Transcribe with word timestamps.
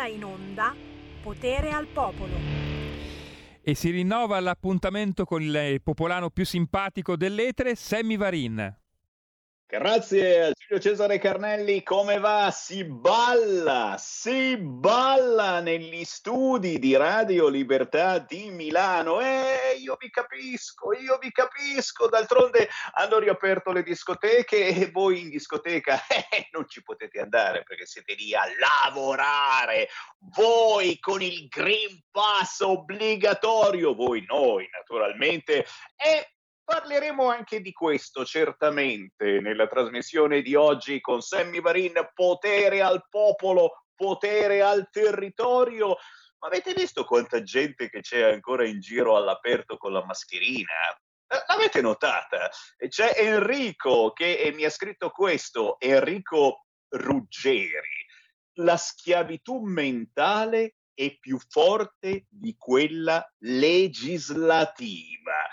ora 0.00 0.06
in 0.08 0.24
onda 0.24 0.74
Potere 1.22 1.70
al 1.70 1.86
Popolo. 1.86 2.32
E 3.62 3.74
si 3.74 3.90
rinnova 3.90 4.40
l'appuntamento 4.40 5.26
con 5.26 5.42
il 5.42 5.80
popolano 5.82 6.30
più 6.30 6.46
simpatico 6.46 7.16
dell'etere, 7.16 7.74
Sammy 7.74 8.16
Varin. 8.16 8.78
Grazie 9.70 10.50
Giulio 10.52 10.82
Cesare 10.82 11.20
Carnelli, 11.20 11.84
come 11.84 12.18
va? 12.18 12.50
Si 12.50 12.82
balla, 12.82 13.94
si 14.00 14.56
balla 14.56 15.60
negli 15.60 16.02
studi 16.02 16.80
di 16.80 16.96
Radio 16.96 17.46
Libertà 17.46 18.18
di 18.18 18.50
Milano. 18.50 19.20
Eh, 19.20 19.76
io 19.80 19.96
vi 19.96 20.10
capisco, 20.10 20.92
io 20.92 21.18
vi 21.18 21.30
capisco. 21.30 22.08
D'altronde 22.08 22.68
hanno 22.94 23.20
riaperto 23.20 23.70
le 23.70 23.84
discoteche 23.84 24.66
e 24.66 24.90
voi 24.90 25.20
in 25.20 25.28
discoteca 25.28 26.04
eh, 26.10 26.48
non 26.50 26.68
ci 26.68 26.82
potete 26.82 27.20
andare 27.20 27.62
perché 27.62 27.86
siete 27.86 28.14
lì 28.14 28.34
a 28.34 28.42
lavorare. 28.58 29.88
Voi 30.34 30.98
con 30.98 31.22
il 31.22 31.46
Green 31.46 32.02
Pass 32.10 32.58
obbligatorio, 32.58 33.94
voi 33.94 34.24
noi 34.26 34.68
naturalmente. 34.72 35.64
E 35.94 36.34
Parleremo 36.70 37.28
anche 37.28 37.60
di 37.60 37.72
questo 37.72 38.24
certamente 38.24 39.40
nella 39.40 39.66
trasmissione 39.66 40.40
di 40.40 40.54
oggi 40.54 41.00
con 41.00 41.20
Sammy 41.20 41.60
Varin, 41.60 41.94
potere 42.14 42.80
al 42.80 43.08
popolo, 43.08 43.86
potere 43.92 44.62
al 44.62 44.88
territorio. 44.88 45.96
Ma 46.38 46.46
avete 46.46 46.72
visto 46.72 47.04
quanta 47.04 47.42
gente 47.42 47.90
che 47.90 48.02
c'è 48.02 48.22
ancora 48.22 48.64
in 48.64 48.78
giro 48.78 49.16
all'aperto 49.16 49.76
con 49.78 49.92
la 49.92 50.04
mascherina? 50.04 50.96
Eh, 51.26 51.42
l'avete 51.48 51.80
notata? 51.80 52.48
C'è 52.88 53.14
Enrico 53.16 54.12
che 54.12 54.52
mi 54.54 54.62
ha 54.62 54.70
scritto 54.70 55.10
questo, 55.10 55.74
Enrico 55.80 56.66
Ruggeri. 56.90 58.06
La 58.58 58.76
schiavitù 58.76 59.58
mentale 59.58 60.76
è 60.94 61.18
più 61.18 61.36
forte 61.48 62.26
di 62.28 62.54
quella 62.56 63.28
legislativa. 63.38 65.48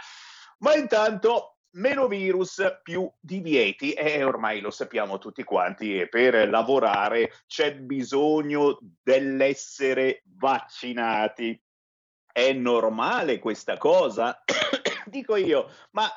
Ma 0.59 0.75
intanto 0.75 1.57
meno 1.77 2.07
virus, 2.07 2.79
più 2.81 3.09
divieti 3.19 3.91
e 3.93 4.23
ormai 4.23 4.59
lo 4.59 4.71
sappiamo 4.71 5.17
tutti 5.17 5.43
quanti 5.43 5.99
e 5.99 6.07
per 6.07 6.49
lavorare 6.49 7.31
c'è 7.45 7.75
bisogno 7.75 8.79
dell'essere 9.03 10.23
vaccinati. 10.37 11.59
È 12.31 12.51
normale 12.53 13.39
questa 13.39 13.77
cosa? 13.77 14.43
Dico 15.05 15.35
io, 15.35 15.71
ma 15.91 16.07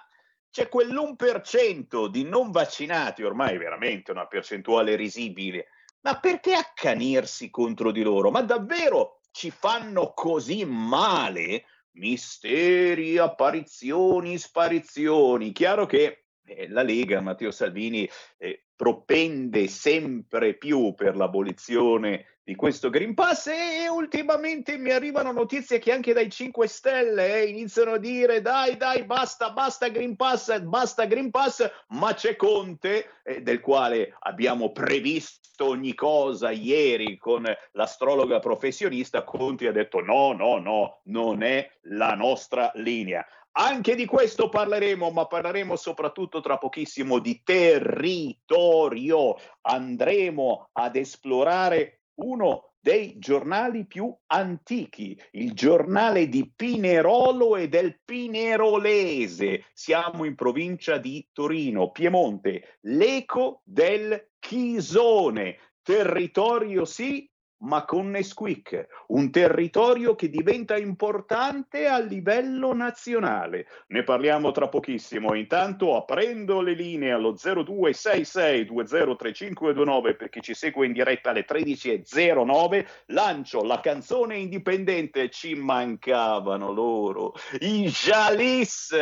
c'è 0.51 0.69
quell'1% 0.69 2.07
di 2.09 2.25
non 2.25 2.51
vaccinati, 2.51 3.23
ormai 3.23 3.57
veramente 3.57 4.11
una 4.11 4.27
percentuale 4.27 4.97
risibile, 4.97 5.69
ma 6.01 6.19
perché 6.19 6.55
accanirsi 6.55 7.51
contro 7.51 7.93
di 7.93 8.03
loro? 8.03 8.31
Ma 8.31 8.43
davvero 8.43 9.21
ci 9.31 9.51
fanno 9.51 10.13
così 10.13 10.65
male? 10.65 11.65
Misteri, 11.93 13.19
apparizioni, 13.19 14.39
sparizioni. 14.39 15.53
Chiaro 15.53 15.87
che 15.87 16.25
eh, 16.45 16.69
la 16.69 16.83
Lega, 16.83 17.21
Matteo 17.21 17.51
Salvini, 17.51 18.09
eh, 18.39 18.67
propende 18.75 19.67
sempre 19.69 20.57
più 20.57 20.95
per 20.95 21.17
l'abolizione 21.17 22.39
di 22.51 22.57
questo 22.57 22.91
Green 22.91 23.15
Pass 23.15 23.47
e 23.47 23.89
ultimamente 23.89 24.77
mi 24.77 24.91
arrivano 24.91 25.31
notizie 25.31 25.79
che 25.79 25.93
anche 25.93 26.13
dai 26.13 26.29
5 26.29 26.67
Stelle 26.67 27.43
eh, 27.43 27.47
iniziano 27.47 27.93
a 27.93 27.99
dire 27.99 28.41
dai 28.41 28.77
dai 28.77 29.05
basta 29.05 29.53
basta 29.53 29.87
Green 29.87 30.17
Pass 30.17 30.59
basta 30.59 31.05
Green 31.05 31.31
Pass 31.31 31.71
ma 31.91 32.13
c'è 32.13 32.35
Conte 32.35 33.21
eh, 33.23 33.41
del 33.41 33.61
quale 33.61 34.17
abbiamo 34.19 34.73
previsto 34.73 35.67
ogni 35.67 35.95
cosa 35.95 36.51
ieri 36.51 37.17
con 37.19 37.45
l'astrologa 37.73 38.41
professionista 38.41 39.23
Conte 39.23 39.69
ha 39.69 39.73
detto 39.73 40.01
no 40.01 40.33
no 40.33 40.59
no 40.59 41.03
non 41.05 41.45
è 41.45 41.71
la 41.83 42.15
nostra 42.15 42.73
linea 42.75 43.25
anche 43.53 43.97
di 43.97 44.07
questo 44.07 44.49
parleremo, 44.49 45.11
ma 45.11 45.27
parleremo 45.27 45.75
soprattutto 45.75 46.41
tra 46.41 46.57
pochissimo 46.57 47.19
di 47.19 47.43
territorio. 47.43 49.37
Andremo 49.63 50.69
ad 50.73 50.95
esplorare 50.95 52.00
uno 52.21 52.73
dei 52.81 53.19
giornali 53.19 53.87
più 53.87 54.15
antichi, 54.27 55.21
il 55.33 55.53
giornale 55.53 56.29
di 56.29 56.51
Pinerolo 56.55 57.57
e 57.57 57.69
del 57.69 58.01
Pinerolese. 58.03 59.65
Siamo 59.73 60.25
in 60.25 60.35
provincia 60.35 60.97
di 60.97 61.27
Torino, 61.33 61.91
Piemonte, 61.91 62.79
l'eco 62.83 63.61
del 63.65 64.31
Chisone, 64.39 65.59
territorio 65.83 66.85
sì, 66.85 67.31
ma 67.61 67.85
con 67.85 68.11
Nesquik, 68.11 68.87
un 69.09 69.31
territorio 69.31 70.15
che 70.15 70.31
diventa 70.31 70.77
importante 70.77 71.87
a 71.87 71.99
livello 71.99 72.73
nazionale. 72.75 73.67
Ne 73.89 74.03
parliamo 74.03 74.51
tra 74.53 74.69
pochissimo. 74.69 75.35
Intanto 75.35 75.95
aprendo 75.97 76.63
le 76.63 76.75
linee 76.75 77.13
allo 77.13 77.35
0266203529 77.35 80.17
per 80.17 80.31
chi 80.31 80.41
ci 80.41 80.55
segue 80.55 80.87
in 80.87 80.93
diretta 80.93 81.31
alle 81.31 81.45
13.09, 81.45 82.87
lancio 83.07 83.63
la 83.63 83.81
canzone 83.81 84.37
indipendente. 84.37 85.31
Ci 85.31 85.55
mancavano 85.55 86.71
loro. 86.73 87.35
I 87.61 87.89
Jalis 87.89 88.95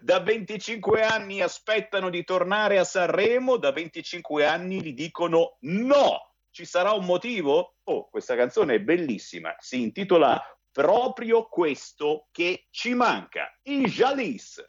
da 0.00 0.20
25 0.20 1.02
anni 1.02 1.42
aspettano 1.42 2.10
di 2.10 2.22
tornare 2.24 2.78
a 2.78 2.84
Sanremo, 2.84 3.56
da 3.56 3.72
25 3.72 4.46
anni 4.46 4.80
gli 4.80 4.94
dicono 4.94 5.56
no 5.60 6.27
ci 6.58 6.64
sarà 6.64 6.90
un 6.90 7.04
motivo? 7.04 7.76
Oh, 7.84 8.08
questa 8.10 8.34
canzone 8.34 8.74
è 8.74 8.80
bellissima, 8.80 9.54
si 9.60 9.80
intitola 9.80 10.42
Proprio 10.72 11.46
questo 11.46 12.26
che 12.32 12.66
ci 12.70 12.94
manca, 12.94 13.56
i 13.62 13.84
Jalis. 13.84 14.64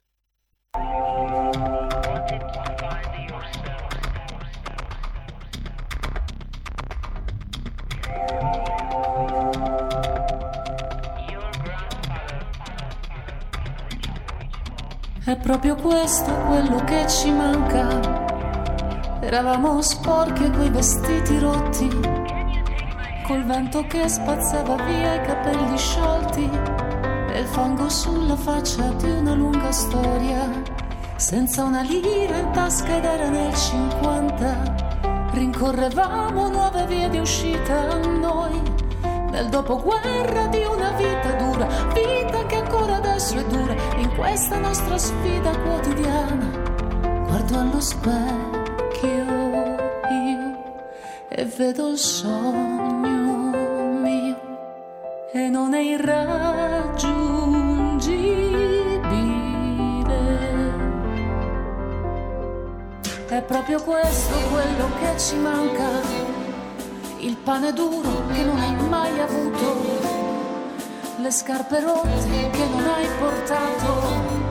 È 15.26 15.38
proprio 15.38 15.76
questo 15.76 16.32
quello 16.46 16.84
che 16.84 17.08
ci 17.08 17.32
manca 17.32 18.29
Eravamo 19.22 19.82
sporchi 19.82 20.50
quei 20.50 20.70
vestiti 20.70 21.40
rotti, 21.40 21.90
col 23.28 23.44
vento 23.44 23.86
che 23.86 24.08
spazzava 24.08 24.76
via 24.84 25.16
i 25.16 25.26
capelli 25.26 25.78
sciolti 25.78 26.50
e 27.30 27.40
il 27.40 27.46
fango 27.46 27.90
sulla 27.90 28.38
faccia 28.38 28.88
di 28.94 29.10
una 29.10 29.34
lunga 29.34 29.72
storia. 29.74 30.50
Senza 31.18 31.64
una 31.64 31.82
lira 31.82 32.38
in 32.38 32.52
tasca 32.54 32.96
ed 32.96 33.04
era 33.04 33.28
nel 33.28 33.54
50, 33.54 35.32
rincorrevamo 35.34 36.48
nuove 36.48 36.86
vie 36.88 37.10
di 37.10 37.20
uscita 37.20 37.90
a 37.90 37.98
noi. 37.98 38.62
Nel 39.32 39.50
dopoguerra 39.50 40.48
di 40.48 40.64
una 40.64 40.92
vita 40.92 41.34
dura, 41.34 41.68
vita 41.94 42.46
che 42.46 42.56
ancora 42.56 42.96
adesso 42.96 43.36
è 43.36 43.44
dura, 43.44 43.76
in 43.98 44.16
questa 44.16 44.58
nostra 44.60 44.98
sfida 44.98 45.52
quotidiana. 45.60 46.50
Guardo 47.28 47.60
allo 47.60 47.82
specchio 47.82 48.49
vedo 51.60 51.90
il 51.90 51.98
sogno 51.98 53.52
mio 54.02 54.34
e 55.34 55.50
non 55.50 55.74
è 55.74 55.82
irraggiungibile. 55.82 56.88
È 63.28 63.42
proprio 63.42 63.82
questo 63.82 64.36
quello 64.50 64.88
che 65.02 65.20
ci 65.20 65.36
manca, 65.36 66.00
il 67.18 67.36
pane 67.36 67.74
duro 67.74 68.28
che 68.32 68.42
non 68.46 68.58
hai 68.58 68.76
mai 68.88 69.20
avuto, 69.20 70.00
le 71.18 71.30
scarpe 71.30 71.82
rotte 71.82 72.50
che 72.52 72.66
non 72.72 72.88
hai 72.88 73.08
portato, 73.20 74.48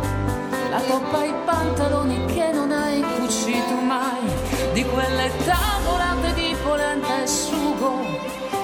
la 0.69 0.81
coppa 0.87 1.23
e 1.23 1.29
i 1.29 1.35
pantaloni 1.47 2.27
che 2.27 2.53
non 2.53 2.71
hai 2.71 3.01
cucito 3.01 3.77
mai, 3.77 4.31
di 4.75 4.85
quelle 4.85 5.33
tavolate 5.47 6.35
di 6.35 6.48
sugo, 7.29 8.01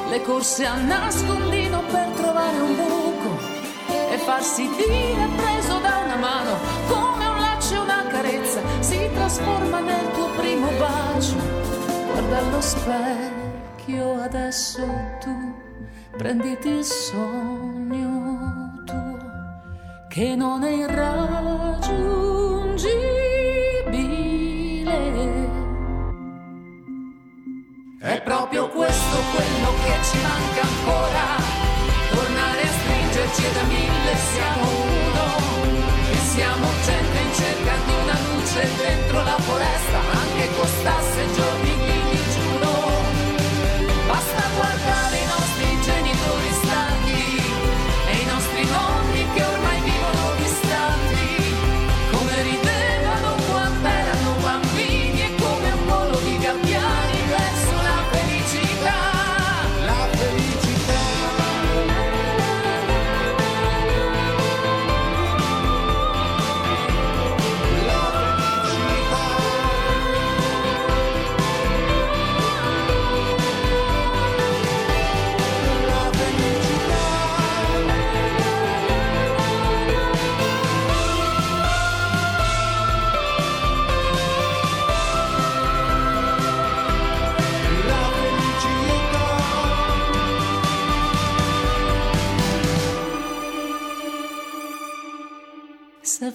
le 0.08 0.22
corse 0.22 0.64
a 0.64 0.76
nascondino 0.76 1.82
per 1.90 2.08
trovare 2.16 2.58
un 2.58 2.74
buco 2.74 3.38
e 4.10 4.16
farsi 4.18 4.66
dire 4.68 5.28
preso 5.36 5.78
da 5.80 5.98
una 6.04 6.16
mano 6.16 6.56
come 6.88 7.26
un 7.26 7.40
laccio 7.40 7.82
una 7.82 8.04
carezza 8.08 8.60
si 8.80 9.10
trasforma 9.12 9.80
nel 9.80 10.10
tuo 10.12 10.28
primo 10.36 10.70
bacio. 10.78 11.36
Guarda 12.10 12.38
allo 12.38 12.60
specchio 12.60 14.20
adesso 14.20 14.86
tu, 15.20 15.54
prenditi 16.16 16.68
il 16.68 16.84
sogno 16.84 18.82
tuo 18.86 19.18
che 20.08 20.34
non 20.34 20.62
è 20.62 20.70
irraggiungibile 20.70 23.13
proprio 28.36 28.66
questo 28.66 29.16
quello 29.32 29.70
che 29.84 29.94
ci 30.02 30.18
manca 30.18 30.62
ancora. 30.62 31.24
Tornare 32.10 32.62
a 32.62 32.72
stringerci 32.78 33.46
da 33.52 33.62
mille 33.62 34.12
siamo 34.32 34.64
uno. 34.82 35.26
E 36.10 36.16
siamo 36.34 36.66
gente 36.84 37.18
in 37.26 37.32
cerca 37.32 37.74
di 37.86 37.92
una 38.02 38.18
luce 38.26 38.70
dentro 38.76 39.22
la 39.22 39.38
foresta, 39.38 39.98
anche 40.22 40.48
costasse 40.56 41.32
giorni 41.32 41.53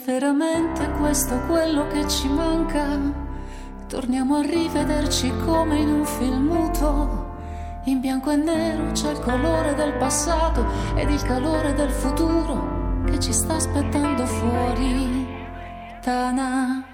veramente 0.09 0.89
questo 0.97 1.39
quello 1.41 1.85
che 1.87 2.07
ci 2.07 2.27
manca, 2.27 2.97
torniamo 3.87 4.37
a 4.37 4.41
rivederci 4.41 5.29
come 5.45 5.77
in 5.77 5.89
un 5.89 6.03
film 6.05 6.47
muto. 6.47 7.27
In 7.85 7.99
bianco 7.99 8.31
e 8.31 8.35
nero 8.35 8.91
c'è 8.91 9.11
il 9.11 9.19
colore 9.19 9.75
del 9.75 9.93
passato 9.97 10.65
ed 10.95 11.11
il 11.11 11.21
calore 11.21 11.73
del 11.75 11.91
futuro 11.91 13.03
che 13.05 13.19
ci 13.19 13.31
sta 13.31 13.55
aspettando 13.55 14.25
fuori. 14.25 15.27
Tana. 16.01 16.85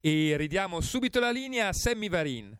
E 0.00 0.36
ridiamo 0.38 0.80
subito 0.80 1.20
la 1.20 1.30
linea 1.30 1.68
a 1.68 1.72
Sammy 1.74 2.08
Varin. 2.08 2.59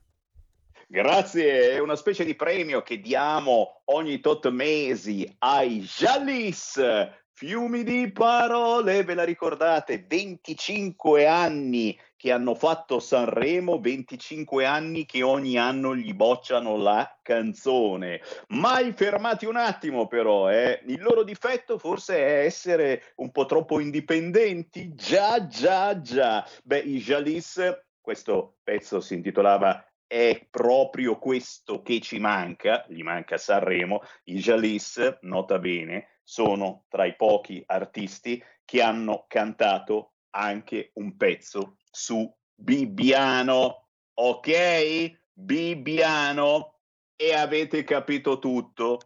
Grazie, 0.93 1.71
è 1.71 1.79
una 1.79 1.95
specie 1.95 2.25
di 2.25 2.35
premio 2.35 2.83
che 2.83 2.99
diamo 2.99 3.83
ogni 3.93 4.19
tot 4.19 4.49
mesi 4.49 5.25
ai 5.39 5.83
Jalis. 5.83 6.83
Fiumi 7.31 7.85
di 7.85 8.11
parole, 8.11 9.05
ve 9.05 9.15
la 9.15 9.23
ricordate? 9.23 10.05
25 10.05 11.29
anni 11.29 11.97
che 12.17 12.33
hanno 12.33 12.57
fatto 12.57 12.99
Sanremo, 12.99 13.79
25 13.79 14.65
anni 14.65 15.07
che 15.07 15.23
ogni 15.23 15.57
anno 15.57 15.95
gli 15.95 16.13
bocciano 16.13 16.77
la 16.77 17.21
canzone. 17.23 18.21
Mai 18.49 18.91
fermati 18.91 19.47
un 19.47 19.59
attimo 19.59 20.09
però, 20.09 20.51
eh? 20.51 20.83
il 20.89 21.01
loro 21.01 21.23
difetto 21.23 21.79
forse 21.79 22.17
è 22.17 22.45
essere 22.45 23.13
un 23.19 23.31
po' 23.31 23.47
troppo 23.47 23.79
indipendenti. 23.79 24.93
Già, 24.93 25.47
già, 25.47 26.01
già. 26.01 26.45
Beh, 26.65 26.81
i 26.81 26.99
Jalis, 26.99 27.61
questo 28.01 28.57
pezzo 28.65 29.01
si 29.01 29.15
intitolava 29.15 29.85
è 30.11 30.45
proprio 30.51 31.21
questo 31.21 31.83
che 31.83 32.01
ci 32.01 32.19
manca, 32.19 32.85
gli 32.89 33.03
manca 33.03 33.37
Sanremo, 33.39 34.03
i 34.25 34.39
Jalis, 34.39 35.19
nota 35.21 35.61
bene, 35.61 36.19
sono 36.25 36.87
tra 36.89 37.05
i 37.05 37.15
pochi 37.15 37.63
artisti 37.65 38.43
che 38.65 38.83
hanno 38.83 39.27
cantato 39.29 40.15
anche 40.31 40.91
un 40.95 41.17
pezzo 41.17 41.77
su 41.89 42.29
Bibbiano, 42.53 43.87
ok? 44.15 45.17
Bibbiano, 45.33 46.81
e 47.15 47.33
avete 47.33 47.85
capito 47.85 48.41
tutto. 48.41 48.99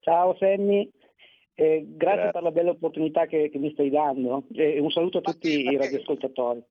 Ciao 0.07 0.37
Sammy, 0.39 0.89
eh, 1.55 1.85
grazie, 1.85 1.97
grazie, 1.97 2.31
per 2.31 2.43
la 2.43 2.53
bella 2.53 2.71
opportunità 2.71 3.27
che, 3.27 3.51
che 3.51 3.59
mi 3.59 3.73
stai 3.73 3.91
dando 3.91 4.45
e 4.53 4.79
un 4.79 4.89
saluto 4.93 5.19
a 5.19 5.23
ma 5.25 5.33
tutti 5.33 5.49
che, 5.49 5.69
i 5.69 5.77
radioascoltatori. 5.77 6.63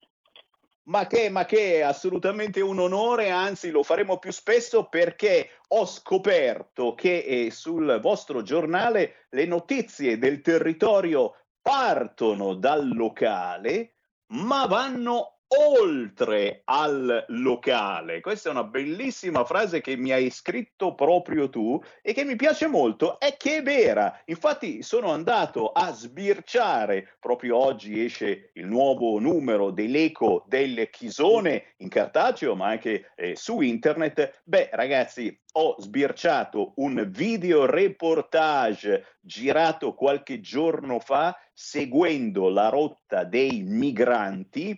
Ma 0.83 1.05
che, 1.05 1.29
ma 1.29 1.43
che 1.43 1.75
è 1.75 1.81
assolutamente 1.81 2.61
un 2.61 2.79
onore, 2.79 3.31
anzi 3.31 3.71
lo 3.71 3.83
faremo 3.83 4.19
più 4.19 4.31
spesso 4.31 4.87
perché 4.87 5.49
ho 5.67 5.85
scoperto 5.85 6.93
che 6.93 7.17
eh, 7.17 7.51
sul 7.51 7.99
vostro 8.01 8.41
giornale 8.41 9.25
le 9.31 9.45
notizie 9.45 10.17
del 10.17 10.39
territorio 10.39 11.33
partono 11.61 12.53
dal 12.53 12.87
locale 12.87 13.95
ma 14.27 14.65
vanno 14.65 15.34
oltre 15.47 16.61
al 16.65 17.25
locale. 17.29 18.19
Questa 18.19 18.49
è 18.49 18.51
una 18.51 18.63
bellissima 18.63 19.45
frase 19.45 19.81
che 19.81 19.95
mi 19.95 20.11
hai 20.11 20.29
scritto 20.29 20.95
proprio 20.95 21.49
tu 21.49 21.81
e 22.01 22.13
che 22.13 22.23
mi 22.23 22.35
piace 22.35 22.67
molto 22.67 23.19
e 23.19 23.35
che 23.37 23.57
è 23.57 23.63
vera. 23.63 24.21
Infatti 24.25 24.81
sono 24.81 25.11
andato 25.11 25.71
a 25.71 25.91
sbirciare, 25.91 27.17
proprio 27.19 27.57
oggi 27.57 28.03
esce 28.03 28.51
il 28.53 28.65
nuovo 28.65 29.19
numero 29.19 29.71
dell'Eco 29.71 30.43
del 30.47 30.89
Chisone 30.89 31.75
in 31.77 31.89
cartaceo, 31.89 32.55
ma 32.55 32.67
anche 32.67 33.11
eh, 33.15 33.35
su 33.35 33.61
internet. 33.61 34.41
Beh, 34.43 34.69
ragazzi, 34.71 35.37
ho 35.57 35.75
sbirciato 35.79 36.73
un 36.77 37.07
video 37.09 37.65
reportage 37.65 39.17
girato 39.21 39.93
qualche 39.93 40.41
giorno 40.41 40.99
fa 40.99 41.37
seguendo 41.53 42.49
la 42.49 42.67
rotta 42.67 43.23
dei 43.23 43.63
migranti 43.63 44.77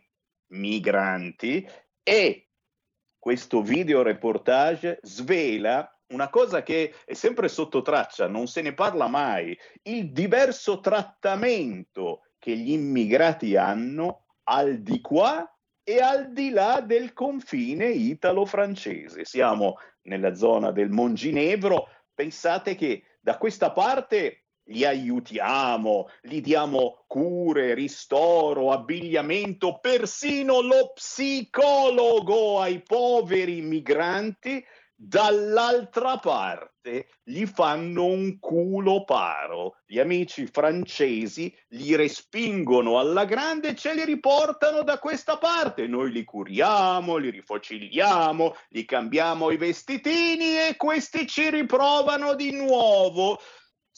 migranti 0.50 1.68
e 2.04 2.50
questo 3.18 3.62
video 3.62 4.02
reportage 4.02 5.00
svela 5.02 5.92
una 6.10 6.30
cosa 6.30 6.64
che 6.64 6.94
è 7.04 7.14
sempre 7.14 7.50
sotto 7.50 7.82
traccia, 7.82 8.28
non 8.28 8.48
se 8.48 8.62
ne 8.62 8.74
parla 8.74 9.08
mai, 9.08 9.58
il 9.84 10.12
diverso 10.12 10.80
trattamento 10.80 12.22
che 12.40 12.56
gli 12.56 12.72
immigrati 12.72 13.56
hanno 13.58 14.26
al 14.44 14.78
di 14.82 15.02
qua 15.02 15.46
e 15.84 16.00
al 16.00 16.32
di 16.32 16.50
là 16.50 16.82
del 16.82 17.14
confine 17.14 17.88
italo-francese. 17.88 19.26
Siamo 19.26 19.76
nella 20.04 20.34
zona 20.34 20.72
del 20.72 20.90
Monginevro, 20.90 21.90
pensate 22.14 22.76
che 22.76 23.04
da 23.20 23.38
questa 23.38 23.72
parte 23.72 24.47
li 24.68 24.86
aiutiamo, 24.86 26.10
gli 26.22 26.42
diamo 26.42 27.04
cure, 27.08 27.74
ristoro, 27.74 28.72
abbigliamento, 28.72 29.80
persino 29.80 30.62
lo 30.62 30.92
psicologo 30.94 32.60
ai 32.60 32.82
poveri 32.82 33.62
migranti, 33.62 34.64
dall'altra 35.00 36.18
parte 36.18 37.10
gli 37.24 37.46
fanno 37.46 38.06
un 38.06 38.40
culo 38.40 39.04
paro. 39.04 39.76
Gli 39.86 40.00
amici 40.00 40.48
francesi 40.48 41.56
li 41.70 41.96
respingono 41.96 42.98
alla 42.98 43.26
grande 43.26 43.70
e 43.70 43.76
ce 43.76 43.94
li 43.94 44.04
riportano 44.04 44.82
da 44.82 44.98
questa 44.98 45.38
parte. 45.38 45.86
Noi 45.86 46.12
li 46.12 46.24
curiamo, 46.24 47.18
li 47.18 47.30
rifocilliamo, 47.30 48.56
li 48.70 48.86
cambiamo 48.86 49.52
i 49.52 49.58
vestitini 49.58 50.58
e 50.68 50.76
questi 50.78 51.28
ci 51.28 51.52
riprovano 51.52 52.34
di 52.34 52.52
nuovo. 52.52 53.40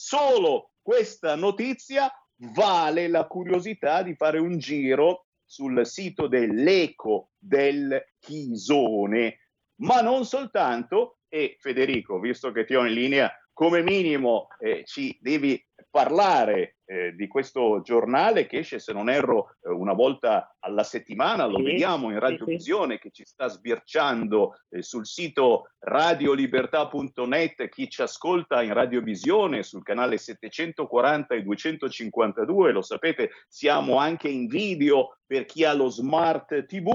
Solo 0.01 0.71
questa 0.81 1.35
notizia 1.35 2.09
vale 2.53 3.09
la 3.09 3.27
curiosità 3.27 4.01
di 4.01 4.15
fare 4.15 4.39
un 4.39 4.57
giro 4.57 5.25
sul 5.43 5.85
sito 5.85 6.27
dell'Eco 6.27 7.31
del 7.37 8.01
Chisone, 8.17 9.49
ma 9.81 9.99
non 9.99 10.23
soltanto, 10.23 11.17
e 11.27 11.57
Federico, 11.59 12.17
visto 12.17 12.53
che 12.53 12.63
ti 12.63 12.75
ho 12.75 12.85
in 12.85 12.93
linea, 12.93 13.29
come 13.51 13.83
minimo 13.83 14.47
eh, 14.59 14.85
ci 14.85 15.17
devi 15.19 15.61
parlare 15.89 16.77
eh, 16.85 17.13
di 17.15 17.27
questo 17.27 17.81
giornale 17.81 18.45
che 18.45 18.59
esce, 18.59 18.79
se 18.79 18.93
non 18.93 19.09
erro, 19.09 19.55
eh, 19.61 19.69
una 19.69 19.93
volta 19.93 20.55
alla 20.59 20.83
settimana, 20.83 21.45
lo 21.45 21.57
sì, 21.57 21.63
vediamo 21.63 22.11
in 22.11 22.19
radiovisione 22.19 22.93
sì, 22.93 22.99
sì. 23.01 23.01
che 23.01 23.11
ci 23.11 23.25
sta 23.25 23.47
sbirciando 23.47 24.55
eh, 24.69 24.81
sul 24.81 25.05
sito 25.05 25.71
radiolibertà.net, 25.79 27.69
chi 27.69 27.89
ci 27.89 28.01
ascolta 28.01 28.61
in 28.61 28.73
radiovisione 28.73 29.63
sul 29.63 29.83
canale 29.83 30.17
740 30.17 31.35
e 31.35 31.43
252, 31.43 32.71
lo 32.71 32.81
sapete, 32.81 33.31
siamo 33.47 33.97
anche 33.97 34.29
in 34.29 34.47
video 34.47 35.17
per 35.25 35.45
chi 35.45 35.63
ha 35.63 35.73
lo 35.73 35.89
smart 35.89 36.65
TV 36.65 36.89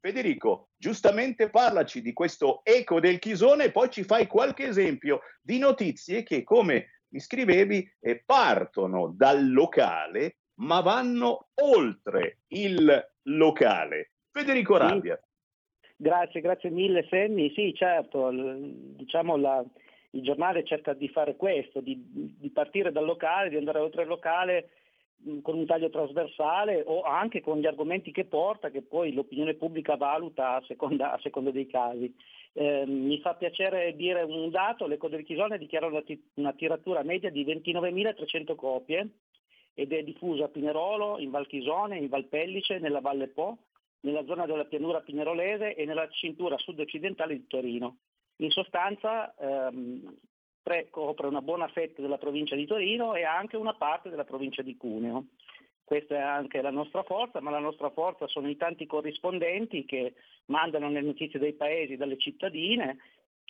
Federico, 0.00 0.70
giustamente 0.78 1.50
parlaci 1.50 2.00
di 2.00 2.14
questo 2.14 2.60
eco 2.62 3.00
del 3.00 3.18
Chisone 3.18 3.64
e 3.64 3.70
poi 3.70 3.90
ci 3.90 4.02
fai 4.02 4.26
qualche 4.26 4.66
esempio 4.66 5.20
di 5.42 5.58
notizie 5.58 6.22
che, 6.22 6.42
come 6.42 6.99
mi 7.10 7.20
scrivevi, 7.20 7.88
eh, 8.00 8.22
partono 8.24 9.12
dal 9.14 9.50
locale 9.52 10.36
ma 10.60 10.80
vanno 10.80 11.48
oltre 11.54 12.40
il 12.48 13.12
locale. 13.22 14.12
Federico 14.30 14.76
Rabbia. 14.76 15.20
Grazie, 15.96 16.40
grazie 16.40 16.70
mille 16.70 17.06
Semmi. 17.08 17.52
Sì, 17.54 17.74
certo, 17.74 18.30
diciamo 18.32 19.36
la, 19.36 19.64
il 20.10 20.22
giornale 20.22 20.64
cerca 20.64 20.92
di 20.94 21.08
fare 21.08 21.36
questo, 21.36 21.80
di, 21.80 22.02
di 22.38 22.50
partire 22.50 22.92
dal 22.92 23.04
locale, 23.04 23.50
di 23.50 23.56
andare 23.56 23.80
oltre 23.80 24.02
il 24.02 24.08
locale 24.08 24.70
con 25.42 25.58
un 25.58 25.66
taglio 25.66 25.90
trasversale 25.90 26.82
o 26.86 27.02
anche 27.02 27.42
con 27.42 27.58
gli 27.58 27.66
argomenti 27.66 28.10
che 28.10 28.24
porta, 28.24 28.70
che 28.70 28.80
poi 28.80 29.12
l'opinione 29.12 29.54
pubblica 29.54 29.96
valuta 29.96 30.54
a 30.54 30.62
seconda, 30.66 31.12
a 31.12 31.20
seconda 31.20 31.50
dei 31.50 31.66
casi. 31.66 32.14
Eh, 32.52 32.84
mi 32.86 33.20
fa 33.20 33.34
piacere 33.34 33.94
dire 33.94 34.22
un 34.22 34.50
dato, 34.50 34.86
l'Eco 34.86 35.08
del 35.08 35.24
Chisone 35.24 35.58
dichiara 35.58 35.86
una, 35.86 36.02
t- 36.02 36.18
una 36.34 36.52
tiratura 36.52 37.02
media 37.02 37.30
di 37.30 37.44
29.300 37.44 38.54
copie 38.56 39.10
ed 39.74 39.92
è 39.92 40.02
diffusa 40.02 40.44
a 40.44 40.48
Pinerolo, 40.48 41.18
in 41.18 41.30
Val 41.30 41.46
Chisone, 41.46 41.98
in 41.98 42.08
Val 42.08 42.26
Pellice, 42.26 42.78
nella 42.78 43.00
Valle 43.00 43.28
Po, 43.28 43.58
nella 44.00 44.24
zona 44.24 44.46
della 44.46 44.64
pianura 44.64 45.00
pinerolese 45.00 45.74
e 45.74 45.84
nella 45.84 46.08
cintura 46.08 46.58
sud-occidentale 46.58 47.34
di 47.34 47.46
Torino. 47.46 47.98
In 48.36 48.50
sostanza 48.50 49.34
ehm, 49.36 50.16
copre 50.90 51.26
una 51.26 51.42
buona 51.42 51.68
fetta 51.68 52.00
della 52.00 52.18
provincia 52.18 52.54
di 52.54 52.66
Torino 52.66 53.14
e 53.14 53.24
anche 53.24 53.56
una 53.56 53.74
parte 53.74 54.08
della 54.08 54.24
provincia 54.24 54.62
di 54.62 54.76
Cuneo. 54.76 55.26
Questa 55.90 56.14
è 56.14 56.20
anche 56.20 56.62
la 56.62 56.70
nostra 56.70 57.02
forza, 57.02 57.40
ma 57.40 57.50
la 57.50 57.58
nostra 57.58 57.90
forza 57.90 58.28
sono 58.28 58.48
i 58.48 58.56
tanti 58.56 58.86
corrispondenti 58.86 59.84
che 59.84 60.14
mandano 60.44 60.88
le 60.88 61.00
notizie 61.00 61.40
dei 61.40 61.54
paesi, 61.54 61.96
dalle 61.96 62.16
cittadine, 62.16 62.96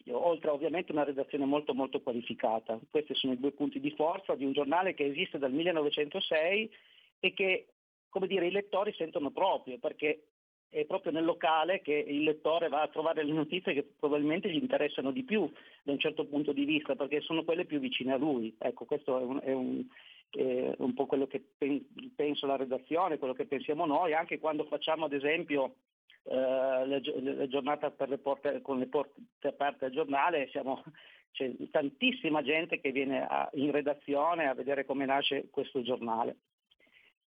oltre 0.09 0.49
ovviamente 0.49 0.91
una 0.91 1.05
redazione 1.05 1.45
molto 1.45 1.75
molto 1.75 2.01
qualificata. 2.01 2.81
Questi 2.89 3.15
sono 3.15 3.35
i 3.35 3.39
due 3.39 3.53
punti 3.53 3.79
di 3.79 3.91
forza 3.91 4.35
di 4.37 4.47
un 4.47 4.55
giornale 4.55 4.95
che 4.95 5.05
esiste 5.05 5.37
dal 5.37 5.53
1906 5.53 6.71
e 7.21 7.35
che 7.35 7.67
come 8.09 8.27
dire, 8.27 8.47
i 8.47 8.53
lettori 8.53 8.95
sentono 8.95 9.31
proprio, 9.31 9.77
perché 9.79 10.29
è 10.71 10.87
proprio 10.87 11.13
nel 11.13 11.27
locale 11.27 11.83
che 11.83 11.93
il 11.93 12.23
lettore 12.23 12.69
va 12.69 12.81
a 12.81 12.89
trovare 12.89 13.23
le 13.23 13.33
notizie 13.33 13.75
che 13.75 13.83
probabilmente 13.99 14.49
gli 14.49 14.57
interessano 14.57 15.11
di 15.11 15.25
più 15.25 15.47
da 15.83 15.93
un 15.93 15.99
certo 15.99 16.25
punto 16.25 16.53
di 16.53 16.65
vista, 16.65 16.97
perché 16.97 17.21
sono 17.21 17.45
quelle 17.45 17.67
più 17.67 17.81
vicine 17.81 18.15
a 18.15 18.17
lui. 18.17 18.57
Ecco, 18.59 18.87
questo 18.87 19.19
è 19.19 19.23
un, 19.23 19.41
è 19.43 19.53
un, 19.53 19.85
è 20.31 20.75
un 20.79 20.95
po' 20.95 21.07
quello 21.07 21.27
che 21.27 21.43
penso 22.15 22.47
la 22.47 22.57
redazione, 22.57 23.19
quello 23.19 23.35
che 23.35 23.47
pensiamo 23.47 23.87
noi, 23.87 24.15
anche 24.15 24.39
quando 24.39 24.65
facciamo 24.65 25.07
ad 25.07 25.13
esempio 25.13 25.77
eh, 26.25 26.87
la, 26.87 27.47
giornata 27.49 27.93
le 28.07 28.19
porte, 28.19 28.61
con 28.63 28.79
le 28.79 28.87
porte 28.87 29.21
aperte 29.43 29.87
al 29.87 29.91
giornale, 29.91 30.49
siamo, 30.51 30.83
c'è 31.33 31.51
tantissima 31.71 32.43
gente 32.43 32.81
che 32.81 32.93
viene 32.93 33.27
a, 33.27 33.49
in 33.55 33.71
redazione 33.71 34.47
a 34.47 34.55
vedere 34.55 34.85
come 34.85 35.05
nasce 35.07 35.49
questo 35.51 35.83
giornale. 35.83 36.37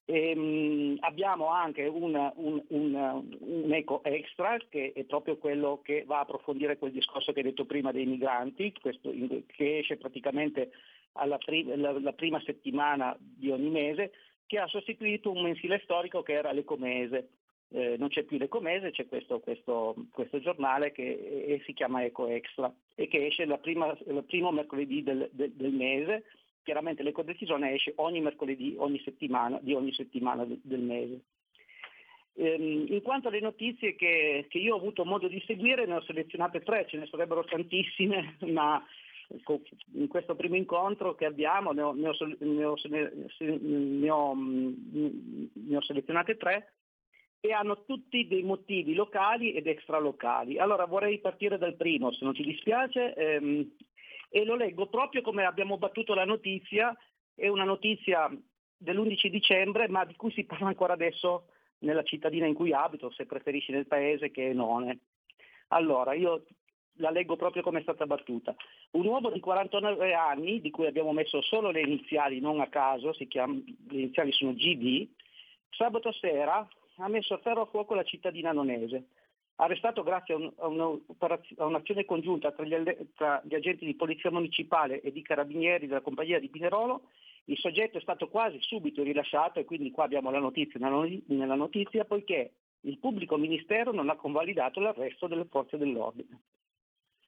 E, 0.05 0.29
ehm, 0.29 0.39
mh, 0.39 0.97
abbiamo 0.99 1.47
anche 1.47 1.85
un, 1.85 2.13
un, 2.35 2.63
un, 2.67 3.25
un, 3.39 3.73
eco 3.73 4.03
extra 4.03 4.57
che 4.69 4.91
è 4.93 5.03
proprio 5.05 5.37
quello 5.37 5.81
che 5.81 6.03
va 6.05 6.17
a 6.17 6.21
approfondire 6.21 6.77
quel 6.77 6.91
discorso 6.91 7.31
che 7.31 7.39
hai 7.39 7.45
detto 7.45 7.65
prima 7.65 7.91
dei 7.91 8.05
migranti, 8.05 8.73
questo, 8.79 9.11
che 9.47 9.79
esce 9.79 9.97
praticamente 9.97 10.71
alla 11.13 11.37
pri- 11.37 11.75
la, 11.75 11.97
la 11.99 12.13
prima 12.13 12.41
settimana 12.41 13.15
di 13.19 13.49
ogni 13.49 13.69
mese, 13.69 14.13
che 14.45 14.59
ha 14.59 14.67
sostituito 14.67 15.31
un 15.31 15.41
mensile 15.41 15.79
storico 15.83 16.21
che 16.21 16.33
era 16.33 16.51
l'Ecomese. 16.51 17.29
Eh, 17.69 17.95
non 17.97 18.09
c'è 18.09 18.23
più 18.23 18.37
l'Ecomese, 18.37 18.91
c'è 18.91 19.07
questo, 19.07 19.39
questo, 19.39 19.95
questo 20.11 20.39
giornale 20.39 20.91
che 20.91 21.45
è, 21.47 21.63
si 21.65 21.73
chiama 21.73 22.03
Eco 22.03 22.27
Extra 22.27 22.71
e 22.93 23.07
che 23.07 23.25
esce 23.25 23.43
il 23.43 23.59
primo 24.27 24.51
mercoledì 24.51 25.01
del, 25.01 25.27
del, 25.31 25.51
del 25.53 25.71
mese 25.71 26.23
chiaramente 26.63 27.03
l'ecodecisione 27.03 27.73
esce 27.73 27.93
ogni 27.97 28.21
mercoledì 28.21 28.75
ogni 28.77 28.99
settimana, 29.03 29.59
di 29.61 29.73
ogni 29.73 29.93
settimana 29.93 30.45
del, 30.45 30.59
del 30.63 30.79
mese. 30.79 31.21
Ehm, 32.35 32.85
in 32.89 33.01
quanto 33.03 33.27
alle 33.27 33.41
notizie 33.41 33.95
che, 33.95 34.47
che, 34.49 34.57
io 34.57 34.73
ho 34.73 34.77
avuto 34.77 35.05
modo 35.05 35.27
di 35.27 35.43
seguire, 35.45 35.85
ne 35.85 35.95
ho 35.95 36.01
selezionate 36.01 36.61
tre, 36.61 36.87
ce 36.87 36.97
ne 36.97 37.05
sarebbero 37.05 37.43
tantissime, 37.43 38.37
ma 38.49 38.83
in 39.93 40.07
questo 40.07 40.35
primo 40.35 40.55
incontro 40.55 41.15
che 41.15 41.25
abbiamo 41.25 41.71
ne 41.71 41.81
ho, 41.81 41.93
ne 41.93 42.09
ho, 42.09 42.13
ne 42.39 42.65
ho, 42.65 42.75
ne 43.39 44.09
ho, 44.09 44.33
ne 44.35 45.75
ho 45.77 45.81
selezionate 45.81 46.37
tre 46.37 46.73
e 47.39 47.51
hanno 47.51 47.83
tutti 47.83 48.25
dei 48.25 48.43
motivi 48.43 48.93
locali 48.93 49.51
ed 49.51 49.67
extralocali. 49.67 50.59
Allora 50.59 50.85
vorrei 50.85 51.19
partire 51.19 51.57
dal 51.57 51.75
primo, 51.75 52.11
se 52.13 52.23
non 52.23 52.33
ci 52.33 52.43
dispiace, 52.43 53.13
ehm, 53.13 53.69
e 54.29 54.45
lo 54.45 54.55
leggo 54.55 54.87
proprio 54.87 55.21
come 55.21 55.43
abbiamo 55.43 55.77
battuto 55.77 56.13
la 56.13 56.23
notizia, 56.23 56.95
è 57.35 57.49
una 57.49 57.65
notizia 57.65 58.29
dell'11 58.77 59.27
dicembre, 59.27 59.89
ma 59.89 60.05
di 60.05 60.15
cui 60.15 60.31
si 60.31 60.45
parla 60.45 60.67
ancora 60.67 60.93
adesso 60.93 61.47
nella 61.79 62.03
cittadina 62.03 62.45
in 62.45 62.53
cui 62.53 62.71
abito, 62.71 63.11
se 63.11 63.25
preferisci 63.25 63.73
nel 63.73 63.87
paese 63.87 64.31
che 64.31 64.51
è 64.51 64.53
None. 64.53 64.99
Allora, 65.67 66.13
io 66.13 66.45
la 66.97 67.09
leggo 67.09 67.35
proprio 67.35 67.63
come 67.63 67.79
è 67.79 67.81
stata 67.81 68.05
battuta. 68.05 68.55
Un 68.91 69.05
uomo 69.05 69.29
di 69.31 69.39
49 69.39 70.13
anni, 70.13 70.61
di 70.61 70.69
cui 70.69 70.85
abbiamo 70.85 71.11
messo 71.11 71.41
solo 71.41 71.71
le 71.71 71.81
iniziali, 71.81 72.39
non 72.39 72.59
a 72.61 72.67
caso, 72.67 73.11
chiama, 73.27 73.53
le 73.53 73.99
iniziali 73.99 74.31
sono 74.31 74.53
GD, 74.53 75.07
sabato 75.69 76.11
sera 76.11 76.67
ha 76.97 77.07
messo 77.07 77.33
a 77.33 77.39
ferro 77.39 77.61
a 77.61 77.65
fuoco 77.65 77.95
la 77.95 78.03
cittadina 78.03 78.51
nonese 78.51 79.07
arrestato 79.55 80.03
grazie 80.03 80.33
a, 80.33 80.67
un, 80.67 80.99
a, 81.19 81.39
a 81.57 81.65
un'azione 81.65 82.05
congiunta 82.05 82.51
tra 82.51 82.65
gli, 82.65 82.75
tra 83.15 83.41
gli, 83.45 83.53
agenti 83.53 83.85
di 83.85 83.95
polizia 83.95 84.31
municipale 84.31 85.01
e 85.01 85.11
di 85.11 85.21
carabinieri 85.21 85.87
della 85.87 86.01
compagnia 86.01 86.39
di 86.39 86.49
Pinerolo, 86.49 87.09
il 87.45 87.57
soggetto 87.57 87.97
è 87.97 88.01
stato 88.01 88.29
quasi 88.29 88.57
subito 88.61 89.03
rilasciato 89.03 89.59
e 89.59 89.65
quindi 89.65 89.91
qua 89.91 90.05
abbiamo 90.05 90.31
la 90.31 90.39
notizia 90.39 90.79
nella 90.79 91.55
notizia 91.55 92.05
poiché 92.05 92.53
il 92.81 92.97
pubblico 92.97 93.37
ministero 93.37 93.91
non 93.91 94.09
ha 94.09 94.15
convalidato 94.15 94.79
l'arresto 94.79 95.27
delle 95.27 95.45
forze 95.45 95.77
dell'ordine. 95.77 96.41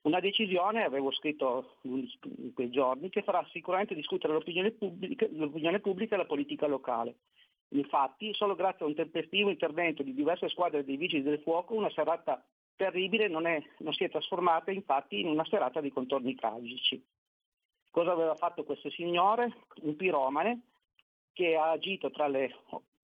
Una 0.06 0.20
decisione, 0.20 0.84
avevo 0.84 1.12
scritto 1.12 1.78
in 1.82 2.54
quei 2.54 2.70
giorni, 2.70 3.10
che 3.10 3.24
farà 3.24 3.44
sicuramente 3.52 3.96
discutere 3.96 4.34
l'opinione 4.34 4.70
pubblica, 4.70 5.26
l'opinione 5.32 5.80
pubblica 5.80 6.14
e 6.14 6.20
la 6.20 6.26
politica 6.26 6.68
locale. 6.68 7.16
Infatti, 7.70 8.32
solo 8.36 8.54
grazie 8.54 8.86
a 8.86 8.88
un 8.88 8.94
tempestivo 8.94 9.50
intervento 9.50 10.04
di 10.04 10.14
diverse 10.14 10.48
squadre 10.50 10.86
dei 10.86 10.98
vigili 10.98 11.24
del 11.24 11.40
fuoco, 11.40 11.74
una 11.74 11.90
serata 11.90 12.46
terribile 12.76 13.28
non, 13.28 13.48
è, 13.48 13.60
non 13.80 13.94
si 13.94 14.04
è 14.04 14.10
trasformata 14.12 14.70
infatti 14.70 15.22
in 15.22 15.28
una 15.28 15.46
serata 15.46 15.82
di 15.82 15.92
contorni 15.92 16.36
tragici. 16.36 17.04
Cosa 17.90 18.12
aveva 18.12 18.36
fatto 18.36 18.64
questo 18.64 18.92
signore? 18.92 19.52
Un 19.82 19.96
piromane 19.96 20.62
che 21.34 21.56
ha 21.56 21.72
agito 21.72 22.12
tra 22.12 22.28
le 22.28 22.54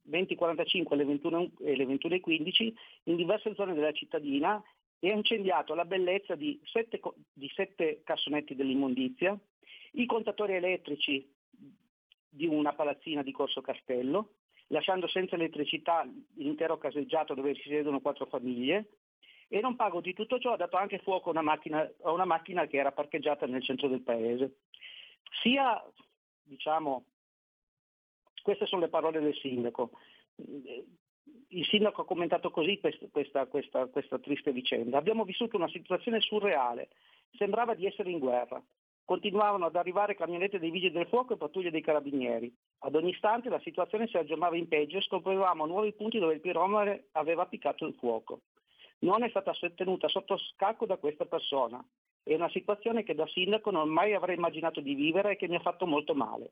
20.45 0.07 0.91
e 0.91 0.95
le 0.97 1.05
21, 1.05 1.51
e 1.61 1.75
le 1.75 1.85
21.15 1.85 2.73
in 3.05 3.15
diverse 3.15 3.55
zone 3.55 3.73
della 3.73 3.91
cittadina 3.91 4.61
e 5.03 5.09
ha 5.09 5.15
incendiato 5.15 5.73
la 5.73 5.83
bellezza 5.83 6.35
di 6.35 6.61
sette, 6.63 7.01
di 7.33 7.51
sette 7.55 8.03
cassonetti 8.03 8.53
dell'immondizia, 8.53 9.37
i 9.93 10.05
contatori 10.05 10.53
elettrici 10.53 11.27
di 12.29 12.45
una 12.45 12.73
palazzina 12.73 13.23
di 13.23 13.31
Corso 13.31 13.61
Castello, 13.61 14.33
lasciando 14.67 15.07
senza 15.07 15.35
elettricità 15.35 16.07
l'intero 16.35 16.77
caseggiato 16.77 17.33
dove 17.33 17.55
si 17.55 17.63
siedono 17.63 17.99
quattro 17.99 18.27
famiglie 18.27 18.91
e 19.47 19.59
non 19.59 19.75
pago 19.75 20.01
di 20.01 20.13
tutto 20.13 20.39
ciò 20.39 20.53
ha 20.53 20.57
dato 20.57 20.77
anche 20.77 20.99
fuoco 20.99 21.29
a 21.29 21.31
una 21.31 21.41
macchina, 21.41 21.81
a 22.03 22.11
una 22.11 22.25
macchina 22.25 22.67
che 22.67 22.77
era 22.77 22.91
parcheggiata 22.91 23.47
nel 23.47 23.63
centro 23.63 23.87
del 23.87 24.01
paese. 24.01 24.59
Sia, 25.41 25.83
diciamo, 26.43 27.05
queste 28.43 28.67
sono 28.67 28.83
le 28.83 28.89
parole 28.89 29.19
del 29.19 29.35
sindaco. 29.35 29.91
Il 31.49 31.65
sindaco 31.65 32.01
ha 32.01 32.05
commentato 32.05 32.49
così 32.49 32.79
questa, 32.79 33.45
questa, 33.45 33.85
questa 33.87 34.19
triste 34.19 34.51
vicenda. 34.51 34.97
Abbiamo 34.97 35.25
vissuto 35.25 35.57
una 35.57 35.67
situazione 35.67 36.21
surreale, 36.21 36.89
sembrava 37.37 37.73
di 37.73 37.85
essere 37.85 38.09
in 38.09 38.19
guerra. 38.19 38.61
Continuavano 39.03 39.65
ad 39.65 39.75
arrivare 39.75 40.15
camionette 40.15 40.59
dei 40.59 40.71
vigili 40.71 40.93
del 40.93 41.07
fuoco 41.07 41.33
e 41.33 41.37
pattuglie 41.37 41.71
dei 41.71 41.81
carabinieri. 41.81 42.53
Ad 42.79 42.95
ogni 42.95 43.09
istante 43.09 43.49
la 43.49 43.59
situazione 43.59 44.07
si 44.07 44.15
aggiornava 44.15 44.55
in 44.55 44.69
peggio 44.69 44.97
e 44.97 45.01
scopriravamo 45.01 45.65
nuovi 45.65 45.91
punti 45.91 46.19
dove 46.19 46.35
il 46.35 46.39
piromane 46.39 47.07
aveva 47.11 47.41
appiccato 47.41 47.85
il 47.85 47.95
fuoco. 47.95 48.41
Non 48.99 49.23
è 49.23 49.29
stata 49.29 49.51
tenuta 49.75 50.07
sotto 50.07 50.37
scacco 50.37 50.85
da 50.85 50.97
questa 50.97 51.25
persona. 51.25 51.83
È 52.23 52.33
una 52.33 52.49
situazione 52.49 53.03
che 53.03 53.15
da 53.15 53.27
sindaco 53.27 53.71
non 53.71 53.89
mai 53.89 54.13
avrei 54.13 54.35
immaginato 54.35 54.79
di 54.79 54.93
vivere 54.93 55.31
e 55.31 55.35
che 55.35 55.47
mi 55.47 55.55
ha 55.55 55.61
fatto 55.61 55.85
molto 55.85 56.13
male. 56.13 56.51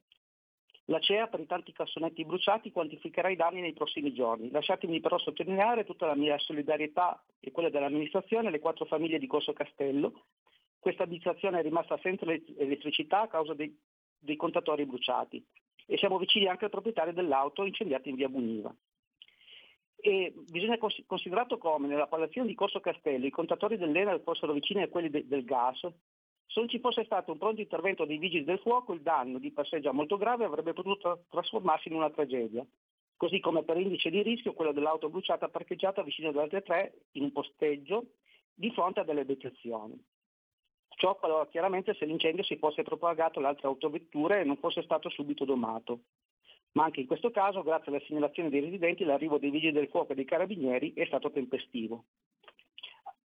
La 0.89 0.99
CEA 0.99 1.27
per 1.27 1.39
i 1.39 1.45
tanti 1.45 1.71
cassonetti 1.71 2.25
bruciati 2.25 2.71
quantificherà 2.71 3.29
i 3.29 3.35
danni 3.35 3.61
nei 3.61 3.73
prossimi 3.73 4.11
giorni. 4.11 4.49
Lasciatemi 4.49 4.99
però 4.99 5.19
sottolineare 5.19 5.85
tutta 5.85 6.07
la 6.07 6.15
mia 6.15 6.35
solidarietà 6.39 7.23
e 7.39 7.51
quella 7.51 7.69
dell'amministrazione 7.69 8.47
alle 8.47 8.57
quattro 8.57 8.85
famiglie 8.85 9.19
di 9.19 9.27
Corso 9.27 9.53
Castello. 9.53 10.25
Questa 10.79 11.03
abitazione 11.03 11.59
è 11.59 11.61
rimasta 11.61 11.95
senza 12.01 12.25
elettricità 12.25 13.21
a 13.21 13.27
causa 13.27 13.53
dei, 13.53 13.77
dei 14.17 14.35
contatori 14.35 14.87
bruciati 14.87 15.45
e 15.85 15.97
siamo 15.97 16.17
vicini 16.17 16.47
anche 16.47 16.65
al 16.65 16.71
proprietario 16.71 17.13
dell'auto 17.13 17.65
incendiata 17.65 18.09
in 18.09 18.15
via 18.15 18.29
Buniva. 18.29 18.75
E 19.95 20.33
bisogna 20.49 20.79
considerato 21.05 21.59
come 21.59 21.87
nella 21.87 22.07
palazzina 22.07 22.45
di 22.45 22.55
Corso 22.55 22.79
Castello 22.79 23.27
i 23.27 23.31
contatori 23.31 23.77
dell'ENEL 23.77 24.21
fossero 24.21 24.53
vicini 24.53 24.81
a 24.81 24.87
quelli 24.87 25.11
de- 25.11 25.27
del 25.27 25.43
gas, 25.43 25.87
se 26.51 26.59
non 26.59 26.67
ci 26.67 26.79
fosse 26.79 27.03
stato 27.05 27.31
un 27.31 27.37
pronto 27.37 27.61
intervento 27.61 28.05
dei 28.05 28.17
vigili 28.17 28.43
del 28.43 28.57
fuoco 28.57 28.93
il 28.93 29.01
danno 29.01 29.37
di 29.37 29.51
per 29.51 29.67
sé 29.67 29.81
già 29.81 29.91
molto 29.91 30.17
grave 30.17 30.45
avrebbe 30.45 30.73
potuto 30.73 31.25
trasformarsi 31.29 31.89
in 31.89 31.93
una 31.93 32.09
tragedia, 32.09 32.65
così 33.15 33.39
come 33.39 33.61
per 33.61 33.77
indice 33.77 34.09
di 34.09 34.23
rischio 34.23 34.53
quello 34.53 34.71
dell'auto 34.71 35.09
bruciata 35.09 35.47
parcheggiata 35.47 36.01
vicino 36.01 36.29
alle 36.29 36.41
altre 36.41 36.63
tre 36.63 36.93
in 37.11 37.23
un 37.23 37.31
posteggio 37.31 38.13
di 38.51 38.71
fronte 38.71 39.01
a 39.01 39.03
delle 39.03 39.25
detezioni. 39.25 40.03
Ciò 40.87 41.19
però 41.19 41.47
chiaramente 41.47 41.93
se 41.93 42.05
l'incendio 42.05 42.43
si 42.43 42.57
fosse 42.57 42.81
propagato 42.81 43.37
alle 43.37 43.49
altre 43.49 43.67
autovetture 43.67 44.41
e 44.41 44.43
non 44.43 44.57
fosse 44.57 44.81
stato 44.81 45.07
subito 45.09 45.45
domato. 45.45 45.99
Ma 46.71 46.85
anche 46.85 46.99
in 46.99 47.07
questo 47.07 47.29
caso, 47.29 47.61
grazie 47.61 47.91
alle 47.91 48.03
segnalazioni 48.05 48.49
dei 48.49 48.61
residenti, 48.61 49.03
l'arrivo 49.03 49.37
dei 49.37 49.51
vigili 49.51 49.71
del 49.71 49.87
fuoco 49.87 50.13
e 50.13 50.15
dei 50.15 50.25
carabinieri 50.25 50.93
è 50.93 51.05
stato 51.05 51.31
tempestivo. 51.31 52.05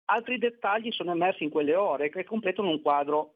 Altri 0.10 0.38
dettagli 0.38 0.92
sono 0.92 1.12
emersi 1.12 1.44
in 1.44 1.50
quelle 1.50 1.76
ore 1.76 2.10
che 2.10 2.24
completano 2.24 2.70
un 2.70 2.82
quadro 2.82 3.34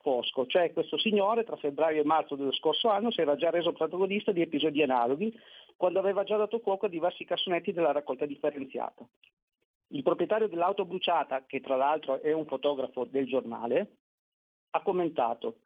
fosco, 0.00 0.46
cioè 0.46 0.72
questo 0.72 0.98
signore 0.98 1.44
tra 1.44 1.56
febbraio 1.56 2.02
e 2.02 2.04
marzo 2.04 2.34
dello 2.36 2.52
scorso 2.52 2.88
anno 2.88 3.10
si 3.10 3.20
era 3.20 3.36
già 3.36 3.50
reso 3.50 3.72
protagonista 3.72 4.32
di 4.32 4.42
episodi 4.42 4.82
analoghi 4.82 5.32
quando 5.76 5.98
aveva 5.98 6.24
già 6.24 6.36
dato 6.36 6.58
fuoco 6.58 6.86
a 6.86 6.88
diversi 6.90 7.24
cassonetti 7.24 7.72
della 7.72 7.92
raccolta 7.92 8.26
differenziata. 8.26 9.06
Il 9.88 10.02
proprietario 10.02 10.48
dell'auto 10.48 10.84
bruciata, 10.84 11.44
che 11.46 11.60
tra 11.60 11.76
l'altro 11.76 12.20
è 12.20 12.32
un 12.32 12.46
fotografo 12.46 13.04
del 13.04 13.26
giornale, 13.26 13.96
ha 14.70 14.82
commentato 14.82 15.56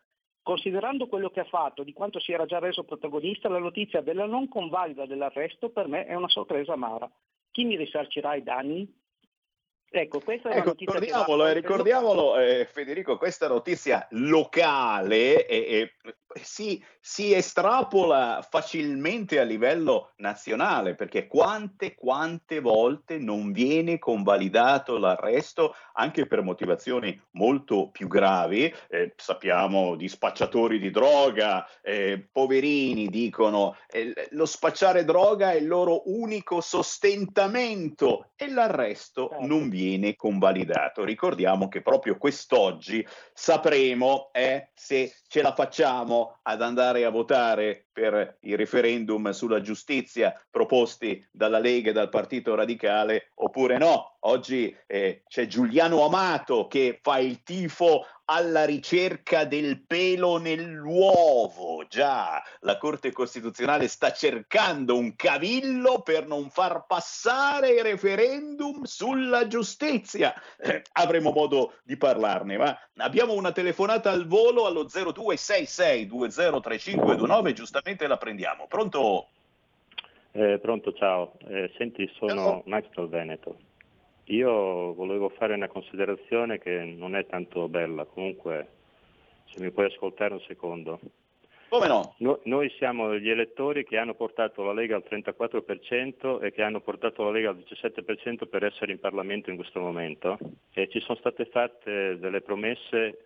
Considerando 0.45 1.07
quello 1.07 1.31
che 1.31 1.41
ha 1.41 1.45
fatto, 1.45 1.85
di 1.85 1.95
quanto 1.95 2.21
si 2.21 2.31
era 2.31 2.45
già 2.45 2.59
reso 2.59 2.85
protagonista, 2.85 3.49
la 3.49 3.59
notizia 3.59 4.03
della 4.03 4.27
non 4.27 4.47
convalida 4.47 5.07
dell'arresto 5.07 5.71
per 5.71 5.89
me 5.89 6.05
è 6.05 6.15
una 6.15 6.29
sorpresa 6.29 6.75
amara. 6.75 7.11
Chi 7.51 7.65
mi 7.65 7.77
risarcirà 7.77 8.35
i 8.35 8.43
danni? 8.43 8.87
Ecco, 9.97 10.19
questa 10.19 10.51
è 10.51 10.57
ecco, 10.57 10.71
notizia 10.71 10.99
ricordiamolo, 10.99 11.47
eh, 11.47 11.53
ricordiamolo 11.53 12.39
eh, 12.41 12.69
Federico, 12.69 13.17
questa 13.17 13.47
notizia 13.47 14.05
locale 14.11 15.47
e, 15.47 15.67
e 15.69 15.93
si, 16.43 16.85
si, 17.07 17.35
estrapola 17.35 18.43
facilmente 18.49 19.39
a 19.39 19.43
livello 19.43 20.13
nazionale 20.17 20.95
perché 20.95 21.27
quante, 21.27 21.95
quante 21.95 22.61
volte 22.61 23.19
non 23.19 23.53
viene 23.53 23.99
convalidato 23.99 24.97
l'arresto 24.97 25.75
anche 25.93 26.27
per 26.27 26.41
motivazioni 26.41 27.21
molto 27.33 27.91
più 27.91 28.09
gravi. 28.09 28.73
Eh, 28.89 29.13
sappiamo 29.17 29.97
di 29.97 30.09
spacciatori 30.09 30.79
di 30.79 30.91
droga, 30.91 31.69
eh, 31.83 32.27
poverini 32.33 33.09
dicono 33.09 33.77
eh, 33.91 34.29
lo 34.31 34.47
spacciare 34.47 35.05
droga 35.05 35.53
è 35.53 35.57
il 35.57 35.67
loro 35.67 36.05
unico 36.07 36.63
sostentamento 36.63 38.31
e 38.35 38.51
l'arresto 38.51 39.29
certo. 39.29 39.47
non 39.47 39.69
viene 39.69 40.17
convalidato. 40.17 41.05
Ricordiamo 41.05 41.69
che 41.69 41.83
proprio 41.83 42.17
quest'oggi 42.17 43.07
sapremo 43.35 44.31
eh, 44.33 44.71
se 44.73 45.13
ce 45.29 45.43
la 45.43 45.53
facciamo 45.53 46.39
ad 46.43 46.63
andare 46.63 46.93
a 47.03 47.11
votare 47.11 47.84
per 47.95 48.39
i 48.41 48.57
referendum 48.57 49.31
sulla 49.31 49.61
giustizia 49.61 50.35
proposti 50.51 51.25
dalla 51.31 51.61
Lega 51.61 51.91
e 51.91 51.93
dal 51.93 52.09
Partito 52.09 52.57
Radicale 52.57 53.31
oppure 53.37 53.79
no. 53.79 54.17
Oggi 54.27 54.75
eh, 54.87 55.23
c'è 55.29 55.47
Giuliano 55.47 56.05
Amato 56.05 56.67
che 56.67 56.99
fa 57.01 57.19
il 57.19 57.43
tifo 57.43 58.07
alla 58.27 58.65
ricerca 58.65 59.45
del 59.45 59.85
pelo 59.85 60.39
nell'uovo. 60.39 61.85
Già, 61.87 62.43
la 62.61 62.79
Corte 62.79 63.13
Costituzionale 63.13 63.87
sta 63.87 64.13
cercando 64.13 64.97
un 64.97 65.15
cavillo 65.15 66.01
per 66.01 66.27
non 66.27 66.49
far 66.49 66.87
passare 66.87 67.73
il 67.73 67.83
referendum 67.83 68.85
sulla 68.85 69.47
giustizia. 69.47 70.33
Eh, 70.59 70.83
avremo 70.93 71.33
modo 71.33 71.75
di 71.83 71.99
parlarne, 71.99 72.57
ma 72.57 72.75
abbiamo 72.97 73.35
una 73.35 73.53
telefonata 73.53 74.11
al 74.11 74.27
volo 74.27 74.65
allo 74.65 74.85
0266203529, 74.85 77.53
giustamente 77.53 77.84
la 78.07 78.17
prendiamo. 78.17 78.67
Pronto? 78.67 79.29
Eh, 80.33 80.59
pronto, 80.59 80.93
ciao. 80.93 81.35
Eh, 81.47 81.71
senti, 81.77 82.11
sono. 82.15 82.63
Max 82.67 82.87
dal 82.95 83.09
Veneto. 83.09 83.57
Io 84.29 84.95
volevo 84.95 85.29
fare 85.29 85.55
una 85.55 85.69
considerazione 85.69 86.59
che 86.59 86.83
non 86.83 87.15
è 87.15 87.27
tanto 87.27 87.69
bella, 87.69 88.05
comunque 88.07 88.69
se 89.45 89.63
mi 89.63 89.71
puoi 89.71 89.87
ascoltare 89.87 90.33
un 90.33 90.41
secondo. 90.41 90.99
Come 91.69 91.89
no? 91.89 92.15
no? 92.19 92.41
Noi 92.45 92.71
siamo 92.79 93.17
gli 93.19 93.29
elettori 93.29 93.85
che 93.85 93.99
hanno 93.99 94.15
portato 94.15 94.63
la 94.63 94.73
Lega 94.73 94.97
al 94.97 95.05
34% 95.09 96.43
e 96.43 96.53
che 96.53 96.63
hanno 96.63 96.81
portato 96.81 97.25
la 97.25 97.33
Lega 97.33 97.51
al 97.51 97.57
17% 97.57 98.49
per 98.49 98.65
essere 98.65 98.93
in 98.93 99.01
Parlamento 99.01 99.51
in 99.51 99.57
questo 99.57 99.81
momento 99.81 100.39
e 100.73 100.89
ci 100.89 101.01
sono 101.01 101.19
state 101.19 101.47
fatte 101.47 102.19
delle 102.19 102.41
promesse 102.41 103.24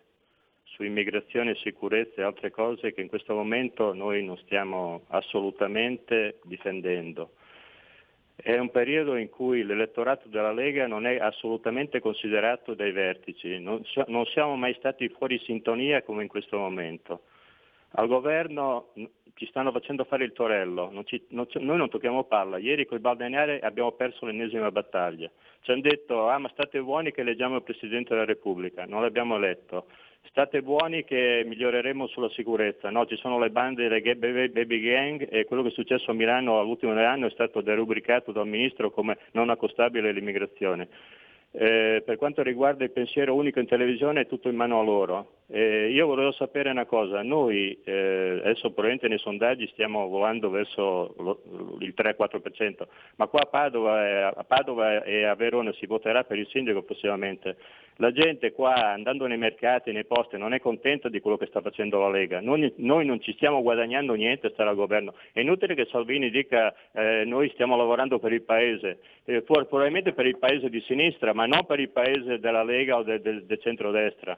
su 0.79 0.85
immigrazione, 0.85 1.55
sicurezza 1.55 2.21
e 2.21 2.23
altre 2.23 2.51
cose 2.51 2.93
che 2.93 3.01
in 3.01 3.09
questo 3.09 3.33
momento 3.35 3.93
noi 3.93 4.23
non 4.23 4.37
stiamo 4.37 5.01
assolutamente 5.09 6.39
difendendo. 6.43 7.31
È 8.33 8.57
un 8.57 8.71
periodo 8.71 9.17
in 9.17 9.27
cui 9.27 9.65
l'elettorato 9.65 10.29
della 10.29 10.53
Lega 10.53 10.87
non 10.87 11.05
è 11.05 11.17
assolutamente 11.17 11.99
considerato 11.99 12.75
dai 12.75 12.93
vertici, 12.93 13.59
non, 13.59 13.83
non 14.07 14.25
siamo 14.27 14.55
mai 14.55 14.73
stati 14.75 15.09
fuori 15.09 15.37
sintonia 15.39 16.01
come 16.01 16.21
in 16.21 16.29
questo 16.29 16.57
momento. 16.57 17.23
Al 17.95 18.07
governo 18.07 18.93
ci 19.33 19.47
stanno 19.47 19.73
facendo 19.73 20.05
fare 20.05 20.23
il 20.23 20.31
torello, 20.31 20.89
non 20.91 21.05
ci, 21.05 21.21
non, 21.31 21.45
noi 21.55 21.75
non 21.75 21.89
tocchiamo 21.89 22.23
palla, 22.23 22.57
ieri 22.57 22.85
con 22.85 22.99
i 22.99 23.01
balneari 23.01 23.59
abbiamo 23.59 23.91
perso 23.91 24.25
l'ennesima 24.25 24.71
battaglia, 24.71 25.29
ci 25.61 25.71
hanno 25.71 25.81
detto 25.81 26.29
ah 26.29 26.37
ma 26.37 26.47
state 26.49 26.79
buoni 26.81 27.11
che 27.11 27.23
leggiamo 27.23 27.57
il 27.57 27.63
Presidente 27.63 28.13
della 28.13 28.25
Repubblica, 28.25 28.85
non 28.85 29.01
l'abbiamo 29.01 29.37
letto, 29.37 29.87
state 30.23 30.61
buoni 30.61 31.03
che 31.03 31.43
miglioreremo 31.45 32.07
sulla 32.07 32.29
sicurezza, 32.29 32.89
no, 32.89 33.05
ci 33.05 33.15
sono 33.17 33.39
le 33.39 33.49
bande 33.49 33.87
delle 33.87 34.49
baby 34.49 34.79
gang 34.79 35.27
e 35.29 35.45
quello 35.45 35.63
che 35.63 35.69
è 35.69 35.71
successo 35.71 36.11
a 36.11 36.13
Milano 36.13 36.59
all'ultimo 36.59 36.93
anno 36.93 37.27
è 37.27 37.31
stato 37.31 37.61
derubricato 37.61 38.31
dal 38.31 38.47
Ministro 38.47 38.91
come 38.91 39.17
non 39.31 39.49
accostabile 39.49 40.09
all'immigrazione. 40.09 40.87
Eh, 41.51 42.03
per 42.05 42.17
quanto 42.17 42.43
riguarda 42.43 42.83
il 42.83 42.91
pensiero 42.91 43.33
unico 43.33 43.59
in 43.59 43.65
televisione 43.65 44.21
è 44.21 44.27
tutto 44.27 44.49
in 44.49 44.55
mano 44.55 44.79
a 44.79 44.83
loro. 44.83 45.38
Eh, 45.51 45.89
io 45.89 46.05
volevo 46.05 46.31
sapere 46.31 46.69
una 46.69 46.85
cosa, 46.85 47.23
noi 47.23 47.75
eh, 47.83 48.39
adesso 48.43 48.69
probabilmente 48.69 49.07
nei 49.07 49.17
sondaggi 49.17 49.67
stiamo 49.71 50.07
volando 50.07 50.51
verso 50.51 51.15
lo, 51.17 51.41
il 51.79 51.95
3-4%, 51.97 52.83
ma 53.15 53.25
qua 53.25 53.41
a 53.41 53.45
Padova, 53.47 54.31
a 54.31 54.43
Padova, 54.43 55.03
e 55.03 55.23
a 55.23 55.33
Verona 55.33 55.73
si 55.73 55.87
voterà 55.87 56.23
per 56.23 56.37
il 56.37 56.47
sindaco 56.49 56.83
prossimamente. 56.83 57.57
La 57.95 58.11
gente 58.11 58.51
qua 58.51 58.91
andando 58.91 59.25
nei 59.25 59.39
mercati, 59.39 59.91
nei 59.91 60.05
posti, 60.05 60.37
non 60.37 60.53
è 60.53 60.59
contenta 60.59 61.09
di 61.09 61.19
quello 61.19 61.35
che 61.35 61.47
sta 61.47 61.61
facendo 61.61 61.99
la 61.99 62.11
Lega. 62.11 62.39
Noi, 62.41 62.71
noi 62.77 63.05
non 63.05 63.19
ci 63.19 63.33
stiamo 63.33 63.63
guadagnando 63.63 64.13
niente 64.13 64.51
stare 64.51 64.69
al 64.69 64.75
governo. 64.75 65.15
È 65.33 65.39
inutile 65.39 65.73
che 65.73 65.87
Salvini 65.89 66.29
dica 66.29 66.73
eh, 66.91 67.23
noi 67.25 67.49
stiamo 67.53 67.75
lavorando 67.75 68.19
per 68.19 68.33
il 68.33 68.43
Paese, 68.43 68.99
eh, 69.25 69.41
probabilmente 69.41 70.13
per 70.13 70.27
il 70.27 70.37
Paese 70.37 70.69
di 70.69 70.79
sinistra, 70.81 71.33
ma 71.33 71.47
non 71.47 71.65
per 71.65 71.79
il 71.79 71.89
Paese 71.89 72.39
della 72.39 72.63
Lega 72.63 72.97
o 72.97 73.03
del, 73.03 73.19
del, 73.19 73.45
del 73.45 73.59
centrodestra. 73.59 74.37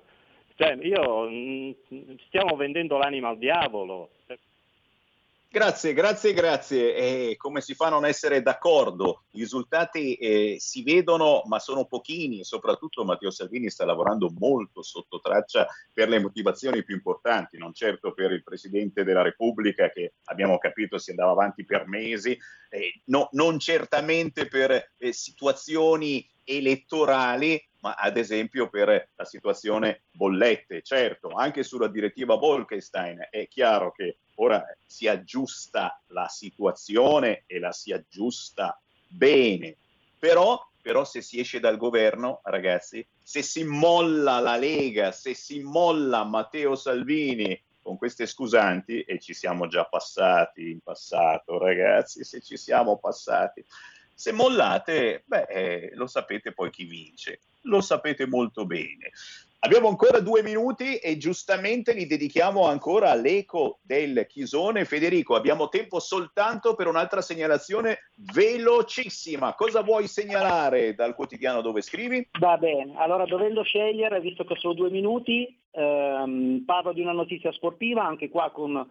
Cioè, 0.62 0.78
io, 0.84 1.28
mh, 1.28 1.76
mm, 1.91 2.15
stiamo 2.28 2.56
vendendo 2.56 3.00
l'anima 3.00 3.30
al 3.30 3.39
diavolo. 3.39 4.12
Grazie, 5.50 5.93
grazie, 5.93 6.34
grazie. 6.34 6.95
E 6.95 7.36
come 7.36 7.62
si 7.62 7.74
fa 7.74 7.88
a 7.88 7.89
non 7.89 8.06
essere 8.06 8.43
d'accordo? 8.43 9.24
I 9.32 9.39
risultati 9.39 10.13
eh, 10.13 10.58
si 10.60 10.84
vedono, 10.84 11.41
ma 11.47 11.58
sono 11.58 11.86
pochini 11.86 12.41
e 12.41 12.43
soprattutto 12.43 13.04
Matteo 13.04 13.32
Salvini 13.32 13.71
sta 13.71 13.86
lavorando 13.86 14.32
molto 14.38 14.84
sotto 14.84 15.19
traccia 15.19 15.65
per 15.91 16.10
le 16.10 16.19
motivazioni 16.19 16.84
più 16.84 16.93
importanti, 16.93 17.58
non 17.58 17.74
certo 17.74 18.13
per 18.13 18.32
il 18.32 18.43
Presidente 18.43 19.04
della 19.04 19.24
Repubblica 19.24 19.89
che 19.89 20.13
abbiamo 20.26 20.60
capito 20.60 21.00
si 21.00 21.10
andava 21.10 21.32
avanti 21.32 21.65
per 21.65 21.88
mesi, 21.88 22.38
eh, 22.69 23.02
no, 23.06 23.30
non 23.32 23.58
certamente 23.58 24.45
per 24.45 24.91
eh, 24.95 25.12
situazioni 25.12 26.24
elettorali 26.43 27.62
ma 27.82 27.94
ad 27.94 28.17
esempio 28.17 28.70
per 28.70 29.10
la 29.15 29.26
situazione 29.26 30.04
bollette, 30.12 30.82
certo, 30.82 31.30
anche 31.30 31.63
sulla 31.63 31.88
direttiva 31.88 32.38
Bolkestein 32.38 33.28
è 33.30 33.48
chiaro 33.48 33.91
che 33.91 34.17
ora 34.36 34.63
si 34.86 35.08
aggiusta 35.08 36.02
la 36.08 36.28
situazione 36.28 37.44
e 37.46 37.60
la 37.60 37.72
si 37.72 37.91
aggiusta 37.91 38.80
bene, 39.08 39.76
però, 40.17 40.63
però 40.82 41.04
se 41.04 41.22
si 41.22 41.39
esce 41.39 41.60
dal 41.60 41.78
governo, 41.78 42.41
ragazzi, 42.44 43.06
se 43.22 43.41
si 43.41 43.63
molla 43.63 44.39
la 44.39 44.58
Lega, 44.58 45.12
se 45.12 45.34
si 45.34 45.62
molla 45.62 46.24
Matteo 46.24 46.76
Salvini 46.76 47.60
con 47.82 47.98
queste 47.98 48.28
scusanti, 48.28 49.02
e 49.02 49.20
ci 49.20 49.34
siamo 49.34 49.67
già 49.67 49.86
passati 49.86 50.70
in 50.70 50.80
passato, 50.82 51.58
ragazzi, 51.58 52.24
se 52.24 52.39
ci 52.39 52.56
siamo 52.56 52.98
passati, 52.98 53.65
se 54.13 54.32
mollate, 54.32 55.24
beh, 55.26 55.46
eh, 55.50 55.91
lo 55.96 56.06
sapete 56.06 56.52
poi 56.52 56.70
chi 56.70 56.84
vince, 56.84 57.39
lo 57.63 57.82
sapete 57.82 58.26
molto 58.28 58.65
bene. 58.65 59.12
Abbiamo 59.63 59.89
ancora 59.89 60.19
due 60.21 60.41
minuti 60.41 60.95
e 60.95 61.17
giustamente 61.17 61.93
li 61.93 62.08
dedichiamo 62.08 62.65
ancora 62.65 63.12
all'eco 63.12 63.78
del 63.84 64.26
Chisone. 64.28 64.86
Federico, 64.86 65.36
abbiamo 65.36 65.69
tempo 65.69 66.00
soltanto 66.00 66.74
per 66.74 66.88
un'altra 66.88 67.21
segnalazione 67.21 68.10
velocissima. 68.34 69.54
Cosa 69.54 69.84
vuoi 69.84 70.08
segnalare 70.08 70.95
dal 70.95 71.13
quotidiano 71.13 71.62
dove 71.62 71.82
scrivi? 71.82 72.28
Va 72.39 72.58
bene, 72.58 72.93
allora 72.95 73.26
dovendo 73.26 73.62
scegliere, 73.62 74.19
visto 74.19 74.45
che 74.45 74.56
sono 74.56 74.74
due 74.74 74.89
minuti, 74.89 75.56
ehm, 75.69 76.63
parlo 76.65 76.91
di 76.91 77.02
una 77.02 77.12
notizia 77.12 77.52
sportiva, 77.52 78.04
anche 78.04 78.30
qua 78.30 78.50
con 78.50 78.84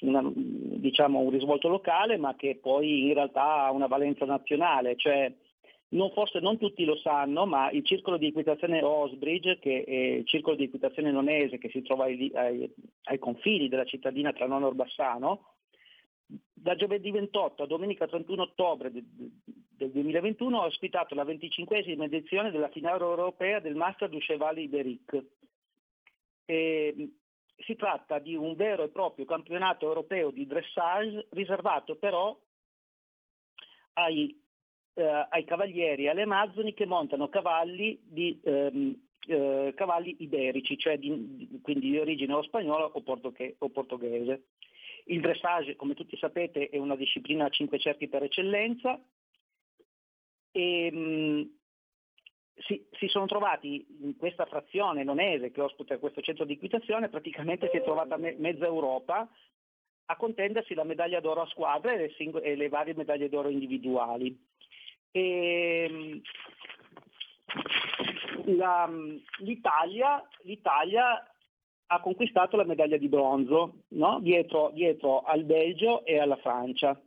una, 0.00 0.32
diciamo, 0.34 1.20
un 1.20 1.30
risvolto 1.30 1.68
locale, 1.68 2.16
ma 2.16 2.34
che 2.34 2.58
poi 2.60 3.06
in 3.06 3.14
realtà 3.14 3.66
ha 3.66 3.70
una 3.70 3.86
valenza 3.86 4.24
nazionale, 4.24 4.96
cioè 4.96 5.32
non, 5.90 6.10
forse 6.12 6.40
non 6.40 6.58
tutti 6.58 6.84
lo 6.84 6.96
sanno, 6.96 7.46
ma 7.46 7.70
il 7.70 7.84
circolo 7.84 8.18
di 8.18 8.26
equitazione 8.26 8.82
Osbridge, 8.82 9.58
che 9.58 9.84
è 9.84 9.92
il 10.18 10.26
circolo 10.26 10.56
di 10.56 10.64
equitazione 10.64 11.10
nonese 11.10 11.58
che 11.58 11.70
si 11.70 11.82
trova 11.82 12.04
ai, 12.04 12.30
ai, 12.34 12.70
ai 13.04 13.18
confini 13.18 13.68
della 13.68 13.84
cittadina 13.84 14.32
tra 14.32 14.46
Nono 14.46 14.66
e 14.66 14.68
Orbassano, 14.68 15.54
da 16.26 16.74
giovedì 16.74 17.10
28 17.10 17.62
a 17.62 17.66
domenica 17.66 18.06
31 18.06 18.42
ottobre 18.42 18.92
del, 18.92 19.04
del 19.06 19.90
2021 19.90 20.60
ha 20.60 20.66
ospitato 20.66 21.14
la 21.14 21.24
25esima 21.24 22.02
edizione 22.02 22.50
della 22.50 22.68
finale 22.68 23.02
europea 23.02 23.60
del 23.60 23.74
Master 23.74 24.10
du 24.10 24.18
Cheval 24.18 24.58
Iberic. 24.58 25.24
E, 26.44 27.12
si 27.58 27.76
tratta 27.76 28.18
di 28.18 28.34
un 28.34 28.54
vero 28.54 28.84
e 28.84 28.88
proprio 28.88 29.24
campionato 29.24 29.86
europeo 29.86 30.30
di 30.30 30.46
dressage 30.46 31.26
riservato 31.30 31.96
però 31.96 32.38
ai, 33.94 34.38
eh, 34.98 35.26
ai 35.30 35.44
cavalieri 35.44 36.04
e 36.04 36.08
alle 36.08 36.22
amazzoni 36.22 36.74
che 36.74 36.84
montano 36.84 37.28
cavalli, 37.28 38.00
di, 38.02 38.38
ehm, 38.42 39.00
eh, 39.28 39.72
cavalli 39.76 40.16
iberici, 40.18 40.76
cioè 40.76 40.98
di, 40.98 41.60
quindi 41.62 41.90
di 41.90 41.98
origine 41.98 42.32
o 42.34 42.42
spagnola 42.42 42.86
o, 42.86 43.00
portoghe- 43.02 43.54
o 43.58 43.68
portoghese. 43.68 44.46
Il 45.04 45.20
dressage, 45.20 45.76
come 45.76 45.94
tutti 45.94 46.16
sapete, 46.16 46.68
è 46.68 46.78
una 46.78 46.96
disciplina 46.96 47.44
a 47.44 47.48
cinque 47.48 47.78
cerchi 47.78 48.08
per 48.08 48.24
eccellenza 48.24 49.00
e, 50.50 50.90
mh, 50.90 51.50
si, 52.66 52.84
si, 52.98 53.06
sono 53.06 53.26
trovati 53.26 53.86
in 54.00 54.16
questa 54.16 54.46
frazione 54.46 55.04
nonese 55.04 55.52
che 55.52 55.60
ospita 55.60 55.96
questo 55.98 56.20
centro 56.22 56.44
di 56.44 56.54
equitazione, 56.54 57.08
praticamente 57.08 57.68
si 57.70 57.76
è 57.76 57.82
trovata 57.84 58.16
me, 58.16 58.34
mezza 58.36 58.66
Europa 58.66 59.30
a 60.10 60.16
contendersi 60.16 60.74
la 60.74 60.84
medaglia 60.84 61.20
d'oro 61.20 61.42
a 61.42 61.46
squadra 61.46 61.92
e 61.92 61.98
le, 61.98 62.10
sing- 62.16 62.42
e 62.42 62.56
le 62.56 62.68
varie 62.68 62.94
medaglie 62.94 63.28
d'oro 63.28 63.48
individuali. 63.48 64.47
E, 65.18 66.22
la, 68.44 68.88
l'Italia, 69.38 70.26
l'Italia, 70.42 71.22
ha 71.90 72.00
conquistato 72.00 72.56
la 72.56 72.64
medaglia 72.64 72.96
di 72.98 73.08
bronzo 73.08 73.84
no? 73.88 74.20
dietro, 74.20 74.70
dietro 74.74 75.22
al 75.22 75.44
Belgio 75.44 76.04
e 76.04 76.18
alla 76.18 76.36
Francia. 76.36 77.00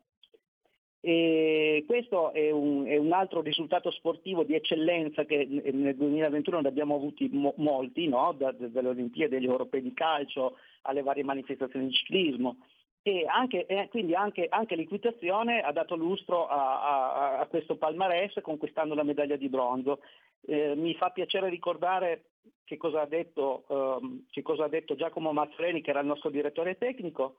E 1.03 1.83
questo 1.87 2.31
è 2.31 2.51
un, 2.51 2.85
è 2.85 2.95
un, 2.95 3.11
altro 3.11 3.41
risultato 3.41 3.89
sportivo 3.89 4.43
di 4.43 4.53
eccellenza 4.53 5.25
che 5.25 5.47
nel 5.47 5.95
2021 5.95 6.61
ne 6.61 6.67
abbiamo 6.67 6.95
avuti 6.95 7.27
mo- 7.31 7.55
molti, 7.57 8.07
no? 8.07 8.33
da, 8.37 8.51
dalle 8.51 8.89
Olimpiadi, 8.89 9.35
agli 9.35 9.45
europei 9.45 9.81
di 9.81 9.93
calcio, 9.93 10.57
alle 10.83 11.01
varie 11.01 11.23
manifestazioni 11.23 11.87
di 11.87 11.93
ciclismo. 11.93 12.57
E 13.03 13.25
anche, 13.27 13.65
eh, 13.65 13.87
quindi 13.89 14.13
anche, 14.13 14.47
anche, 14.49 14.75
l'equitazione 14.75 15.61
ha 15.61 15.71
dato 15.71 15.95
lustro 15.95 16.47
a, 16.47 16.81
a, 16.81 17.39
a, 17.39 17.47
questo 17.47 17.75
palmarès 17.75 18.39
conquistando 18.41 18.93
la 18.93 19.03
medaglia 19.03 19.37
di 19.37 19.49
bronzo. 19.49 20.01
Eh, 20.41 20.75
mi 20.75 20.93
fa 20.93 21.09
piacere 21.09 21.49
ricordare 21.49 22.25
che 22.63 22.77
cosa, 22.77 23.05
detto, 23.05 23.63
ehm, 23.69 24.25
che 24.29 24.43
cosa 24.43 24.65
ha 24.65 24.69
detto 24.69 24.95
Giacomo 24.95 25.33
Mazzoleni, 25.33 25.81
che 25.81 25.89
era 25.89 26.01
il 26.01 26.05
nostro 26.05 26.29
direttore 26.29 26.77
tecnico. 26.77 27.37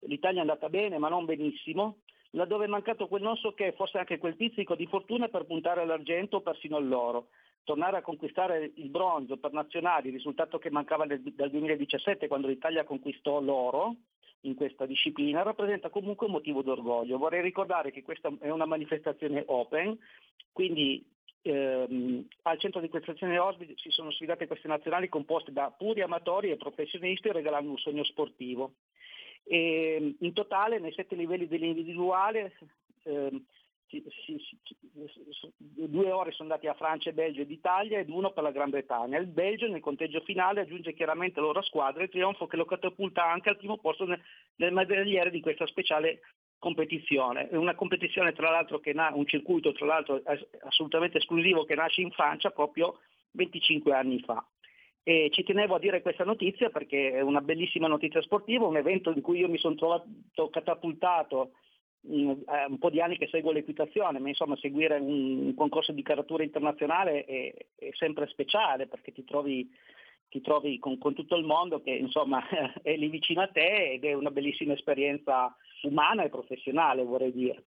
L'Italia 0.00 0.38
è 0.38 0.40
andata 0.40 0.68
bene, 0.68 0.98
ma 0.98 1.08
non 1.08 1.24
benissimo 1.24 1.98
laddove 2.34 2.64
è 2.64 2.68
mancato 2.68 3.06
quel 3.06 3.22
non 3.22 3.36
so 3.36 3.54
che, 3.54 3.72
forse 3.72 3.98
anche 3.98 4.18
quel 4.18 4.36
pizzico 4.36 4.74
di 4.74 4.86
fortuna 4.86 5.28
per 5.28 5.44
puntare 5.44 5.80
all'argento 5.80 6.36
o 6.36 6.40
persino 6.40 6.76
all'oro. 6.76 7.28
Tornare 7.62 7.96
a 7.96 8.02
conquistare 8.02 8.72
il 8.74 8.90
bronzo 8.90 9.38
per 9.38 9.52
nazionali, 9.52 10.10
risultato 10.10 10.58
che 10.58 10.70
mancava 10.70 11.04
nel, 11.04 11.22
dal 11.22 11.50
2017 11.50 12.28
quando 12.28 12.48
l'Italia 12.48 12.84
conquistò 12.84 13.40
l'oro 13.40 13.96
in 14.44 14.54
questa 14.54 14.86
disciplina, 14.86 15.42
rappresenta 15.42 15.90
comunque 15.90 16.26
un 16.26 16.32
motivo 16.32 16.62
d'orgoglio. 16.62 17.18
Vorrei 17.18 17.42
ricordare 17.42 17.90
che 17.90 18.02
questa 18.02 18.32
è 18.40 18.50
una 18.50 18.66
manifestazione 18.66 19.42
open, 19.46 19.98
quindi 20.52 21.04
ehm, 21.42 22.26
al 22.42 22.58
centro 22.58 22.80
di 22.80 22.86
equitazione 22.86 23.38
Osby 23.38 23.74
si 23.76 23.90
sono 23.90 24.10
sfidate 24.10 24.46
queste 24.46 24.68
nazionali 24.68 25.08
composte 25.08 25.52
da 25.52 25.70
puri 25.76 26.02
amatori 26.02 26.50
e 26.50 26.56
professionisti 26.56 27.30
regalando 27.30 27.70
un 27.70 27.78
sogno 27.78 28.04
sportivo. 28.04 28.74
E 29.46 30.16
in 30.18 30.32
totale 30.32 30.78
nei 30.78 30.92
sette 30.92 31.14
livelli 31.14 31.46
dell'individuale 31.46 32.52
eh, 33.04 33.30
si, 33.30 33.63
due 35.58 36.10
ore 36.10 36.32
sono 36.32 36.48
andati 36.48 36.66
a 36.66 36.74
Francia, 36.74 37.12
Belgio 37.12 37.42
ed 37.42 37.50
Italia 37.50 37.98
ed 37.98 38.08
uno 38.08 38.32
per 38.32 38.42
la 38.42 38.50
Gran 38.50 38.70
Bretagna. 38.70 39.18
Il 39.18 39.26
Belgio 39.26 39.68
nel 39.68 39.80
conteggio 39.80 40.20
finale 40.20 40.60
aggiunge 40.60 40.94
chiaramente 40.94 41.40
la 41.40 41.46
loro 41.46 41.62
squadra 41.62 42.02
e 42.02 42.08
trionfo 42.08 42.46
che 42.46 42.56
lo 42.56 42.64
catapulta 42.64 43.24
anche 43.24 43.50
al 43.50 43.56
primo 43.56 43.78
posto 43.78 44.04
nel, 44.04 44.20
nel 44.56 44.72
medagliere 44.72 45.30
di 45.30 45.40
questa 45.40 45.66
speciale 45.66 46.20
competizione. 46.58 47.48
Una 47.52 47.74
competizione 47.74 48.32
tra 48.32 48.50
l'altro 48.50 48.80
che 48.80 48.92
ha 48.92 49.14
un 49.14 49.26
circuito 49.26 49.72
tra 49.72 49.86
l'altro 49.86 50.22
assolutamente 50.62 51.18
esclusivo 51.18 51.64
che 51.64 51.74
nasce 51.74 52.00
in 52.00 52.10
Francia 52.10 52.50
proprio 52.50 53.00
25 53.32 53.92
anni 53.92 54.20
fa. 54.20 54.44
E 55.02 55.28
ci 55.30 55.42
tenevo 55.42 55.74
a 55.74 55.78
dire 55.78 56.00
questa 56.00 56.24
notizia 56.24 56.70
perché 56.70 57.12
è 57.12 57.20
una 57.20 57.42
bellissima 57.42 57.88
notizia 57.88 58.22
sportiva, 58.22 58.66
un 58.66 58.78
evento 58.78 59.10
in 59.10 59.20
cui 59.20 59.40
io 59.40 59.48
mi 59.50 59.58
sono 59.58 59.74
trovato 59.74 60.48
catapultato 60.48 61.52
un 62.06 62.78
po' 62.78 62.90
di 62.90 63.00
anni 63.00 63.16
che 63.16 63.28
seguo 63.28 63.52
l'equitazione, 63.52 64.18
ma 64.18 64.28
insomma 64.28 64.56
seguire 64.56 64.98
un, 64.98 65.46
un 65.46 65.54
concorso 65.54 65.92
di 65.92 66.02
caratura 66.02 66.42
internazionale 66.42 67.24
è, 67.24 67.54
è 67.76 67.90
sempre 67.92 68.26
speciale 68.28 68.86
perché 68.86 69.12
ti 69.12 69.24
trovi, 69.24 69.70
ti 70.28 70.40
trovi 70.40 70.78
con, 70.78 70.98
con, 70.98 71.14
tutto 71.14 71.36
il 71.36 71.44
mondo 71.44 71.80
che 71.80 71.92
insomma 71.92 72.42
è 72.82 72.94
lì 72.96 73.08
vicino 73.08 73.40
a 73.40 73.48
te 73.48 73.92
ed 73.92 74.04
è 74.04 74.12
una 74.12 74.30
bellissima 74.30 74.74
esperienza 74.74 75.54
umana 75.82 76.24
e 76.24 76.28
professionale 76.28 77.04
vorrei 77.04 77.32
dire. 77.32 77.64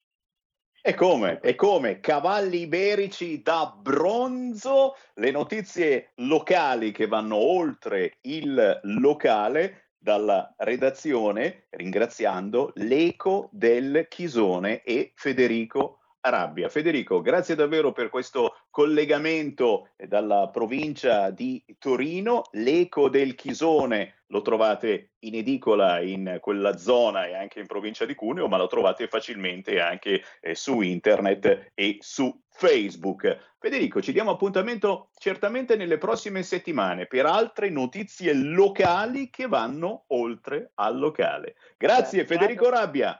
E 0.82 0.94
come? 0.94 1.40
E 1.42 1.56
come? 1.56 1.98
Cavalli 1.98 2.60
iberici 2.60 3.42
da 3.42 3.74
bronzo, 3.76 4.94
le 5.14 5.32
notizie 5.32 6.12
locali 6.16 6.92
che 6.92 7.08
vanno 7.08 7.36
oltre 7.36 8.18
il 8.20 8.80
locale 8.82 9.85
dalla 9.98 10.54
redazione, 10.58 11.66
ringraziando 11.70 12.72
l'eco 12.76 13.48
del 13.52 14.06
Chisone 14.08 14.82
e 14.82 15.12
Federico 15.14 16.00
Arabia. 16.20 16.68
Federico, 16.68 17.20
grazie 17.20 17.54
davvero 17.54 17.92
per 17.92 18.10
questo 18.10 18.54
collegamento 18.76 19.88
dalla 19.96 20.50
provincia 20.50 21.30
di 21.30 21.64
Torino. 21.78 22.42
L'eco 22.52 23.08
del 23.08 23.34
Chisone 23.34 24.24
lo 24.26 24.42
trovate 24.42 25.12
in 25.20 25.36
edicola 25.36 25.98
in 26.02 26.36
quella 26.42 26.76
zona 26.76 27.24
e 27.24 27.34
anche 27.34 27.60
in 27.60 27.66
provincia 27.66 28.04
di 28.04 28.14
Cuneo, 28.14 28.48
ma 28.48 28.58
lo 28.58 28.66
trovate 28.66 29.08
facilmente 29.08 29.80
anche 29.80 30.22
eh, 30.42 30.54
su 30.54 30.82
internet 30.82 31.70
e 31.72 31.96
su 32.00 32.38
Facebook. 32.50 33.54
Federico, 33.58 34.02
ci 34.02 34.12
diamo 34.12 34.32
appuntamento 34.32 35.08
certamente 35.16 35.74
nelle 35.76 35.96
prossime 35.96 36.42
settimane 36.42 37.06
per 37.06 37.24
altre 37.24 37.70
notizie 37.70 38.34
locali 38.34 39.30
che 39.30 39.48
vanno 39.48 40.04
oltre 40.08 40.72
al 40.74 40.98
locale. 40.98 41.56
Grazie 41.78 42.26
Federico 42.26 42.68
Rabbia. 42.68 43.18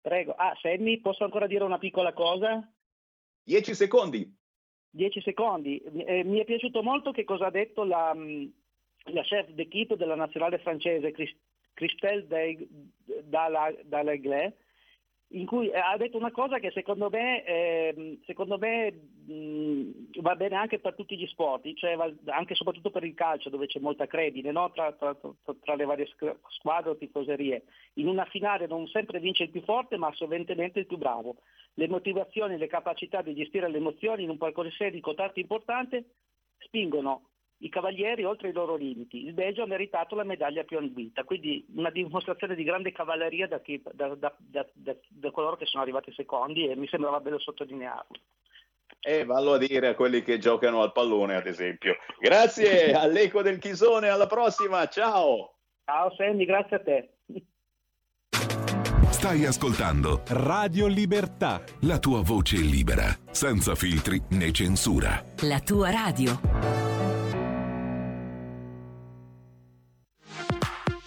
Prego. 0.00 0.34
Ah, 0.36 0.52
Sammy, 0.60 1.00
posso 1.00 1.22
ancora 1.22 1.46
dire 1.46 1.62
una 1.62 1.78
piccola 1.78 2.12
cosa? 2.12 2.68
Dieci 3.44 3.72
secondi. 3.72 4.44
Dieci 4.96 5.20
secondi. 5.20 5.76
Eh, 5.78 6.24
mi 6.24 6.38
è 6.38 6.44
piaciuto 6.44 6.82
molto 6.82 7.10
che 7.10 7.24
cosa 7.24 7.46
ha 7.46 7.50
detto 7.50 7.84
la, 7.84 8.14
mm, 8.14 8.46
la 9.12 9.20
chef 9.20 9.50
d'équipe 9.50 9.94
della 9.94 10.14
nazionale 10.14 10.56
francese, 10.56 11.12
Christelle 11.74 12.26
Dallaiglé, 13.84 14.56
in 15.30 15.44
cui 15.44 15.70
ha 15.72 15.96
detto 15.96 16.16
una 16.16 16.30
cosa 16.30 16.58
che 16.58 16.70
secondo 16.70 17.10
me, 17.10 17.44
eh, 17.44 18.20
secondo 18.26 18.58
me 18.58 18.92
mh, 19.26 20.20
va 20.20 20.36
bene 20.36 20.54
anche 20.54 20.78
per 20.78 20.94
tutti 20.94 21.16
gli 21.16 21.26
sport, 21.26 21.72
cioè 21.74 21.96
anche 22.26 22.52
e 22.52 22.56
soprattutto 22.56 22.90
per 22.90 23.02
il 23.02 23.14
calcio 23.14 23.50
dove 23.50 23.66
c'è 23.66 23.80
molta 23.80 24.06
credine 24.06 24.52
no? 24.52 24.70
tra, 24.70 24.92
tra, 24.92 25.16
tra, 25.16 25.74
le 25.74 25.84
varie 25.84 26.08
squadre 26.48 26.90
o 26.90 26.96
tifoserie. 26.96 27.64
In 27.94 28.06
una 28.06 28.24
finale 28.26 28.68
non 28.68 28.86
sempre 28.86 29.18
vince 29.18 29.44
il 29.44 29.50
più 29.50 29.62
forte 29.62 29.96
ma 29.96 30.12
sovventemente 30.14 30.78
il 30.78 30.86
più 30.86 30.96
bravo. 30.96 31.38
Le 31.74 31.88
motivazioni, 31.88 32.56
le 32.56 32.68
capacità 32.68 33.20
di 33.20 33.34
gestire 33.34 33.68
le 33.68 33.78
emozioni 33.78 34.22
in 34.22 34.30
un 34.30 34.38
palcoscenico 34.38 35.14
tanto 35.14 35.40
importante 35.40 36.04
spingono 36.58 37.30
i 37.58 37.68
cavalieri 37.68 38.24
oltre 38.24 38.48
i 38.48 38.52
loro 38.52 38.74
limiti. 38.76 39.24
Il 39.24 39.32
Belgio 39.32 39.62
ha 39.62 39.66
meritato 39.66 40.14
la 40.14 40.24
medaglia 40.24 40.64
più 40.64 40.78
ambita, 40.78 41.24
quindi 41.24 41.66
una 41.74 41.90
dimostrazione 41.90 42.54
di 42.54 42.64
grande 42.64 42.92
cavalleria 42.92 43.48
da, 43.48 43.60
chi, 43.60 43.82
da, 43.92 44.14
da, 44.14 44.36
da 44.38 45.30
coloro 45.30 45.56
che 45.56 45.66
sono 45.66 45.82
arrivati 45.82 46.12
secondi 46.12 46.68
e 46.68 46.76
mi 46.76 46.88
sembrava 46.88 47.20
bello 47.20 47.38
sottolinearlo. 47.38 48.18
E 49.00 49.24
vallo 49.24 49.52
a 49.52 49.58
dire 49.58 49.88
a 49.88 49.94
quelli 49.94 50.22
che 50.22 50.38
giocano 50.38 50.82
al 50.82 50.92
pallone, 50.92 51.36
ad 51.36 51.46
esempio. 51.46 51.96
Grazie 52.18 52.92
all'Eco 52.94 53.42
del 53.42 53.58
Chisone, 53.58 54.08
alla 54.08 54.26
prossima, 54.26 54.86
ciao! 54.88 55.52
Ciao 55.84 56.12
Sandy, 56.16 56.44
grazie 56.44 56.76
a 56.76 56.80
te. 56.80 57.10
Stai 59.10 59.44
ascoltando 59.46 60.22
Radio 60.28 60.86
Libertà. 60.86 61.62
La 61.82 61.98
tua 61.98 62.20
voce 62.22 62.56
libera, 62.56 63.06
senza 63.30 63.74
filtri 63.74 64.20
né 64.30 64.50
censura. 64.52 65.24
La 65.42 65.60
tua 65.60 65.90
radio. 65.90 66.85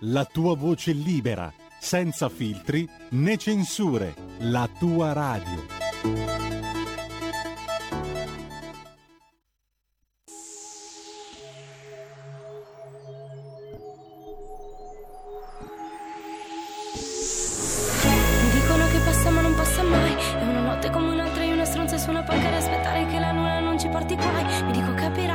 la 0.00 0.24
tua 0.24 0.54
voce 0.54 0.92
libera, 0.92 1.52
senza 1.80 2.28
filtri 2.28 2.88
né 3.10 3.36
censure, 3.36 4.14
la 4.38 4.68
tua 4.78 5.12
radio. 5.12 5.66
Dicono 18.52 18.86
che 18.88 18.98
passa 19.04 19.30
non 19.30 19.54
passa 19.54 19.82
mai. 19.82 20.14
È 20.14 20.42
una 20.42 20.60
notte 20.60 20.90
come 20.90 21.10
un'altra 21.10 21.42
e 21.42 21.52
una 21.52 21.64
stronza 21.64 21.98
su 21.98 22.10
una 22.10 22.22
panca 22.22 22.48
ad 22.48 22.54
aspettare 22.54 23.06
che 23.06 23.18
la 23.18 23.32
luna 23.32 23.58
non 23.60 23.78
ci 23.78 23.88
porti 23.88 24.14
guai 24.14 24.62
Mi 24.64 24.72
dico 24.72 24.94
capirai, 24.94 25.27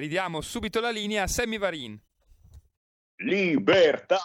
ridiamo 0.00 0.40
subito 0.40 0.80
la 0.80 0.90
linea 0.90 1.24
a 1.24 1.26
Sammy 1.26 1.58
Varin. 1.58 2.00
Libertà, 3.16 4.18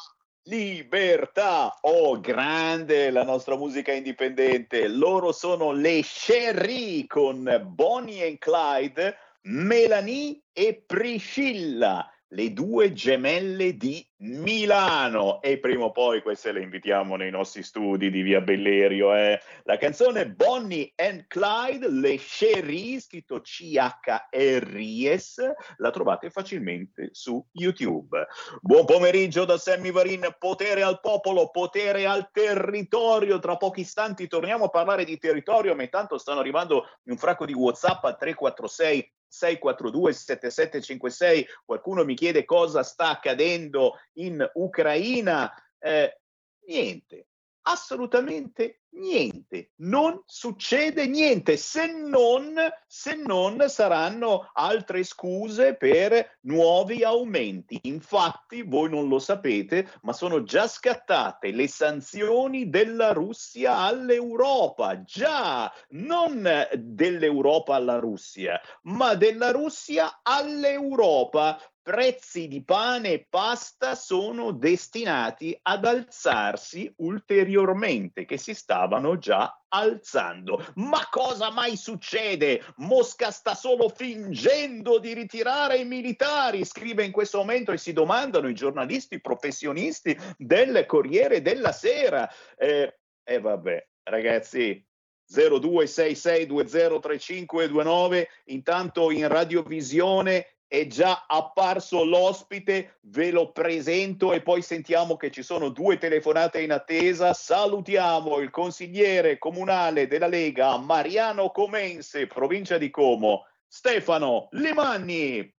libertà. 0.43 1.77
Oh, 1.81 2.19
grande 2.21 3.11
la 3.11 3.23
nostra 3.23 3.57
musica 3.57 3.91
indipendente. 3.91 4.87
Loro 4.87 5.33
sono 5.33 5.73
le 5.73 6.01
Sherry 6.01 7.05
con 7.05 7.61
Bonnie 7.67 8.25
and 8.25 8.37
Clyde, 8.37 9.17
Melanie 9.41 10.43
e 10.53 10.81
Priscilla, 10.85 12.09
le 12.29 12.53
due 12.53 12.93
gemelle 12.93 13.75
di 13.75 14.05
Milano. 14.17 15.41
E 15.41 15.59
prima 15.59 15.85
o 15.85 15.91
poi 15.91 16.21
queste 16.21 16.51
le 16.51 16.61
invitiamo 16.61 17.15
nei 17.15 17.31
nostri 17.31 17.63
studi 17.63 18.09
di 18.09 18.21
Via 18.21 18.41
Bellerio. 18.41 19.15
Eh. 19.15 19.39
La 19.63 19.77
canzone 19.77 20.29
Bonnie 20.29 20.91
and 20.95 21.25
Clyde, 21.27 21.89
le 21.89 22.17
Sherry, 22.17 22.99
scritto 22.99 23.41
C-H-R-I-S, 23.41 25.41
la 25.77 25.91
trovate 25.91 26.29
facilmente 26.29 27.09
su 27.11 27.45
YouTube. 27.51 28.25
Buon 28.61 28.85
pomeriggio 28.85 29.45
da 29.45 29.57
Sammy 29.57 29.91
Varin, 29.91 30.35
potere 30.39 30.81
al 30.81 30.99
popolo, 31.01 31.51
potere 31.51 32.05
al 32.05 32.29
territorio. 32.31 33.39
Tra 33.39 33.57
pochi 33.57 33.81
istanti 33.81 34.27
torniamo 34.27 34.65
a 34.65 34.69
parlare 34.69 35.03
di 35.03 35.17
territorio, 35.17 35.75
ma 35.75 35.83
intanto 35.83 36.17
stanno 36.17 36.39
arrivando 36.39 36.85
un 37.03 37.17
fracco 37.17 37.45
di 37.45 37.53
WhatsApp 37.53 38.03
al 38.05 38.17
346 38.17 39.14
642 39.35 40.13
7756 40.13 41.47
qualcuno 41.65 42.05
mi 42.05 42.15
chiede 42.15 42.45
cosa 42.45 42.83
sta 42.83 43.09
accadendo 43.09 43.99
in 44.13 44.47
Ucraina. 44.53 45.51
Eh, 45.77 46.19
niente 46.67 47.27
assolutamente 47.67 48.81
niente, 48.95 49.71
non 49.77 50.21
succede 50.25 51.07
niente 51.07 51.57
se 51.57 51.87
non, 51.87 52.55
se 52.87 53.15
non 53.15 53.63
saranno 53.67 54.49
altre 54.53 55.03
scuse 55.03 55.75
per 55.75 56.37
nuovi 56.41 57.03
aumenti. 57.03 57.79
Infatti, 57.83 58.61
voi 58.61 58.89
non 58.89 59.07
lo 59.07 59.19
sapete, 59.19 59.91
ma 60.01 60.13
sono 60.13 60.43
già 60.43 60.67
scattate 60.67 61.51
le 61.51 61.67
sanzioni 61.67 62.69
della 62.69 63.11
Russia 63.11 63.77
all'Europa. 63.77 65.03
Già, 65.03 65.71
non 65.89 66.47
dell'Europa 66.73 67.75
alla 67.75 67.99
Russia, 67.99 68.59
ma 68.83 69.15
della 69.15 69.51
Russia 69.51 70.19
all'Europa 70.23 71.59
prezzi 71.85 72.47
di 72.47 72.63
pane 72.63 73.11
e 73.11 73.27
pasta 73.29 73.93
sono 73.93 74.53
destinati 74.53 75.55
ad 75.61 75.85
alzarsi 75.85 76.91
ulteriormente, 76.97 78.25
che 78.25 78.37
si 78.37 78.55
stavano 78.55 79.19
già 79.19 79.55
alzando. 79.67 80.65
Ma 80.77 81.07
cosa 81.11 81.51
mai 81.51 81.77
succede? 81.77 82.63
Mosca 82.77 83.29
sta 83.29 83.53
solo 83.53 83.89
fingendo 83.89 84.97
di 84.97 85.13
ritirare 85.13 85.77
i 85.77 85.85
militari, 85.85 86.65
scrive 86.65 87.05
in 87.05 87.11
questo 87.11 87.37
momento 87.37 87.71
e 87.71 87.77
si 87.77 87.93
domandano 87.93 88.47
i 88.47 88.55
giornalisti 88.55 89.21
professionisti 89.21 90.17
del 90.37 90.87
Corriere 90.87 91.43
della 91.43 91.71
Sera. 91.71 92.27
E 92.57 92.67
eh, 92.67 92.97
eh, 93.35 93.39
vabbè, 93.39 93.87
ragazzi, 94.05 94.83
0266203529 95.31 98.25
intanto 98.45 99.11
in 99.11 99.27
radiovisione 99.27 100.54
è 100.67 100.87
già 100.87 101.25
apparso 101.27 102.03
l'ospite, 102.03 102.97
ve 103.01 103.31
lo 103.31 103.51
presento 103.51 104.33
e 104.33 104.41
poi 104.41 104.61
sentiamo 104.61 105.15
che 105.15 105.31
ci 105.31 105.43
sono 105.43 105.69
due 105.69 105.97
telefonate 105.97 106.61
in 106.61 106.71
attesa. 106.71 107.33
Salutiamo 107.33 108.39
il 108.39 108.49
consigliere 108.49 109.37
comunale 109.37 110.07
della 110.07 110.27
Lega, 110.27 110.77
Mariano 110.77 111.51
Comense, 111.51 112.27
provincia 112.27 112.77
di 112.77 112.89
Como, 112.89 113.45
Stefano 113.67 114.47
Limanni. 114.51 115.53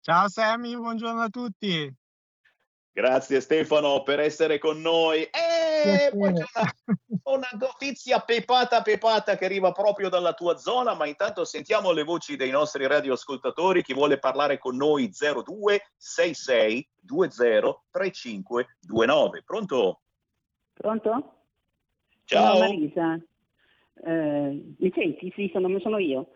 Ciao 0.00 0.28
Sammy, 0.28 0.76
buongiorno 0.76 1.22
a 1.22 1.28
tutti. 1.28 2.01
Grazie 2.94 3.40
Stefano 3.40 4.02
per 4.02 4.20
essere 4.20 4.58
con 4.58 4.82
noi. 4.82 5.22
E 5.22 6.10
poi 6.12 6.34
c'è 6.34 6.44
una, 6.44 6.44
una, 7.24 7.48
notizia 7.58 8.18
pepata 8.18 8.82
pepata 8.82 9.38
che 9.38 9.46
arriva 9.46 9.72
proprio 9.72 10.10
dalla 10.10 10.34
tua 10.34 10.58
zona, 10.58 10.92
ma 10.92 11.06
intanto 11.06 11.46
sentiamo 11.46 11.92
le 11.92 12.02
voci 12.02 12.36
dei 12.36 12.50
nostri 12.50 12.86
radioascoltatori. 12.86 13.82
Chi 13.82 13.94
vuole 13.94 14.18
parlare 14.18 14.58
con 14.58 14.76
noi 14.76 15.10
0266 15.10 16.86
203529. 17.00 19.42
Pronto? 19.42 20.02
Pronto? 20.74 21.36
Ciao. 22.24 22.56
Sono 22.56 22.68
Marisa. 22.68 23.18
Eh, 24.04 24.74
mi 24.78 24.92
senti? 24.94 25.32
Sì, 25.34 25.48
sono, 25.50 25.80
sono 25.80 25.96
io. 25.96 26.28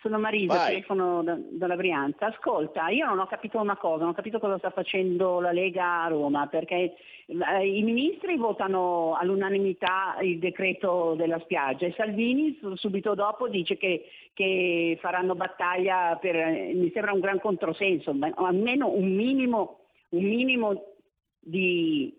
Sono 0.00 0.18
Marisa, 0.18 0.54
Vai. 0.54 0.66
telefono 0.74 1.22
da- 1.22 1.38
dalla 1.50 1.76
Brianza. 1.76 2.26
Ascolta, 2.26 2.88
io 2.88 3.06
non 3.06 3.18
ho 3.18 3.26
capito 3.26 3.60
una 3.60 3.76
cosa, 3.76 4.02
non 4.02 4.10
ho 4.10 4.14
capito 4.14 4.38
cosa 4.38 4.58
sta 4.58 4.70
facendo 4.70 5.40
la 5.40 5.52
Lega 5.52 6.02
a 6.04 6.08
Roma, 6.08 6.46
perché 6.46 6.94
eh, 7.26 7.66
i 7.66 7.82
ministri 7.82 8.36
votano 8.36 9.14
all'unanimità 9.16 10.16
il 10.20 10.38
decreto 10.38 11.14
della 11.14 11.38
spiaggia 11.40 11.86
e 11.86 11.94
Salvini 11.96 12.56
su- 12.60 12.74
subito 12.76 13.14
dopo 13.14 13.48
dice 13.48 13.76
che, 13.76 14.06
che 14.34 14.98
faranno 15.00 15.34
battaglia 15.34 16.16
per, 16.20 16.36
eh, 16.36 16.72
mi 16.74 16.90
sembra 16.92 17.12
un 17.12 17.20
gran 17.20 17.40
controsenso, 17.40 18.12
ma 18.12 18.30
almeno 18.34 18.88
un 18.88 19.12
minimo, 19.14 19.80
un 20.10 20.24
minimo 20.24 20.82
di, 21.38 22.12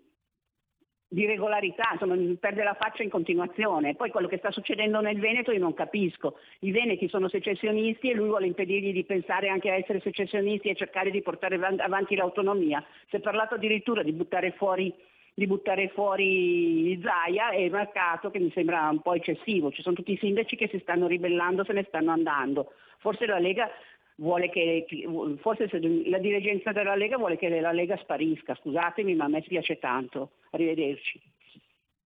di 1.14 1.28
regolarità, 1.28 1.90
insomma 1.92 2.16
perde 2.40 2.64
la 2.64 2.74
faccia 2.74 3.04
in 3.04 3.10
continuazione. 3.10 3.94
Poi 3.94 4.10
quello 4.10 4.28
che 4.28 4.40
sta 4.40 4.50
succedendo 4.50 5.00
nel 5.00 5.20
Veneto 5.20 5.52
io 5.52 5.60
non 5.60 5.76
capisco. 5.76 6.40
I 6.62 6.72
veneti 6.72 7.08
sono 7.08 7.30
secessionisti 7.30 8.10
e 8.10 8.16
lui 8.16 8.30
vuole 8.30 8.48
impedirgli 8.48 8.92
di 8.92 9.04
pensare 9.04 9.48
anche 9.48 9.70
a 9.70 9.76
essere 9.76 10.02
secessionisti 10.02 10.70
e 10.70 10.76
cercare 10.76 11.12
di 11.12 11.22
portare 11.22 11.56
avan- 11.56 11.80
avanti 11.80 12.16
l'autonomia. 12.16 12.84
Si 13.10 13.18
è 13.18 13.20
parlato 13.20 13.54
addirittura 13.54 14.02
di 14.02 14.12
buttare 14.12 14.54
fuori 14.54 14.92
di 15.36 15.48
buttare 15.48 15.90
fuori 15.90 17.00
Zaia 17.02 17.50
e 17.50 17.66
il 17.66 17.72
mercato 17.72 18.30
che 18.30 18.38
mi 18.38 18.52
sembra 18.54 18.88
un 18.90 19.02
po' 19.02 19.16
eccessivo. 19.16 19.72
Ci 19.72 19.82
sono 19.82 19.96
tutti 19.96 20.12
i 20.12 20.18
sindaci 20.18 20.56
che 20.56 20.68
si 20.68 20.78
stanno 20.80 21.08
ribellando, 21.08 21.64
se 21.64 21.74
ne 21.74 21.86
stanno 21.88 22.12
andando. 22.12 22.72
Forse 23.00 23.26
la 23.26 23.40
Lega 23.40 23.68
vuole 24.18 24.50
che, 24.50 24.86
forse 25.40 25.68
se 25.70 25.80
la 25.80 26.20
dirigenza 26.20 26.72
della 26.72 26.96
Lega 26.96 27.18
vuole 27.18 27.38
che 27.38 27.50
la 27.60 27.72
Lega 27.72 27.98
sparisca. 27.98 28.56
Scusatemi, 28.56 29.16
ma 29.16 29.26
a 29.26 29.30
me 29.30 29.42
spiace 29.44 29.80
tanto. 29.80 30.34
Arrivederci. 30.52 31.22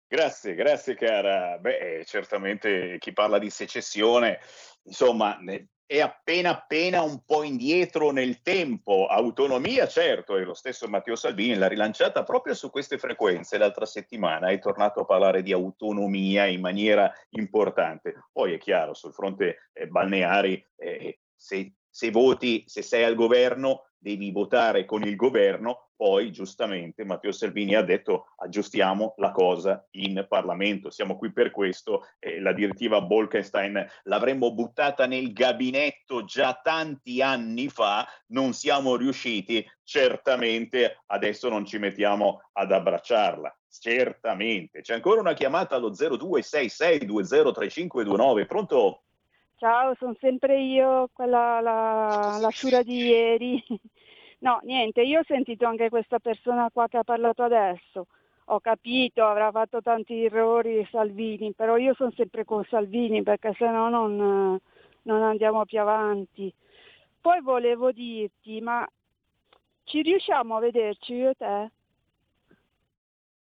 Grazie, 0.07 0.53
grazie 0.53 0.95
cara. 0.95 1.57
Beh, 1.57 2.03
certamente 2.05 2.97
chi 2.99 3.11
parla 3.11 3.39
di 3.39 3.49
secessione, 3.49 4.39
insomma, 4.83 5.39
è 5.87 5.99
appena 5.99 6.51
appena 6.51 7.01
un 7.01 7.23
po' 7.25 7.43
indietro 7.43 8.11
nel 8.11 8.41
tempo. 8.41 9.07
Autonomia, 9.07 9.87
certo, 9.87 10.37
e 10.37 10.43
lo 10.43 10.53
stesso 10.53 10.87
Matteo 10.87 11.15
Salvini 11.15 11.55
l'ha 11.55 11.67
rilanciata 11.67 12.23
proprio 12.23 12.53
su 12.53 12.69
queste 12.69 12.97
frequenze 12.97 13.57
l'altra 13.57 13.85
settimana, 13.85 14.49
è 14.49 14.59
tornato 14.59 15.01
a 15.01 15.05
parlare 15.05 15.43
di 15.43 15.51
autonomia 15.51 16.45
in 16.45 16.61
maniera 16.61 17.11
importante. 17.31 18.25
Poi 18.31 18.53
è 18.53 18.57
chiaro, 18.57 18.93
sul 18.93 19.13
fronte 19.13 19.69
eh, 19.73 19.87
balneari, 19.87 20.63
eh, 20.77 21.19
se, 21.35 21.73
se 21.95 22.11
voti, 22.11 22.65
se 22.67 22.81
sei 22.81 23.05
al 23.05 23.15
governo, 23.15 23.85
devi 23.97 24.29
votare 24.29 24.83
con 24.83 25.03
il 25.03 25.15
governo, 25.15 25.91
poi 25.95 26.29
giustamente 26.29 27.05
Matteo 27.05 27.31
Salvini 27.31 27.73
ha 27.73 27.83
detto 27.83 28.33
aggiustiamo 28.35 29.13
la 29.15 29.31
cosa 29.31 29.87
in 29.91 30.25
Parlamento, 30.27 30.89
siamo 30.89 31.15
qui 31.15 31.31
per 31.31 31.51
questo, 31.51 32.05
eh, 32.19 32.41
la 32.41 32.51
direttiva 32.51 32.99
Bolkestein 32.99 33.81
l'avremmo 34.03 34.53
buttata 34.53 35.05
nel 35.05 35.31
gabinetto 35.31 36.25
già 36.25 36.59
tanti 36.61 37.21
anni 37.21 37.69
fa, 37.69 38.05
non 38.31 38.51
siamo 38.51 38.97
riusciti, 38.97 39.65
certamente 39.81 41.01
adesso 41.05 41.47
non 41.47 41.65
ci 41.65 41.77
mettiamo 41.77 42.41
ad 42.51 42.73
abbracciarla. 42.73 43.57
Certamente. 43.69 44.81
C'è 44.81 44.95
ancora 44.95 45.21
una 45.21 45.33
chiamata 45.33 45.75
allo 45.75 45.91
0266203529. 45.91 48.45
Pronto? 48.45 49.04
Ciao, 49.57 49.95
sono 49.95 50.15
sempre 50.19 50.59
io, 50.59 51.09
quella 51.13 51.61
la, 51.61 52.37
la 52.39 52.81
di 52.83 53.05
ieri. 53.07 53.63
No, 54.39 54.59
niente, 54.63 55.01
io 55.01 55.21
ho 55.21 55.23
sentito 55.25 55.65
anche 55.65 55.89
questa 55.89 56.19
persona 56.19 56.69
qua 56.71 56.87
che 56.87 56.97
ha 56.97 57.03
parlato 57.03 57.41
adesso. 57.41 58.07
Ho 58.49 58.59
capito, 58.59 59.25
avrà 59.25 59.49
fatto 59.49 59.81
tanti 59.81 60.25
errori 60.25 60.85
Salvini, 60.91 61.53
però 61.53 61.77
io 61.77 61.95
sono 61.95 62.11
sempre 62.11 62.43
con 62.43 62.63
Salvini 62.65 63.23
perché 63.23 63.55
sennò 63.57 63.89
non, 63.89 64.59
non 65.03 65.23
andiamo 65.23 65.65
più 65.65 65.79
avanti. 65.79 66.53
Poi 67.19 67.41
volevo 67.41 67.91
dirti, 67.91 68.61
ma 68.61 68.87
ci 69.85 70.01
riusciamo 70.03 70.57
a 70.57 70.59
vederci 70.59 71.13
io 71.13 71.29
e 71.29 71.35
te? 71.35 71.71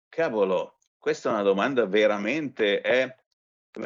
Cavolo, 0.08 0.76
questa 0.98 1.30
è 1.30 1.34
una 1.34 1.42
domanda 1.42 1.86
veramente... 1.88 2.80
eh, 2.82 3.16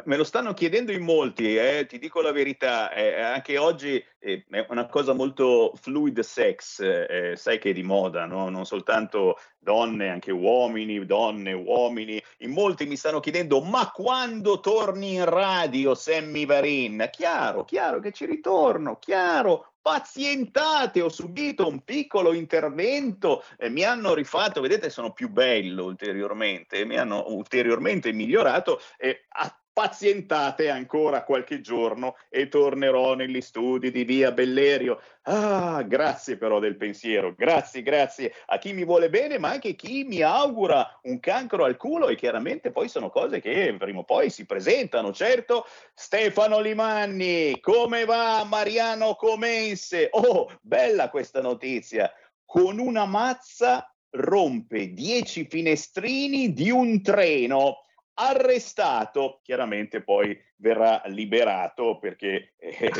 Me 0.06 0.17
lo 0.17 0.23
stanno 0.23 0.54
chiedendo 0.54 0.91
in 0.91 1.02
molti, 1.02 1.58
eh, 1.58 1.88
ti 1.88 1.97
dico 1.97 2.21
la 2.21 2.32
verità, 2.32 2.93
eh, 2.93 3.19
anche 3.21 3.58
oggi 3.58 4.04
eh, 4.19 4.45
è 4.47 4.65
una 4.69 4.86
cosa 4.86 5.13
molto 5.13 5.73
fluid 5.82 6.19
sex, 6.19 6.80
eh, 6.80 7.34
sai 7.36 7.58
che 7.58 7.71
è 7.71 7.73
di 7.73 7.82
moda, 7.82 8.25
no? 8.25 8.49
non 8.49 8.67
soltanto 8.67 9.39
donne, 9.58 10.10
anche 10.10 10.32
uomini, 10.32 11.04
donne, 11.08 11.54
uomini, 11.54 12.21
in 12.39 12.52
molti 12.52 12.86
mi 12.86 12.97
stanno 12.97 13.19
chiedendo 13.19 13.62
ma 13.62 13.89
quando 13.89 14.60
torni 14.60 15.15
in 15.15 15.25
radio 15.25 15.95
Sammy 15.95 16.45
Varin? 16.45 17.10
Chiaro, 17.12 17.63
chiaro 17.65 17.99
che 17.99 18.12
ci 18.12 18.28
ritorno, 18.28 18.99
chiaro, 18.99 19.73
pazientate, 19.82 21.02
ho 21.02 21.10
subito 21.10 21.67
un 21.67 21.84
piccolo 21.84 22.34
intervento, 22.34 23.43
eh, 23.58 23.69
mi 23.69 23.84
hanno 23.84 24.13
rifatto, 24.13 24.62
vedete 24.62 24.91
sono 24.91 25.13
più 25.13 25.30
bello 25.30 25.86
ulteriormente, 25.86 26.86
mi 26.86 26.97
hanno 26.97 27.25
ulteriormente 27.30 28.12
migliorato 28.12 28.80
e 28.97 29.25
a- 29.30 29.59
pazientate 29.80 30.70
ancora 30.70 31.24
qualche 31.24 31.62
giorno 31.62 32.18
e 32.28 32.50
tornerò 32.50 33.13
negli 33.13 33.39
studi 33.39 33.92
di 33.92 34.04
via 34.04 34.34
Bellerio. 34.34 35.00
Ah, 35.22 35.84
grazie 35.84 36.36
però 36.36 36.60
del 36.60 36.76
pensiero, 36.76 37.34
grazie, 37.34 37.82
grazie 37.82 38.34
a 38.48 38.58
chi 38.58 38.74
mi 38.74 38.84
vuole 38.84 39.10
bene, 39.10 39.38
ma 39.38 39.52
anche 39.52 39.76
chi 39.76 40.04
mi 40.04 40.22
augura 40.22 41.00
un 41.04 41.22
cancro 41.22 41.63
al 41.63 41.78
culo 41.78 42.10
e 42.10 42.18
chiaramente 42.18 42.72
poi 42.72 42.89
sono 42.89 43.10
cose 43.10 43.39
che 43.39 43.74
prima 43.80 44.00
o 44.00 44.04
poi 44.04 44.30
si 44.30 44.46
presentano, 44.46 45.14
certo. 45.14 45.66
Stefano 45.93 46.60
Limanni, 46.60 47.62
come 47.62 48.03
va 48.03 48.43
Mariano 48.43 49.16
Comense? 49.16 50.10
Oh, 50.12 50.51
bella 50.60 51.10
questa 51.10 51.39
notizia. 51.39 52.12
Con 52.43 52.80
una 52.80 53.06
mazza 53.06 53.89
rompe 54.10 54.91
10 54.91 55.47
finestrini 55.49 56.51
di 56.51 56.70
un 56.70 57.01
treno 57.01 57.86
arrestato, 58.20 59.39
chiaramente 59.43 60.01
poi 60.01 60.38
verrà 60.57 61.01
liberato 61.05 61.97
perché 61.99 62.53
eh, 62.57 62.91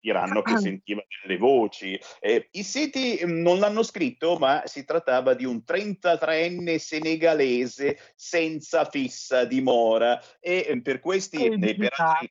diranno 0.00 0.42
che 0.42 0.58
sentiva 0.58 1.04
delle 1.22 1.38
voci. 1.38 1.98
Eh, 2.18 2.48
I 2.50 2.62
siti 2.64 3.20
mm, 3.24 3.40
non 3.42 3.60
l'hanno 3.60 3.84
scritto, 3.84 4.36
ma 4.38 4.62
si 4.64 4.84
trattava 4.84 5.34
di 5.34 5.44
un 5.44 5.62
33enne 5.64 6.76
senegalese 6.78 7.98
senza 8.16 8.84
fissa 8.84 9.44
dimora. 9.44 10.20
E 10.40 10.66
eh, 10.68 10.82
per 10.82 10.98
questi, 10.98 11.46
eh, 11.46 11.76
per 11.76 11.92
altri, 11.96 12.30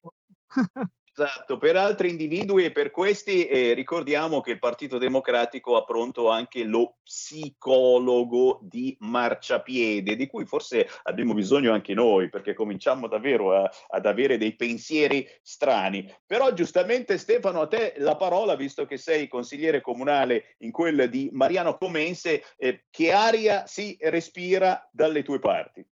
Esatto, 1.17 1.57
per 1.57 1.77
altri 1.77 2.09
individui 2.09 2.65
e 2.65 2.73
per 2.73 2.91
questi 2.91 3.47
eh, 3.47 3.73
ricordiamo 3.73 4.41
che 4.41 4.51
il 4.51 4.59
Partito 4.59 4.97
Democratico 4.97 5.77
ha 5.77 5.85
pronto 5.85 6.29
anche 6.29 6.65
lo 6.65 6.97
psicologo 7.05 8.59
di 8.61 8.97
marciapiede, 8.99 10.17
di 10.17 10.27
cui 10.27 10.45
forse 10.45 10.89
abbiamo 11.03 11.33
bisogno 11.33 11.71
anche 11.71 11.93
noi, 11.93 12.27
perché 12.27 12.53
cominciamo 12.53 13.07
davvero 13.07 13.55
a, 13.55 13.71
ad 13.91 14.05
avere 14.05 14.37
dei 14.37 14.57
pensieri 14.57 15.25
strani. 15.41 16.05
Però 16.25 16.51
giustamente 16.51 17.17
Stefano, 17.17 17.61
a 17.61 17.67
te 17.67 17.93
la 17.99 18.17
parola, 18.17 18.57
visto 18.57 18.85
che 18.85 18.97
sei 18.97 19.29
consigliere 19.29 19.79
comunale 19.79 20.55
in 20.59 20.71
quel 20.71 21.09
di 21.09 21.29
Mariano 21.31 21.77
Comense, 21.77 22.43
eh, 22.57 22.83
che 22.89 23.13
aria 23.13 23.65
si 23.67 23.95
respira 24.01 24.85
dalle 24.91 25.23
tue 25.23 25.39
parti? 25.39 25.87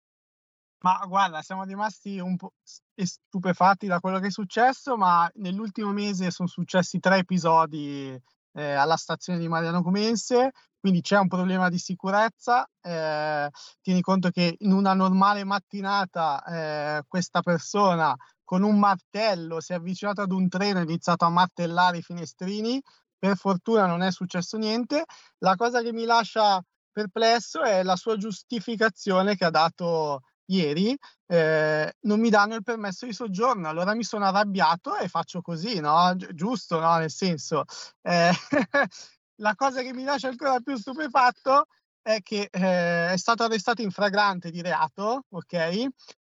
Ma 0.82 1.04
guarda, 1.06 1.42
siamo 1.42 1.64
rimasti 1.64 2.18
un 2.18 2.36
po' 2.36 2.54
stupefatti 2.94 3.86
da 3.86 4.00
quello 4.00 4.18
che 4.18 4.28
è 4.28 4.30
successo, 4.30 4.96
ma 4.96 5.30
nell'ultimo 5.34 5.92
mese 5.92 6.30
sono 6.30 6.48
successi 6.48 6.98
tre 6.98 7.18
episodi 7.18 8.18
eh, 8.52 8.72
alla 8.72 8.96
stazione 8.96 9.38
di 9.38 9.46
Mariano 9.46 9.82
Comense, 9.82 10.52
quindi 10.78 11.02
c'è 11.02 11.18
un 11.18 11.28
problema 11.28 11.68
di 11.68 11.76
sicurezza. 11.76 12.66
Eh, 12.80 13.50
tieni 13.82 14.00
conto 14.00 14.30
che 14.30 14.54
in 14.60 14.72
una 14.72 14.94
normale 14.94 15.44
mattinata 15.44 16.42
eh, 16.44 17.02
questa 17.06 17.42
persona 17.42 18.16
con 18.42 18.62
un 18.62 18.78
martello 18.78 19.60
si 19.60 19.72
è 19.72 19.76
avvicinato 19.76 20.22
ad 20.22 20.32
un 20.32 20.48
treno 20.48 20.78
e 20.78 20.80
ha 20.80 20.84
iniziato 20.84 21.26
a 21.26 21.30
martellare 21.30 21.98
i 21.98 22.02
finestrini. 22.02 22.80
Per 23.18 23.36
fortuna 23.36 23.84
non 23.84 24.00
è 24.00 24.10
successo 24.10 24.56
niente. 24.56 25.04
La 25.40 25.56
cosa 25.56 25.82
che 25.82 25.92
mi 25.92 26.04
lascia 26.04 26.58
perplesso 26.90 27.62
è 27.62 27.82
la 27.82 27.96
sua 27.96 28.16
giustificazione 28.16 29.36
che 29.36 29.44
ha 29.44 29.50
dato 29.50 30.22
ieri, 30.50 30.96
eh, 31.26 31.92
non 32.02 32.20
mi 32.20 32.30
danno 32.30 32.54
il 32.54 32.62
permesso 32.62 33.06
di 33.06 33.12
soggiorno. 33.12 33.68
Allora 33.68 33.94
mi 33.94 34.04
sono 34.04 34.24
arrabbiato 34.26 34.96
e 34.96 35.08
faccio 35.08 35.40
così, 35.40 35.80
no? 35.80 36.14
Gi- 36.16 36.34
giusto, 36.34 36.80
no? 36.80 36.96
Nel 36.96 37.10
senso, 37.10 37.64
eh, 38.02 38.30
la 39.36 39.54
cosa 39.54 39.82
che 39.82 39.92
mi 39.92 40.04
lascia 40.04 40.28
ancora 40.28 40.60
più 40.60 40.76
stupefatto 40.76 41.66
è 42.02 42.20
che 42.22 42.48
eh, 42.50 43.12
è 43.12 43.16
stato 43.16 43.44
arrestato 43.44 43.82
in 43.82 43.90
fragrante 43.90 44.50
di 44.50 44.62
reato, 44.62 45.24
ok? 45.28 45.86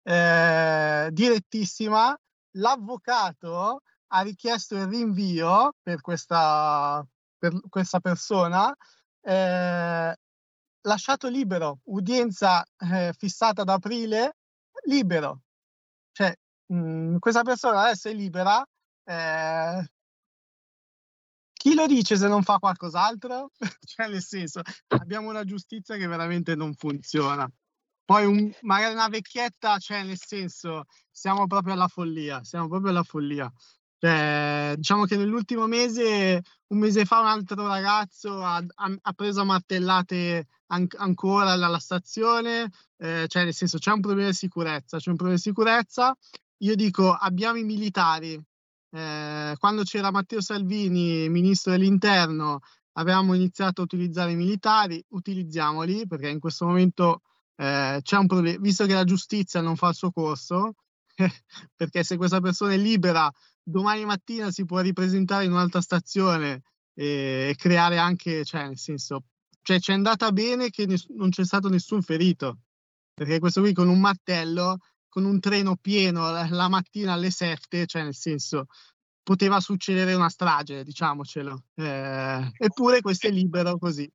Eh, 0.03 1.09
direttissima. 1.13 2.17
L'avvocato 2.59 3.83
ha 4.09 4.21
richiesto 4.23 4.77
il 4.77 4.87
rinvio 4.87 5.75
per 5.83 6.01
questa, 6.01 7.05
per 7.39 7.61
questa 7.69 8.01
persona 8.01 8.75
eh, 9.27 10.17
lasciato 10.87 11.29
libero, 11.29 11.81
udienza 11.85 12.65
eh, 12.79 13.13
fissata 13.17 13.63
ad 13.63 13.69
aprile, 13.69 14.37
libero. 14.87 15.43
Cioè, 16.13 16.35
mh, 16.67 16.77
mm, 16.77 17.17
questa 17.19 17.43
persona 17.43 17.83
adesso 17.83 18.09
è 18.09 18.15
libera. 18.15 18.65
Eh, 19.05 19.91
chi 21.53 21.75
lo 21.75 21.87
dice 21.87 22.17
se 22.17 22.29
non 22.29 22.43
fa 22.43 22.59
qualcos'altro? 22.59 23.51
cioè, 23.85 24.09
nel 24.09 24.23
senso, 24.23 24.63
abbiamo 24.89 25.29
una 25.29 25.45
giustizia 25.45 25.97
che 25.97 26.07
veramente 26.07 26.55
non 26.55 26.75
funziona. 26.75 27.51
Poi 28.05 28.25
un, 28.25 28.53
magari 28.63 28.95
una 28.95 29.09
vecchietta, 29.09 29.79
cioè 29.79 30.05
nel 30.05 30.19
senso, 30.19 30.85
siamo 31.11 31.47
proprio 31.49 31.75
alla 31.75 31.89
follia, 31.89 32.45
siamo 32.45 32.69
proprio 32.69 32.91
alla 32.91 33.03
follia. 33.03 33.53
Cioè, 34.07 34.75
diciamo 34.77 35.05
che 35.05 35.17
nell'ultimo 35.17 35.67
mese, 35.67 36.41
un 36.69 36.79
mese 36.79 37.05
fa, 37.05 37.19
un 37.19 37.27
altro 37.27 37.67
ragazzo 37.67 38.41
ha, 38.41 38.63
ha, 38.77 39.13
preso 39.15 39.41
a 39.41 39.45
martellate 39.45 40.47
an- 40.67 40.87
ancora 40.99 41.51
alla 41.51 41.81
stazione, 41.81 42.71
eh, 42.99 43.25
cioè 43.27 43.43
nel 43.43 43.53
senso 43.53 43.79
c'è 43.79 43.91
un 43.91 44.01
problema 44.01 44.29
di 44.29 44.35
sicurezza, 44.37 44.99
c'è 44.99 45.11
un 45.11 45.17
problema 45.17 45.41
di 45.41 45.43
sicurezza. 45.43 46.17
Io 46.59 46.77
dico 46.77 47.13
abbiamo 47.13 47.59
i 47.59 47.65
militari. 47.65 48.41
Eh, 48.91 49.55
quando 49.59 49.83
c'era 49.83 50.13
Matteo 50.13 50.41
Salvini, 50.41 51.29
ministro 51.29 51.73
dell'interno, 51.73 52.61
avevamo 52.93 53.35
iniziato 53.35 53.81
a 53.81 53.85
utilizzare 53.85 54.31
i 54.31 54.37
militari, 54.37 55.05
utilizziamoli 55.09 56.07
perché 56.07 56.29
in 56.29 56.39
questo 56.39 56.65
momento 56.65 57.23
eh, 57.57 57.99
c'è 58.03 58.17
un 58.17 58.27
problema, 58.29 58.61
visto 58.61 58.87
che 58.87 58.95
la 58.95 59.03
giustizia 59.03 59.61
non 59.61 59.75
fa 59.75 59.89
il 59.89 59.95
suo 59.97 60.13
corso, 60.13 60.75
perché 61.75 62.05
se 62.05 62.17
questa 62.17 62.41
persona 62.41 62.73
è 62.73 62.77
libera, 62.77 63.29
domani 63.69 64.05
mattina 64.05 64.53
si 64.53 64.65
può 64.65 64.79
ripresentare 64.79 65.45
in 65.45 65.51
un'altra 65.51 65.81
stazione 65.81 66.63
e, 66.95 67.49
e 67.51 67.55
creare 67.57 67.99
anche, 67.99 68.45
cioè 68.45 68.67
nel 68.67 68.79
senso, 68.79 69.25
cioè 69.63 69.81
ci 69.81 69.91
è 69.91 69.95
andata 69.95 70.31
bene 70.31 70.71
che 70.71 70.87
ness- 70.87 71.09
non 71.09 71.31
c'è 71.31 71.45
stato 71.45 71.69
nessun 71.69 72.01
ferito, 72.01 72.61
perché 73.13 73.41
questo 73.41 73.61
qui 73.61 73.73
con 73.73 73.89
un 73.89 73.99
martello, 73.99 74.79
con 75.09 75.25
un 75.25 75.41
treno 75.41 75.77
pieno 75.77 76.31
la, 76.31 76.47
la 76.49 76.69
mattina 76.69 77.15
alle 77.15 77.31
7, 77.31 77.87
cioè 77.87 78.05
nel 78.05 78.15
senso 78.15 78.67
poteva 79.25 79.59
succedere 79.59 80.15
una 80.15 80.29
strage, 80.29 80.85
diciamocelo. 80.85 81.65
Eh, 81.75 82.53
eppure 82.59 83.01
questo 83.01 83.27
è 83.27 83.31
libero 83.31 83.77
così. 83.79 84.09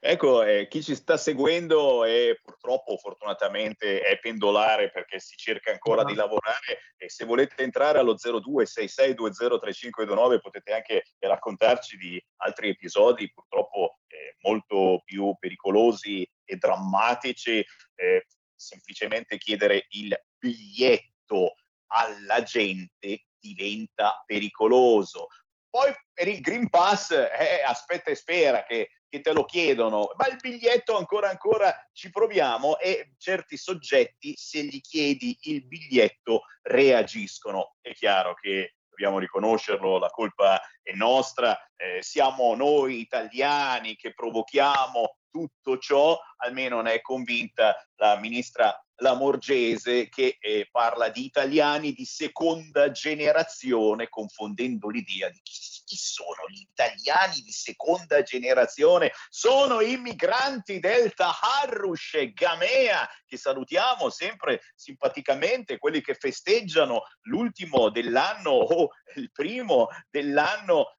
Ecco, 0.00 0.42
eh, 0.42 0.68
chi 0.68 0.82
ci 0.82 0.94
sta 0.94 1.16
seguendo 1.16 2.04
e 2.04 2.40
purtroppo 2.42 2.96
fortunatamente 2.96 4.00
è 4.00 4.18
pendolare 4.18 4.90
perché 4.90 5.18
si 5.18 5.36
cerca 5.36 5.70
ancora 5.70 6.04
di 6.04 6.12
esatto. 6.12 6.28
lavorare 6.28 6.94
e 6.96 7.08
se 7.08 7.24
volete 7.24 7.62
entrare 7.62 7.98
allo 7.98 8.14
0266203529 8.14 10.40
potete 10.40 10.72
anche 10.72 11.04
raccontarci 11.18 11.96
di 11.96 12.22
altri 12.36 12.70
episodi 12.70 13.30
purtroppo 13.32 13.98
eh, 14.08 14.36
molto 14.40 15.02
più 15.04 15.34
pericolosi 15.38 16.28
e 16.44 16.56
drammatici, 16.56 17.64
eh, 17.94 18.26
semplicemente 18.54 19.38
chiedere 19.38 19.86
il 19.90 20.14
biglietto 20.38 21.54
alla 21.86 22.42
gente 22.42 23.26
diventa 23.38 24.22
pericoloso. 24.26 25.28
Poi 25.68 25.92
per 26.12 26.28
il 26.28 26.40
Green 26.40 26.70
Pass, 26.70 27.10
eh, 27.10 27.62
aspetta 27.64 28.10
e 28.10 28.14
spera 28.14 28.64
che, 28.64 28.90
che, 29.14 29.20
te 29.20 29.32
lo 29.32 29.44
chiedono, 29.44 30.10
ma 30.16 30.26
il 30.26 30.36
biglietto 30.40 30.96
ancora 30.96 31.28
ancora 31.28 31.72
ci 31.92 32.10
proviamo 32.10 32.78
e 32.78 33.12
certi 33.16 33.56
soggetti 33.56 34.34
se 34.36 34.64
gli 34.64 34.80
chiedi 34.80 35.36
il 35.42 35.64
biglietto 35.66 36.42
reagiscono. 36.62 37.76
È 37.80 37.92
chiaro 37.92 38.34
che 38.34 38.74
dobbiamo 38.88 39.20
riconoscerlo, 39.20 39.98
la 39.98 40.08
colpa 40.08 40.60
è 40.82 40.92
nostra, 40.94 41.56
eh, 41.76 42.02
siamo 42.02 42.56
noi 42.56 43.00
italiani 43.00 43.94
che 43.94 44.14
provochiamo 44.14 45.18
tutto 45.34 45.78
ciò, 45.78 46.16
almeno 46.36 46.80
ne 46.80 46.94
è 46.94 47.00
convinta 47.00 47.74
la 47.96 48.16
ministra 48.20 48.72
Lamorgese 48.98 50.08
che 50.08 50.36
eh, 50.38 50.68
parla 50.70 51.08
di 51.08 51.24
italiani 51.24 51.92
di 51.92 52.04
seconda 52.04 52.92
generazione, 52.92 54.08
confondendo 54.08 54.88
l'idea 54.88 55.28
di 55.30 55.40
chi, 55.42 55.58
chi, 55.84 55.96
sono 55.96 56.46
gli 56.48 56.60
italiani 56.60 57.40
di 57.40 57.50
seconda 57.50 58.22
generazione. 58.22 59.10
Sono 59.28 59.80
i 59.80 59.96
migranti 59.96 60.78
del 60.78 61.12
Taharrush 61.12 62.14
e 62.14 62.32
Gamea, 62.32 63.08
che 63.26 63.36
salutiamo 63.36 64.10
sempre 64.10 64.60
simpaticamente, 64.76 65.78
quelli 65.78 66.00
che 66.00 66.14
festeggiano 66.14 67.02
l'ultimo 67.22 67.90
dell'anno 67.90 68.50
o 68.50 68.90
il 69.16 69.32
primo 69.32 69.88
dell'anno 70.08 70.98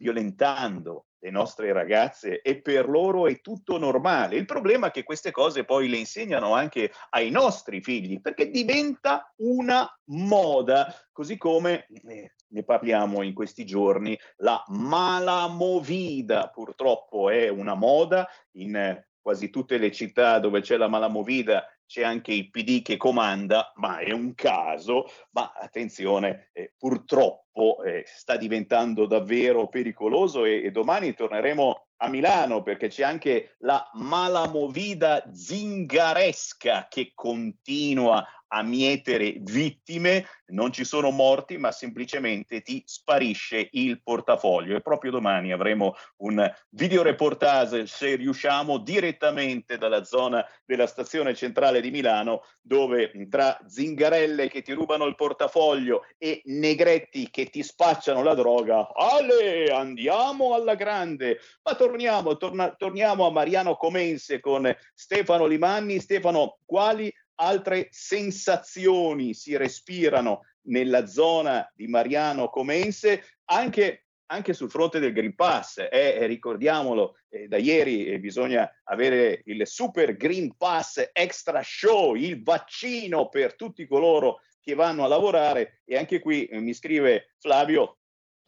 violentando 0.00 1.04
le 1.22 1.30
nostre 1.30 1.72
ragazze 1.72 2.40
e 2.40 2.62
per 2.62 2.88
loro 2.88 3.26
è 3.26 3.40
tutto 3.40 3.78
normale. 3.78 4.36
Il 4.36 4.46
problema 4.46 4.88
è 4.88 4.90
che 4.90 5.02
queste 5.02 5.30
cose 5.30 5.64
poi 5.64 5.88
le 5.88 5.98
insegnano 5.98 6.54
anche 6.54 6.90
ai 7.10 7.30
nostri 7.30 7.82
figli 7.82 8.20
perché 8.20 8.50
diventa 8.50 9.32
una 9.36 9.86
moda, 10.06 10.94
così 11.12 11.36
come 11.36 11.86
eh, 11.88 12.32
ne 12.48 12.62
parliamo 12.64 13.22
in 13.22 13.34
questi 13.34 13.66
giorni, 13.66 14.18
la 14.38 14.64
malamovida 14.68 16.48
purtroppo 16.48 17.28
è 17.28 17.48
una 17.48 17.74
moda 17.74 18.26
in 18.52 18.98
quasi 19.20 19.50
tutte 19.50 19.76
le 19.76 19.92
città 19.92 20.38
dove 20.38 20.62
c'è 20.62 20.78
la 20.78 20.88
malamovida 20.88 21.66
c'è 21.90 22.04
anche 22.04 22.32
il 22.32 22.50
PD 22.50 22.82
che 22.82 22.96
comanda, 22.96 23.72
ma 23.74 23.98
è 23.98 24.12
un 24.12 24.36
caso, 24.36 25.10
ma 25.32 25.52
attenzione, 25.52 26.50
eh, 26.52 26.72
purtroppo 26.78 27.82
eh, 27.82 28.04
sta 28.06 28.36
diventando 28.36 29.06
davvero 29.06 29.66
pericoloso 29.66 30.44
e, 30.44 30.62
e, 30.62 30.70
domani 30.70 31.14
torneremo 31.14 31.86
a 31.96 32.08
Milano 32.08 32.62
perché 32.62 32.86
c'è 32.86 33.02
anche 33.02 33.56
la 33.62 33.90
malamovida 33.94 35.24
zingaresca 35.32 36.86
che 36.88 37.10
continua 37.12 38.24
a 38.52 38.62
mietere 38.62 39.36
vittime, 39.40 40.26
non 40.46 40.72
ci 40.72 40.84
sono 40.84 41.10
morti, 41.10 41.58
ma 41.58 41.70
semplicemente 41.70 42.62
ti 42.62 42.82
sparisce 42.84 43.68
il 43.72 44.02
portafoglio. 44.02 44.76
E 44.76 44.80
proprio 44.80 45.10
domani 45.10 45.52
avremo 45.52 45.94
un 46.18 46.52
videoreportage, 46.70 47.86
se 47.86 48.16
riusciamo, 48.16 48.78
direttamente 48.78 49.78
dalla 49.78 50.04
zona 50.04 50.44
della 50.64 50.86
stazione 50.86 51.34
centrale 51.34 51.80
di 51.80 51.90
Milano, 51.90 52.42
dove 52.60 53.12
tra 53.28 53.58
zingarelle 53.66 54.48
che 54.48 54.62
ti 54.62 54.72
rubano 54.72 55.04
il 55.06 55.14
portafoglio 55.14 56.04
e 56.18 56.42
negretti 56.46 57.30
che 57.30 57.46
ti 57.46 57.62
spacciano 57.62 58.22
la 58.22 58.34
droga, 58.34 58.88
ale, 58.92 59.66
andiamo 59.72 60.54
alla 60.54 60.74
grande. 60.74 61.38
Ma 61.62 61.74
torniamo, 61.74 62.36
torna, 62.36 62.70
torniamo 62.70 63.26
a 63.26 63.30
Mariano 63.30 63.76
Comense 63.76 64.40
con 64.40 64.74
Stefano 64.94 65.46
Limanni. 65.46 66.00
Stefano, 66.00 66.58
quali 66.64 67.12
altre 67.40 67.88
sensazioni 67.90 69.34
si 69.34 69.56
respirano 69.56 70.42
nella 70.66 71.06
zona 71.06 71.68
di 71.74 71.86
Mariano 71.86 72.48
Comense, 72.48 73.24
anche, 73.46 74.06
anche 74.26 74.52
sul 74.52 74.70
fronte 74.70 74.98
del 75.00 75.12
Green 75.12 75.34
Pass. 75.34 75.86
Eh, 75.90 76.26
ricordiamolo, 76.26 77.16
eh, 77.30 77.48
da 77.48 77.56
ieri 77.56 78.06
eh, 78.06 78.20
bisogna 78.20 78.70
avere 78.84 79.42
il 79.46 79.66
Super 79.66 80.16
Green 80.16 80.54
Pass 80.56 81.10
Extra 81.12 81.62
Show, 81.64 82.14
il 82.14 82.42
vaccino 82.42 83.28
per 83.28 83.56
tutti 83.56 83.86
coloro 83.86 84.42
che 84.60 84.74
vanno 84.74 85.04
a 85.04 85.08
lavorare 85.08 85.80
e 85.86 85.96
anche 85.96 86.20
qui 86.20 86.44
eh, 86.44 86.60
mi 86.60 86.74
scrive 86.74 87.32
Flavio, 87.38 87.96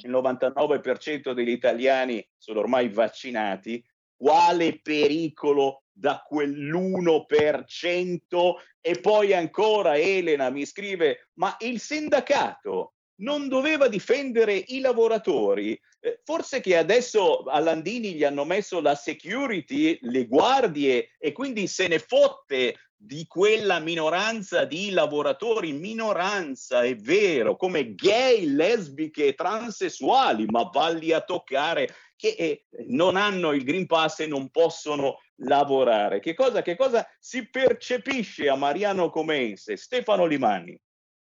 il 0.02 0.10
99% 0.10 1.32
degli 1.32 1.50
italiani 1.50 2.26
sono 2.36 2.60
ormai 2.60 2.88
vaccinati, 2.88 3.82
quale 4.16 4.80
pericolo 4.80 5.81
da 5.92 6.24
quell'1% 6.26 8.52
e 8.80 9.00
poi 9.00 9.34
ancora 9.34 9.98
Elena 9.98 10.50
mi 10.50 10.66
scrive 10.66 11.28
ma 11.34 11.56
il 11.60 11.78
sindacato 11.80 12.94
non 13.16 13.48
doveva 13.48 13.88
difendere 13.88 14.54
i 14.54 14.80
lavoratori? 14.80 15.78
Eh, 16.00 16.20
forse 16.24 16.60
che 16.60 16.76
adesso 16.76 17.44
a 17.44 17.60
Landini 17.60 18.14
gli 18.14 18.24
hanno 18.24 18.44
messo 18.44 18.80
la 18.80 18.96
security, 18.96 19.98
le 20.02 20.26
guardie 20.26 21.10
e 21.18 21.32
quindi 21.32 21.68
se 21.68 21.86
ne 21.86 22.00
fotte 22.00 22.76
di 22.96 23.26
quella 23.26 23.80
minoranza 23.80 24.64
di 24.64 24.90
lavoratori, 24.90 25.72
minoranza 25.72 26.82
è 26.82 26.94
vero, 26.94 27.56
come 27.56 27.94
gay, 27.94 28.46
lesbiche, 28.46 29.34
transessuali, 29.34 30.46
ma 30.46 30.70
valli 30.72 31.12
a 31.12 31.20
toccare 31.20 31.92
che 32.22 32.36
eh, 32.38 32.66
non 32.86 33.16
hanno 33.16 33.50
il 33.50 33.64
Green 33.64 33.86
Pass 33.86 34.20
e 34.20 34.28
non 34.28 34.48
possono 34.50 35.16
lavorare. 35.38 36.20
Che 36.20 36.34
cosa, 36.34 36.62
che 36.62 36.76
cosa 36.76 37.04
si 37.18 37.50
percepisce 37.50 38.48
a 38.48 38.54
Mariano 38.54 39.10
Comense? 39.10 39.76
Stefano 39.76 40.24
Limani. 40.24 40.78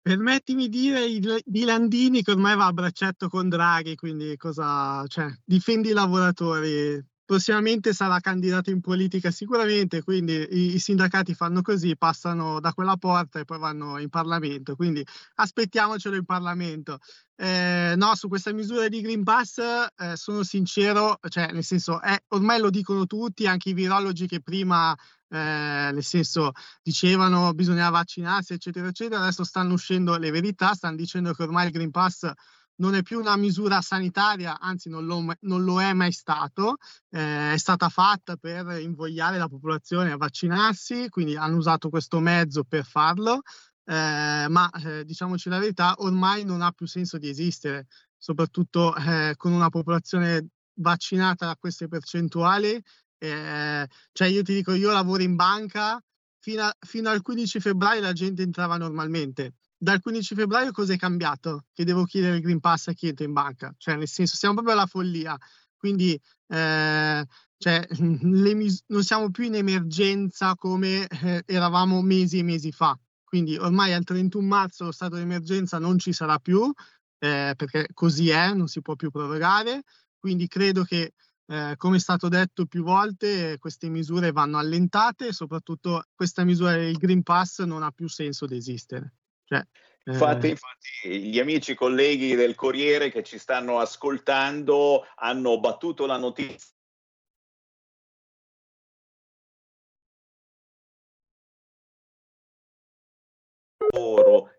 Permettimi 0.01 0.71
di 0.71 0.79
dire 0.79 1.43
di 1.45 1.65
Landini 1.65 2.23
che 2.23 2.31
ormai 2.31 2.57
va 2.57 2.65
a 2.65 2.73
braccetto 2.73 3.29
con 3.29 3.51
Draghi, 3.51 3.97
quindi 3.97 4.35
cosa, 4.39 5.05
cioè, 5.09 5.27
difendi 5.45 5.91
i 5.91 5.93
lavoratori. 5.93 7.05
Prossimamente 7.29 7.93
sarà 7.93 8.21
candidato 8.21 8.71
in 8.71 8.81
politica 8.81 9.31
sicuramente, 9.31 10.03
quindi 10.03 10.33
i, 10.33 10.75
i, 10.77 10.79
sindacati 10.79 11.35
fanno 11.35 11.61
così, 11.61 11.95
passano 11.95 12.59
da 12.59 12.73
quella 12.73 12.97
porta 12.97 13.39
e 13.39 13.45
poi 13.45 13.59
vanno 13.59 13.99
in 13.99 14.09
Parlamento, 14.09 14.75
quindi 14.75 15.05
aspettiamocelo 15.35 16.17
in 16.17 16.25
Parlamento. 16.25 17.01
Eh, 17.37 17.93
no, 17.99 18.15
su 18.15 18.29
questa 18.29 18.51
misura 18.55 18.89
di 18.89 19.03
Green 19.03 19.25
Pass 19.25 19.59
eh, 19.59 20.17
sono 20.17 20.43
sincero, 20.43 21.19
cioè 21.29 21.53
nel 21.53 21.65
senso, 21.65 22.01
è, 22.01 22.17
ormai 22.29 22.61
lo 22.61 22.71
dicono 22.71 23.05
tutti, 23.05 23.47
anche 23.47 23.69
i 23.69 23.75
virologi 23.75 24.27
che 24.27 24.41
prima 24.41 24.97
eh, 25.29 25.91
nel 25.93 26.03
senso 26.03 26.53
dicevano 26.83 27.53
bisogna 27.53 27.91
vaccinarsi, 27.91 28.55
eccetera, 28.55 28.89
eccetera, 28.89 29.21
adesso 29.21 29.45
stanno 29.45 29.75
uscendo 29.75 30.17
le 30.17 30.31
verità, 30.31 30.73
stanno 30.73 30.97
dicendo 30.97 31.35
che 31.35 31.43
ormai 31.43 31.67
il 31.67 31.73
Green 31.73 31.91
Pass 31.91 32.33
non 32.79 32.95
è 32.95 33.03
più 33.03 33.19
una 33.19 33.37
misura 33.37 33.81
sanitaria, 33.81 34.59
anzi 34.59 34.89
non 34.89 35.05
lo, 35.07 35.35
non 35.41 35.65
lo 35.65 35.81
è 35.81 35.93
mai 35.93 36.13
stato, 36.13 36.77
eh, 37.11 37.53
è 37.53 37.57
stata 37.57 37.89
fatta 37.89 38.37
per 38.37 38.81
invogliare 38.81 39.39
la 39.39 39.49
popolazione 39.49 40.13
a 40.13 40.17
vaccinarsi, 40.17 41.09
quindi 41.09 41.37
hanno 41.37 41.57
usato 41.57 41.89
questo 41.89 42.21
mezzo 42.21 42.65
per 42.65 42.85
farlo, 42.85 43.43
eh, 43.85 44.47
ma 44.49 44.71
eh, 44.71 45.05
diciamoci 45.05 45.49
la 45.49 45.59
verità, 45.59 45.95
ormai 45.99 46.45
non 46.45 46.63
ha 46.63 46.73
più 46.73 46.87
senso 46.87 47.19
di 47.19 47.29
esistere, 47.29 47.87
soprattutto 48.17 48.95
eh, 48.95 49.35
con 49.37 49.53
una 49.53 49.71
popolazione 49.71 50.49
vaccinata 50.75 51.51
a 51.51 51.57
queste 51.57 51.89
percentuali. 51.89 52.83
Eh, 53.21 53.89
cioè 54.13 54.29
io 54.29 54.43
ti 54.43 54.55
dico, 54.55 54.73
io 54.73 54.93
lavoro 54.93 55.23
in 55.23 55.35
banca, 55.35 56.01
fino, 56.39 56.63
a, 56.63 56.77
fino, 56.79 57.11
al 57.11 57.23
15 57.23 57.61
febbraio 57.61 58.01
la 58.01 58.13
gente 58.13 58.43
entrava 58.43 58.77
normalmente. 58.77 59.55
Dal 59.81 60.01
15 60.01 60.35
febbraio 60.35 60.73
cosa 60.73 60.93
è 60.93 60.97
cambiato? 60.97 61.67
Che 61.73 61.85
devo 61.85 62.03
chiedere 62.03 62.37
il 62.37 62.43
Green 62.43 62.59
Pass 62.59 62.89
a 62.89 62.93
chi 62.95 63.07
entra 63.07 63.25
in 63.25 63.33
banca? 63.33 63.73
Cioè, 63.79 63.95
nel 63.95 64.09
senso, 64.09 64.35
siamo 64.35 64.55
proprio 64.55 64.75
alla 64.75 64.87
follia. 64.87 65.37
Quindi, 65.77 66.21
eh, 66.49 67.25
cioè, 67.57 67.87
mis- 68.25 68.83
non 68.89 69.05
siamo 69.05 69.31
più 69.31 69.45
in 69.45 69.55
emergenza 69.55 70.57
come 70.57 71.07
eh, 71.07 71.45
eravamo 71.47 72.03
mesi 72.03 72.39
e 72.39 72.43
mesi 72.43 72.73
fa. 72.73 72.99
Quindi, 73.23 73.57
ormai 73.57 73.93
al 73.93 74.03
31 74.03 74.45
marzo 74.45 74.85
lo 74.85 74.91
stato 74.91 75.15
di 75.15 75.23
emergenza 75.23 75.79
non 75.79 75.97
ci 75.99 76.13
sarà 76.13 76.39
più, 76.41 76.73
eh, 77.19 77.55
perché 77.57 77.87
così 77.95 78.31
è, 78.31 78.53
non 78.55 78.67
si 78.67 78.83
può 78.83 78.97
più 78.97 79.11
prorogare. 79.11 79.83
Quindi, 80.19 80.49
credo 80.49 80.83
che 80.83 81.13
eh, 81.47 81.75
come 81.77 81.99
è 81.99 82.01
stato 82.01 82.29
detto 82.29 82.67
più 82.67 82.83
volte, 82.83 83.59
queste 83.59 83.89
misure 83.89 84.33
vanno 84.33 84.59
allentate 84.59 85.29
e 85.29 85.33
soprattutto 85.33 86.03
questa 86.17 86.43
misura 86.43 86.73
del 86.73 86.97
Green 86.97 87.23
Pass 87.23 87.63
non 87.63 87.85
ha 87.85 87.93
più 87.93 88.09
senso 88.09 88.45
di 88.47 88.57
esistere. 88.57 89.18
Cioè, 89.49 89.59
eh... 89.59 90.13
infatti, 90.13 90.49
infatti, 90.51 91.21
gli 91.21 91.39
amici 91.39 91.75
colleghi 91.75 92.35
del 92.35 92.55
Corriere 92.55 93.11
che 93.11 93.23
ci 93.23 93.39
stanno 93.39 93.79
ascoltando 93.79 95.07
hanno 95.17 95.59
battuto 95.59 96.07
la 96.07 96.19
notizia. 96.19 96.73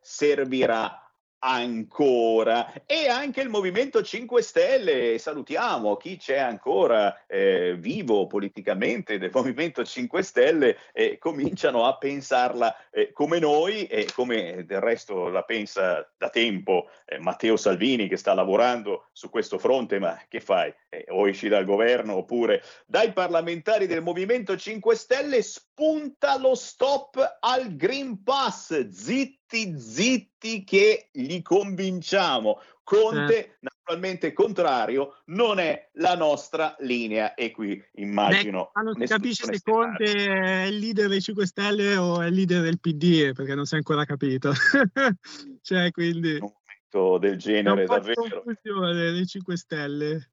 Servirà 0.01 1.08
ancora. 1.39 2.73
E 2.85 3.07
anche 3.07 3.41
il 3.41 3.49
Movimento 3.49 4.03
5 4.03 4.41
Stelle 4.41 5.17
salutiamo 5.17 5.95
chi 5.97 6.17
c'è 6.17 6.37
ancora 6.37 7.25
eh, 7.27 7.75
vivo 7.77 8.27
politicamente 8.27 9.17
del 9.17 9.31
Movimento 9.33 9.83
5 9.83 10.21
Stelle 10.21 10.77
e 10.91 11.17
cominciano 11.17 11.85
a 11.85 11.97
pensarla 11.97 12.75
eh, 12.89 13.11
come 13.11 13.39
noi 13.39 13.85
e 13.85 14.07
come 14.13 14.65
del 14.65 14.81
resto 14.81 15.29
la 15.29 15.43
pensa 15.43 16.09
da 16.17 16.29
tempo 16.29 16.89
eh, 17.05 17.19
Matteo 17.19 17.55
Salvini 17.55 18.07
che 18.07 18.17
sta 18.17 18.33
lavorando 18.33 19.07
su 19.11 19.29
questo 19.29 19.57
fronte 19.57 19.99
ma 19.99 20.19
che 20.27 20.39
fai? 20.39 20.73
Eh, 20.89 21.05
o 21.09 21.27
esci 21.27 21.47
dal 21.47 21.65
governo 21.65 22.15
oppure 22.15 22.63
dai 22.85 23.13
parlamentari 23.13 23.87
del 23.87 24.01
Movimento 24.01 24.57
5 24.57 24.95
Stelle 24.95 25.41
spunta 25.41 26.37
lo 26.37 26.55
stop 26.55 27.37
al 27.39 27.75
Green 27.75 28.23
Pass 28.23 28.89
zitti 28.89 29.38
zitti, 29.49 29.79
zitti 29.79 30.63
che 30.63 31.09
li 31.13 31.41
convinciamo. 31.41 32.61
Conte, 32.83 33.45
eh. 33.45 33.57
naturalmente 33.59 34.33
contrario, 34.33 35.21
non 35.25 35.59
è 35.59 35.89
la 35.93 36.15
nostra 36.15 36.75
linea. 36.79 37.33
E 37.33 37.51
qui 37.51 37.83
immagino. 37.93 38.71
Beh, 38.73 38.81
non 38.81 38.95
si 38.95 39.05
capisce 39.05 39.45
se 39.45 39.61
Conte 39.61 40.05
è 40.05 40.63
il 40.63 40.77
leader 40.77 41.07
dei 41.07 41.21
5 41.21 41.45
Stelle 41.45 41.97
o 41.97 42.21
è 42.21 42.27
il 42.27 42.33
leader 42.33 42.61
del 42.61 42.79
PD, 42.79 43.33
perché 43.33 43.53
non 43.55 43.65
si 43.65 43.75
è 43.75 43.77
ancora 43.77 44.05
capito. 44.05 44.53
cioè, 45.61 45.91
quindi. 45.91 46.37
Un 46.39 46.51
momento 46.93 47.17
del 47.19 47.37
genere, 47.37 47.85
davvero. 47.85 48.41
confusione 48.43 49.11
dei 49.11 49.25
5 49.27 49.57
Stelle. 49.57 50.31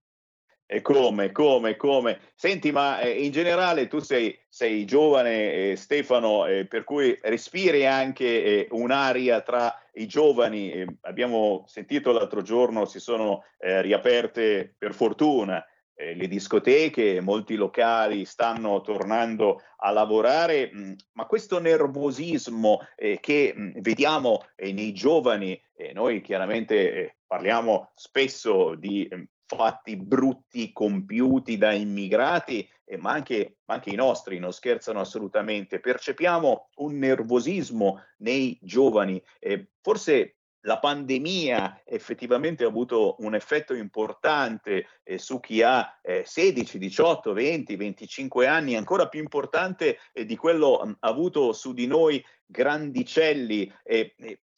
E 0.68 0.82
come, 0.82 1.30
come, 1.30 1.76
come? 1.76 2.18
Senti, 2.34 2.72
ma 2.72 2.98
eh, 2.98 3.24
in 3.24 3.30
generale 3.30 3.86
tu 3.86 4.00
sei, 4.00 4.36
sei 4.48 4.84
giovane, 4.84 5.52
eh, 5.52 5.76
Stefano, 5.76 6.44
eh, 6.44 6.66
per 6.66 6.82
cui 6.82 7.16
respiri 7.22 7.86
anche 7.86 8.24
eh, 8.42 8.66
un'aria 8.72 9.42
tra 9.42 9.72
i 9.94 10.08
giovani. 10.08 10.84
abbiamo 11.02 11.62
sentito 11.68 12.10
l'altro 12.10 12.42
giorno, 12.42 12.84
si 12.84 12.98
sono 12.98 13.44
eh, 13.58 13.80
riaperte 13.80 14.74
per 14.76 14.92
fortuna 14.92 15.64
eh, 15.94 16.16
le 16.16 16.26
discoteche, 16.26 17.20
molti 17.20 17.54
locali 17.54 18.24
stanno 18.24 18.80
tornando 18.80 19.62
a 19.76 19.92
lavorare, 19.92 20.70
mh, 20.72 20.78
mm, 20.80 20.92
ma 21.12 21.26
questo 21.26 21.60
nervosismo 21.60 22.80
che 23.20 23.52
mh, 23.54 23.62
mm, 23.62 23.70
vediamo 23.82 24.44
nei 24.56 24.92
giovani, 24.92 25.62
noi 25.92 26.22
chiaramente 26.22 27.18
parliamo 27.24 27.92
spesso 27.94 28.74
di 28.74 29.08
mm, 29.14 29.22
fatti 29.46 29.96
brutti 29.96 30.72
compiuti 30.72 31.56
da 31.56 31.72
immigrati, 31.72 32.68
eh, 32.84 32.96
ma, 32.96 33.12
anche, 33.12 33.58
ma, 33.66 33.74
anche, 33.74 33.90
i 33.90 33.94
nostri 33.94 34.38
non 34.38 34.52
scherzano 34.52 35.00
assolutamente. 35.00 35.80
Percepiamo 35.80 36.70
un 36.76 36.98
nervosismo 36.98 38.02
nei 38.18 38.58
giovani, 38.60 39.22
eh, 39.38 39.68
forse 39.80 40.36
la 40.66 40.80
pandemia 40.80 41.82
effettivamente 41.84 42.64
ha 42.64 42.68
avuto 42.68 43.14
un 43.20 43.36
effetto 43.36 43.72
importante 43.72 44.88
eh, 45.04 45.16
su 45.16 45.38
chi 45.38 45.62
ha 45.62 45.96
eh, 46.02 46.24
16, 46.26 46.78
18, 46.78 47.32
20, 47.32 47.76
25 47.76 48.46
anni, 48.48 48.74
ancora 48.74 49.08
più 49.08 49.20
importante 49.20 49.98
eh, 50.12 50.24
di 50.24 50.36
quello 50.36 50.82
mh, 50.84 50.96
avuto 51.00 51.52
su 51.52 51.72
di 51.72 51.86
noi 51.86 52.22
grandicelli. 52.44 53.72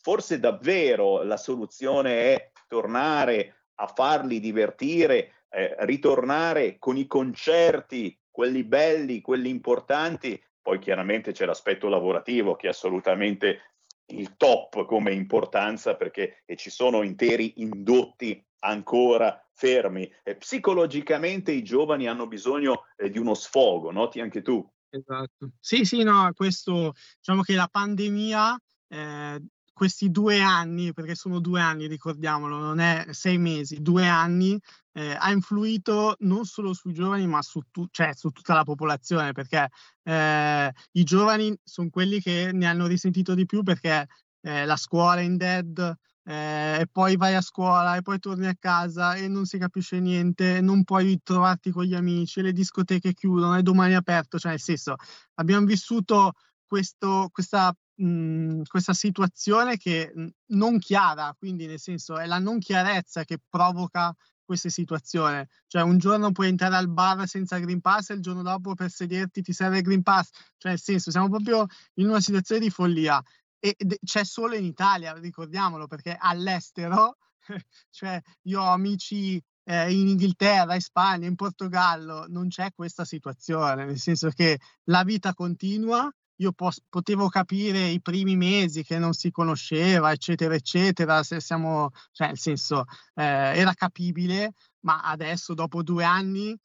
Forse 0.01 0.39
davvero 0.39 1.22
la 1.24 1.36
soluzione 1.36 2.34
è 2.34 2.53
tornare 2.66 3.59
a 3.81 3.87
farli 3.87 4.41
divertire, 4.41 5.45
eh, 5.51 5.74
ritornare 5.81 6.79
con 6.79 6.97
i 6.97 7.07
concerti, 7.07 8.18
quelli 8.31 8.64
belli, 8.64 9.20
quelli 9.20 9.49
importanti. 9.49 10.41
Poi 10.61 10.79
chiaramente 10.79 11.33
c'è 11.33 11.45
l'aspetto 11.45 11.89
lavorativo 11.89 12.55
che 12.57 12.66
è 12.66 12.70
assolutamente 12.70 13.74
il 14.11 14.37
top 14.37 14.85
come 14.87 15.12
importanza 15.12 15.97
perché 15.97 16.43
ci 16.57 16.70
sono 16.70 17.03
interi 17.03 17.61
indotti 17.61 18.43
ancora 18.61 19.43
fermi. 19.53 20.11
Eh, 20.22 20.37
psicologicamente 20.37 21.53
i 21.53 21.62
giovani 21.62 22.07
hanno 22.07 22.26
bisogno 22.26 22.85
eh, 22.97 23.11
di 23.11 23.18
uno 23.18 23.35
sfogo, 23.35 23.91
noti 23.91 24.20
anche 24.20 24.43
tu? 24.43 24.66
Esatto. 24.91 25.51
Sì, 25.61 25.85
sì, 25.85 26.03
no, 26.03 26.31
questo 26.35 26.95
diciamo 27.18 27.43
che 27.43 27.55
la 27.55 27.68
pandemia, 27.70 28.59
eh, 28.89 29.43
questi 29.79 30.11
due 30.11 30.41
anni, 30.41 30.93
perché 30.93 31.14
sono 31.14 31.39
due 31.39 31.61
anni, 31.61 31.87
ricordiamolo, 31.87 32.59
non 32.59 32.81
è 32.81 33.07
sei 33.11 33.39
mesi, 33.39 33.81
due 33.81 34.09
anni, 34.09 34.59
eh, 34.93 35.16
ha 35.16 35.31
influito 35.31 36.16
non 36.20 36.45
solo 36.45 36.72
sui 36.74 36.93
giovani, 36.93 37.29
ma 37.29 37.41
su, 37.43 37.61
tu- 37.70 37.87
cioè, 37.93 38.12
su 38.12 38.31
tutta 38.31 38.55
la 38.55 38.64
popolazione, 38.64 39.31
perché 39.31 39.68
eh, 40.03 40.72
i 40.93 41.05
giovani 41.05 41.57
sono 41.62 41.91
quelli 41.91 42.20
che 42.20 42.51
ne 42.53 42.66
hanno 42.66 42.89
risentito 42.89 43.35
di 43.35 43.47
più 43.47 43.62
perché 43.62 44.09
eh, 44.41 44.64
la 44.64 44.76
scuola 44.76 45.20
è 45.20 45.24
in 45.24 45.37
dead, 45.37 45.97
eh, 46.24 46.81
e 46.81 46.89
poi 46.91 47.16
vai 47.16 47.37
a 47.37 47.41
scuola 47.41 47.95
e 47.95 48.03
poi 48.03 48.18
torni 48.18 48.49
a 48.49 48.57
casa 48.59 49.14
e 49.14 49.29
non 49.29 49.47
si 49.47 49.59
capisce 49.59 50.01
niente, 50.01 50.61
non 50.61 50.83
puoi 50.83 51.20
trovarti 51.22 51.70
con 51.70 51.85
gli 51.85 51.95
amici, 51.95 52.43
le 52.43 52.53
discoteche 52.53 53.14
chiudono 53.14 53.57
e 53.57 53.62
domani 53.62 53.93
è 53.93 53.97
aperto, 53.97 54.41
cioè 54.41 54.51
nel 54.51 54.61
senso 54.61 54.97
abbiamo 55.35 55.66
vissuto 55.66 56.33
questo, 56.66 57.29
questa, 57.33 57.72
mh, 58.03 58.62
questa 58.68 58.92
situazione 58.92 59.76
che 59.76 60.12
mh, 60.14 60.26
non 60.55 60.78
chiara, 60.78 61.34
quindi 61.38 61.66
nel 61.66 61.80
senso 61.80 62.18
è 62.18 62.26
la 62.26 62.38
non 62.38 62.59
chiarezza 62.59 63.24
che 63.24 63.38
provoca 63.49 64.14
queste 64.44 64.70
situazioni. 64.70 65.44
Cioè, 65.66 65.82
un 65.82 65.99
giorno 65.99 66.32
puoi 66.32 66.49
entrare 66.49 66.76
al 66.76 66.88
bar 66.88 67.26
senza 67.28 67.59
Green 67.59 67.80
Pass 67.80 68.11
e 68.11 68.14
il 68.14 68.22
giorno 68.22 68.42
dopo 68.42 68.74
per 68.74 68.90
sederti 68.90 69.42
ti 69.42 69.53
serve 69.53 69.78
il 69.78 69.82
Green 69.82 70.03
Pass. 70.03 70.30
Cioè, 70.57 70.72
nel 70.72 70.80
senso, 70.80 71.11
siamo 71.11 71.28
proprio 71.28 71.66
in 71.94 72.09
una 72.09 72.20
situazione 72.20 72.62
di 72.62 72.70
follia 72.70 73.22
e 73.61 73.76
c'è 74.05 74.24
solo 74.24 74.55
in 74.55 74.64
Italia, 74.64 75.12
ricordiamolo, 75.14 75.86
perché 75.86 76.16
all'estero, 76.18 77.18
cioè 77.90 78.20
io 78.42 78.62
ho 78.62 78.72
amici 78.72 79.42
eh, 79.64 79.92
in 79.92 80.09
Inghilterra, 80.09 80.74
in 80.74 80.80
Spagna, 80.80 81.26
in 81.26 81.34
Portogallo, 81.34 82.26
non 82.28 82.49
c'è 82.49 82.72
questa 82.74 83.05
situazione, 83.05 83.84
nel 83.84 83.99
senso 83.99 84.30
che 84.30 84.59
la 84.84 85.03
vita 85.05 85.34
continua, 85.34 86.11
io 86.41 86.53
pos- 86.53 86.82
potevo 86.89 87.28
capire 87.28 87.89
i 87.89 88.01
primi 88.01 88.36
mesi 88.36 88.82
che 88.84 88.99
non 88.99 89.12
si 89.12 89.30
conosceva, 89.30 90.12
eccetera, 90.12 90.55
eccetera, 90.55 91.22
se 91.22 91.41
siamo, 91.41 91.91
cioè 92.12 92.28
nel 92.28 92.39
senso, 92.39 92.84
eh, 93.14 93.22
era 93.24 93.72
capibile, 93.74 94.55
ma 94.80 95.01
adesso 95.03 95.55
dopo 95.55 95.82
due 95.82 96.05
anni 96.05 96.57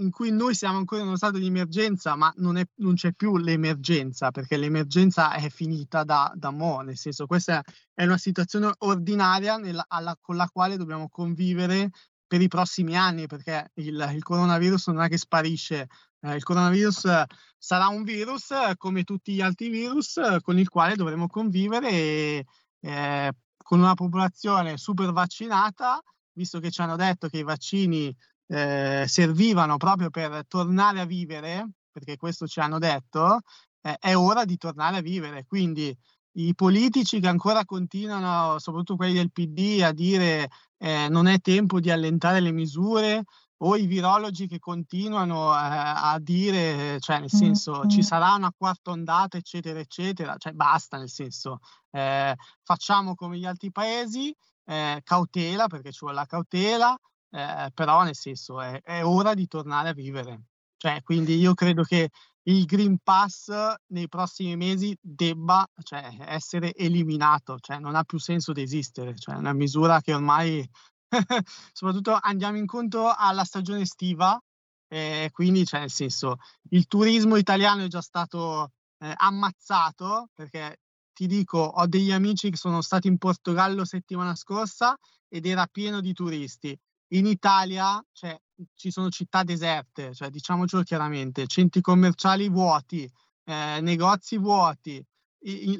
in 0.00 0.10
cui 0.10 0.30
noi 0.30 0.54
siamo 0.54 0.78
ancora 0.78 1.00
in 1.00 1.08
uno 1.08 1.16
stato 1.16 1.38
di 1.38 1.46
emergenza, 1.46 2.14
ma 2.14 2.32
non, 2.36 2.56
è, 2.56 2.64
non 2.76 2.94
c'è 2.94 3.12
più 3.12 3.36
l'emergenza, 3.36 4.30
perché 4.30 4.56
l'emergenza 4.56 5.32
è 5.34 5.48
finita 5.50 6.04
da, 6.04 6.32
da 6.36 6.50
mo', 6.50 6.80
nel 6.82 6.96
senso 6.96 7.26
questa 7.26 7.62
è 7.92 8.04
una 8.04 8.18
situazione 8.18 8.72
ordinaria 8.78 9.56
nella, 9.56 9.84
alla, 9.88 10.16
con 10.20 10.36
la 10.36 10.48
quale 10.48 10.76
dobbiamo 10.76 11.08
convivere 11.08 11.90
per 12.28 12.40
i 12.40 12.48
prossimi 12.48 12.96
anni, 12.96 13.26
perché 13.26 13.72
il, 13.74 14.10
il 14.12 14.22
coronavirus 14.22 14.88
non 14.88 15.02
è 15.02 15.08
che 15.08 15.16
sparisce, 15.16 15.88
eh, 16.20 16.34
il 16.34 16.42
coronavirus 16.42 17.24
sarà 17.56 17.88
un 17.88 18.02
virus 18.02 18.52
come 18.76 19.04
tutti 19.04 19.34
gli 19.34 19.40
altri 19.40 19.68
virus 19.68 20.20
con 20.42 20.58
il 20.58 20.68
quale 20.68 20.96
dovremo 20.96 21.26
convivere 21.26 21.90
e, 21.90 22.46
eh, 22.80 23.32
con 23.56 23.80
una 23.80 23.94
popolazione 23.94 24.78
super 24.78 25.12
vaccinata, 25.12 26.00
visto 26.32 26.58
che 26.58 26.70
ci 26.70 26.80
hanno 26.80 26.96
detto 26.96 27.28
che 27.28 27.38
i 27.38 27.42
vaccini 27.42 28.14
eh, 28.46 29.04
servivano 29.06 29.76
proprio 29.76 30.10
per 30.10 30.46
tornare 30.46 31.00
a 31.00 31.04
vivere, 31.04 31.68
perché 31.90 32.16
questo 32.16 32.46
ci 32.46 32.60
hanno 32.60 32.78
detto, 32.78 33.40
eh, 33.82 33.96
è 33.98 34.16
ora 34.16 34.44
di 34.44 34.56
tornare 34.56 34.96
a 34.98 35.00
vivere. 35.02 35.44
Quindi 35.46 35.94
i 36.38 36.54
politici 36.54 37.20
che 37.20 37.28
ancora 37.28 37.64
continuano, 37.64 38.58
soprattutto 38.58 38.96
quelli 38.96 39.14
del 39.14 39.32
PD, 39.32 39.82
a 39.82 39.92
dire 39.92 40.48
eh, 40.78 41.08
non 41.08 41.26
è 41.26 41.40
tempo 41.40 41.80
di 41.80 41.90
allentare 41.90 42.40
le 42.40 42.52
misure, 42.52 43.24
o 43.58 43.76
i 43.76 43.86
virologi 43.86 44.46
che 44.46 44.58
continuano 44.58 45.52
eh, 45.52 45.56
a 45.56 46.18
dire, 46.20 47.00
cioè 47.00 47.18
nel 47.20 47.30
senso 47.30 47.86
ci 47.86 48.02
sarà 48.02 48.34
una 48.34 48.52
quarta 48.56 48.90
ondata, 48.90 49.36
eccetera, 49.36 49.80
eccetera, 49.80 50.36
cioè 50.36 50.52
basta, 50.52 50.98
nel 50.98 51.08
senso 51.08 51.58
eh, 51.90 52.36
facciamo 52.62 53.14
come 53.14 53.38
gli 53.38 53.46
altri 53.46 53.72
paesi, 53.72 54.34
eh, 54.64 55.00
cautela 55.02 55.66
perché 55.66 55.90
ci 55.90 56.00
vuole 56.00 56.16
la 56.16 56.26
cautela, 56.26 56.96
eh, 57.30 57.70
però 57.74 58.02
nel 58.04 58.14
senso 58.14 58.60
è, 58.60 58.80
è, 58.82 59.04
ora 59.04 59.34
di 59.34 59.46
tornare 59.48 59.88
a 59.88 59.94
vivere. 59.94 60.42
Cioè, 60.76 61.02
quindi 61.02 61.36
io 61.36 61.54
credo 61.54 61.82
che 61.82 62.10
il 62.44 62.64
Green 62.64 62.98
Pass 63.02 63.50
nei 63.88 64.08
prossimi 64.08 64.56
mesi 64.56 64.96
debba 65.00 65.68
cioè, 65.82 66.16
essere 66.20 66.72
eliminato, 66.74 67.58
cioè 67.58 67.78
non 67.78 67.96
ha 67.96 68.04
più 68.04 68.18
senso 68.18 68.52
di 68.52 68.62
esistere, 68.62 69.16
cioè 69.16 69.34
è 69.34 69.38
una 69.38 69.52
misura 69.52 70.00
che 70.00 70.14
ormai 70.14 70.66
soprattutto 71.72 72.16
andiamo 72.20 72.56
incontro 72.56 73.12
alla 73.14 73.44
stagione 73.44 73.82
estiva, 73.82 74.40
eh, 74.88 75.30
quindi 75.32 75.64
cioè, 75.66 75.80
nel 75.80 75.90
senso 75.90 76.36
il 76.70 76.86
turismo 76.86 77.36
italiano 77.36 77.84
è 77.84 77.88
già 77.88 78.00
stato 78.00 78.72
eh, 78.98 79.12
ammazzato 79.14 80.30
perché 80.34 80.80
ti 81.12 81.26
dico 81.26 81.58
ho 81.58 81.86
degli 81.86 82.12
amici 82.12 82.50
che 82.50 82.56
sono 82.56 82.80
stati 82.80 83.08
in 83.08 83.18
Portogallo 83.18 83.84
settimana 83.84 84.34
scorsa 84.34 84.96
ed 85.28 85.46
era 85.46 85.66
pieno 85.66 86.00
di 86.00 86.12
turisti. 86.12 86.78
In 87.12 87.26
Italia 87.26 88.02
cioè, 88.12 88.38
ci 88.74 88.90
sono 88.90 89.08
città 89.08 89.42
deserte, 89.42 90.14
cioè, 90.14 90.30
diciamocelo 90.30 90.82
chiaramente, 90.82 91.46
centri 91.46 91.80
commerciali 91.80 92.48
vuoti, 92.48 93.10
eh, 93.44 93.80
negozi 93.80 94.36
vuoti, 94.36 95.04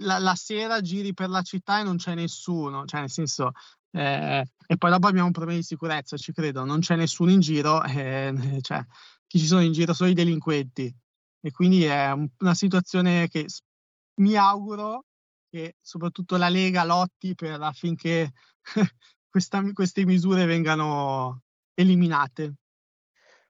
la, 0.01 0.19
la, 0.19 0.35
sera 0.35 0.81
giri 0.81 1.13
per 1.15 1.29
la 1.29 1.43
città 1.43 1.81
e 1.81 1.83
non 1.83 1.97
c'è 1.97 2.15
nessuno, 2.15 2.85
cioè 2.85 3.01
nel 3.01 3.11
senso, 3.11 3.53
eh, 3.91 4.45
e 4.67 4.77
poi 4.77 4.91
dopo 4.91 5.07
abbiamo 5.07 5.27
un 5.27 5.33
problema 5.33 5.59
di 5.59 5.65
sicurezza, 5.65 6.17
ci 6.17 6.33
credo, 6.33 6.65
non 6.65 6.81
c'è 6.81 6.97
nessuno 6.97 7.31
in 7.31 7.41
giro, 7.41 7.83
eh, 7.85 8.59
cioè, 8.61 8.85
chi 9.27 9.39
ci 9.39 9.47
sono 9.47 9.63
in 9.63 9.73
giro 9.73 9.93
sono 9.93 10.11
i 10.11 10.15
delinquenti. 10.15 10.95
E 11.41 11.51
quindi 11.53 11.85
è 11.85 12.13
una 12.13 12.55
situazione 12.55 13.29
che 13.29 13.47
mi 14.21 14.35
auguro 14.37 15.05
che 15.49 15.77
soprattutto 15.81 16.37
la 16.37 16.49
Lega 16.49 16.85
lotti 16.85 17.35
per 17.35 17.61
affinché 17.61 18.33
questa, 19.29 19.63
queste 19.73 20.05
misure 20.05 20.45
vengano 20.45 21.43
eliminate. 21.75 22.55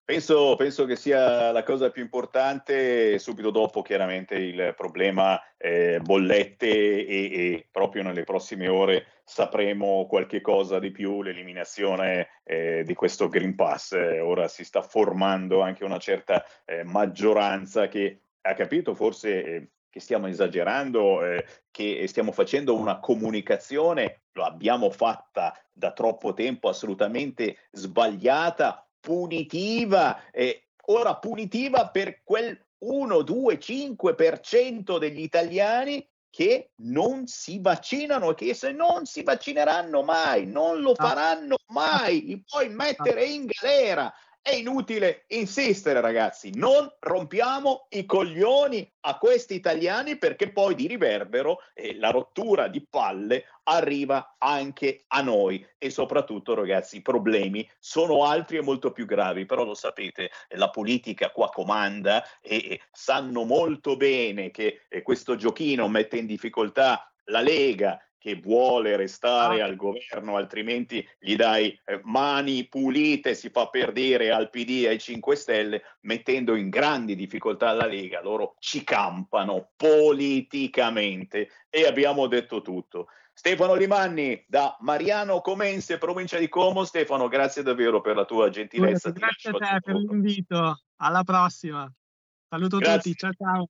Penso, 0.08 0.56
penso, 0.56 0.86
che 0.86 0.96
sia 0.96 1.52
la 1.52 1.62
cosa 1.62 1.90
più 1.90 2.00
importante, 2.00 3.18
subito 3.18 3.50
dopo 3.50 3.82
chiaramente 3.82 4.36
il 4.36 4.72
problema 4.74 5.38
eh, 5.58 6.00
bollette 6.00 6.66
e, 6.66 7.06
e, 7.06 7.68
proprio 7.70 8.02
nelle 8.02 8.24
prossime 8.24 8.68
ore 8.68 9.20
sapremo 9.22 10.06
qualche 10.06 10.40
cosa 10.40 10.78
di 10.78 10.92
più, 10.92 11.20
l'eliminazione 11.20 12.40
eh, 12.44 12.84
di 12.86 12.94
questo 12.94 13.28
Green 13.28 13.54
Pass. 13.54 13.92
Ora 13.92 14.48
si 14.48 14.64
sta 14.64 14.80
formando 14.80 15.60
anche 15.60 15.84
una 15.84 15.98
certa 15.98 16.42
eh, 16.64 16.84
maggioranza 16.84 17.88
che 17.88 18.22
ha 18.40 18.54
capito 18.54 18.94
forse 18.94 19.44
eh, 19.44 19.68
che 19.90 20.00
stiamo 20.00 20.26
esagerando, 20.26 21.22
eh, 21.22 21.44
che 21.70 22.06
stiamo 22.06 22.32
facendo 22.32 22.74
una 22.74 22.98
comunicazione, 22.98 24.22
lo 24.32 24.44
abbiamo 24.44 24.88
fatta 24.88 25.54
da 25.70 25.92
troppo 25.92 26.32
tempo 26.32 26.70
assolutamente 26.70 27.58
sbagliata, 27.72 28.87
punitiva, 29.00 30.30
eh, 30.30 30.68
ora 30.86 31.16
punitiva 31.16 31.88
per 31.88 32.22
quel 32.24 32.58
1, 32.78 33.22
2, 33.22 33.58
5% 33.58 34.98
degli 34.98 35.20
italiani 35.20 36.06
che 36.30 36.70
non 36.82 37.26
si 37.26 37.58
vaccinano 37.60 38.30
e 38.30 38.34
che 38.34 38.54
se 38.54 38.70
non 38.72 39.06
si 39.06 39.22
vaccineranno 39.22 40.02
mai, 40.02 40.46
non 40.46 40.80
lo 40.80 40.92
ah. 40.92 41.06
faranno 41.06 41.56
mai, 41.68 42.24
li 42.24 42.42
puoi 42.46 42.68
mettere 42.70 43.24
in 43.24 43.46
galera. 43.46 44.12
È 44.40 44.54
inutile 44.54 45.24
insistere, 45.28 46.00
ragazzi, 46.00 46.52
non 46.54 46.90
rompiamo 47.00 47.86
i 47.90 48.06
coglioni 48.06 48.88
a 49.00 49.18
questi 49.18 49.54
italiani 49.54 50.16
perché 50.16 50.52
poi 50.52 50.74
di 50.74 50.86
riverbero 50.86 51.58
eh, 51.74 51.98
la 51.98 52.10
rottura 52.10 52.68
di 52.68 52.86
palle 52.88 53.44
arriva 53.68 54.36
anche 54.38 55.04
a 55.08 55.20
noi 55.20 55.64
e 55.76 55.90
soprattutto, 55.90 56.54
ragazzi, 56.54 56.96
i 56.96 57.02
problemi 57.02 57.68
sono 57.78 58.24
altri 58.24 58.56
e 58.56 58.62
molto 58.62 58.92
più 58.92 59.04
gravi, 59.04 59.44
però 59.44 59.64
lo 59.64 59.74
sapete, 59.74 60.30
la 60.50 60.70
politica 60.70 61.30
qua 61.30 61.50
comanda 61.50 62.24
e, 62.40 62.80
sanno 62.90 63.44
molto 63.44 63.96
bene 63.96 64.50
che 64.50 64.82
eh, 64.88 65.02
questo 65.02 65.36
giochino 65.36 65.88
mette 65.88 66.16
in 66.16 66.26
difficoltà 66.26 67.12
la 67.24 67.40
Lega 67.40 68.00
che 68.18 68.34
vuole 68.34 68.96
restare 68.96 69.60
Ah. 69.60 69.64
al 69.64 69.76
governo, 69.76 70.36
altrimenti 70.36 71.06
gli 71.20 71.36
dai 71.36 71.78
eh, 71.84 72.00
mani 72.02 72.66
pulite, 72.66 73.34
si 73.34 73.48
fa 73.48 73.68
perdere 73.68 74.32
al 74.32 74.50
PD 74.50 74.84
e 74.84 74.88
ai 74.88 74.98
5 74.98 75.36
Stelle, 75.36 75.82
mettendo 76.00 76.56
in 76.56 76.68
grandi 76.68 77.14
difficoltà 77.14 77.72
la 77.72 77.86
Lega. 77.86 78.20
Loro 78.20 78.56
ci 78.58 78.82
campano 78.82 79.70
politicamente 79.76 81.48
e 81.70 81.86
abbiamo 81.86 82.26
detto 82.26 82.60
tutto. 82.60 83.08
Stefano 83.38 83.74
Limanni 83.74 84.44
da 84.48 84.76
Mariano 84.80 85.40
Comense, 85.40 85.96
provincia 85.96 86.38
di 86.38 86.48
Como. 86.48 86.82
Stefano, 86.82 87.28
grazie 87.28 87.62
davvero 87.62 88.00
per 88.00 88.16
la 88.16 88.24
tua 88.24 88.48
gentilezza. 88.48 89.12
Ti 89.12 89.20
Grazie 89.20 89.50
a 89.50 89.52
te 89.52 89.80
per 89.80 89.94
l'invito. 89.94 90.80
Alla 90.96 91.22
prossima. 91.22 91.88
Saluto 92.48 92.78
Grazie. 92.78 93.12
tutti. 93.12 93.14
Ciao 93.14 93.32
ciao. 93.38 93.68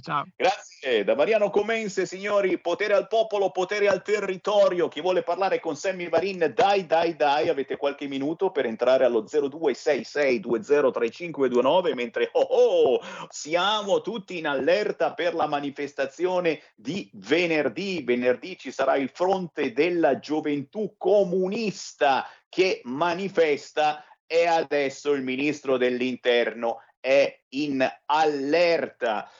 Ciao. 0.00 0.24
Grazie, 0.34 1.04
da 1.04 1.14
Mariano 1.14 1.50
Comense, 1.50 2.06
signori, 2.06 2.58
potere 2.58 2.94
al 2.94 3.06
popolo, 3.06 3.50
potere 3.50 3.86
al 3.88 4.02
territorio. 4.02 4.88
Chi 4.88 5.00
vuole 5.00 5.22
parlare 5.22 5.60
con 5.60 5.76
Sammy 5.76 6.08
Varin, 6.08 6.50
dai, 6.54 6.86
dai, 6.86 7.14
dai, 7.14 7.48
avete 7.48 7.76
qualche 7.76 8.08
minuto 8.08 8.50
per 8.50 8.66
entrare 8.66 9.04
allo 9.04 9.22
0266203529, 9.24 11.94
mentre 11.94 12.30
oh, 12.32 12.40
oh, 12.40 13.00
siamo 13.28 14.00
tutti 14.00 14.38
in 14.38 14.48
allerta 14.48 15.14
per 15.14 15.34
la 15.34 15.46
manifestazione 15.46 16.60
di 16.74 17.08
venerdì. 17.14 18.02
Venerdì 18.02 18.58
ci 18.58 18.72
sarà 18.72 18.96
il 18.96 19.10
fronte 19.10 19.72
della 19.72 20.18
gioventù 20.18 20.96
comunista 20.98 22.26
che 22.48 22.80
manifesta 22.84 24.04
e 24.26 24.46
adesso 24.46 25.12
il 25.12 25.22
ministro 25.22 25.76
dell'interno 25.76 26.80
è 26.98 27.42
in 27.50 27.86
allerta. 28.06 29.30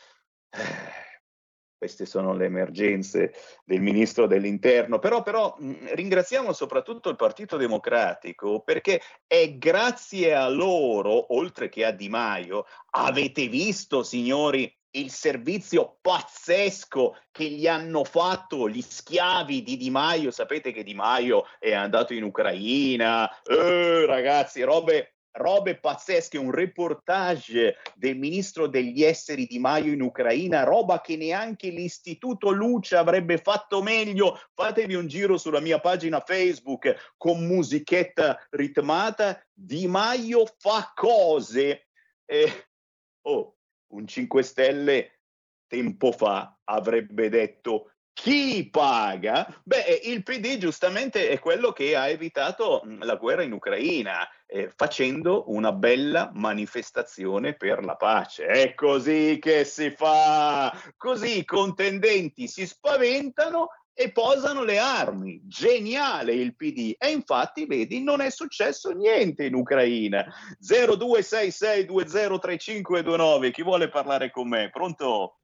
Queste 1.76 2.06
sono 2.06 2.32
le 2.32 2.46
emergenze 2.46 3.34
del 3.64 3.82
ministro 3.82 4.26
dell'interno, 4.26 4.98
però, 4.98 5.22
però 5.22 5.54
mh, 5.58 5.94
ringraziamo 5.94 6.52
soprattutto 6.54 7.10
il 7.10 7.16
Partito 7.16 7.58
Democratico 7.58 8.60
perché 8.60 9.02
è 9.26 9.56
grazie 9.58 10.34
a 10.34 10.48
loro, 10.48 11.34
oltre 11.34 11.68
che 11.68 11.84
a 11.84 11.90
Di 11.90 12.08
Maio, 12.08 12.64
avete 12.90 13.48
visto, 13.48 14.02
signori, 14.02 14.74
il 14.92 15.10
servizio 15.10 15.98
pazzesco 16.00 17.18
che 17.30 17.44
gli 17.44 17.66
hanno 17.66 18.04
fatto 18.04 18.68
gli 18.68 18.80
schiavi 18.80 19.62
di 19.62 19.76
Di 19.76 19.90
Maio. 19.90 20.30
Sapete 20.30 20.72
che 20.72 20.82
Di 20.82 20.94
Maio 20.94 21.44
è 21.58 21.72
andato 21.72 22.14
in 22.14 22.22
Ucraina, 22.22 23.28
eh, 23.42 24.06
ragazzi, 24.06 24.62
robe 24.62 25.13
robe 25.34 25.78
pazzesche, 25.78 26.38
un 26.38 26.50
reportage 26.50 27.76
del 27.94 28.16
ministro 28.16 28.66
degli 28.66 29.02
esteri 29.02 29.46
Di 29.46 29.58
Maio 29.58 29.92
in 29.92 30.02
Ucraina, 30.02 30.64
roba 30.64 31.00
che 31.00 31.16
neanche 31.16 31.68
l'Istituto 31.68 32.50
Luce 32.50 32.96
avrebbe 32.96 33.38
fatto 33.38 33.82
meglio. 33.82 34.38
Fatevi 34.54 34.94
un 34.94 35.06
giro 35.06 35.36
sulla 35.36 35.60
mia 35.60 35.80
pagina 35.80 36.20
Facebook 36.20 37.14
con 37.16 37.46
musichetta 37.46 38.38
ritmata. 38.50 39.42
Di 39.52 39.86
Maio 39.86 40.44
fa 40.58 40.92
cose. 40.94 41.88
Eh, 42.24 42.68
oh, 43.22 43.56
un 43.92 44.06
5 44.06 44.42
Stelle 44.42 45.18
tempo 45.66 46.12
fa 46.12 46.56
avrebbe 46.64 47.28
detto 47.28 47.93
chi 48.14 48.70
paga? 48.70 49.46
Beh, 49.64 50.00
il 50.04 50.22
PD 50.22 50.56
giustamente 50.56 51.28
è 51.28 51.38
quello 51.40 51.72
che 51.72 51.96
ha 51.96 52.08
evitato 52.08 52.80
mh, 52.84 53.04
la 53.04 53.16
guerra 53.16 53.42
in 53.42 53.52
Ucraina, 53.52 54.26
eh, 54.46 54.70
facendo 54.74 55.44
una 55.48 55.72
bella 55.72 56.30
manifestazione 56.32 57.54
per 57.54 57.84
la 57.84 57.96
pace. 57.96 58.46
È 58.46 58.74
così 58.74 59.38
che 59.40 59.64
si 59.64 59.90
fa, 59.90 60.72
così 60.96 61.38
i 61.38 61.44
contendenti 61.44 62.46
si 62.46 62.64
spaventano 62.66 63.70
e 63.92 64.12
posano 64.12 64.62
le 64.62 64.78
armi. 64.78 65.40
Geniale 65.44 66.34
il 66.34 66.54
PD. 66.54 66.94
E 66.96 67.10
infatti, 67.10 67.66
vedi, 67.66 68.00
non 68.02 68.20
è 68.20 68.30
successo 68.30 68.92
niente 68.92 69.44
in 69.44 69.54
Ucraina. 69.54 70.24
0266203529. 70.62 73.50
Chi 73.50 73.62
vuole 73.62 73.88
parlare 73.88 74.30
con 74.30 74.48
me? 74.48 74.70
Pronto? 74.70 75.38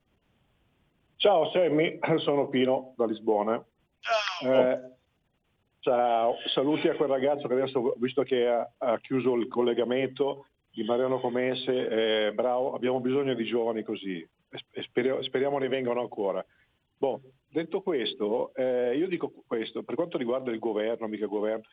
Ciao 1.20 1.50
Sammy, 1.50 1.98
sono 2.24 2.48
Pino 2.48 2.94
da 2.96 3.04
Lisbona. 3.04 3.62
Eh, 4.42 4.80
ciao, 5.80 6.36
saluti 6.54 6.88
a 6.88 6.96
quel 6.96 7.10
ragazzo 7.10 7.46
che 7.46 7.52
adesso 7.52 7.78
ho 7.78 7.94
visto 7.98 8.22
che 8.22 8.48
ha, 8.48 8.72
ha 8.78 8.98
chiuso 9.00 9.34
il 9.34 9.46
collegamento 9.46 10.46
di 10.70 10.82
Mariano 10.82 11.20
Comense, 11.20 12.28
eh, 12.28 12.32
bravo, 12.32 12.72
abbiamo 12.72 13.00
bisogno 13.00 13.34
di 13.34 13.44
giovani 13.44 13.82
così 13.82 14.26
speriamo, 14.82 15.20
speriamo 15.20 15.58
ne 15.58 15.68
vengano 15.68 16.00
ancora. 16.00 16.42
Boh, 16.96 17.20
detto 17.46 17.82
questo, 17.82 18.54
eh, 18.54 18.96
io 18.96 19.06
dico 19.06 19.30
questo, 19.46 19.82
per 19.82 19.96
quanto 19.96 20.16
riguarda 20.16 20.50
il 20.50 20.58
governo, 20.58 21.06
mica 21.06 21.26
governo, 21.26 21.64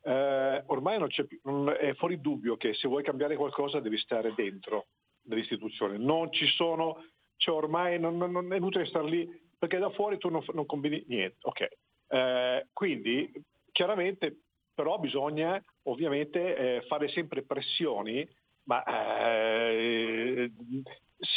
eh, 0.00 0.62
ormai 0.64 0.98
non 0.98 1.08
c'è 1.08 1.24
più, 1.24 1.38
è 1.78 1.92
fuori 1.92 2.22
dubbio 2.22 2.56
che 2.56 2.72
se 2.72 2.88
vuoi 2.88 3.02
cambiare 3.02 3.36
qualcosa 3.36 3.80
devi 3.80 3.98
stare 3.98 4.32
dentro 4.34 4.86
dell'istituzione. 5.20 5.98
Non 5.98 6.32
ci 6.32 6.46
sono, 6.46 7.04
cioè 7.44 7.54
ormai 7.54 8.00
non, 8.00 8.16
non- 8.16 8.32
non 8.32 8.50
è 8.52 8.56
inutile 8.56 8.86
star 8.86 9.04
lì 9.04 9.28
perché 9.58 9.76
da 9.78 9.90
fuori 9.90 10.16
tu 10.16 10.30
non, 10.30 10.42
non 10.54 10.64
combini 10.64 11.04
niente. 11.06 11.36
Ok. 11.42 11.68
Eh, 12.08 12.66
quindi 12.72 13.30
chiaramente 13.70 14.38
però 14.74 14.98
bisogna 14.98 15.62
ovviamente 15.82 16.56
eh, 16.56 16.82
fare 16.86 17.08
sempre 17.08 17.42
pressioni, 17.44 18.26
ma 18.64 18.82
eh, 18.82 20.50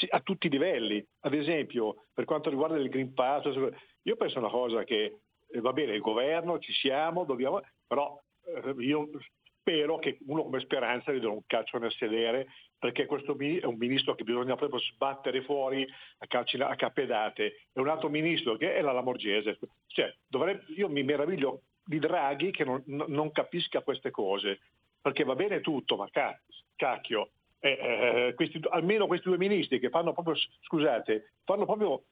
a 0.10 0.20
tutti 0.22 0.48
i 0.48 0.50
livelli. 0.50 1.06
Ad 1.20 1.34
esempio, 1.34 2.06
per 2.14 2.24
quanto 2.24 2.50
riguarda 2.50 2.78
il 2.78 2.90
Green 2.90 3.14
Pass, 3.14 3.44
io 4.04 4.16
penso 4.16 4.40
una 4.40 4.50
cosa 4.50 4.86
che 4.86 5.20
eh, 5.50 5.60
va 5.60 5.74
bene, 5.74 5.94
il 5.94 6.02
governo, 6.02 6.58
ci 6.60 6.72
siamo, 6.72 7.26
dobbiamo, 7.26 7.62
però 7.86 8.18
eh, 8.46 8.74
io 8.80 9.10
spero 9.68 9.98
che 10.00 10.18
uno 10.28 10.44
come 10.44 10.62
Speranza 10.62 11.12
gli 11.12 11.20
dia 11.20 11.30
un 11.30 11.46
calcio 11.46 11.78
nel 11.78 11.92
sedere 11.92 12.48
perché 12.80 13.06
questo 13.06 13.38
è 13.38 13.66
un 13.66 13.76
ministro 13.76 14.16
che 14.16 14.24
bisogna 14.24 14.56
proprio 14.56 14.80
sbattere 14.80 15.42
fuori 15.42 15.86
a, 16.20 16.28
calci, 16.28 16.58
a 16.62 16.76
cappedate, 16.76 17.66
è 17.74 17.80
un 17.80 17.90
altro 17.90 18.08
ministro 18.08 18.56
che 18.56 18.76
è 18.76 18.82
la 18.82 18.92
Lamorgese. 18.94 19.58
Cioè, 19.88 20.14
dovrebbe- 20.28 20.64
io 20.76 20.88
mi 20.88 21.04
meraviglio 21.04 21.64
di 21.84 22.00
Draghi 22.00 22.52
che 22.52 22.64
non, 22.64 22.82
non- 22.86 23.32
capisca 23.32 23.82
queste 23.82 24.12
cose, 24.12 24.60
perché 25.02 25.24
va 25.24 25.36
bene 25.36 25.60
tutto, 25.60 25.96
ma 25.98 26.08
ca- 26.12 26.40
cacchio, 26.76 27.32
eh, 27.60 27.70
eh, 28.28 28.34
questi- 28.36 28.62
almeno 28.70 29.08
questi 29.08 29.28
due 29.28 29.38
ministri 29.40 29.80
che 29.80 29.90
fanno 29.90 30.14
proprio, 30.14 30.36
scusate, 30.62 31.32
fanno 31.46 31.66
proprio 31.66 32.04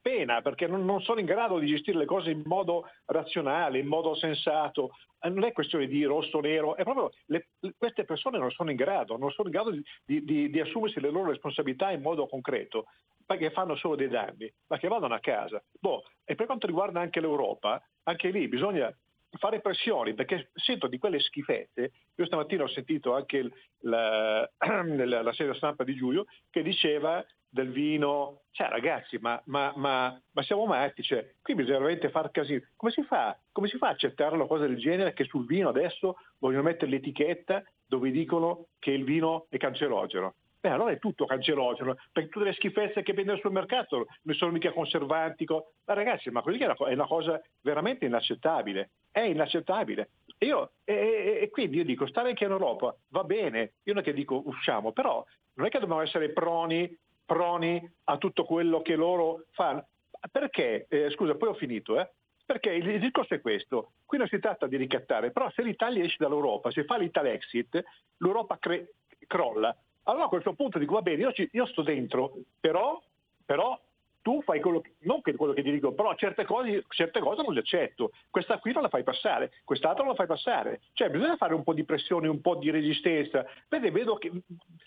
pena 0.00 0.40
perché 0.42 0.66
non, 0.66 0.84
non 0.84 1.00
sono 1.00 1.20
in 1.20 1.26
grado 1.26 1.58
di 1.58 1.66
gestire 1.66 1.98
le 1.98 2.04
cose 2.04 2.30
in 2.30 2.42
modo 2.44 2.88
razionale, 3.06 3.78
in 3.78 3.86
modo 3.86 4.14
sensato. 4.14 4.90
Eh, 5.20 5.28
Non 5.30 5.44
è 5.44 5.52
questione 5.52 5.86
di 5.86 6.04
rosso 6.04 6.38
o 6.38 6.40
nero, 6.40 6.76
è 6.76 6.82
proprio 6.82 7.10
le- 7.26 7.48
queste 7.76 8.04
persone 8.04 8.38
non 8.38 8.50
sono 8.50 8.70
in 8.70 8.76
grado, 8.76 9.16
non 9.16 9.30
sono 9.30 9.48
in 9.48 9.54
grado 9.54 9.70
di, 9.70 9.82
di- 10.04 10.24
di- 10.24 10.50
di 10.50 10.60
assumersi 10.60 11.00
le 11.00 11.10
loro 11.10 11.30
responsabilità 11.30 11.90
in 11.90 12.00
modo 12.02 12.26
concreto, 12.26 12.86
perché 13.24 13.50
fanno 13.50 13.76
solo 13.76 13.94
dei 13.96 14.08
danni, 14.08 14.52
ma 14.68 14.78
che 14.78 14.88
vadano 14.88 15.14
a 15.14 15.20
casa. 15.20 15.62
Boh, 15.80 16.02
e 16.24 16.34
per 16.34 16.46
quanto 16.46 16.66
riguarda 16.66 17.00
anche 17.00 17.20
l'Europa, 17.20 17.80
anche 18.04 18.30
lì 18.30 18.48
bisogna 18.48 18.92
fare 19.38 19.60
pressioni, 19.60 20.12
perché 20.12 20.50
sento 20.54 20.88
di 20.88 20.98
quelle 20.98 21.18
schifezze, 21.20 21.92
io 22.16 22.26
stamattina 22.26 22.64
ho 22.64 22.68
sentito 22.68 23.14
anche 23.14 23.48
la, 23.82 24.46
nella- 24.84 25.22
la 25.22 25.32
serie 25.32 25.54
stampa 25.54 25.84
di 25.84 25.94
Giulio 25.94 26.24
che 26.50 26.62
diceva 26.62 27.24
del 27.52 27.70
vino, 27.70 28.40
cioè 28.52 28.68
ragazzi, 28.68 29.18
ma, 29.18 29.40
ma- 29.46 29.72
ma- 29.76 30.18
ma 30.32 30.42
siamo 30.42 30.64
matti, 30.64 31.02
cioè, 31.02 31.34
qui 31.42 31.54
bisogna 31.54 31.76
veramente 31.78 32.08
far 32.08 32.30
casino. 32.30 32.62
Come 32.76 32.92
si 32.92 33.02
fa? 33.02 33.38
Come 33.52 33.68
si 33.68 33.76
fa 33.76 33.88
a 33.88 33.90
accettare 33.90 34.34
una 34.34 34.46
cosa 34.46 34.66
del 34.66 34.78
genere 34.78 35.12
che 35.12 35.24
sul 35.24 35.44
vino 35.44 35.68
adesso 35.68 36.16
vogliono 36.38 36.62
mettere 36.62 36.90
l'etichetta 36.90 37.62
dove 37.86 38.10
dicono 38.10 38.68
che 38.78 38.92
il 38.92 39.04
vino 39.04 39.46
è 39.50 39.58
cancerogeno? 39.58 40.34
Beh, 40.62 40.70
allora 40.70 40.92
è 40.92 40.98
tutto 40.98 41.26
cancerogeno, 41.26 41.96
perché 42.10 42.30
tutte 42.30 42.46
le 42.46 42.52
schifezze 42.54 43.02
che 43.02 43.12
vendono 43.12 43.36
sul 43.38 43.50
mercato 43.52 44.06
non 44.22 44.34
sono 44.36 44.52
mica 44.52 44.72
conservanti. 44.72 45.44
co- 45.44 45.72
Ma 45.84 45.92
ragazzi, 45.92 46.30
ma 46.30 46.40
così 46.40 46.58
è 46.58 46.72
una 46.94 47.06
cosa 47.06 47.38
veramente 47.60 48.06
inaccettabile. 48.06 48.90
È 49.10 49.20
inaccettabile. 49.20 50.10
E, 50.38 50.46
io, 50.46 50.70
e, 50.84 50.94
e- 50.94 51.38
e 51.42 51.50
quindi 51.50 51.76
io 51.78 51.84
dico, 51.84 52.06
stare 52.06 52.28
anche 52.30 52.44
in 52.44 52.52
Europa 52.52 52.96
va 53.08 53.24
bene, 53.24 53.72
io 53.82 53.92
non 53.92 53.98
è 54.02 54.04
che 54.04 54.14
dico 54.14 54.40
usciamo, 54.46 54.92
però 54.92 55.22
non 55.54 55.66
è 55.66 55.68
che 55.68 55.80
dobbiamo 55.80 56.00
essere 56.00 56.30
proni, 56.30 56.96
proni 57.32 57.90
a 58.04 58.18
tutto 58.18 58.44
quello 58.44 58.82
che 58.82 58.94
loro 58.94 59.46
fanno. 59.52 59.86
Perché, 60.30 60.86
eh, 60.88 61.10
scusa, 61.10 61.34
poi 61.34 61.48
ho 61.48 61.54
finito, 61.54 61.98
eh? 61.98 62.08
Perché 62.44 62.70
il, 62.70 63.00
discorso 63.00 63.34
è 63.34 63.40
questo, 63.40 63.92
qui 64.04 64.18
non 64.18 64.28
si 64.28 64.38
tratta 64.38 64.66
di 64.66 64.76
ricattare, 64.76 65.30
però 65.30 65.50
se 65.50 65.62
l'Italia 65.62 66.04
esce 66.04 66.18
dall'Europa, 66.18 66.70
se 66.70 66.84
fa 66.84 66.98
l'Italexit, 66.98 67.82
l'Europa 68.18 68.58
cre- 68.58 68.92
crolla. 69.26 69.74
Allora 70.04 70.24
a 70.24 70.28
questo 70.28 70.52
punto 70.52 70.78
dico 70.78 70.94
va 70.94 71.02
bene, 71.02 71.22
io, 71.22 71.32
ci- 71.32 71.48
io 71.52 71.66
sto 71.66 71.82
dentro, 71.82 72.34
però, 72.60 73.00
però 73.46 73.80
tu 74.22 74.40
fai 74.42 74.60
quello 74.60 74.80
che, 74.80 74.94
non 75.00 75.20
che 75.20 75.34
quello 75.34 75.52
che 75.52 75.62
ti 75.62 75.70
dico, 75.70 75.92
però 75.92 76.14
certe 76.14 76.44
cose, 76.44 76.84
certe 76.88 77.20
cose 77.20 77.42
non 77.42 77.52
le 77.52 77.60
accetto. 77.60 78.12
Questa 78.30 78.58
qui 78.58 78.72
non 78.72 78.82
la 78.82 78.88
fai 78.88 79.02
passare, 79.02 79.52
quest'altra 79.64 80.04
non 80.04 80.12
la 80.12 80.16
fai 80.18 80.26
passare. 80.26 80.80
Cioè 80.92 81.10
bisogna 81.10 81.36
fare 81.36 81.54
un 81.54 81.64
po' 81.64 81.74
di 81.74 81.84
pressione, 81.84 82.28
un 82.28 82.40
po' 82.40 82.54
di 82.54 82.70
resistenza. 82.70 83.44
Vede, 83.68 83.90
vedo 83.90 84.14
che 84.14 84.30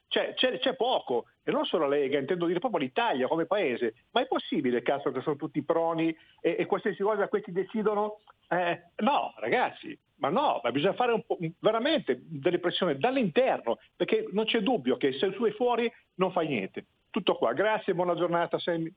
cioè, 0.07 0.33
c'è, 0.33 0.57
c'è 0.59 0.75
poco, 0.75 1.25
e 1.43 1.51
non 1.51 1.65
solo 1.65 1.87
la 1.87 1.95
Lega, 1.95 2.17
intendo 2.17 2.45
dire 2.45 2.59
proprio 2.59 2.79
l'Italia 2.79 3.27
come 3.27 3.45
paese. 3.45 4.05
Ma 4.11 4.21
è 4.21 4.27
possibile, 4.27 4.81
cazzo, 4.81 5.11
che 5.11 5.21
sono 5.21 5.35
tutti 5.35 5.63
proni 5.63 6.15
e, 6.39 6.55
e 6.57 6.65
qualsiasi 6.65 7.03
cosa 7.03 7.27
questi 7.27 7.51
decidono? 7.51 8.21
Eh, 8.47 8.81
no, 8.97 9.33
ragazzi, 9.37 9.97
ma 10.17 10.29
no, 10.29 10.61
ma 10.63 10.71
bisogna 10.71 10.93
fare 10.93 11.25
veramente 11.59 12.21
delle 12.21 12.59
pressioni 12.59 12.97
dall'interno, 12.97 13.79
perché 13.95 14.27
non 14.31 14.45
c'è 14.45 14.61
dubbio 14.61 14.95
che 14.97 15.11
se 15.13 15.31
tu 15.33 15.43
sei 15.43 15.51
fuori 15.51 15.91
non 16.15 16.31
fai 16.31 16.47
niente. 16.47 16.85
Tutto 17.09 17.35
qua, 17.35 17.53
grazie, 17.53 17.93
buona 17.93 18.15
giornata 18.15 18.57
Sammy. 18.59 18.93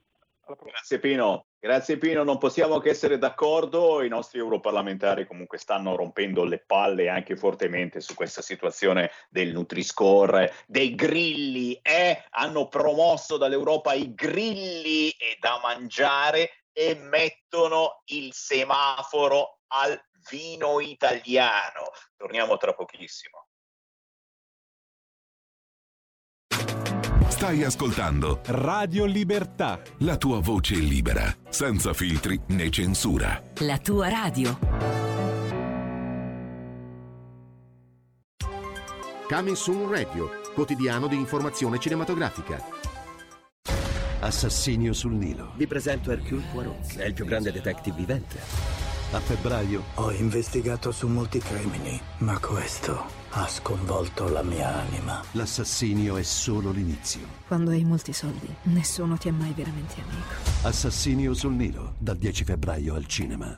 Grazie 0.55 0.99
Pino, 0.99 1.45
grazie 1.59 1.97
Pino, 1.99 2.23
non 2.23 2.39
possiamo 2.39 2.79
che 2.79 2.89
essere 2.89 3.19
d'accordo, 3.19 4.01
i 4.01 4.07
nostri 4.07 4.39
europarlamentari 4.39 5.27
comunque 5.27 5.59
stanno 5.59 5.95
rompendo 5.95 6.43
le 6.43 6.57
palle 6.65 7.07
anche 7.07 7.35
fortemente 7.35 8.01
su 8.01 8.15
questa 8.15 8.41
situazione 8.41 9.11
del 9.29 9.51
Nutri-Score, 9.51 10.51
dei 10.65 10.95
grilli, 10.95 11.79
eh? 11.83 12.23
hanno 12.31 12.67
promosso 12.67 13.37
dall'Europa 13.37 13.93
i 13.93 14.15
grilli 14.15 15.11
e 15.11 15.37
da 15.39 15.59
mangiare 15.61 16.63
e 16.71 16.95
mettono 16.95 18.01
il 18.05 18.33
semaforo 18.33 19.59
al 19.67 20.01
vino 20.31 20.79
italiano. 20.79 21.91
Torniamo 22.15 22.57
tra 22.57 22.73
pochissimo. 22.73 23.48
Stai 27.39 27.63
ascoltando 27.63 28.41
Radio 28.47 29.05
Libertà. 29.05 29.79
la 29.99 30.17
tua 30.17 30.41
voce 30.41 30.75
libera, 30.75 31.33
senza 31.47 31.93
filtri 31.93 32.37
né 32.47 32.69
censura. 32.69 33.41
La 33.59 33.77
tua 33.77 34.09
radio. 34.09 34.59
Coming 39.29 39.55
Soon 39.55 39.89
Radio, 39.89 40.29
quotidiano 40.53 41.07
di 41.07 41.15
informazione 41.15 41.79
cinematografica. 41.79 42.61
Assassinio 44.19 44.91
sul 44.91 45.13
Nilo. 45.13 45.53
Vi 45.55 45.65
presento 45.65 46.11
Hercule 46.11 46.43
Poirot, 46.51 46.97
è 46.97 47.05
il 47.05 47.13
più 47.13 47.23
grande 47.23 47.53
detective 47.53 47.95
vivente. 47.95 48.37
A 49.11 49.19
febbraio 49.21 49.81
Ho 49.95 50.11
investigato 50.11 50.91
su 50.91 51.07
molti 51.07 51.39
crimini, 51.39 51.97
ma 52.17 52.37
questo 52.37 53.18
ha 53.31 53.47
sconvolto 53.47 54.27
la 54.27 54.43
mia 54.43 54.79
anima. 54.79 55.21
l'assassinio 55.33 56.17
è 56.17 56.23
solo 56.23 56.71
l'inizio. 56.71 57.21
Quando 57.47 57.71
hai 57.71 57.83
molti 57.83 58.13
soldi, 58.13 58.47
nessuno 58.63 59.17
ti 59.17 59.27
è 59.27 59.31
mai 59.31 59.53
veramente 59.53 59.95
amico. 60.01 60.33
Assassinio 60.63 61.33
sul 61.33 61.53
Nilo, 61.53 61.93
dal 61.97 62.17
10 62.17 62.43
febbraio 62.43 62.95
al 62.95 63.05
cinema. 63.05 63.57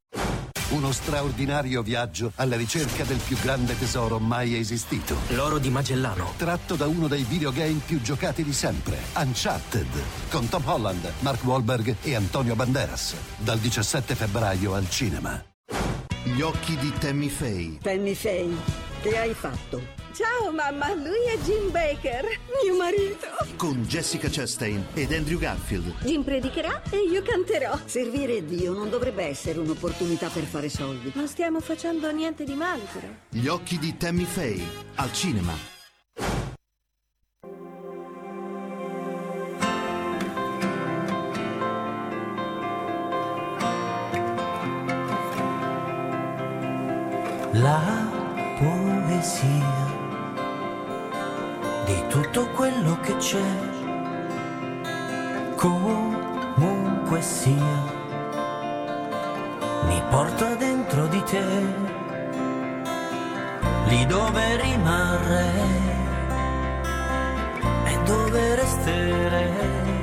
Uno 0.71 0.93
straordinario 0.93 1.81
viaggio 1.81 2.31
alla 2.35 2.55
ricerca 2.55 3.03
del 3.03 3.17
più 3.17 3.37
grande 3.41 3.77
tesoro 3.77 4.19
mai 4.19 4.57
esistito. 4.57 5.17
L'oro 5.29 5.57
di 5.57 5.69
Magellano. 5.69 6.31
Tratto 6.37 6.75
da 6.75 6.87
uno 6.87 7.09
dei 7.09 7.23
videogame 7.23 7.81
più 7.85 8.01
giocati 8.01 8.41
di 8.41 8.53
sempre, 8.53 8.97
Uncharted, 9.17 9.89
con 10.29 10.47
Tom 10.47 10.65
Holland, 10.65 11.11
Mark 11.19 11.43
Wahlberg 11.43 11.97
e 12.01 12.15
Antonio 12.15 12.55
Banderas. 12.55 13.15
Dal 13.35 13.59
17 13.59 14.15
febbraio 14.15 14.73
al 14.73 14.89
cinema. 14.89 15.43
Gli 16.23 16.39
occhi 16.39 16.77
di 16.77 16.93
Tammy 16.97 17.27
Faye. 17.27 17.77
Penny 17.81 18.13
Faye, 18.13 18.55
che 19.01 19.17
hai 19.17 19.33
fatto? 19.33 19.81
Ciao 20.13 20.51
mamma, 20.51 20.93
lui 20.93 21.25
è 21.33 21.37
Jim 21.43 21.71
Baker, 21.71 22.23
mio 22.63 22.77
marito. 22.77 23.27
Con 23.57 23.83
Jessica 23.85 24.27
Chastain 24.29 24.85
ed 24.93 25.11
Andrew 25.11 25.39
Garfield. 25.39 26.03
Jim 26.03 26.23
predicherà 26.23 26.81
e 26.91 26.97
io 27.09 27.23
canterò. 27.23 27.79
Servire 27.85 28.45
Dio 28.45 28.73
non 28.73 28.89
dovrebbe 28.89 29.25
essere 29.25 29.59
un'opportunità 29.59 30.29
per 30.29 30.43
fare 30.43 30.69
soldi. 30.69 31.11
Non 31.15 31.27
stiamo 31.27 31.59
facendo 31.61 32.11
niente 32.11 32.43
di 32.43 32.53
male, 32.53 32.83
però. 32.91 33.07
Gli 33.29 33.47
occhi 33.47 33.79
di 33.79 33.97
Tammy 33.97 34.25
Faye. 34.25 34.63
Al 34.95 35.11
cinema. 35.13 35.69
la 47.53 48.11
poesia 49.01 49.89
di 51.85 52.07
tutto 52.07 52.47
quello 52.49 52.97
che 53.01 53.15
c'è, 53.17 53.51
comunque 55.55 57.21
sia, 57.21 57.83
mi 59.87 60.01
porta 60.09 60.55
dentro 60.55 61.07
di 61.07 61.23
te, 61.23 61.43
lì 63.87 64.05
dove 64.05 64.61
rimarrei 64.61 65.89
e 67.85 68.03
dove 68.05 68.55
resterei. 68.55 70.00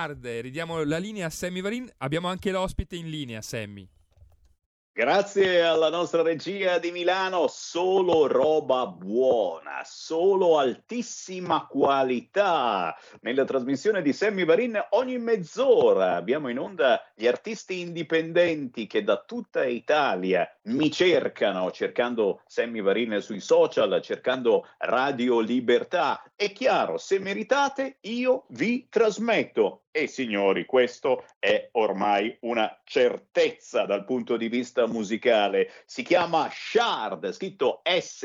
Shard, 0.00 0.26
ridiamo 0.40 0.82
la 0.84 0.96
linea 0.96 1.26
a 1.26 1.30
Sammy 1.30 1.60
Varin, 1.60 1.86
abbiamo 1.98 2.28
anche 2.28 2.50
l'ospite 2.50 2.96
in 2.96 3.10
linea, 3.10 3.42
Sammy. 3.42 3.86
Grazie 4.92 5.62
alla 5.62 5.88
nostra 5.88 6.22
regia 6.22 6.78
di 6.78 6.90
Milano, 6.90 7.46
solo 7.48 8.26
roba 8.26 8.86
buona, 8.86 9.82
solo 9.84 10.58
altissima 10.58 11.66
qualità. 11.66 12.96
Nella 13.20 13.44
trasmissione 13.44 14.02
di 14.02 14.12
Sammy 14.12 14.44
Varin 14.44 14.82
ogni 14.90 15.18
mezz'ora 15.18 16.16
abbiamo 16.16 16.48
in 16.48 16.58
onda 16.58 17.00
gli 17.14 17.26
artisti 17.26 17.80
indipendenti 17.80 18.86
che 18.86 19.04
da 19.04 19.22
tutta 19.24 19.64
Italia 19.64 20.46
mi 20.64 20.90
cercano, 20.90 21.70
cercando 21.70 22.42
Sammy 22.46 22.80
Varin 22.80 23.20
sui 23.20 23.40
social, 23.40 24.00
cercando 24.02 24.66
Radio 24.78 25.40
Libertà. 25.40 26.22
È 26.34 26.52
chiaro, 26.52 26.98
se 26.98 27.18
meritate 27.18 27.98
io 28.00 28.44
vi 28.48 28.88
trasmetto. 28.90 29.84
E 29.92 30.06
signori, 30.06 30.66
questo 30.66 31.24
è 31.40 31.68
ormai 31.72 32.36
una 32.42 32.80
certezza 32.84 33.86
dal 33.86 34.04
punto 34.04 34.36
di 34.36 34.48
vista 34.48 34.86
musicale. 34.86 35.72
Si 35.84 36.04
chiama 36.04 36.48
Shard, 36.48 37.32
scritto 37.32 37.80
S-H-A-R-D. 37.82 38.20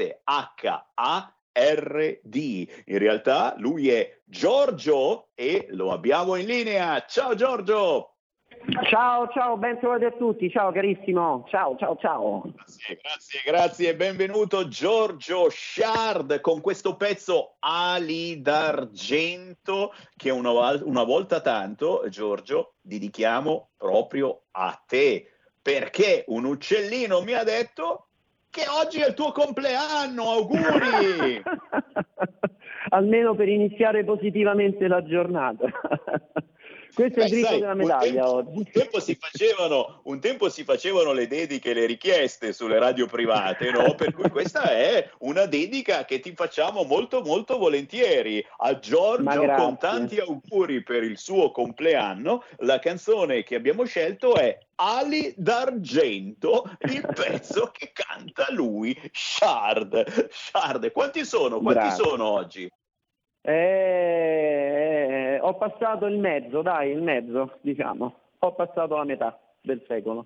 In 2.85 2.97
realtà 2.99 3.55
lui 3.57 3.89
è 3.89 4.21
Giorgio 4.23 5.29
e 5.33 5.65
lo 5.71 5.91
abbiamo 5.91 6.35
in 6.35 6.45
linea. 6.45 7.03
Ciao 7.07 7.33
Giorgio! 7.33 8.14
Ciao, 8.89 9.27
ciao, 9.29 9.57
ben 9.57 9.77
trovati 9.77 10.05
a 10.05 10.11
tutti, 10.11 10.49
ciao 10.49 10.71
carissimo, 10.71 11.45
ciao, 11.49 11.77
ciao, 11.77 11.95
ciao. 11.97 12.41
Grazie, 12.55 12.99
grazie, 12.99 13.41
grazie, 13.45 13.95
benvenuto 13.95 14.67
Giorgio 14.67 15.49
Shard 15.51 16.41
con 16.41 16.61
questo 16.61 16.95
pezzo 16.95 17.57
Ali 17.59 18.41
d'Argento 18.41 19.93
che 20.17 20.31
una, 20.31 20.49
una 20.83 21.03
volta 21.03 21.41
tanto, 21.41 22.05
Giorgio, 22.09 22.73
dedichiamo 22.81 23.69
proprio 23.77 24.45
a 24.51 24.81
te, 24.87 25.31
perché 25.61 26.23
un 26.27 26.45
uccellino 26.45 27.21
mi 27.21 27.33
ha 27.33 27.43
detto 27.43 28.07
che 28.49 28.63
oggi 28.67 28.99
è 28.99 29.07
il 29.09 29.13
tuo 29.13 29.31
compleanno, 29.31 30.23
auguri! 30.23 31.43
Almeno 32.89 33.35
per 33.35 33.47
iniziare 33.47 34.03
positivamente 34.03 34.87
la 34.87 35.03
giornata. 35.03 35.67
Questo 36.95 37.19
è 37.19 37.23
il 37.25 37.29
Beh, 37.29 37.41
sai, 37.41 37.59
della 37.59 37.71
un 37.73 37.77
medaglia 37.77 38.23
tempo- 38.23 38.33
oggi. 38.35 38.57
Un 38.57 38.71
tempo, 38.71 38.99
si 38.99 39.15
facevano, 39.19 39.99
un 40.03 40.19
tempo 40.19 40.49
si 40.49 40.63
facevano 40.63 41.11
le 41.11 41.27
dediche, 41.27 41.73
le 41.73 41.85
richieste 41.85 42.53
sulle 42.53 42.79
radio 42.79 43.05
private, 43.05 43.69
no? 43.71 43.93
Per 43.95 44.13
cui 44.13 44.29
questa 44.29 44.71
è 44.71 45.09
una 45.19 45.45
dedica 45.45 46.05
che 46.05 46.19
ti 46.19 46.33
facciamo 46.33 46.83
molto 46.83 47.21
molto 47.21 47.57
volentieri 47.57 48.43
a 48.59 48.79
Giorgio 48.79 49.45
con 49.55 49.77
tanti 49.77 50.19
auguri 50.19 50.81
per 50.83 51.03
il 51.03 51.17
suo 51.17 51.51
compleanno. 51.51 52.43
La 52.59 52.79
canzone 52.79 53.43
che 53.43 53.55
abbiamo 53.55 53.83
scelto 53.83 54.35
è 54.35 54.57
Ali 54.75 55.33
d'Argento, 55.37 56.63
il 56.81 57.05
pezzo 57.13 57.71
che 57.71 57.91
canta 57.93 58.47
lui, 58.51 58.97
Shard. 59.11 60.29
Shard, 60.31 60.91
quanti 60.91 61.25
sono? 61.25 61.59
Quanti 61.59 61.79
Grazie. 61.87 62.03
sono 62.03 62.25
oggi? 62.25 62.71
Eh, 63.47 65.37
ho 65.39 65.55
passato 65.55 66.07
il 66.07 66.17
mezzo, 66.17 66.61
dai, 66.63 66.91
il 66.91 67.01
mezzo, 67.01 67.59
diciamo. 67.61 68.13
Ho 68.39 68.53
passato 68.55 68.95
la 68.95 69.03
metà 69.03 69.39
del 69.61 69.83
secolo. 69.87 70.25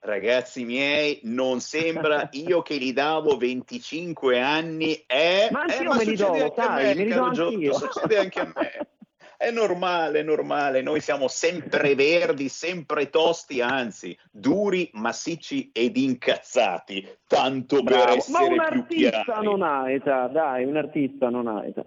Ragazzi 0.00 0.64
miei, 0.66 1.20
non 1.22 1.60
sembra 1.60 2.28
io 2.32 2.60
che 2.60 2.76
gli 2.76 2.92
davo 2.92 3.38
25 3.38 4.38
anni. 4.38 5.02
Eh, 5.06 5.48
Ma 5.50 5.64
eh, 5.64 5.82
ma 5.82 5.96
me 5.96 6.04
li 6.04 6.14
do, 6.14 6.52
sai, 6.54 6.94
me, 6.94 7.04
li 7.04 7.10
do 7.10 7.22
anch'io. 7.22 7.72
succede 7.72 8.18
anche 8.18 8.40
a 8.40 8.52
me. 8.54 8.88
È 9.44 9.50
normale, 9.50 10.20
è 10.20 10.22
normale. 10.22 10.80
Noi 10.80 11.00
siamo 11.00 11.28
sempre 11.28 11.94
verdi, 11.94 12.48
sempre 12.48 13.10
tosti, 13.10 13.60
anzi, 13.60 14.16
duri, 14.30 14.88
massicci 14.94 15.68
ed 15.70 15.98
incazzati. 15.98 17.06
Tanto 17.26 17.82
per 17.82 17.92
Bravo. 17.92 18.06
Ma 18.06 18.14
essere 18.14 18.44
un 18.44 18.54
più 18.54 18.62
artista 18.62 19.22
chiari. 19.22 19.44
non 19.44 19.62
ha 19.62 19.90
età, 19.90 20.28
dai, 20.28 20.64
un 20.64 20.78
artista 20.78 21.28
non 21.28 21.46
ha 21.46 21.62
età. 21.66 21.84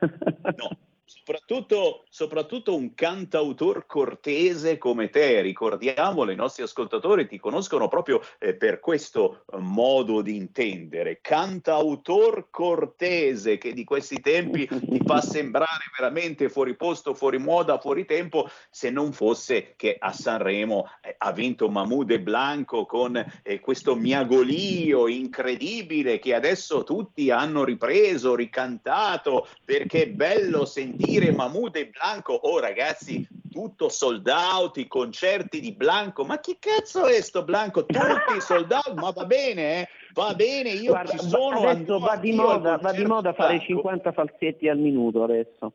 Soprattutto, 1.24 2.02
soprattutto 2.10 2.74
un 2.74 2.94
cantautor 2.94 3.86
cortese 3.86 4.76
come 4.76 5.08
te, 5.08 5.40
ricordiamolo, 5.40 6.32
i 6.32 6.34
nostri 6.34 6.64
ascoltatori 6.64 7.28
ti 7.28 7.38
conoscono 7.38 7.86
proprio 7.86 8.20
eh, 8.40 8.56
per 8.56 8.80
questo 8.80 9.44
eh, 9.52 9.58
modo 9.58 10.20
di 10.20 10.34
intendere. 10.34 11.20
Cantautor 11.20 12.48
cortese 12.50 13.56
che 13.56 13.72
di 13.72 13.84
questi 13.84 14.20
tempi 14.20 14.66
ti 14.66 15.00
fa 15.06 15.20
sembrare 15.22 15.84
veramente 15.96 16.48
fuori 16.48 16.74
posto, 16.74 17.14
fuori 17.14 17.38
moda, 17.38 17.78
fuori 17.78 18.04
tempo, 18.04 18.50
se 18.68 18.90
non 18.90 19.12
fosse 19.12 19.74
che 19.76 19.94
a 19.96 20.12
Sanremo 20.12 20.88
eh, 21.02 21.14
ha 21.18 21.30
vinto 21.30 21.68
Mahmoud 21.68 22.10
e 22.10 22.20
Blanco 22.20 22.84
con 22.84 23.24
eh, 23.44 23.60
questo 23.60 23.94
miagolio 23.94 25.06
incredibile 25.06 26.18
che 26.18 26.34
adesso 26.34 26.82
tutti 26.82 27.30
hanno 27.30 27.62
ripreso, 27.62 28.34
ricantato, 28.34 29.46
perché 29.64 30.02
è 30.02 30.08
bello 30.08 30.64
sentire 30.64 31.10
Mahmoud 31.20 31.76
e 31.76 31.90
Blanco. 31.90 32.32
Oh 32.34 32.58
ragazzi, 32.58 33.26
tutto 33.50 33.88
sold 33.88 34.26
out, 34.28 34.76
i 34.78 34.86
concerti 34.86 35.60
di 35.60 35.72
Blanco. 35.72 36.24
Ma 36.24 36.38
chi 36.40 36.56
cazzo 36.58 37.04
è 37.06 37.20
sto 37.20 37.44
Blanco? 37.44 37.84
Tutti 37.84 38.40
sold 38.40 38.70
out, 38.72 38.94
ma 38.94 39.10
va 39.10 39.24
bene, 39.24 39.80
eh? 39.80 39.88
Va 40.14 40.34
bene, 40.34 40.70
io 40.70 40.92
Guarda, 40.92 41.12
ci 41.12 41.18
sono. 41.28 41.68
adesso 41.68 41.98
va 41.98 42.16
di 42.16 42.32
moda, 42.32 42.76
va 42.78 42.92
di 42.92 43.04
moda 43.04 43.32
fare 43.32 43.54
Blanco. 43.56 43.72
50 43.74 44.12
falsetti 44.12 44.68
al 44.68 44.78
minuto 44.78 45.22
adesso. 45.22 45.72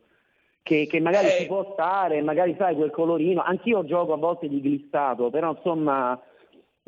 Che, 0.62 0.86
che 0.86 1.00
magari 1.00 1.28
Eh. 1.28 1.36
ci 1.40 1.46
può 1.46 1.70
stare, 1.72 2.20
magari 2.22 2.54
sai 2.58 2.74
quel 2.74 2.90
colorino. 2.90 3.42
Anch'io 3.42 3.84
gioco 3.84 4.12
a 4.12 4.16
volte 4.16 4.48
di 4.48 4.60
glissato, 4.60 5.30
però 5.30 5.52
insomma, 5.56 6.20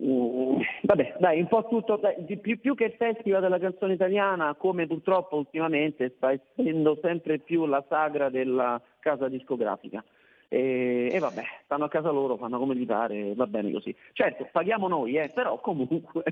mm, 0.02 0.60
vabbè, 0.82 1.16
dai, 1.18 1.40
un 1.40 1.48
po' 1.48 1.66
tutto, 1.68 1.96
dai, 1.96 2.38
più, 2.38 2.58
più 2.58 2.74
che 2.74 2.84
il 2.84 2.92
festival 2.92 3.40
della 3.40 3.58
canzone 3.58 3.94
italiana, 3.94 4.54
come 4.54 4.86
purtroppo 4.86 5.36
ultimamente 5.36 6.14
sta 6.16 6.32
essendo 6.32 6.98
sempre 7.02 7.38
più 7.38 7.66
la 7.66 7.84
sagra 7.88 8.28
della 8.28 8.80
casa 8.98 9.28
discografica. 9.28 10.04
E, 10.48 11.08
e 11.12 11.18
vabbè, 11.20 11.42
stanno 11.64 11.84
a 11.84 11.88
casa 11.88 12.10
loro, 12.10 12.36
fanno 12.36 12.58
come 12.58 12.74
gli 12.74 12.86
pare, 12.86 13.34
va 13.34 13.46
bene 13.46 13.70
così. 13.70 13.94
Certo, 14.12 14.48
paghiamo 14.50 14.88
noi, 14.88 15.16
eh, 15.16 15.28
però 15.28 15.60
comunque. 15.60 16.22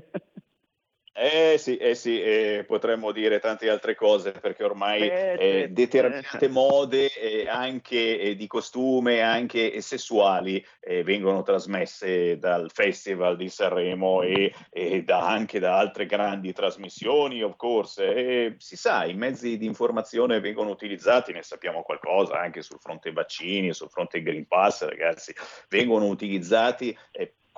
Eh 1.21 1.57
sì, 1.57 1.75
eh 1.75 1.95
sì, 1.95 2.21
eh, 2.21 2.63
potremmo 2.65 3.11
dire 3.11 3.39
tante 3.39 3.69
altre 3.69 3.93
cose 3.93 4.31
perché 4.31 4.63
ormai 4.63 5.01
Eh, 5.01 5.35
eh, 5.37 5.67
determinate 5.67 6.47
mode 6.47 7.11
eh, 7.13 7.45
anche 7.49 8.19
eh, 8.19 8.35
di 8.35 8.47
costume, 8.47 9.21
anche 9.21 9.81
sessuali, 9.81 10.65
vengono 11.03 11.43
trasmesse 11.43 12.37
dal 12.37 12.71
Festival 12.73 13.35
di 13.35 13.49
Sanremo 13.49 14.21
e, 14.21 14.53
e 14.71 15.03
da- 15.03 15.27
anche 15.27 15.59
da 15.59 15.77
altre 15.77 16.05
grandi 16.05 16.53
trasmissioni, 16.53 17.43
of 17.43 17.55
course. 17.57 18.03
E 18.03 18.55
si 18.57 18.77
sa, 18.77 19.03
i 19.05 19.13
mezzi 19.13 19.57
di 19.57 19.65
informazione 19.65 20.39
vengono 20.39 20.69
utilizzati, 20.69 21.33
ne 21.33 21.43
sappiamo 21.43 21.81
qualcosa 21.83 22.39
anche 22.39 22.61
sul 22.61 22.79
fronte 22.79 23.11
vaccini, 23.11 23.73
sul 23.73 23.89
fronte 23.89 24.21
Green 24.21 24.47
Pass, 24.47 24.85
ragazzi, 24.85 25.33
vengono 25.67 26.07
utilizzati 26.07 26.97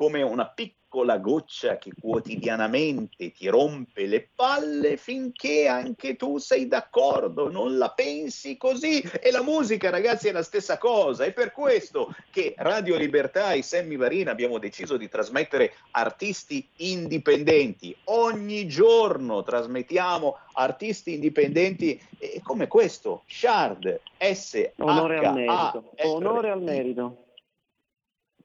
come 0.01 0.23
una 0.23 0.47
piccola 0.47 1.19
goccia 1.19 1.77
che 1.77 1.91
quotidianamente 2.01 3.31
ti 3.31 3.47
rompe 3.49 4.07
le 4.07 4.31
palle 4.33 4.97
finché 4.97 5.67
anche 5.67 6.15
tu 6.15 6.39
sei 6.39 6.67
d'accordo, 6.67 7.51
non 7.51 7.77
la 7.77 7.91
pensi 7.91 8.57
così. 8.57 8.99
E 8.99 9.29
la 9.29 9.43
musica, 9.43 9.91
ragazzi, 9.91 10.27
è 10.27 10.31
la 10.31 10.41
stessa 10.41 10.79
cosa. 10.79 11.23
È 11.25 11.33
per 11.33 11.51
questo 11.51 12.15
che 12.31 12.55
Radio 12.57 12.97
Libertà 12.97 13.53
e 13.53 13.61
Sammy 13.61 13.95
Varina 13.95 14.31
abbiamo 14.31 14.57
deciso 14.57 14.97
di 14.97 15.07
trasmettere 15.07 15.71
artisti 15.91 16.67
indipendenti. 16.77 17.95
Ogni 18.05 18.67
giorno 18.67 19.43
trasmettiamo 19.43 20.35
artisti 20.53 21.13
indipendenti 21.13 22.01
come 22.41 22.67
questo, 22.67 23.21
Shard, 23.27 24.01
S. 24.17 24.71
Onore 24.77 25.19
al 25.19 25.33
merito. 25.35 25.91
Onore 26.05 26.49
al 26.49 26.61
merito. 26.63 27.20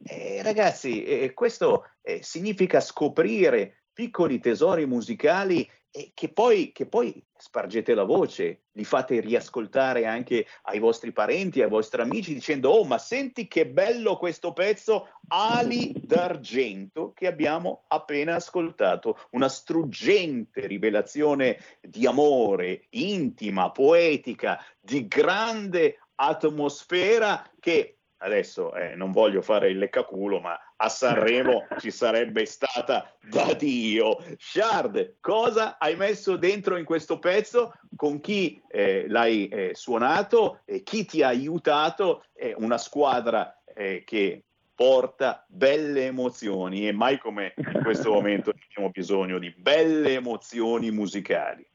Eh, 0.09 0.41
ragazzi, 0.43 1.05
eh, 1.05 1.35
questo 1.35 1.91
eh, 2.03 2.23
significa 2.23 2.81
scoprire 2.81 3.85
piccoli 3.93 4.39
tesori 4.39 4.87
musicali 4.87 5.69
che 6.13 6.29
poi, 6.29 6.73
che 6.73 6.87
poi 6.87 7.25
spargete 7.37 7.95
la 7.95 8.05
voce, 8.05 8.65
li 8.73 8.85
fate 8.85 9.21
riascoltare 9.21 10.05
anche 10.05 10.47
ai 10.65 10.79
vostri 10.79 11.13
parenti, 11.13 11.63
ai 11.63 11.71
vostri 11.71 12.03
amici, 12.03 12.35
dicendo: 12.35 12.71
Oh, 12.71 12.85
ma 12.85 12.99
senti 12.99 13.49
che 13.49 13.67
bello 13.67 14.19
questo 14.19 14.53
pezzo 14.53 15.09
Ali 15.29 15.95
d'Argento 15.97 17.13
che 17.15 17.27
abbiamo 17.27 17.85
appena 17.89 18.35
ascoltato. 18.35 19.19
Una 19.31 19.49
struggente 19.49 20.67
rivelazione 20.67 21.59
di 21.81 22.07
amore, 22.07 22.87
intima, 22.91 23.71
poetica, 23.71 24.63
di 24.79 25.07
grande 25.07 25.99
atmosfera 26.17 27.51
che 27.59 27.96
adesso 28.19 28.75
eh, 28.75 28.95
non 28.95 29.13
voglio 29.13 29.43
fare 29.43 29.71
il 29.71 29.79
leccaculo, 29.79 30.41
ma 30.41 30.59
a 30.77 30.89
Sanremo 30.89 31.67
ci 31.79 31.91
sarebbe 31.91 32.47
stata 32.47 33.15
da 33.21 33.53
Dio. 33.55 34.19
Shard, 34.39 35.17
cosa 35.21 35.79
hai 35.79 35.97
messo 35.97 36.37
dentro 36.37 36.77
in 36.77 36.85
questo 36.85 37.19
pezzo? 37.19 37.73
Con 37.95 38.21
chi 38.21 38.61
eh, 38.69 39.07
l'hai 39.09 39.49
eh, 39.49 39.71
suonato? 39.75 40.61
E 40.65 40.83
chi 40.83 41.05
ti 41.05 41.23
ha 41.23 41.29
aiutato? 41.29 42.25
È 42.33 42.55
una 42.57 42.79
squadra 42.79 43.63
eh, 43.75 44.03
che 44.05 44.45
porta 44.75 45.45
belle 45.49 46.05
emozioni 46.05 46.87
e 46.87 46.93
mai 46.93 47.19
come 47.19 47.55
in 47.57 47.81
questo 47.83 48.13
momento 48.13 48.51
abbiamo 48.51 48.91
bisogno 48.91 49.39
di 49.39 49.51
belle 49.51 50.13
emozioni 50.13 50.91
musicali. 50.91 51.67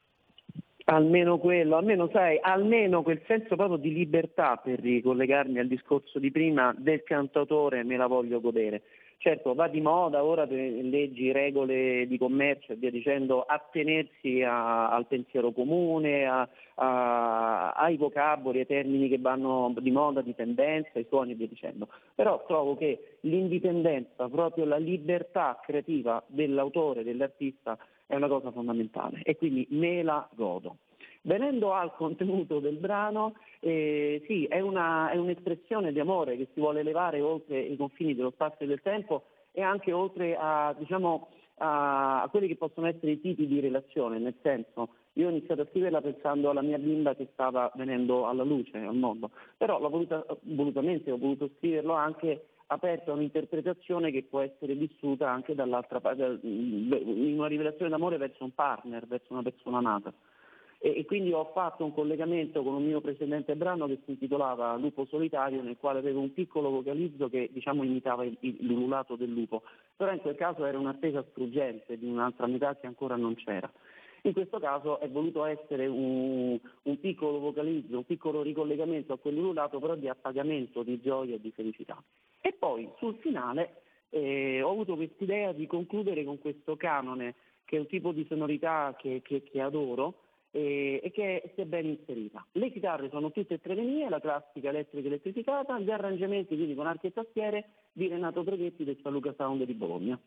Almeno 0.85 1.37
quello, 1.37 1.75
almeno 1.75 2.09
sai, 2.11 2.39
almeno 2.41 3.03
quel 3.03 3.21
senso 3.27 3.55
proprio 3.55 3.77
di 3.77 3.93
libertà 3.93 4.57
per 4.57 4.79
ricollegarmi 4.79 5.59
al 5.59 5.67
discorso 5.67 6.17
di 6.17 6.31
prima 6.31 6.73
del 6.77 7.03
cantautore 7.03 7.83
me 7.83 7.97
la 7.97 8.07
voglio 8.07 8.41
godere. 8.41 8.81
Certo, 9.21 9.53
va 9.53 9.67
di 9.67 9.81
moda 9.81 10.23
ora 10.23 10.47
per 10.47 10.57
leggi, 10.57 11.31
regole 11.31 12.07
di 12.07 12.17
commercio 12.17 12.73
e 12.73 12.75
via 12.77 12.89
dicendo, 12.89 13.43
attenersi 13.43 14.41
a, 14.41 14.89
al 14.89 15.05
pensiero 15.05 15.51
comune, 15.51 16.25
a, 16.25 16.49
a, 16.73 17.69
ai 17.73 17.97
vocaboli, 17.97 18.61
ai 18.61 18.65
termini 18.65 19.07
che 19.07 19.19
vanno 19.19 19.75
di 19.77 19.91
moda, 19.91 20.21
di 20.21 20.33
tendenza, 20.33 20.93
ai 20.93 21.05
suoni 21.07 21.33
e 21.33 21.35
via 21.35 21.45
dicendo. 21.45 21.87
Però 22.15 22.43
trovo 22.47 22.75
che 22.75 23.17
l'indipendenza, 23.19 24.27
proprio 24.27 24.65
la 24.65 24.77
libertà 24.77 25.59
creativa 25.63 26.23
dell'autore, 26.25 27.03
dell'artista, 27.03 27.77
è 28.11 28.15
una 28.15 28.27
cosa 28.27 28.51
fondamentale 28.51 29.21
e 29.23 29.37
quindi 29.37 29.65
me 29.69 30.03
la 30.03 30.27
godo. 30.35 30.77
Venendo 31.21 31.73
al 31.73 31.95
contenuto 31.95 32.59
del 32.59 32.75
brano, 32.75 33.35
eh, 33.61 34.21
sì, 34.27 34.45
è, 34.45 34.59
una, 34.59 35.09
è, 35.11 35.17
un'espressione 35.17 35.93
di 35.93 35.99
amore 35.99 36.35
che 36.35 36.49
si 36.53 36.59
vuole 36.59 36.81
elevare 36.81 37.21
oltre 37.21 37.59
i 37.59 37.77
confini 37.77 38.13
dello 38.13 38.31
spazio 38.31 38.65
e 38.65 38.67
del 38.67 38.81
tempo 38.81 39.23
e 39.51 39.61
anche 39.61 39.93
oltre 39.93 40.35
a, 40.37 40.75
diciamo, 40.77 41.29
a, 41.59 42.23
a 42.23 42.27
quelli 42.29 42.47
che 42.47 42.57
possono 42.57 42.87
essere 42.87 43.11
i 43.11 43.21
tipi 43.21 43.47
di 43.47 43.59
relazione, 43.61 44.19
nel 44.19 44.35
senso 44.41 44.89
io 45.13 45.27
ho 45.27 45.29
iniziato 45.29 45.61
a 45.61 45.67
scriverla 45.69 46.01
pensando 46.01 46.49
alla 46.49 46.61
mia 46.61 46.77
bimba 46.77 47.15
che 47.15 47.29
stava 47.33 47.71
venendo 47.75 48.27
alla 48.27 48.43
luce, 48.43 48.77
al 48.77 48.95
mondo, 48.95 49.29
però 49.57 49.79
l'ho 49.79 49.89
voluta, 49.89 50.25
volutamente 50.41 51.11
ho 51.11 51.17
voluto 51.17 51.49
scriverlo 51.57 51.93
anche 51.93 52.47
aperto 52.71 53.11
a 53.11 53.15
un'interpretazione 53.15 54.11
che 54.11 54.23
può 54.23 54.39
essere 54.39 54.73
vissuta 54.75 55.29
anche 55.29 55.55
dall'altra 55.55 55.99
parte, 55.99 56.39
in 56.43 57.33
una 57.37 57.47
rivelazione 57.47 57.89
d'amore 57.89 58.17
verso 58.17 58.43
un 58.43 58.53
partner, 58.53 59.05
verso 59.07 59.33
una 59.33 59.43
persona 59.43 59.77
amata 59.79 60.13
e, 60.83 60.97
e, 60.97 61.05
quindi 61.05 61.31
ho 61.31 61.51
fatto 61.53 61.85
un 61.85 61.93
collegamento 61.93 62.63
con 62.63 62.73
un 62.73 62.83
mio 62.83 63.01
precedente 63.01 63.55
brano 63.55 63.85
che 63.85 63.99
si 64.03 64.11
intitolava 64.11 64.75
Lupo 64.77 65.05
solitario 65.05 65.61
nel 65.61 65.77
quale 65.77 65.99
avevo 65.99 66.21
un 66.21 66.33
piccolo 66.33 66.71
vocalizzo 66.71 67.29
che 67.29 67.51
diciamo 67.53 67.83
imitava 67.83 68.25
il, 68.25 68.35
il, 68.39 68.57
l'ululato 68.61 69.15
del 69.15 69.29
lupo, 69.29 69.61
però 69.95 70.11
in 70.11 70.21
quel 70.21 70.35
caso 70.35 70.65
era 70.65 70.79
un'attesa 70.79 71.23
struggente 71.29 71.99
di 71.99 72.07
un'altra 72.07 72.47
metà 72.47 72.75
che 72.77 72.87
ancora 72.87 73.15
non 73.15 73.35
c'era. 73.35 73.71
In 74.23 74.33
questo 74.33 74.57
caso 74.57 74.99
è 74.99 75.07
voluto 75.07 75.45
essere 75.45 75.85
un, 75.85 76.59
un 76.83 76.99
piccolo 76.99 77.37
vocalizzo, 77.37 77.97
un 77.97 78.05
piccolo 78.05 78.41
ricollegamento 78.41 79.13
a 79.13 79.19
quell'ululato 79.19 79.79
però 79.79 79.93
di 79.93 80.07
appagamento, 80.07 80.81
di 80.81 80.99
gioia 80.99 81.35
e 81.35 81.39
di 81.39 81.51
felicità. 81.51 82.01
E 82.41 82.53
poi 82.53 82.89
sul 82.97 83.15
finale 83.21 83.83
eh, 84.09 84.61
ho 84.61 84.71
avuto 84.71 84.95
quest'idea 84.95 85.53
di 85.53 85.67
concludere 85.67 86.23
con 86.23 86.39
questo 86.39 86.75
canone 86.75 87.35
che 87.63 87.77
è 87.77 87.79
un 87.79 87.87
tipo 87.87 88.11
di 88.11 88.25
sonorità 88.27 88.95
che, 88.97 89.21
che, 89.23 89.43
che 89.43 89.61
adoro, 89.61 90.21
e, 90.51 90.99
e 91.01 91.11
che 91.11 91.51
si 91.55 91.61
è 91.61 91.65
ben 91.65 91.85
inserita. 91.85 92.45
Le 92.51 92.71
chitarre 92.71 93.09
sono 93.09 93.31
tutte 93.31 93.55
e 93.55 93.61
tre 93.61 93.73
le 93.73 93.83
mie, 93.83 94.09
la 94.09 94.19
classica 94.19 94.69
elettrica 94.69 95.07
elettrificata, 95.07 95.79
gli 95.79 95.89
arrangiamenti 95.89 96.55
quindi 96.55 96.75
con 96.75 96.87
archi 96.87 97.07
e 97.07 97.13
tastiere 97.13 97.69
di 97.91 98.07
Renato 98.07 98.43
Preghetti 98.43 98.83
del 98.83 98.99
San 99.01 99.13
Luca 99.13 99.33
Sound 99.37 99.63
di 99.63 99.73
Bologna. 99.73 100.19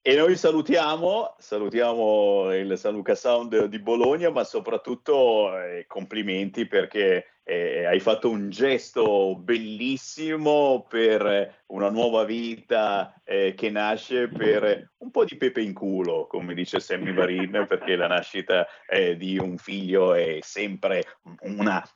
E 0.00 0.14
noi 0.14 0.36
salutiamo, 0.36 1.34
salutiamo 1.38 2.54
il 2.54 2.78
San 2.78 2.94
Luca 2.94 3.14
Sound 3.14 3.64
di 3.64 3.78
Bologna, 3.78 4.30
ma 4.30 4.44
soprattutto 4.44 5.58
eh, 5.58 5.84
complimenti 5.86 6.66
perché 6.66 7.37
eh, 7.48 7.86
hai 7.86 7.98
fatto 7.98 8.28
un 8.28 8.50
gesto 8.50 9.34
bellissimo 9.34 10.84
per 10.86 11.62
una 11.68 11.88
nuova 11.88 12.24
vita 12.24 13.18
eh, 13.24 13.54
che 13.56 13.70
nasce 13.70 14.28
per 14.28 14.90
un 14.98 15.10
po' 15.10 15.24
di 15.24 15.36
pepe 15.36 15.60
in 15.60 15.72
culo, 15.72 16.26
come 16.26 16.54
dice 16.54 16.80
Sammy 16.80 17.12
Varin, 17.12 17.64
perché 17.68 17.96
la 17.96 18.06
nascita 18.06 18.66
eh, 18.88 19.16
di 19.16 19.38
un 19.38 19.56
figlio 19.58 20.14
è 20.14 20.38
sempre 20.40 21.04
una 21.42 21.86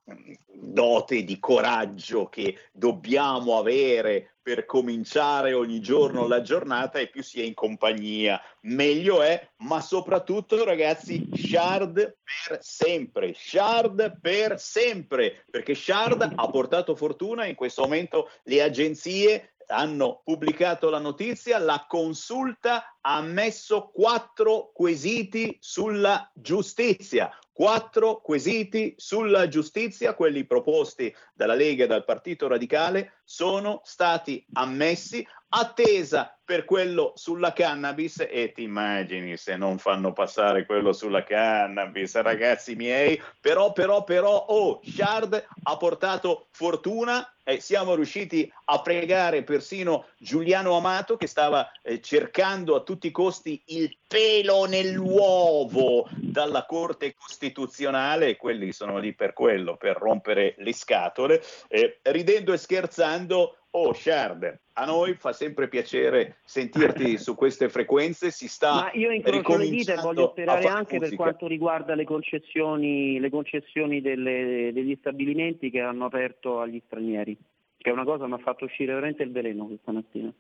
dote 0.47 1.25
di 1.25 1.39
coraggio 1.39 2.29
che 2.29 2.59
dobbiamo 2.73 3.59
avere 3.59 4.37
per 4.43 4.67
cominciare 4.67 5.53
ogni 5.53 5.81
giorno 5.81 6.27
la 6.27 6.43
giornata 6.43 6.99
e 6.99 7.09
più 7.09 7.23
si 7.23 7.41
è 7.41 7.45
in 7.45 7.55
compagnia, 7.55 8.41
meglio 8.63 9.23
è, 9.23 9.51
ma 9.59 9.81
soprattutto 9.81 10.65
ragazzi, 10.65 11.29
Shard 11.33 11.95
per 11.95 12.59
sempre, 12.61 13.35
Shard 13.35 14.19
per 14.21 14.59
sempre, 14.59 15.45
perché 15.49 15.75
Shard 15.75 16.33
ha 16.35 16.51
portato 16.51 16.97
fortuna 16.97 17.47
in 17.47 17.55
questo 17.55 17.83
momento 17.83 18.31
le 18.45 18.63
agenzie 18.63 19.55
hanno 19.73 20.21
pubblicato 20.23 20.91
la 20.91 20.99
notizia, 20.99 21.59
la 21.59 21.87
consulta 21.89 22.99
ha 23.01 23.21
messo 23.23 23.91
quattro 23.93 24.71
quesiti 24.73 25.57
sulla 25.61 26.31
giustizia. 26.35 27.31
Quattro 27.51 28.21
quesiti 28.21 28.95
sulla 28.97 29.47
giustizia, 29.49 30.15
quelli 30.15 30.47
proposti 30.47 31.15
dalla 31.35 31.55
Lega 31.55 31.85
e 31.85 31.87
dal 31.87 32.05
Partito 32.05 32.49
Radicale, 32.49 33.21
sono 33.25 33.81
stati 33.85 34.45
ammessi 34.55 35.27
attesa 35.55 36.35
per 36.45 36.65
quello 36.65 37.13
sulla 37.15 37.53
cannabis 37.53 38.27
e 38.29 38.53
ti 38.55 38.63
immagini 38.63 39.37
se 39.37 39.57
non 39.57 39.79
fanno 39.79 40.13
passare 40.13 40.67
quello 40.67 40.93
sulla 40.93 41.23
cannabis, 41.23 42.21
ragazzi 42.21 42.75
miei, 42.75 43.21
però, 43.41 43.73
però, 43.73 44.03
però, 44.05 44.47
oh, 44.49 44.81
Shard 44.85 45.47
ha 45.63 45.77
portato 45.77 46.49
fortuna 46.51 47.33
e 47.45 47.61
siamo 47.61 47.95
riusciti 47.95 48.51
a 48.67 48.81
pregare 48.81 49.43
persino 49.43 50.07
Giuliano 50.19 50.77
Amato 50.77 51.17
che 51.17 51.27
stava 51.27 51.71
eh, 51.83 52.01
cercando 52.01 52.77
a 52.77 52.83
tutti 52.83 53.09
i 53.09 53.11
costi 53.11 53.61
il 53.67 53.97
pelo 54.07 54.67
nell'uovo 54.67 56.09
dalla 56.13 56.67
Corte 56.67 57.15
Costituzionale. 57.15 58.29
E 58.29 58.37
quelli 58.37 58.73
sono 58.73 58.99
lì 58.99 59.13
per 59.13 59.33
quello, 59.33 59.77
per 59.77 59.97
rompere 59.97 60.55
le 60.59 60.73
scatole, 60.73 61.43
eh, 61.69 61.99
ridendo 62.03 62.53
e 62.53 62.59
scherzando 62.59 63.57
Oh, 63.75 63.95
Shard, 63.95 64.61
a 64.75 64.85
noi 64.85 65.15
fa 65.15 65.33
sempre 65.33 65.67
piacere 65.67 66.37
sentirti 66.45 67.17
su 67.19 67.35
queste 67.35 67.71
frequenze. 67.71 68.31
Si 68.31 68.47
sta 68.47 68.75
Ma 68.75 68.91
io 68.93 69.11
incrocio 69.11 69.57
le 69.57 69.71
dita 69.71 69.95
e 69.95 70.03
voglio 70.03 70.29
sperare 70.31 70.67
anche 70.67 70.99
musica. 70.99 71.09
per 71.09 71.15
quanto 71.17 71.47
riguarda 71.47 71.95
le 71.95 72.05
concessioni, 72.05 73.19
le 73.19 73.31
concessioni 73.31 74.03
delle, 74.03 74.73
degli 74.75 74.95
stabilimenti 74.99 75.71
che 75.71 75.81
hanno 75.81 76.05
aperto 76.05 76.61
agli 76.61 76.83
stranieri, 76.85 77.35
che 77.79 77.89
è 77.89 77.93
una 77.93 78.05
cosa 78.05 78.25
che 78.25 78.29
mi 78.29 78.35
ha 78.35 78.43
fatto 78.43 78.67
uscire 78.67 78.93
veramente 78.93 79.23
il 79.23 79.33
veleno 79.33 79.67
questa 79.67 79.93
mattina. 79.93 80.33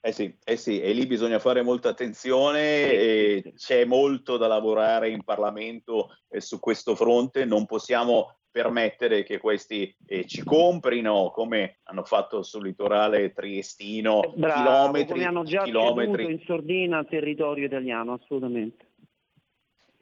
Eh 0.00 0.12
sì, 0.12 0.32
eh 0.44 0.56
sì, 0.56 0.80
e 0.80 0.92
lì 0.92 1.06
bisogna 1.06 1.40
fare 1.40 1.62
molta 1.62 1.88
attenzione 1.88 2.92
e 2.92 3.52
c'è 3.56 3.84
molto 3.84 4.36
da 4.36 4.46
lavorare 4.46 5.10
in 5.10 5.24
Parlamento 5.24 6.16
eh, 6.28 6.40
su 6.40 6.60
questo 6.60 6.94
fronte, 6.94 7.44
non 7.44 7.66
possiamo 7.66 8.37
permettere 8.50 9.22
che 9.22 9.38
questi 9.38 9.94
eh, 10.06 10.26
ci 10.26 10.42
comprino 10.42 11.30
come 11.30 11.78
hanno 11.84 12.04
fatto 12.04 12.42
sul 12.42 12.64
litorale 12.64 13.32
triestino 13.32 14.22
eh, 14.22 14.32
Bravo, 14.36 14.62
chilometri 14.62 15.12
come 15.12 15.24
hanno 15.24 15.44
già 15.44 15.62
chilometri. 15.62 16.24
in 16.24 16.40
sordina 16.44 17.04
territorio 17.04 17.66
italiano 17.66 18.14
assolutamente. 18.14 18.86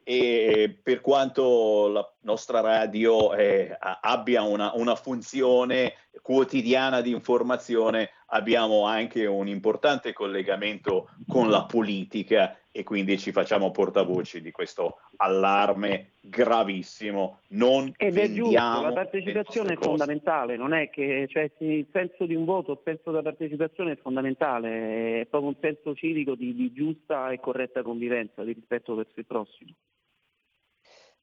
E 0.09 0.79
per 0.81 1.01
quanto 1.01 1.89
la 1.89 2.13
nostra 2.21 2.61
radio 2.61 3.33
eh, 3.33 3.75
abbia 3.77 4.43
una, 4.43 4.71
una, 4.75 4.95
funzione 4.95 5.95
quotidiana 6.21 7.01
di 7.01 7.11
informazione, 7.11 8.11
abbiamo 8.27 8.85
anche 8.85 9.25
un 9.25 9.49
importante 9.49 10.13
collegamento 10.13 11.09
con 11.27 11.49
la 11.49 11.65
politica 11.65 12.57
e 12.77 12.83
quindi 12.83 13.17
ci 13.17 13.31
facciamo 13.31 13.71
portavoci 13.71 14.39
di 14.39 14.51
questo 14.51 14.99
allarme 15.15 16.11
gravissimo. 16.21 17.39
Non 17.49 17.91
Ed 17.97 18.19
è 18.19 18.31
giusto, 18.31 18.53
la 18.53 18.91
partecipazione 18.93 19.73
è 19.73 19.77
fondamentale, 19.77 20.57
non 20.57 20.73
è 20.73 20.91
che 20.91 21.25
cioè, 21.27 21.49
il 21.57 21.87
senso 21.91 22.27
di 22.27 22.35
un 22.35 22.45
voto, 22.45 22.73
il 22.73 22.79
senso 22.83 23.09
della 23.09 23.23
partecipazione 23.23 23.93
è 23.93 23.97
fondamentale, 23.97 25.21
è 25.21 25.25
proprio 25.25 25.49
un 25.49 25.57
senso 25.59 25.95
civico 25.95 26.35
di, 26.35 26.53
di 26.53 26.71
giusta 26.71 27.31
e 27.31 27.39
corretta 27.39 27.81
convivenza, 27.81 28.43
di 28.43 28.53
rispetto 28.53 28.93
verso 28.93 29.13
il 29.15 29.25
prossimo. 29.25 29.71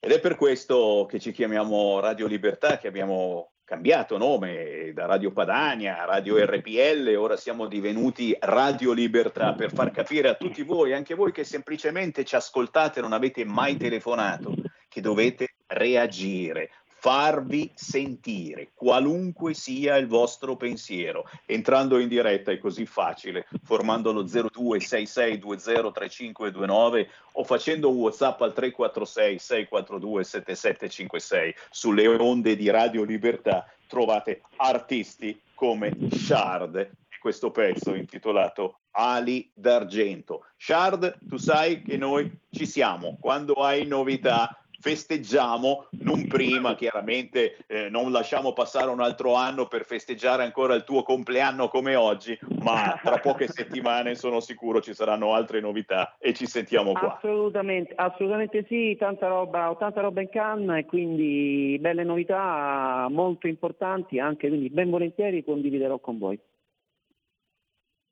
Ed 0.00 0.10
è 0.10 0.18
per 0.18 0.34
questo 0.34 1.06
che 1.08 1.20
ci 1.20 1.30
chiamiamo 1.30 2.00
Radio 2.00 2.26
Libertà, 2.26 2.78
che 2.78 2.88
abbiamo 2.88 3.52
cambiato 3.64 4.18
nome 4.18 4.92
da 4.92 5.06
Radio 5.06 5.32
Padania 5.32 6.02
a 6.02 6.04
Radio 6.04 6.36
RPL, 6.44 7.14
ora 7.16 7.36
siamo 7.36 7.66
divenuti 7.66 8.36
Radio 8.38 8.92
Libertà 8.92 9.54
per 9.54 9.72
far 9.72 9.90
capire 9.90 10.28
a 10.28 10.34
tutti 10.34 10.62
voi, 10.62 10.92
anche 10.92 11.14
voi 11.14 11.32
che 11.32 11.44
semplicemente 11.44 12.24
ci 12.24 12.36
ascoltate 12.36 12.98
e 12.98 13.02
non 13.02 13.14
avete 13.14 13.44
mai 13.46 13.76
telefonato, 13.78 14.54
che 14.86 15.00
dovete 15.00 15.54
reagire, 15.66 16.70
farvi 17.04 17.70
sentire, 17.74 18.70
qualunque 18.72 19.52
sia 19.52 19.96
il 19.96 20.06
vostro 20.06 20.56
pensiero. 20.56 21.28
Entrando 21.44 21.98
in 21.98 22.08
diretta 22.08 22.50
è 22.50 22.56
così 22.56 22.86
facile, 22.86 23.46
formando 23.62 24.10
lo 24.10 24.24
0266203529 24.24 27.06
o 27.32 27.44
facendo 27.44 27.90
un 27.90 27.96
WhatsApp 27.96 28.40
al 28.40 28.54
346 28.54 29.38
642 29.38 30.24
7756 30.24 31.54
sulle 31.68 32.06
onde 32.06 32.56
di 32.56 32.70
Radio 32.70 33.04
Libertà 33.04 33.70
trovate 33.86 34.40
artisti 34.56 35.38
come 35.52 35.94
Shard 36.10 36.76
e 36.76 36.90
questo 37.20 37.50
pezzo 37.50 37.92
intitolato 37.92 38.78
Ali 38.92 39.50
d'argento. 39.52 40.46
Shard, 40.56 41.18
tu 41.28 41.36
sai 41.36 41.82
che 41.82 41.98
noi 41.98 42.32
ci 42.50 42.64
siamo, 42.64 43.18
quando 43.20 43.56
hai 43.56 43.84
novità 43.84 44.58
festeggiamo, 44.84 45.86
non 46.02 46.26
prima 46.26 46.74
chiaramente, 46.74 47.56
eh, 47.66 47.88
non 47.88 48.12
lasciamo 48.12 48.52
passare 48.52 48.90
un 48.90 49.00
altro 49.00 49.32
anno 49.32 49.66
per 49.66 49.86
festeggiare 49.86 50.42
ancora 50.42 50.74
il 50.74 50.84
tuo 50.84 51.02
compleanno 51.02 51.68
come 51.68 51.94
oggi, 51.94 52.38
ma 52.60 53.00
tra 53.02 53.16
poche 53.16 53.48
settimane 53.48 54.14
sono 54.14 54.40
sicuro 54.40 54.82
ci 54.82 54.92
saranno 54.92 55.32
altre 55.32 55.60
novità 55.60 56.16
e 56.18 56.34
ci 56.34 56.44
sentiamo 56.44 56.92
qua. 56.92 57.16
Assolutamente, 57.16 57.94
assolutamente 57.96 58.66
sì, 58.68 58.94
tanta 58.98 59.26
roba, 59.26 59.70
ho 59.70 59.76
tanta 59.78 60.02
roba 60.02 60.20
in 60.20 60.28
canna 60.28 60.76
e 60.76 60.84
quindi 60.84 61.78
belle 61.80 62.04
novità 62.04 63.06
molto 63.08 63.46
importanti 63.46 64.18
anche, 64.18 64.48
quindi 64.48 64.68
ben 64.68 64.90
volentieri 64.90 65.42
condividerò 65.42 65.98
con 65.98 66.18
voi. 66.18 66.38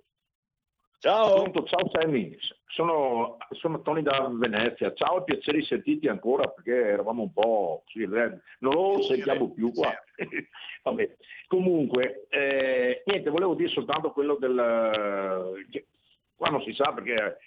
Ciao. 1.02 1.44
Pronto, 1.44 1.64
ciao 1.64 1.90
Sammy, 1.94 2.36
sono, 2.66 3.38
sono 3.52 3.82
Tony 3.82 4.02
da 4.02 4.30
Venezia. 4.34 4.94
Ciao, 4.94 5.24
piacere 5.24 5.60
di 5.60 5.64
sentirti 5.64 6.10
ancora 6.10 6.50
perché 6.50 6.76
eravamo 6.76 7.22
un 7.22 7.32
po' 7.32 7.84
così, 7.86 8.06
non 8.06 8.74
lo 8.74 9.02
sentiamo 9.04 9.50
più 9.54 9.72
qua. 9.72 9.94
Vabbè. 10.84 11.16
Comunque, 11.48 12.28
eh, 12.30 13.04
niente, 13.06 13.30
volevo 13.30 13.56
dire 13.56 13.70
soltanto 13.70 14.12
quello 14.12 14.36
del... 14.36 15.64
che 15.72 15.86
qua 16.36 16.50
non 16.50 16.62
si 16.64 16.74
sa 16.74 16.92
perché 16.92 17.38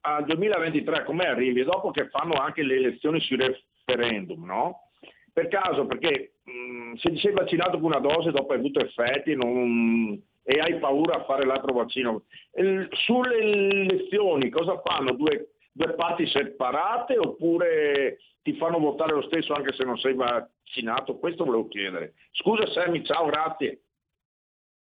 al 0.00 0.24
2023 0.24 1.04
come 1.04 1.26
arrivi? 1.26 1.64
Dopo 1.64 1.90
che 1.90 2.08
fanno 2.08 2.32
anche 2.32 2.62
le 2.62 2.76
elezioni 2.76 3.20
sui 3.20 3.36
referendum, 3.36 4.42
no? 4.46 4.88
Per 5.34 5.48
caso, 5.48 5.84
perché 5.84 6.36
mh, 6.44 6.94
se 6.94 7.10
ti 7.10 7.18
sei 7.18 7.32
vaccinato 7.32 7.78
con 7.78 7.92
una 7.92 8.00
dose 8.00 8.30
dopo 8.30 8.54
hai 8.54 8.58
avuto 8.58 8.80
effetti, 8.80 9.36
non 9.36 10.18
e 10.50 10.60
hai 10.60 10.78
paura 10.78 11.16
a 11.16 11.24
fare 11.24 11.44
l'altro 11.44 11.74
vaccino. 11.74 12.22
Sulle 12.92 13.36
elezioni 13.36 14.48
cosa 14.48 14.80
fanno? 14.82 15.12
Due, 15.12 15.50
due 15.70 15.92
parti 15.92 16.26
separate 16.26 17.18
oppure 17.18 18.16
ti 18.40 18.54
fanno 18.54 18.78
votare 18.78 19.12
lo 19.12 19.20
stesso 19.24 19.52
anche 19.52 19.74
se 19.74 19.84
non 19.84 19.98
sei 19.98 20.14
vaccinato? 20.14 21.18
Questo 21.18 21.44
volevo 21.44 21.68
chiedere. 21.68 22.14
Scusa 22.30 22.66
Sammy, 22.68 23.04
ciao, 23.04 23.26
grazie. 23.26 23.82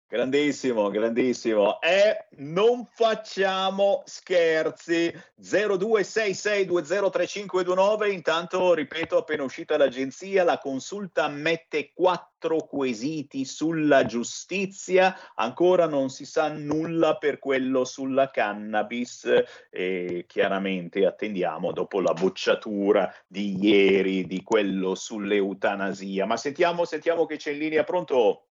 Grandissimo, 0.08 0.88
grandissimo. 0.88 1.80
E 1.80 2.28
non 2.36 2.86
facciamo 2.86 4.04
scherzi. 4.04 5.12
0266203529. 5.42 8.12
Intanto, 8.12 8.72
ripeto, 8.72 9.16
appena 9.16 9.42
uscita 9.42 9.76
l'agenzia, 9.76 10.44
la 10.44 10.58
consulta 10.58 11.24
ammette 11.24 11.90
quattro 11.92 12.58
quesiti 12.68 13.44
sulla 13.44 14.06
giustizia. 14.06 15.12
Ancora 15.34 15.86
non 15.86 16.08
si 16.08 16.24
sa 16.24 16.50
nulla 16.50 17.16
per 17.16 17.40
quello 17.40 17.84
sulla 17.84 18.30
cannabis. 18.30 19.28
E 19.68 20.24
chiaramente 20.28 21.04
attendiamo 21.04 21.72
dopo 21.72 22.00
la 22.00 22.12
bocciatura 22.12 23.12
di 23.26 23.58
ieri 23.60 24.24
di 24.24 24.44
quello 24.44 24.94
sull'eutanasia. 24.94 26.26
Ma 26.26 26.36
sentiamo, 26.36 26.84
sentiamo 26.84 27.26
che 27.26 27.38
c'è 27.38 27.50
in 27.50 27.58
linea. 27.58 27.82
Pronto? 27.82 28.42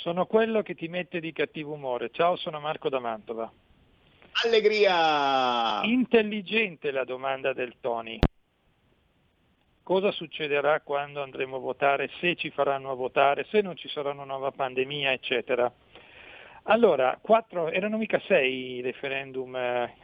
Sono 0.00 0.24
quello 0.26 0.62
che 0.62 0.74
ti 0.74 0.88
mette 0.88 1.20
di 1.20 1.32
cattivo 1.32 1.74
umore. 1.74 2.10
Ciao, 2.10 2.36
sono 2.36 2.58
Marco 2.58 2.88
da 2.88 3.00
Mantova. 3.00 3.50
Allegria! 4.44 5.82
Intelligente 5.84 6.90
la 6.90 7.04
domanda 7.04 7.52
del 7.52 7.74
Tony. 7.80 8.18
Cosa 9.82 10.10
succederà 10.12 10.80
quando 10.80 11.22
andremo 11.22 11.56
a 11.56 11.60
votare, 11.60 12.08
se 12.20 12.36
ci 12.36 12.50
faranno 12.50 12.90
a 12.92 12.94
votare, 12.94 13.44
se 13.50 13.60
non 13.60 13.76
ci 13.76 13.88
sarà 13.88 14.10
una 14.10 14.24
nuova 14.24 14.50
pandemia, 14.52 15.12
eccetera. 15.12 15.70
Allora, 16.64 17.18
quattro, 17.20 17.68
erano 17.70 17.96
mica 17.98 18.20
sei 18.26 18.76
i 18.76 18.80
referendum 18.82 19.54
eh, 19.56 19.94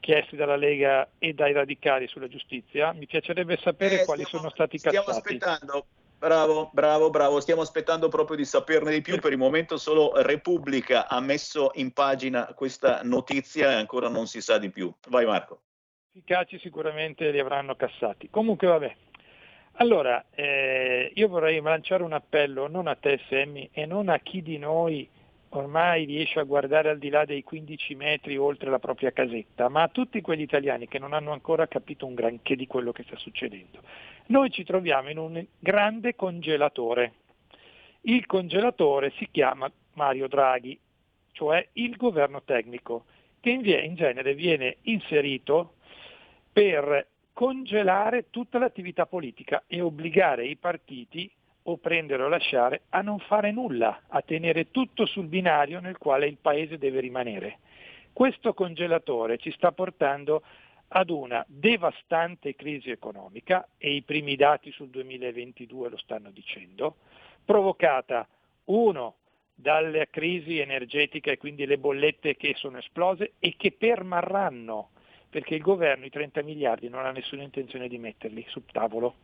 chiesti 0.00 0.34
dalla 0.34 0.56
Lega 0.56 1.08
e 1.18 1.32
dai 1.32 1.52
radicali 1.52 2.08
sulla 2.08 2.26
giustizia. 2.28 2.92
Mi 2.92 3.06
piacerebbe 3.06 3.56
sapere 3.58 4.00
Eh, 4.02 4.04
quali 4.04 4.24
stiamo- 4.24 4.44
sono 4.44 4.50
stati 4.54 4.76
Stiamo 4.78 5.04
cassati. 5.06 5.36
aspettando. 5.36 5.86
Bravo, 6.18 6.70
bravo, 6.72 7.10
bravo. 7.10 7.40
Stiamo 7.40 7.60
aspettando 7.60 8.08
proprio 8.08 8.36
di 8.36 8.44
saperne 8.44 8.90
di 8.90 9.02
più. 9.02 9.18
Per 9.18 9.32
il 9.32 9.38
momento 9.38 9.76
solo 9.76 10.12
Repubblica 10.22 11.08
ha 11.08 11.20
messo 11.20 11.70
in 11.74 11.92
pagina 11.92 12.46
questa 12.54 13.00
notizia 13.02 13.70
e 13.72 13.74
ancora 13.74 14.08
non 14.08 14.26
si 14.26 14.40
sa 14.40 14.58
di 14.58 14.70
più. 14.70 14.92
Vai 15.08 15.26
Marco. 15.26 15.60
efficaci 16.10 16.58
sicuramente 16.58 17.30
li 17.30 17.38
avranno 17.38 17.76
cassati. 17.76 18.30
Comunque 18.30 18.66
vabbè. 18.66 18.96
Allora, 19.78 20.24
eh, 20.30 21.10
io 21.14 21.28
vorrei 21.28 21.60
lanciare 21.60 22.02
un 22.02 22.14
appello 22.14 22.66
non 22.66 22.86
a 22.86 22.94
te 22.94 23.20
Sammy 23.28 23.68
e 23.72 23.84
non 23.84 24.08
a 24.08 24.18
chi 24.20 24.40
di 24.40 24.56
noi 24.56 25.06
ormai 25.58 26.04
riesce 26.04 26.38
a 26.38 26.44
guardare 26.44 26.90
al 26.90 26.98
di 26.98 27.08
là 27.08 27.24
dei 27.24 27.42
15 27.42 27.94
metri 27.94 28.36
oltre 28.36 28.70
la 28.70 28.78
propria 28.78 29.12
casetta, 29.12 29.68
ma 29.68 29.82
a 29.82 29.88
tutti 29.88 30.20
quegli 30.20 30.42
italiani 30.42 30.88
che 30.88 30.98
non 30.98 31.12
hanno 31.12 31.32
ancora 31.32 31.66
capito 31.66 32.06
un 32.06 32.14
granché 32.14 32.56
di 32.56 32.66
quello 32.66 32.92
che 32.92 33.02
sta 33.04 33.16
succedendo. 33.16 33.80
Noi 34.26 34.50
ci 34.50 34.64
troviamo 34.64 35.10
in 35.10 35.18
un 35.18 35.44
grande 35.58 36.14
congelatore. 36.14 37.12
Il 38.02 38.26
congelatore 38.26 39.12
si 39.16 39.28
chiama 39.30 39.70
Mario 39.94 40.28
Draghi, 40.28 40.78
cioè 41.32 41.66
il 41.74 41.96
governo 41.96 42.42
tecnico, 42.42 43.04
che 43.40 43.50
in 43.50 43.94
genere 43.94 44.34
viene 44.34 44.76
inserito 44.82 45.74
per 46.52 47.06
congelare 47.32 48.30
tutta 48.30 48.58
l'attività 48.58 49.06
politica 49.06 49.64
e 49.66 49.80
obbligare 49.80 50.46
i 50.46 50.56
partiti 50.56 51.30
o 51.68 51.76
prendere 51.78 52.22
o 52.22 52.28
lasciare 52.28 52.82
a 52.90 53.00
non 53.00 53.18
fare 53.18 53.52
nulla, 53.52 54.02
a 54.08 54.22
tenere 54.22 54.70
tutto 54.70 55.06
sul 55.06 55.26
binario 55.26 55.80
nel 55.80 55.98
quale 55.98 56.26
il 56.26 56.38
Paese 56.40 56.78
deve 56.78 57.00
rimanere. 57.00 57.58
Questo 58.12 58.54
congelatore 58.54 59.38
ci 59.38 59.50
sta 59.52 59.72
portando 59.72 60.42
ad 60.88 61.10
una 61.10 61.44
devastante 61.48 62.54
crisi 62.54 62.90
economica 62.90 63.68
e 63.76 63.94
i 63.94 64.02
primi 64.02 64.36
dati 64.36 64.70
sul 64.70 64.88
2022 64.88 65.90
lo 65.90 65.96
stanno 65.96 66.30
dicendo, 66.30 66.96
provocata 67.44 68.26
uno 68.66 69.16
dalla 69.54 70.04
crisi 70.06 70.58
energetica 70.58 71.30
e 71.30 71.38
quindi 71.38 71.66
le 71.66 71.78
bollette 71.78 72.36
che 72.36 72.54
sono 72.56 72.78
esplose 72.78 73.32
e 73.38 73.54
che 73.56 73.72
permarranno 73.72 74.90
perché 75.28 75.54
il 75.54 75.62
governo 75.62 76.04
i 76.04 76.10
30 76.10 76.42
miliardi 76.42 76.88
non 76.88 77.04
ha 77.04 77.10
nessuna 77.10 77.42
intenzione 77.42 77.88
di 77.88 77.98
metterli 77.98 78.44
sul 78.48 78.64
tavolo. 78.70 79.16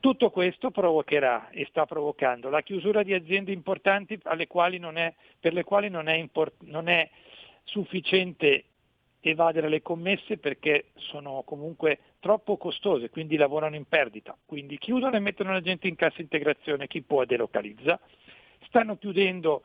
Tutto 0.00 0.30
questo 0.30 0.70
provocherà 0.70 1.50
e 1.50 1.66
sta 1.68 1.84
provocando 1.84 2.48
la 2.50 2.62
chiusura 2.62 3.02
di 3.02 3.14
aziende 3.14 3.50
importanti 3.50 4.18
quali 4.46 4.78
è- 4.96 5.12
per 5.40 5.52
le 5.52 5.64
quali 5.64 5.88
non 5.88 6.08
è, 6.08 6.14
import- 6.14 6.62
non 6.62 6.88
è 6.88 7.08
sufficiente 7.64 8.64
evadere 9.20 9.68
le 9.68 9.82
commesse 9.82 10.38
perché 10.38 10.90
sono 10.94 11.42
comunque 11.44 11.98
troppo 12.20 12.56
costose, 12.56 13.10
quindi 13.10 13.36
lavorano 13.36 13.74
in 13.74 13.86
perdita. 13.86 14.36
Quindi 14.46 14.78
chiudono 14.78 15.16
e 15.16 15.20
mettono 15.20 15.52
la 15.52 15.60
gente 15.60 15.88
in 15.88 15.96
cassa 15.96 16.20
integrazione, 16.20 16.86
chi 16.86 17.02
può 17.02 17.24
delocalizza. 17.24 17.98
Stanno 18.66 18.96
chiudendo 18.96 19.62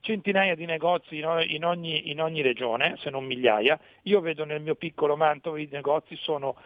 centinaia 0.00 0.54
di 0.54 0.64
negozi 0.64 1.18
in 1.18 1.64
ogni, 1.64 2.10
in 2.10 2.20
ogni 2.20 2.42
regione, 2.42 2.96
se 2.98 3.10
non 3.10 3.24
migliaia. 3.24 3.78
Io 4.02 4.20
vedo 4.20 4.44
nel 4.44 4.62
mio 4.62 4.74
piccolo 4.74 5.16
Mantova 5.16 5.60
i 5.60 5.68
negozi 5.70 6.16
sono 6.16 6.56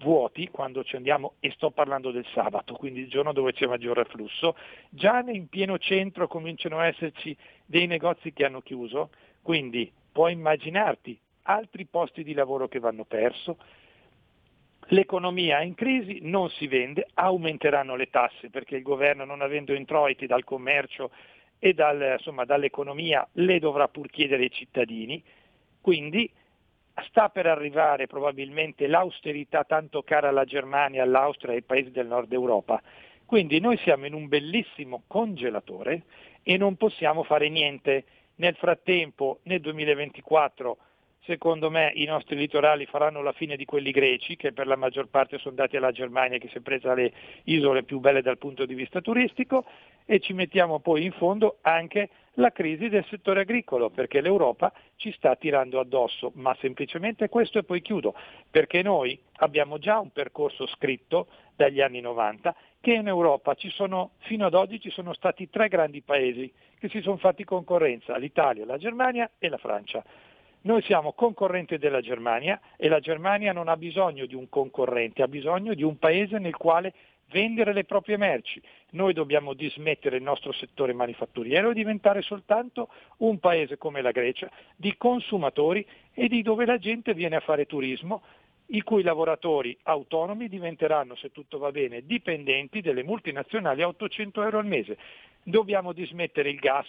vuoti 0.00 0.48
quando 0.48 0.82
ci 0.82 0.96
andiamo 0.96 1.34
e 1.40 1.50
sto 1.52 1.70
parlando 1.70 2.10
del 2.10 2.26
sabato, 2.32 2.74
quindi 2.74 3.00
il 3.00 3.08
giorno 3.08 3.32
dove 3.32 3.52
c'è 3.52 3.66
maggiore 3.66 4.02
afflusso. 4.02 4.56
Già 4.88 5.22
in 5.26 5.48
pieno 5.48 5.78
centro 5.78 6.26
cominciano 6.26 6.78
a 6.78 6.86
esserci 6.86 7.36
dei 7.64 7.86
negozi 7.86 8.32
che 8.32 8.44
hanno 8.44 8.60
chiuso, 8.60 9.10
quindi 9.42 9.90
puoi 10.10 10.32
immaginarti 10.32 11.18
altri 11.42 11.86
posti 11.86 12.24
di 12.24 12.32
lavoro 12.32 12.68
che 12.68 12.78
vanno 12.78 13.04
perso. 13.04 13.58
L'economia 14.88 15.60
è 15.60 15.64
in 15.64 15.74
crisi, 15.74 16.18
non 16.22 16.48
si 16.50 16.66
vende, 16.66 17.06
aumenteranno 17.14 17.94
le 17.94 18.10
tasse 18.10 18.50
perché 18.50 18.76
il 18.76 18.82
governo 18.82 19.24
non 19.24 19.40
avendo 19.40 19.72
introiti 19.72 20.26
dal 20.26 20.44
commercio 20.44 21.10
e 21.58 21.74
dal, 21.74 22.14
insomma, 22.18 22.44
dall'economia 22.44 23.26
le 23.32 23.58
dovrà 23.58 23.86
pur 23.86 24.08
chiedere 24.08 24.44
ai 24.44 24.50
cittadini, 24.50 25.22
quindi 25.80 26.28
sta 27.06 27.28
per 27.28 27.46
arrivare 27.46 28.06
probabilmente 28.06 28.86
l'austerità 28.86 29.64
tanto 29.64 30.02
cara 30.02 30.28
alla 30.28 30.44
Germania, 30.44 31.02
all'Austria 31.02 31.52
e 31.52 31.56
ai 31.56 31.62
paesi 31.62 31.90
del 31.90 32.06
nord 32.06 32.32
Europa. 32.32 32.80
Quindi 33.24 33.60
noi 33.60 33.76
siamo 33.78 34.06
in 34.06 34.14
un 34.14 34.28
bellissimo 34.28 35.04
congelatore 35.06 36.02
e 36.42 36.56
non 36.56 36.76
possiamo 36.76 37.22
fare 37.22 37.48
niente. 37.48 38.04
Nel 38.36 38.56
frattempo, 38.56 39.40
nel 39.44 39.60
2024, 39.60 40.76
secondo 41.30 41.70
me 41.70 41.92
i 41.94 42.06
nostri 42.06 42.34
litorali 42.34 42.86
faranno 42.86 43.22
la 43.22 43.30
fine 43.30 43.54
di 43.54 43.64
quelli 43.64 43.92
greci, 43.92 44.34
che 44.34 44.52
per 44.52 44.66
la 44.66 44.74
maggior 44.74 45.06
parte 45.06 45.38
sono 45.38 45.54
dati 45.54 45.76
alla 45.76 45.92
Germania 45.92 46.38
che 46.38 46.48
si 46.48 46.56
è 46.56 46.60
presa 46.60 46.92
le 46.92 47.12
isole 47.44 47.84
più 47.84 48.00
belle 48.00 48.20
dal 48.20 48.36
punto 48.36 48.66
di 48.66 48.74
vista 48.74 49.00
turistico, 49.00 49.64
e 50.06 50.18
ci 50.18 50.32
mettiamo 50.32 50.80
poi 50.80 51.04
in 51.04 51.12
fondo 51.12 51.58
anche 51.60 52.08
la 52.34 52.50
crisi 52.50 52.88
del 52.88 53.04
settore 53.08 53.42
agricolo, 53.42 53.90
perché 53.90 54.20
l'Europa 54.20 54.72
ci 54.96 55.12
sta 55.12 55.36
tirando 55.36 55.78
addosso, 55.78 56.32
ma 56.34 56.56
semplicemente 56.58 57.28
questo 57.28 57.60
e 57.60 57.62
poi 57.62 57.80
chiudo, 57.80 58.12
perché 58.50 58.82
noi 58.82 59.16
abbiamo 59.34 59.78
già 59.78 60.00
un 60.00 60.10
percorso 60.10 60.66
scritto 60.66 61.28
dagli 61.54 61.80
anni 61.80 62.00
90 62.00 62.56
che 62.80 62.94
in 62.94 63.06
Europa 63.06 63.54
sono, 63.68 64.12
fino 64.20 64.46
ad 64.46 64.54
oggi 64.54 64.80
ci 64.80 64.90
sono 64.90 65.12
stati 65.12 65.48
tre 65.48 65.68
grandi 65.68 66.00
paesi 66.00 66.52
che 66.80 66.88
si 66.88 67.00
sono 67.02 67.18
fatti 67.18 67.44
concorrenza, 67.44 68.16
l'Italia, 68.16 68.64
la 68.64 68.78
Germania 68.78 69.30
e 69.38 69.48
la 69.48 69.58
Francia. 69.58 70.02
Noi 70.62 70.82
siamo 70.82 71.12
concorrenti 71.12 71.78
della 71.78 72.02
Germania 72.02 72.60
e 72.76 72.88
la 72.88 73.00
Germania 73.00 73.52
non 73.52 73.68
ha 73.68 73.76
bisogno 73.78 74.26
di 74.26 74.34
un 74.34 74.48
concorrente, 74.50 75.22
ha 75.22 75.28
bisogno 75.28 75.72
di 75.72 75.82
un 75.82 75.98
paese 75.98 76.38
nel 76.38 76.56
quale 76.56 76.92
vendere 77.30 77.72
le 77.72 77.84
proprie 77.84 78.18
merci. 78.18 78.60
Noi 78.90 79.14
dobbiamo 79.14 79.54
dismettere 79.54 80.16
il 80.16 80.22
nostro 80.22 80.52
settore 80.52 80.92
manifatturiero 80.92 81.70
e 81.70 81.74
diventare 81.74 82.20
soltanto 82.20 82.88
un 83.18 83.38
paese 83.38 83.78
come 83.78 84.02
la 84.02 84.10
Grecia 84.10 84.50
di 84.76 84.96
consumatori 84.98 85.86
e 86.12 86.28
di 86.28 86.42
dove 86.42 86.66
la 86.66 86.76
gente 86.76 87.14
viene 87.14 87.36
a 87.36 87.40
fare 87.40 87.66
turismo, 87.66 88.22
i 88.66 88.82
cui 88.82 89.02
lavoratori 89.02 89.76
autonomi 89.84 90.48
diventeranno, 90.48 91.16
se 91.16 91.32
tutto 91.32 91.58
va 91.58 91.70
bene, 91.70 92.04
dipendenti 92.04 92.80
delle 92.80 93.02
multinazionali 93.02 93.82
a 93.82 93.88
800 93.88 94.42
euro 94.42 94.58
al 94.58 94.66
mese. 94.66 94.98
Dobbiamo 95.42 95.92
dismettere 95.92 96.50
il 96.50 96.58
gas, 96.58 96.86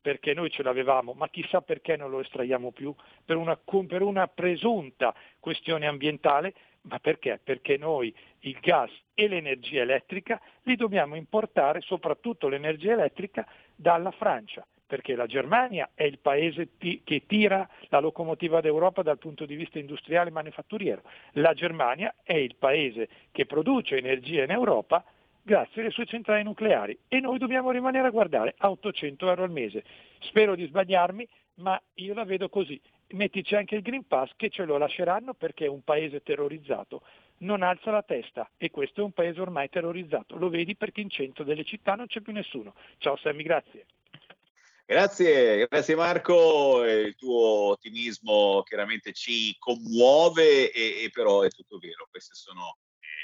perché 0.00 0.34
noi 0.34 0.50
ce 0.50 0.62
l'avevamo, 0.62 1.12
ma 1.12 1.28
chissà 1.28 1.60
perché 1.60 1.96
non 1.96 2.10
lo 2.10 2.20
estraiamo 2.20 2.72
più, 2.72 2.94
per 3.24 3.36
una, 3.36 3.56
per 3.56 4.02
una 4.02 4.26
presunta 4.28 5.14
questione 5.38 5.86
ambientale, 5.86 6.54
ma 6.82 6.98
perché? 6.98 7.38
Perché 7.42 7.76
noi 7.76 8.14
il 8.40 8.58
gas 8.60 8.90
e 9.14 9.28
l'energia 9.28 9.82
elettrica 9.82 10.40
li 10.62 10.76
dobbiamo 10.76 11.14
importare, 11.14 11.80
soprattutto 11.82 12.48
l'energia 12.48 12.92
elettrica, 12.92 13.46
dalla 13.74 14.10
Francia, 14.10 14.66
perché 14.86 15.14
la 15.14 15.26
Germania 15.26 15.90
è 15.94 16.04
il 16.04 16.18
paese 16.18 16.76
t- 16.78 17.02
che 17.04 17.26
tira 17.26 17.68
la 17.88 18.00
locomotiva 18.00 18.60
d'Europa 18.60 19.02
dal 19.02 19.18
punto 19.18 19.44
di 19.44 19.54
vista 19.54 19.78
industriale 19.78 20.30
e 20.30 20.32
manifatturiero. 20.32 21.02
La 21.32 21.52
Germania 21.52 22.14
è 22.22 22.34
il 22.34 22.56
paese 22.56 23.08
che 23.30 23.44
produce 23.44 23.96
energia 23.96 24.44
in 24.44 24.50
Europa 24.50 25.04
grazie 25.42 25.82
alle 25.82 25.90
sue 25.90 26.06
centrali 26.06 26.42
nucleari 26.42 26.98
e 27.08 27.20
noi 27.20 27.38
dobbiamo 27.38 27.70
rimanere 27.70 28.08
a 28.08 28.10
guardare 28.10 28.54
a 28.58 28.70
800 28.70 29.28
euro 29.28 29.44
al 29.44 29.50
mese. 29.50 29.84
Spero 30.20 30.54
di 30.54 30.66
sbagliarmi, 30.66 31.28
ma 31.54 31.80
io 31.94 32.14
la 32.14 32.24
vedo 32.24 32.48
così. 32.48 32.80
Mettici 33.12 33.56
anche 33.56 33.74
il 33.74 33.82
Green 33.82 34.06
Pass 34.06 34.30
che 34.36 34.50
ce 34.50 34.64
lo 34.64 34.76
lasceranno 34.78 35.34
perché 35.34 35.66
un 35.66 35.82
paese 35.82 36.22
terrorizzato 36.22 37.02
non 37.38 37.62
alza 37.62 37.90
la 37.90 38.02
testa 38.02 38.50
e 38.56 38.70
questo 38.70 39.00
è 39.00 39.04
un 39.04 39.12
paese 39.12 39.40
ormai 39.40 39.68
terrorizzato. 39.68 40.36
Lo 40.36 40.48
vedi 40.48 40.76
perché 40.76 41.00
in 41.00 41.10
centro 41.10 41.44
delle 41.44 41.64
città 41.64 41.94
non 41.94 42.06
c'è 42.06 42.20
più 42.20 42.32
nessuno. 42.32 42.74
Ciao 42.98 43.16
Sammy, 43.16 43.42
grazie. 43.42 43.86
Grazie, 44.90 45.68
grazie 45.68 45.94
Marco, 45.94 46.84
il 46.84 47.14
tuo 47.14 47.70
ottimismo 47.70 48.62
chiaramente 48.64 49.12
ci 49.12 49.54
commuove 49.56 50.72
e, 50.72 51.04
e 51.04 51.10
però 51.12 51.42
è 51.42 51.48
tutto 51.48 51.78
vero, 51.78 52.08
queste 52.10 52.34
sono 52.34 52.76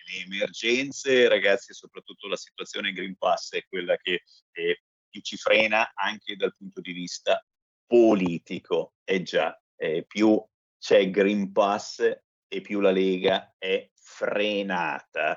le 0.07 0.25
emergenze, 0.25 1.29
ragazzi, 1.29 1.73
e 1.73 1.75
soprattutto 1.75 2.29
la 2.29 2.37
situazione 2.37 2.93
Green 2.93 3.17
Pass 3.17 3.53
è 3.53 3.65
quella 3.69 3.97
che 3.97 4.23
eh, 4.53 4.83
più 5.09 5.21
ci 5.21 5.37
frena 5.37 5.93
anche 5.95 6.37
dal 6.37 6.55
punto 6.57 6.81
di 6.81 6.93
vista 6.93 7.45
politico. 7.87 8.95
E 9.05 9.23
già, 9.23 9.59
eh, 9.77 10.05
più 10.07 10.43
c'è 10.79 11.11
Green 11.11 11.53
Pass 11.53 12.01
e 12.49 12.61
più 12.61 12.81
la 12.81 12.91
Lega 12.91 13.55
è 13.59 13.91
frenata. 13.95 15.37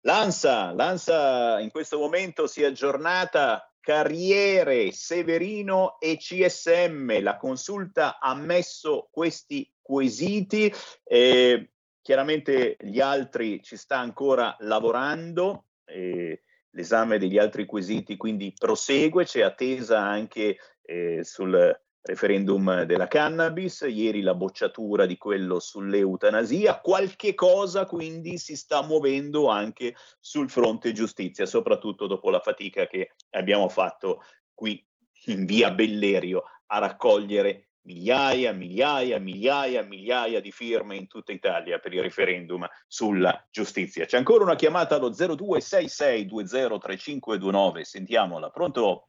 L'ANSA, 0.00 0.72
l'ANSA 0.72 1.60
in 1.60 1.70
questo 1.70 1.98
momento 1.98 2.46
si 2.46 2.62
è 2.62 2.66
aggiornata 2.66 3.74
Carriere, 3.80 4.92
Severino 4.92 5.98
e 5.98 6.18
CSM. 6.18 7.22
La 7.22 7.36
consulta 7.36 8.18
ha 8.18 8.34
messo 8.34 9.08
questi 9.10 9.70
quesiti. 9.80 10.72
Eh, 11.04 11.73
Chiaramente 12.04 12.76
gli 12.82 13.00
altri 13.00 13.62
ci 13.62 13.78
sta 13.78 13.96
ancora 13.96 14.54
lavorando, 14.58 15.68
eh, 15.86 16.42
l'esame 16.72 17.18
degli 17.18 17.38
altri 17.38 17.64
quesiti 17.64 18.18
quindi 18.18 18.52
prosegue, 18.54 19.24
c'è 19.24 19.40
attesa 19.40 20.00
anche 20.00 20.58
eh, 20.82 21.24
sul 21.24 21.80
referendum 22.02 22.82
della 22.82 23.08
cannabis, 23.08 23.86
ieri 23.88 24.20
la 24.20 24.34
bocciatura 24.34 25.06
di 25.06 25.16
quello 25.16 25.58
sull'eutanasia, 25.58 26.80
qualche 26.80 27.32
cosa 27.32 27.86
quindi 27.86 28.36
si 28.36 28.54
sta 28.54 28.82
muovendo 28.82 29.48
anche 29.48 29.96
sul 30.20 30.50
fronte 30.50 30.92
giustizia, 30.92 31.46
soprattutto 31.46 32.06
dopo 32.06 32.28
la 32.28 32.40
fatica 32.40 32.86
che 32.86 33.12
abbiamo 33.30 33.70
fatto 33.70 34.22
qui 34.52 34.86
in 35.28 35.46
via 35.46 35.70
Bellerio 35.70 36.42
a 36.66 36.80
raccogliere 36.80 37.68
migliaia, 37.84 38.52
migliaia, 38.52 39.18
migliaia, 39.18 39.82
migliaia 39.82 40.40
di 40.40 40.50
firme 40.50 40.96
in 40.96 41.06
tutta 41.06 41.32
Italia 41.32 41.78
per 41.78 41.92
il 41.92 42.00
referendum 42.02 42.66
sulla 42.86 43.46
giustizia. 43.50 44.06
C'è 44.06 44.16
ancora 44.16 44.44
una 44.44 44.54
chiamata 44.54 44.96
allo 44.96 45.10
0266203529, 45.10 47.80
sentiamola. 47.80 48.48
Pronto? 48.50 49.08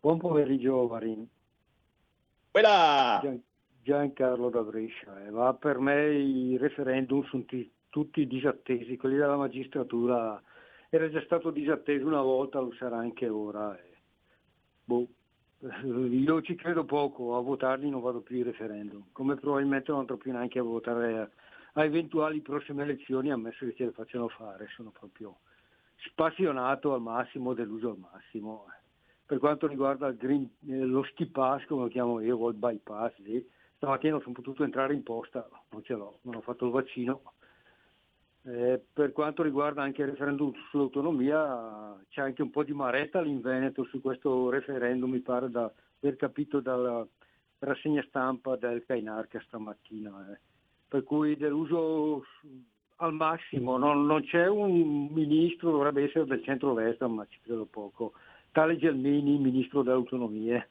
Buon 0.00 0.18
pomeriggio 0.18 0.86
Marin. 0.88 1.26
Quella! 2.50 3.20
Gian, 3.22 3.42
Giancarlo 3.82 4.50
da 4.50 4.60
Brescia, 4.62 5.24
eh. 5.24 5.30
ma 5.30 5.54
per 5.54 5.78
me 5.78 6.12
i 6.12 6.58
referendum 6.58 7.24
sono 7.28 7.44
t- 7.44 7.70
tutti 7.88 8.26
disattesi, 8.26 8.96
quelli 8.96 9.16
della 9.16 9.36
magistratura 9.36 10.42
era 10.90 11.08
già 11.08 11.22
stato 11.22 11.50
disatteso 11.50 12.06
una 12.06 12.20
volta, 12.20 12.58
lo 12.58 12.74
sarà 12.74 12.98
anche 12.98 13.26
ora. 13.28 13.74
Eh. 13.78 13.96
Boh 14.84 15.06
io 15.84 16.42
ci 16.42 16.54
credo 16.54 16.84
poco, 16.84 17.36
a 17.36 17.40
votarli 17.40 17.90
non 17.90 18.00
vado 18.00 18.20
più 18.20 18.36
ai 18.36 18.42
referendum, 18.42 19.04
come 19.12 19.36
probabilmente 19.36 19.90
non 19.90 20.00
andrò 20.00 20.16
più 20.16 20.32
neanche 20.32 20.58
a 20.58 20.62
votare 20.62 21.18
a, 21.18 21.30
a 21.74 21.84
eventuali 21.84 22.40
prossime 22.40 22.82
elezioni, 22.82 23.30
ammesso 23.30 23.66
che 23.66 23.74
ce 23.74 23.84
le 23.84 23.92
facciano 23.92 24.28
fare, 24.28 24.68
sono 24.74 24.90
proprio 24.90 25.40
spassionato 25.96 26.94
al 26.94 27.02
massimo, 27.02 27.52
deluso 27.52 27.90
al 27.90 27.98
massimo. 27.98 28.66
Per 29.26 29.38
quanto 29.38 29.66
riguarda 29.66 30.10
green, 30.12 30.48
eh, 30.66 30.84
lo 30.84 31.02
ski 31.04 31.26
pass, 31.26 31.64
come 31.66 31.82
lo 31.82 31.88
chiamo 31.88 32.20
io, 32.20 32.38
o 32.38 32.48
il 32.48 32.56
bypass, 32.56 33.14
sì. 33.22 33.46
stamattina 33.76 34.18
sono 34.20 34.32
potuto 34.32 34.64
entrare 34.64 34.94
in 34.94 35.02
posta, 35.02 35.46
non 35.70 35.84
ce 35.84 35.92
l'ho, 35.94 36.20
non 36.22 36.36
ho 36.36 36.40
fatto 36.40 36.64
il 36.64 36.72
vaccino, 36.72 37.22
eh, 38.42 38.82
per 38.92 39.12
quanto 39.12 39.42
riguarda 39.42 39.82
anche 39.82 40.02
il 40.02 40.08
referendum 40.08 40.52
sull'autonomia, 40.70 41.98
c'è 42.08 42.22
anche 42.22 42.42
un 42.42 42.50
po' 42.50 42.64
di 42.64 42.72
maretta 42.72 43.20
lì 43.20 43.30
in 43.30 43.40
Veneto 43.40 43.84
su 43.84 44.00
questo 44.00 44.48
referendum, 44.48 45.10
mi 45.10 45.20
pare 45.20 45.50
da 45.50 45.70
aver 46.00 46.16
capito 46.16 46.60
dalla 46.60 47.06
rassegna 47.58 48.02
stampa 48.08 48.56
del 48.56 48.84
Cainarca 48.86 49.40
stamattina. 49.46 50.32
Eh. 50.32 50.38
Per 50.88 51.04
cui 51.04 51.36
deluso 51.36 52.24
al 52.96 53.12
massimo, 53.12 53.76
non, 53.76 54.06
non, 54.06 54.24
c'è 54.24 54.46
un 54.48 55.08
ministro, 55.10 55.70
dovrebbe 55.70 56.04
essere 56.04 56.24
del 56.24 56.42
centro-destra, 56.42 57.08
ma 57.08 57.26
ci 57.28 57.38
credo 57.42 57.66
poco. 57.66 58.12
Tale 58.52 58.76
Gelmini, 58.78 59.38
ministro 59.38 59.82
delle 59.82 59.96
autonomie. 59.96 60.70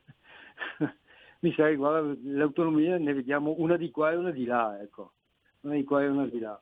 mi 1.40 1.54
sa 1.54 1.68
che 1.68 1.78
le 2.22 2.41
autonomie 2.41 2.98
ne 2.98 3.14
vediamo 3.14 3.56
una 3.60 3.78
di 3.78 3.91
qua 3.91 4.12
e 4.12 4.16
una 4.16 4.32
di 4.32 4.46
là, 4.46 4.80
ecco. 4.82 5.14
Una 5.62 5.76
di 5.76 5.84
qua 5.84 6.02
e 6.02 6.08
una 6.08 6.26
di 6.26 6.40
là. 6.40 6.60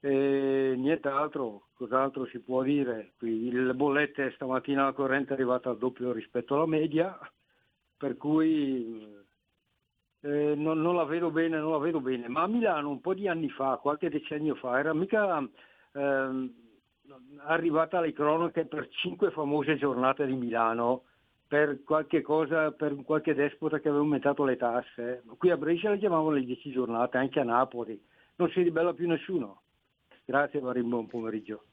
E 0.00 0.74
nient'altro, 0.76 1.68
cos'altro 1.74 2.24
si 2.26 2.38
può 2.40 2.62
dire? 2.62 3.14
Qui 3.18 3.50
le 3.50 3.74
bollette 3.74 4.30
stamattina 4.32 4.84
la 4.84 4.92
corrente 4.92 5.30
è 5.30 5.32
arrivata 5.34 5.70
al 5.70 5.78
doppio 5.78 6.12
rispetto 6.12 6.54
alla 6.54 6.66
media, 6.66 7.18
per 7.96 8.16
cui 8.16 9.02
eh, 10.20 10.54
non, 10.54 10.80
non, 10.80 10.94
la 10.94 11.04
vedo 11.04 11.32
bene, 11.32 11.58
non 11.58 11.72
la 11.72 11.78
vedo 11.78 12.00
bene. 12.00 12.28
Ma 12.28 12.42
a 12.42 12.46
Milano 12.46 12.90
un 12.90 13.00
po' 13.00 13.12
di 13.14 13.26
anni 13.26 13.50
fa, 13.50 13.78
qualche 13.78 14.08
decennio 14.08 14.54
fa, 14.54 14.78
era 14.78 14.94
mica 14.94 15.40
eh, 15.92 16.52
arrivata 17.46 17.98
alle 17.98 18.12
cronache 18.12 18.66
per 18.66 18.88
cinque 18.90 19.32
famose 19.32 19.76
giornate 19.76 20.26
di 20.26 20.34
Milano 20.34 21.04
per 21.48 21.82
qualche 21.82 22.22
cosa, 22.22 22.70
per 22.70 22.94
qualche 23.02 23.34
despota 23.34 23.80
che 23.80 23.88
aveva 23.88 24.02
aumentato 24.04 24.44
le 24.44 24.56
tasse. 24.56 25.24
Qui 25.38 25.50
a 25.50 25.56
Brescia 25.56 25.90
le 25.90 25.98
chiamavano 25.98 26.30
le 26.30 26.44
dieci 26.44 26.70
giornate, 26.70 27.16
anche 27.16 27.40
a 27.40 27.44
Napoli. 27.44 28.00
Non 28.36 28.48
si 28.50 28.62
ribella 28.62 28.92
più 28.92 29.08
nessuno 29.08 29.62
Grazie, 30.28 30.60
Marin, 30.60 30.90
buon 30.90 31.06
pomeriggio. 31.06 31.67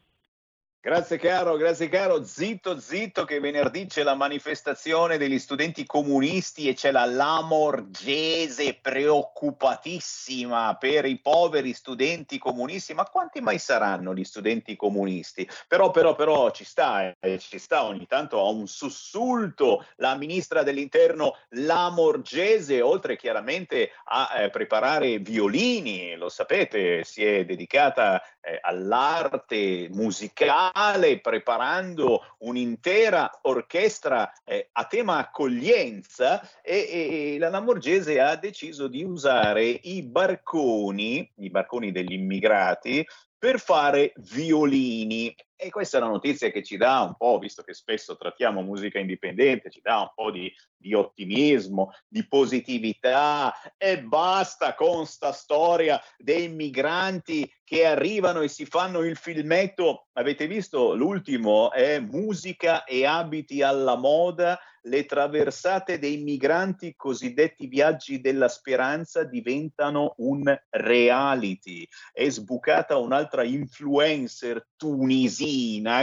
Grazie 0.85 1.17
caro, 1.17 1.57
grazie 1.57 1.89
caro. 1.89 2.23
Zitto, 2.23 2.79
zitto 2.79 3.25
che 3.25 3.39
venerdì 3.39 3.87
c'è 3.87 4.03
la 4.03 4.13
manifestazione 4.13 5.17
degli 5.17 5.39
studenti 5.39 5.83
comunisti 5.83 6.69
e 6.69 6.75
c'è 6.75 6.91
la 6.91 7.05
Lamorgese 7.05 8.77
preoccupatissima 8.79 10.75
per 10.75 11.05
i 11.05 11.17
poveri 11.17 11.73
studenti 11.73 12.37
comunisti. 12.37 12.93
Ma 12.93 13.05
quanti 13.05 13.41
mai 13.41 13.57
saranno 13.57 14.13
gli 14.13 14.23
studenti 14.23 14.75
comunisti? 14.75 15.49
Però, 15.67 15.89
però, 15.89 16.13
però 16.13 16.51
ci 16.51 16.63
sta, 16.63 17.15
eh, 17.19 17.39
ci 17.39 17.57
sta 17.57 17.85
ogni 17.85 18.05
tanto 18.05 18.39
a 18.39 18.47
un 18.47 18.67
sussulto 18.67 19.87
la 19.95 20.15
ministra 20.15 20.61
dell'interno 20.61 21.35
Lamorgese, 21.49 22.81
oltre 22.81 23.17
chiaramente 23.17 23.89
a 24.03 24.35
eh, 24.37 24.51
preparare 24.51 25.17
violini, 25.17 26.15
lo 26.15 26.29
sapete, 26.29 27.03
si 27.05 27.25
è 27.25 27.43
dedicata 27.43 28.21
eh, 28.39 28.59
all'arte 28.61 29.87
musicale 29.91 30.73
preparando 31.21 32.21
un'intera 32.39 33.39
orchestra 33.43 34.31
eh, 34.43 34.69
a 34.73 34.85
tema 34.85 35.17
accoglienza 35.17 36.41
e, 36.61 37.33
e, 37.33 37.37
la 37.39 37.49
Lamorgese 37.49 38.19
ha 38.19 38.35
deciso 38.35 38.87
di 38.87 39.03
usare 39.03 39.63
i 39.63 40.03
barconi, 40.03 41.31
i 41.37 41.49
barconi 41.49 41.93
degli 41.93 42.11
immigrati, 42.11 43.05
per 43.37 43.59
fare 43.59 44.11
violini. 44.17 45.33
E 45.57 45.69
questa 45.69 45.97
è 45.97 46.01
una 46.01 46.09
notizia 46.09 46.51
che 46.51 46.61
ci 46.61 46.75
dà 46.75 47.01
un 47.01 47.15
po', 47.15 47.39
visto 47.39 47.63
che 47.63 47.73
spesso 47.73 48.17
trattiamo 48.17 48.61
musica 48.61 48.99
indipendente, 48.99 49.69
ci 49.69 49.79
dà 49.81 49.99
un 49.99 50.11
po' 50.13 50.29
di, 50.29 50.53
di 50.75 50.93
ottimismo, 50.93 51.93
di 52.07 52.27
positività 52.27 53.53
e 53.77 54.03
basta 54.03 54.75
con 54.75 55.05
sta 55.05 55.31
storia 55.31 56.01
dei 56.17 56.49
migranti 56.49 57.49
che 57.63 57.85
arrivano 57.85 58.41
e 58.41 58.49
si 58.49 58.65
fanno 58.65 58.99
il 58.99 59.15
filmetto. 59.15 60.07
Avete 60.13 60.45
visto 60.45 60.93
l'ultimo? 60.93 61.71
È 61.71 61.99
musica 61.99 62.83
e 62.83 63.05
abiti 63.05 63.61
alla 63.61 63.95
moda 63.95 64.59
le 64.85 65.05
traversate 65.05 65.99
dei 65.99 66.17
migranti, 66.17 66.95
cosiddetti 66.95 67.67
viaggi 67.67 68.21
della 68.21 68.47
speranza, 68.47 69.23
diventano 69.23 70.13
un 70.17 70.43
reality. 70.69 71.87
È 72.11 72.29
sbucata 72.29 72.97
un'altra 72.97 73.43
influencer 73.43 74.67
tunisina, 74.75 75.44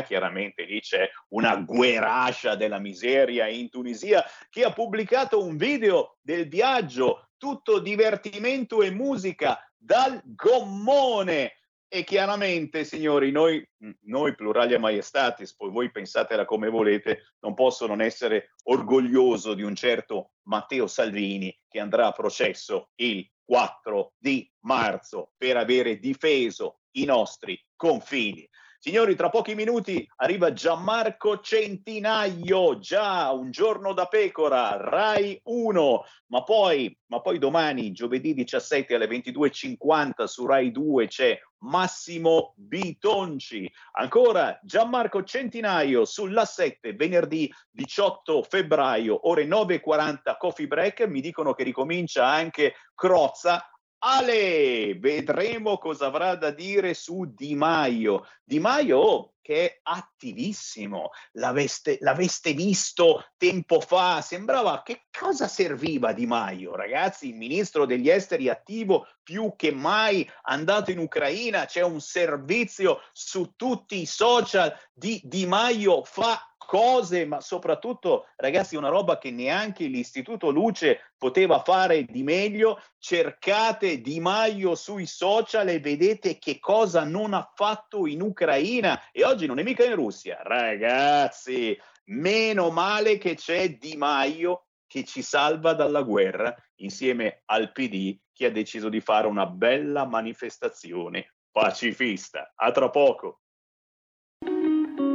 chiaramente 0.06 0.64
lì 0.64 0.80
c'è 0.80 1.08
una 1.28 1.56
guerascia 1.56 2.54
della 2.54 2.78
miseria 2.78 3.48
in 3.48 3.68
Tunisia, 3.68 4.24
che 4.48 4.64
ha 4.64 4.72
pubblicato 4.72 5.42
un 5.42 5.56
video 5.56 6.18
del 6.20 6.48
viaggio, 6.48 7.30
tutto 7.36 7.78
divertimento 7.78 8.82
e 8.82 8.90
musica 8.90 9.58
dal 9.76 10.20
gommone 10.24 11.56
e 11.94 12.04
chiaramente, 12.04 12.84
signori, 12.84 13.30
noi, 13.30 13.62
noi 14.04 14.34
pluralia 14.34 14.78
maiestatis, 14.78 15.54
poi 15.54 15.70
voi 15.70 15.90
pensatela 15.90 16.46
come 16.46 16.70
volete, 16.70 17.34
non 17.40 17.52
posso 17.52 17.86
non 17.86 18.00
essere 18.00 18.54
orgoglioso 18.62 19.52
di 19.52 19.62
un 19.62 19.74
certo 19.74 20.32
Matteo 20.44 20.86
Salvini 20.86 21.54
che 21.68 21.80
andrà 21.80 22.06
a 22.06 22.12
processo 22.12 22.92
il 22.94 23.28
4 23.44 24.14
di 24.16 24.50
marzo 24.60 25.32
per 25.36 25.58
avere 25.58 25.98
difeso 25.98 26.80
i 26.92 27.04
nostri 27.04 27.62
confini. 27.76 28.48
Signori, 28.84 29.14
tra 29.14 29.28
pochi 29.28 29.54
minuti 29.54 30.04
arriva 30.16 30.52
Gianmarco 30.52 31.38
Centinaio, 31.38 32.80
già 32.80 33.30
un 33.30 33.52
giorno 33.52 33.92
da 33.92 34.06
pecora, 34.06 34.76
Rai 34.76 35.40
1, 35.40 36.04
ma 36.30 36.42
poi, 36.42 36.98
ma 37.06 37.20
poi 37.20 37.38
domani, 37.38 37.92
giovedì 37.92 38.34
17 38.34 38.92
alle 38.96 39.06
22.50 39.06 40.24
su 40.24 40.46
Rai 40.46 40.72
2 40.72 41.06
c'è 41.06 41.38
Massimo 41.58 42.54
Bitonci. 42.56 43.70
Ancora 43.92 44.58
Gianmarco 44.64 45.22
Centinaio 45.22 46.04
sulla 46.04 46.44
7, 46.44 46.94
venerdì 46.94 47.48
18 47.70 48.42
febbraio, 48.42 49.28
ore 49.28 49.46
9.40, 49.46 50.36
coffee 50.36 50.66
break. 50.66 51.06
Mi 51.06 51.20
dicono 51.20 51.54
che 51.54 51.62
ricomincia 51.62 52.26
anche 52.26 52.74
Crozza 52.96 53.64
Ale, 54.04 54.96
vedremo 54.98 55.78
cosa 55.78 56.06
avrà 56.06 56.34
da 56.34 56.50
dire 56.50 56.92
su 56.92 57.24
Di 57.36 57.54
Maio. 57.54 58.26
Di 58.42 58.58
Maio 58.58 59.34
che 59.42 59.64
è 59.64 59.80
attivissimo, 59.82 61.10
l'aveste, 61.32 61.98
l'aveste 62.00 62.52
visto 62.52 63.26
tempo 63.36 63.80
fa, 63.80 64.20
sembrava 64.22 64.82
che 64.82 65.06
cosa 65.10 65.48
serviva 65.48 66.12
Di 66.12 66.26
Maio, 66.26 66.74
ragazzi, 66.74 67.28
il 67.28 67.34
ministro 67.34 67.84
degli 67.84 68.08
esteri 68.08 68.48
attivo 68.48 69.08
più 69.22 69.54
che 69.56 69.72
mai 69.72 70.28
andato 70.42 70.90
in 70.90 70.98
Ucraina, 70.98 71.66
c'è 71.66 71.82
un 71.82 72.00
servizio 72.00 73.00
su 73.12 73.52
tutti 73.56 74.00
i 74.00 74.06
social 74.06 74.74
di 74.92 75.20
Di 75.24 75.44
Maio 75.46 76.02
fa 76.04 76.52
cose, 76.72 77.26
ma 77.26 77.40
soprattutto, 77.40 78.28
ragazzi, 78.36 78.76
una 78.76 78.88
roba 78.88 79.18
che 79.18 79.30
neanche 79.30 79.84
l'Istituto 79.84 80.50
Luce 80.50 81.12
poteva 81.18 81.62
fare 81.62 82.04
di 82.04 82.22
meglio. 82.22 82.80
Cercate 82.98 84.00
Di 84.00 84.20
Maio 84.20 84.74
sui 84.74 85.06
social 85.06 85.68
e 85.68 85.80
vedete 85.80 86.38
che 86.38 86.58
cosa 86.58 87.04
non 87.04 87.34
ha 87.34 87.50
fatto 87.54 88.06
in 88.06 88.22
Ucraina. 88.22 89.10
E 89.12 89.22
oggi 89.32 89.46
non 89.46 89.58
è 89.58 89.62
mica 89.62 89.84
in 89.84 89.94
Russia. 89.94 90.40
Ragazzi, 90.42 91.76
meno 92.06 92.70
male 92.70 93.18
che 93.18 93.34
c'è 93.34 93.76
Di 93.76 93.96
Maio 93.96 94.66
che 94.86 95.04
ci 95.04 95.22
salva 95.22 95.72
dalla 95.72 96.02
guerra 96.02 96.54
insieme 96.76 97.42
al 97.46 97.72
PD 97.72 98.18
che 98.32 98.46
ha 98.46 98.50
deciso 98.50 98.88
di 98.90 99.00
fare 99.00 99.26
una 99.26 99.46
bella 99.46 100.06
manifestazione 100.06 101.34
pacifista. 101.50 102.52
A 102.54 102.70
tra 102.70 102.90
poco. 102.90 103.40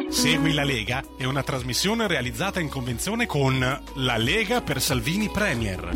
Segui 0.10 0.54
la 0.54 0.64
Lega 0.64 1.04
è 1.18 1.26
una 1.26 1.44
trasmissione 1.44 2.08
realizzata 2.08 2.60
in 2.60 2.70
convenzione 2.70 3.26
con 3.28 3.60
La 3.96 4.18
Lega 4.18 4.62
per 4.62 4.82
Salvini 4.82 5.30
Premier. 5.30 5.92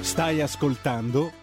Stai 0.00 0.42
ascoltando 0.42 1.42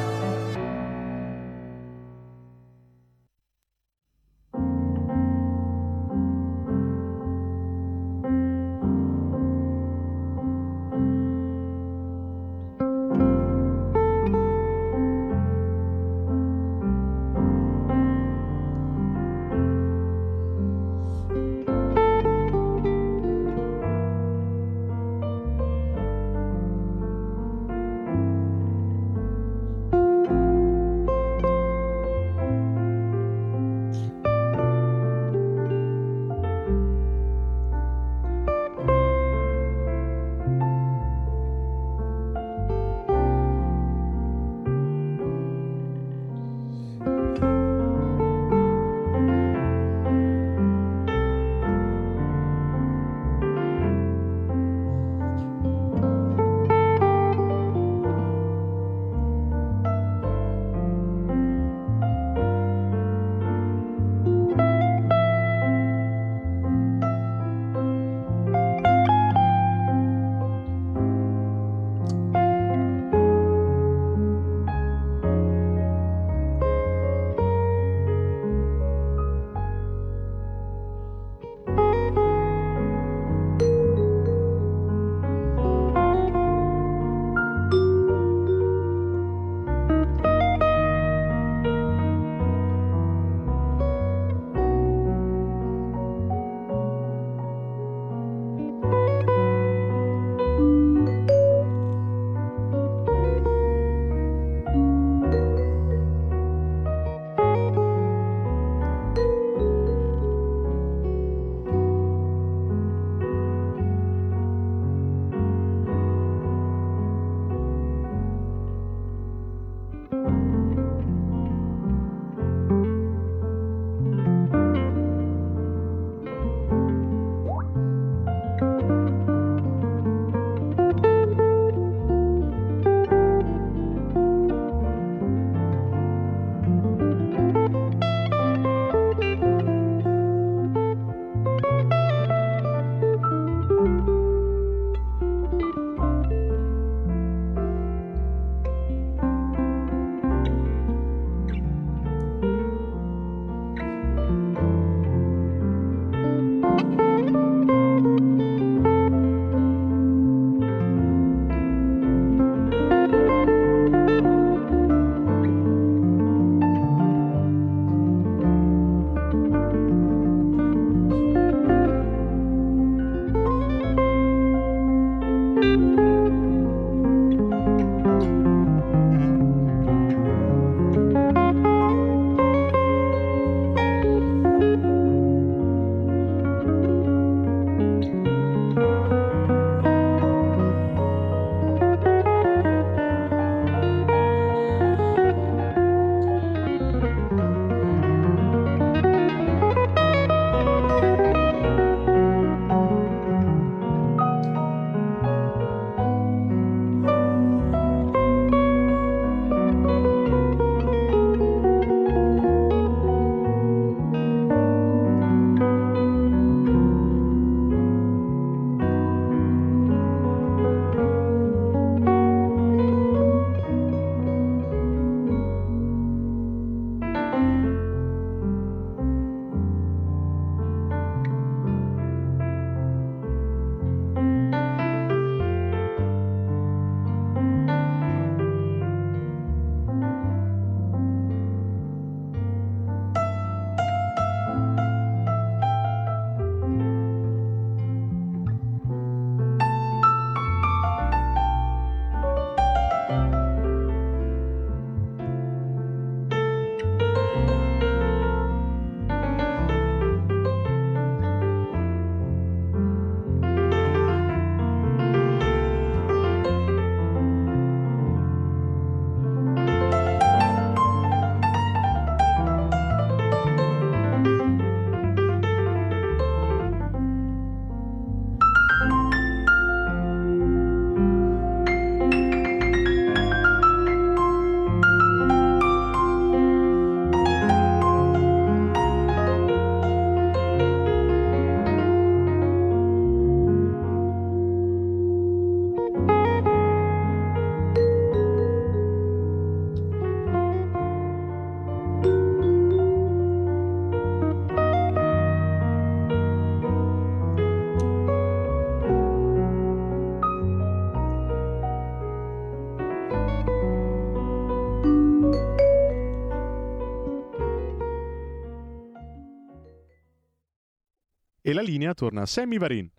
E 321.51 321.53
la 321.53 321.61
linea 321.61 321.93
torna 321.93 322.21
a 322.21 322.25
Sammy 322.25 322.57
Varin. 322.57 322.89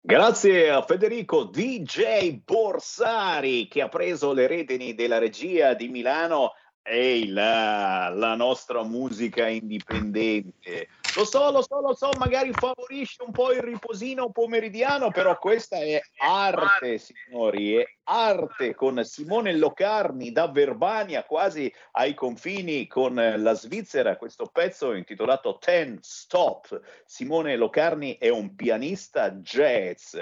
Grazie 0.00 0.70
a 0.70 0.82
Federico 0.82 1.44
DJ 1.44 2.40
Borsari 2.44 3.68
che 3.68 3.82
ha 3.82 3.88
preso 3.88 4.32
le 4.32 4.46
redini 4.46 4.94
della 4.94 5.18
regia 5.18 5.74
di 5.74 5.88
Milano 5.88 6.54
Ehi 6.82 7.28
là, 7.28 8.12
la 8.12 8.34
nostra 8.34 8.82
musica 8.82 9.46
indipendente. 9.46 10.88
Lo 11.14 11.26
so, 11.26 11.50
lo 11.50 11.60
so, 11.60 11.80
lo 11.80 11.94
so, 11.94 12.08
magari 12.16 12.52
favorisce 12.52 13.22
un 13.22 13.32
po' 13.32 13.52
il 13.52 13.60
riposino 13.60 14.30
pomeridiano, 14.30 15.10
però 15.10 15.38
questa 15.38 15.76
è 15.76 16.00
arte, 16.16 16.96
signori, 16.96 17.74
è 17.74 17.84
arte 18.04 18.74
con 18.74 19.04
Simone 19.04 19.54
Locarni 19.54 20.32
da 20.32 20.48
Verbania, 20.48 21.24
quasi 21.24 21.70
ai 21.92 22.14
confini 22.14 22.86
con 22.86 23.14
la 23.14 23.52
Svizzera. 23.52 24.16
Questo 24.16 24.46
pezzo 24.50 24.94
intitolato 24.94 25.58
Ten 25.58 25.98
Stop. 26.00 26.80
Simone 27.04 27.56
Locarni 27.56 28.16
è 28.16 28.30
un 28.30 28.54
pianista 28.54 29.30
jazz 29.32 30.16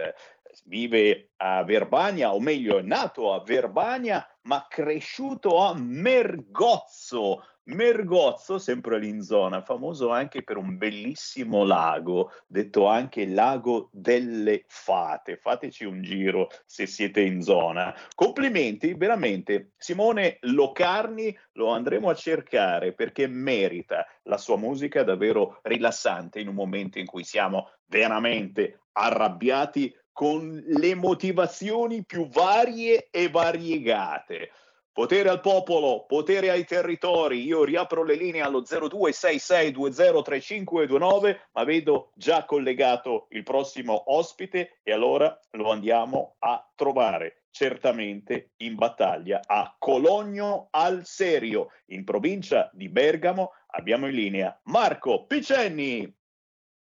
vive 0.65 1.31
a 1.37 1.63
Verbania, 1.65 2.35
o 2.35 2.41
meglio 2.41 2.79
è 2.79 2.83
nato 2.83 3.33
a 3.33 3.43
Verbania, 3.43 4.27
ma 4.43 4.67
cresciuto 4.69 5.59
a 5.59 5.75
Mergozzo. 5.75 7.45
Mergozzo, 7.75 8.59
sempre 8.59 8.99
lì 8.99 9.09
in 9.09 9.23
zona, 9.23 9.63
famoso 9.63 10.11
anche 10.11 10.43
per 10.43 10.57
un 10.57 10.77
bellissimo 10.77 11.65
lago, 11.65 12.33
detto 12.47 12.87
anche 12.87 13.27
Lago 13.27 13.89
delle 13.93 14.65
Fate. 14.67 15.37
Fateci 15.37 15.85
un 15.85 16.03
giro 16.03 16.49
se 16.65 16.87
siete 16.87 17.21
in 17.21 17.43
zona. 17.43 17.95
Complimenti, 18.15 18.95
veramente. 18.95 19.73
Simone 19.77 20.39
Locarni 20.41 21.37
lo 21.53 21.69
andremo 21.69 22.11
a 22.11 22.15
cercare 22.15 22.93
perché 22.93 23.27
merita 23.27 24.07
la 24.25 24.37
sua 24.37 24.57
musica 24.57 25.03
davvero 25.03 25.61
rilassante 25.63 26.41
in 26.41 26.49
un 26.49 26.55
momento 26.55 26.99
in 26.99 27.07
cui 27.07 27.25
siamo 27.25 27.71
veramente 27.87 28.81
arrabbiati 28.93 29.95
con 30.13 30.63
le 30.67 30.95
motivazioni 30.95 32.05
più 32.05 32.29
varie 32.29 33.09
e 33.11 33.31
variegate. 33.31 34.51
Potere 34.93 35.29
al 35.29 35.41
popolo, 35.41 36.05
potere 36.07 36.51
ai 36.51 36.65
territori. 36.65 37.45
Io 37.45 37.63
riapro 37.65 38.03
le 38.03 38.17
linee 38.17 38.43
allo 38.43 38.63
0266203529, 38.63 41.39
ma 41.53 41.65
vedo 41.65 42.11
già 42.15 42.45
collegato 42.45 43.29
il 43.31 43.45
prossimo 43.45 44.13
ospite 44.15 44.81
e 44.83 44.93
allora 44.93 45.39
lo 45.53 45.71
andiamo 45.71 46.35
a 46.41 46.69
trovare 46.75 47.45
certamente 47.51 48.53
in 48.59 48.75
battaglia 48.75 49.41
a 49.45 49.75
Cologno 49.79 50.69
al 50.71 51.05
Serio, 51.05 51.69
in 51.87 52.05
provincia 52.05 52.71
di 52.73 52.89
Bergamo. 52.89 53.53
Abbiamo 53.73 54.09
in 54.09 54.15
linea 54.15 54.61
Marco 54.65 55.27
Picenni. 55.27 56.13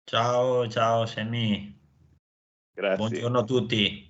Ciao, 0.04 0.68
ciao 0.68 1.04
Semmi. 1.04 1.76
Grazie. 2.72 2.96
Buongiorno 2.96 3.38
a 3.40 3.44
tutti. 3.44 4.07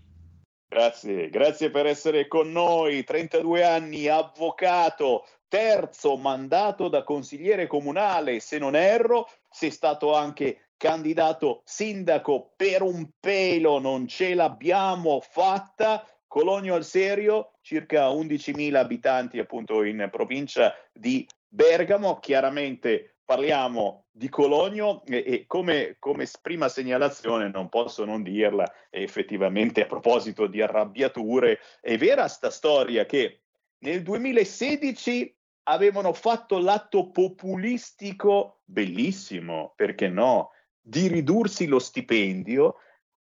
Grazie, 0.71 1.31
grazie 1.31 1.71
per 1.71 1.87
essere 1.87 2.29
con 2.29 2.53
noi. 2.53 3.03
32 3.03 3.65
anni, 3.65 4.07
avvocato, 4.07 5.27
terzo 5.49 6.19
mandato 6.19 6.89
da 6.89 7.03
consigliere 7.05 7.67
comunale, 7.67 8.39
se 8.39 8.59
non 8.59 8.77
erro, 8.77 9.29
sei 9.51 9.71
stato 9.71 10.15
anche 10.15 10.73
candidato 10.77 11.63
sindaco 11.65 12.53
per 12.55 12.83
un 12.83 13.09
pelo, 13.19 13.79
non 13.79 14.07
ce 14.07 14.35
l'abbiamo 14.35 15.21
fatta. 15.21 16.07
Cologno 16.27 16.75
al 16.75 16.85
Serio, 16.85 17.53
circa 17.63 18.11
11.000 18.11 18.75
abitanti 18.75 19.39
appunto 19.39 19.83
in 19.83 20.07
provincia 20.13 20.75
di 20.93 21.27
Bergamo, 21.49 22.19
chiaramente 22.19 23.17
parliamo 23.25 24.08
di 24.19 24.29
Cologno 24.29 25.05
e, 25.05 25.23
e 25.25 25.45
come, 25.47 25.97
come, 26.01 26.29
prima 26.43 26.69
segnalazione 26.69 27.49
non 27.49 27.69
posso 27.69 28.05
non 28.05 28.25
dirla, 28.25 28.71
effettivamente 28.91 29.83
a 29.83 29.87
proposito 29.87 30.49
di 30.49 30.61
arrabbiature, 30.61 31.61
è 31.81 31.97
vera 31.97 32.27
sta 32.27 32.51
storia 32.51 33.07
che 33.07 33.43
nel 33.79 34.03
2016 34.03 35.35
avevano 35.69 36.13
fatto 36.13 36.59
l'atto 36.59 37.11
populistico, 37.11 38.63
bellissimo, 38.65 39.73
perché 39.77 40.09
no, 40.09 40.51
di 40.81 41.07
ridursi 41.07 41.67
lo 41.67 41.79
stipendio, 41.79 42.75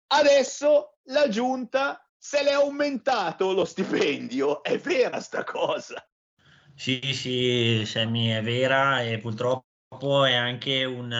adesso 0.08 1.00
la 1.08 1.28
giunta 1.28 2.10
se 2.18 2.42
l'è 2.42 2.54
aumentato 2.54 3.52
lo 3.52 3.66
stipendio, 3.66 4.64
è 4.64 4.78
vera 4.78 5.20
sta 5.20 5.44
cosa. 5.44 6.08
Sì, 6.74 7.02
sì, 7.14 7.84
Sammy, 7.86 8.30
è 8.30 8.42
vera 8.42 9.02
e 9.02 9.18
purtroppo 9.18 9.74
è 10.26 10.34
anche 10.34 10.84
un 10.86 11.12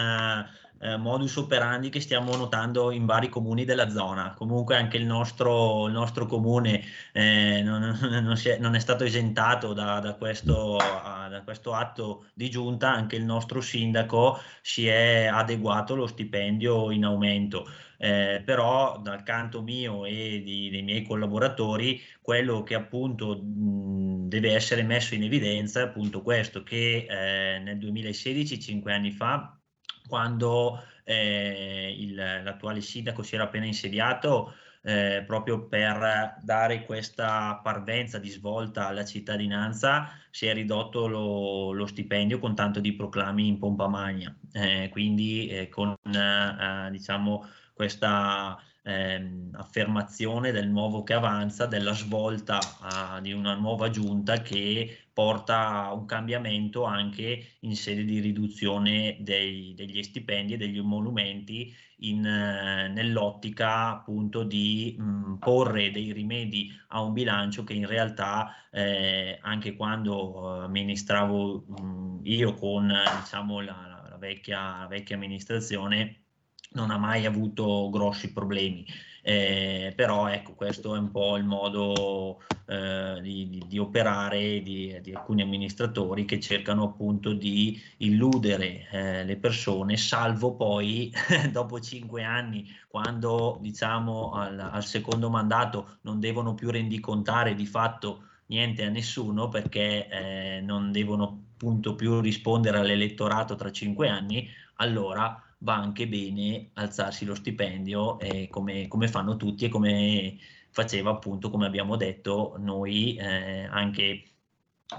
uh, 0.80 0.96
modus 0.98 1.36
operandi 1.36 1.88
che 1.88 2.00
stiamo 2.00 2.34
notando 2.36 2.90
in 2.90 3.06
vari 3.06 3.28
comuni 3.28 3.64
della 3.64 3.88
zona. 3.88 4.34
Comunque 4.34 4.76
anche 4.76 4.96
il 4.96 5.06
nostro, 5.06 5.86
il 5.86 5.92
nostro 5.92 6.26
comune 6.26 6.82
eh, 7.12 7.62
non, 7.62 7.98
non, 8.00 8.36
è, 8.42 8.58
non, 8.58 8.74
è, 8.74 8.78
stato 8.78 9.04
esentato 9.04 9.72
da, 9.72 10.00
da, 10.00 10.14
questo, 10.14 10.76
da, 10.76 11.42
questo, 11.44 11.72
atto 11.72 12.26
di 12.34 12.50
giunta, 12.50 12.90
anche 12.92 13.16
il 13.16 13.24
nostro 13.24 13.60
sindaco 13.60 14.38
si 14.62 14.86
è 14.86 15.26
adeguato 15.26 15.94
lo 15.94 16.06
stipendio 16.06 16.90
in 16.90 17.04
aumento. 17.04 17.66
Eh, 17.98 18.42
però 18.44 18.98
dal 18.98 19.22
canto 19.22 19.62
mio 19.62 20.04
e 20.04 20.42
di, 20.44 20.68
dei 20.68 20.82
miei 20.82 21.02
collaboratori 21.02 21.98
quello 22.20 22.62
che 22.62 22.74
appunto 22.74 23.42
mh, 23.42 24.28
deve 24.28 24.52
essere 24.52 24.82
messo 24.82 25.14
in 25.14 25.22
evidenza 25.22 25.80
è 25.80 25.84
appunto 25.84 26.20
questo 26.20 26.62
che 26.62 27.06
eh, 27.08 27.58
nel 27.60 27.78
2016 27.78 28.60
cinque 28.60 28.92
anni 28.92 29.12
fa 29.12 29.58
quando 30.06 30.82
eh, 31.04 31.94
il, 31.98 32.14
l'attuale 32.14 32.80
sindaco 32.80 33.22
si 33.22 33.34
era 33.34 33.44
appena 33.44 33.66
insediato 33.66 34.54
eh, 34.86 35.24
proprio 35.26 35.66
per 35.66 36.38
dare 36.42 36.84
questa 36.84 37.60
parvenza 37.60 38.18
di 38.18 38.28
svolta 38.28 38.86
alla 38.86 39.04
cittadinanza 39.04 40.10
si 40.30 40.46
è 40.46 40.54
ridotto 40.54 41.08
lo, 41.08 41.72
lo 41.72 41.86
stipendio 41.86 42.38
con 42.38 42.54
tanto 42.54 42.78
di 42.78 42.94
proclami 42.94 43.48
in 43.48 43.58
pompa 43.58 43.88
magna. 43.88 44.32
Eh, 44.52 44.88
quindi 44.92 45.48
eh, 45.48 45.68
con 45.68 45.92
eh, 46.04 46.90
diciamo 46.90 47.48
questa 47.74 48.56
ehm, 48.86 49.50
affermazione 49.54 50.52
del 50.52 50.68
nuovo 50.68 51.02
che 51.02 51.14
avanza, 51.14 51.66
della 51.66 51.92
svolta 51.92 52.58
uh, 52.58 53.20
di 53.20 53.32
una 53.32 53.54
nuova 53.54 53.90
giunta 53.90 54.40
che 54.40 54.96
porta 55.12 55.86
a 55.86 55.92
un 55.92 56.06
cambiamento 56.06 56.84
anche 56.84 57.56
in 57.60 57.74
sede 57.74 58.04
di 58.04 58.20
riduzione 58.20 59.16
dei, 59.20 59.74
degli 59.74 60.02
stipendi 60.02 60.54
e 60.54 60.56
degli 60.56 60.78
emolumenti 60.78 61.74
eh, 61.98 62.88
nell'ottica 62.88 63.88
appunto 63.88 64.42
di 64.42 64.94
mh, 64.98 65.38
porre 65.38 65.90
dei 65.90 66.12
rimedi 66.12 66.70
a 66.88 67.00
un 67.00 67.14
bilancio 67.14 67.64
che 67.64 67.72
in 67.72 67.86
realtà 67.86 68.54
eh, 68.70 69.38
anche 69.40 69.74
quando 69.74 70.64
amministravo 70.64 71.64
mh, 71.66 72.20
io 72.24 72.52
con 72.54 72.92
diciamo 73.20 73.60
la, 73.60 74.06
la, 74.10 74.16
vecchia, 74.18 74.80
la 74.80 74.86
vecchia 74.86 75.16
amministrazione 75.16 76.25
non 76.72 76.90
ha 76.90 76.98
mai 76.98 77.26
avuto 77.26 77.88
grossi 77.90 78.32
problemi. 78.32 78.84
Eh, 79.28 79.92
però 79.96 80.28
ecco, 80.28 80.54
questo 80.54 80.94
è 80.94 80.98
un 80.98 81.10
po' 81.10 81.36
il 81.36 81.42
modo 81.42 82.40
eh, 82.66 83.18
di, 83.20 83.48
di, 83.48 83.64
di, 83.66 83.76
operare 83.76 84.62
di, 84.62 84.96
di, 85.02 85.12
alcuni 85.12 85.42
amministratori 85.42 86.24
che 86.24 86.38
cercano 86.38 86.84
appunto 86.84 87.32
di 87.32 87.76
illudere 87.96 88.88
eh, 88.88 89.24
le 89.24 89.36
persone, 89.36 89.96
salvo 89.96 90.54
poi 90.54 91.12
dopo 91.50 91.80
cinque 91.80 92.22
anni, 92.22 92.68
quando 92.86 93.58
diciamo 93.60 94.30
al, 94.30 94.60
al 94.60 94.84
secondo 94.84 95.28
mandato 95.28 95.98
non 96.02 96.20
devono 96.20 96.54
più 96.54 96.70
rendicontare 96.70 97.56
di 97.56 97.66
fatto 97.66 98.26
niente 98.46 98.84
a 98.84 98.90
nessuno 98.90 99.48
perché 99.48 100.08
eh, 100.08 100.60
non 100.60 100.92
devono 100.92 101.46
appunto 101.54 101.96
più 101.96 102.20
rispondere 102.20 102.78
all'elettorato 102.78 103.56
tra 103.56 103.72
cinque 103.72 104.08
anni, 104.08 104.48
allora 104.76 105.40
va 105.58 105.74
anche 105.74 106.06
bene 106.08 106.70
alzarsi 106.74 107.24
lo 107.24 107.34
stipendio 107.34 108.18
eh, 108.18 108.48
come, 108.48 108.88
come, 108.88 109.08
fanno 109.08 109.36
tutti 109.36 109.64
e 109.64 109.68
come 109.68 110.38
faceva 110.70 111.10
appunto, 111.10 111.50
come 111.50 111.66
abbiamo 111.66 111.96
detto, 111.96 112.56
noi 112.58 113.16
eh, 113.16 113.64
anche 113.64 114.24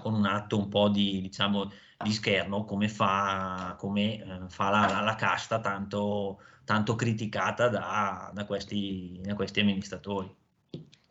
con 0.01 0.13
un 0.13 0.25
atto 0.25 0.57
un 0.57 0.69
po' 0.69 0.89
di, 0.89 1.21
diciamo, 1.21 1.71
di 2.03 2.11
scherno 2.11 2.65
come 2.65 2.89
fa, 2.89 3.75
come, 3.77 4.21
eh, 4.21 4.49
fa 4.49 4.69
la, 4.69 4.87
la, 4.87 5.01
la, 5.01 5.15
casta 5.15 5.59
tanto, 5.59 6.41
tanto 6.65 6.95
criticata 6.95 7.69
da, 7.69 8.31
da, 8.33 8.45
questi, 8.45 9.19
da 9.23 9.35
questi 9.35 9.59
amministratori. 9.59 10.33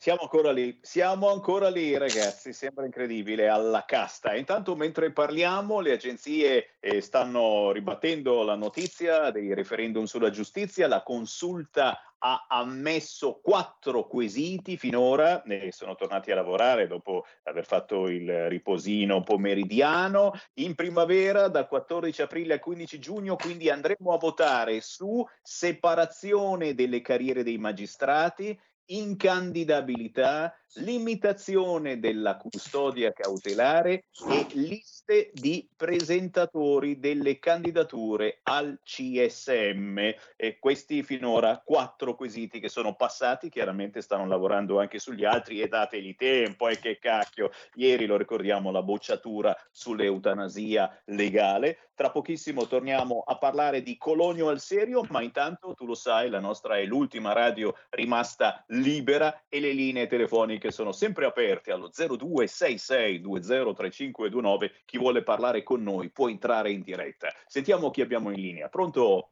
Siamo 0.07 0.23
ancora 0.23 0.53
lì, 0.53 0.79
siamo 0.83 1.31
ancora 1.33 1.69
lì 1.69 1.99
ragazzi, 1.99 2.53
sembra 2.53 2.85
incredibile, 2.85 3.49
alla 3.49 3.85
casta. 3.85 4.37
Intanto 4.37 4.77
mentre 4.77 5.11
parliamo 5.11 5.81
le 5.81 5.91
agenzie 5.91 6.77
eh, 6.79 7.01
stanno 7.01 7.73
ribattendo 7.73 8.45
la 8.45 8.55
notizia 8.55 9.33
dei 9.33 9.53
referendum 9.53 10.05
sulla 10.05 10.31
giustizia, 10.31 10.87
la 10.87 11.03
consulta 11.03 12.01
ha 12.19 12.47
ammesso 12.49 13.41
quattro 13.43 14.07
quesiti 14.07 14.77
finora 14.77 15.43
e 15.43 15.73
sono 15.73 15.97
tornati 15.97 16.31
a 16.31 16.37
lavorare 16.37 16.87
dopo 16.87 17.25
aver 17.43 17.65
fatto 17.65 18.07
il 18.07 18.49
riposino 18.49 19.25
pomeridiano. 19.25 20.35
In 20.61 20.77
primavera, 20.77 21.49
dal 21.49 21.67
14 21.67 22.23
aprile 22.23 22.55
al 22.55 22.61
15 22.61 23.01
giugno, 23.01 23.35
quindi 23.35 23.71
andremo 23.71 24.13
a 24.13 24.19
votare 24.19 24.81
su 24.81 25.27
separazione 25.43 26.75
delle 26.75 27.01
carriere 27.01 27.43
dei 27.43 27.59
magistrati, 27.59 28.57
incandidabilità, 28.87 30.55
limitazione 30.75 31.99
della 31.99 32.37
custodia 32.37 33.13
cautelare 33.13 34.05
e 34.29 34.47
liste 34.53 35.31
di 35.33 35.69
presentatori 35.75 36.99
delle 36.99 37.39
candidature 37.39 38.41
al 38.43 38.79
CSM. 38.83 39.99
E 40.37 40.59
questi 40.59 41.03
finora 41.03 41.63
quattro 41.65 42.15
quesiti 42.15 42.61
che 42.61 42.69
sono 42.69 42.95
passati, 42.95 43.49
chiaramente 43.49 44.01
stanno 44.01 44.27
lavorando 44.27 44.79
anche 44.79 44.99
sugli 44.99 45.25
altri 45.25 45.61
e 45.61 45.69
dategli 45.69 46.15
tempo, 46.15 46.69
e 46.69 46.79
che 46.79 46.99
cacchio, 46.99 47.51
ieri 47.75 48.07
lo 48.07 48.17
ricordiamo 48.17 48.71
la 48.71 48.83
bocciatura 48.83 49.57
sull'eutanasia 49.71 51.03
legale. 51.07 51.79
Tra 51.95 52.11
pochissimo 52.11 52.67
torniamo 52.67 53.23
a 53.27 53.39
parlare 53.39 53.83
di 53.83 53.97
Colonio 53.97 54.49
al 54.49 54.61
serio, 54.61 55.03
ma 55.09 55.23
intanto 55.23 55.73
tu 55.73 55.87
lo 55.87 55.95
sai, 55.95 56.29
la 56.29 56.41
nostra 56.41 56.77
è 56.77 56.85
l'ultima 56.85 57.33
radio 57.33 57.75
rimasta 57.91 58.63
libera 58.69 59.45
e 59.49 59.61
le 59.61 59.73
linee 59.73 60.07
telefoniche 60.07 60.56
sono 60.71 60.93
sempre 60.93 61.27
aperte 61.27 61.73
allo 61.73 61.89
0266203529. 61.89 64.71
Chi 64.85 64.99
vuole 64.99 65.23
parlare 65.23 65.63
con 65.63 65.83
noi 65.83 66.11
può 66.11 66.29
entrare 66.29 66.71
in 66.71 66.83
diretta. 66.83 67.29
Sentiamo 67.47 67.91
chi 67.91 68.01
abbiamo 68.01 68.31
in 68.31 68.41
linea. 68.41 68.69
Pronto? 68.69 69.31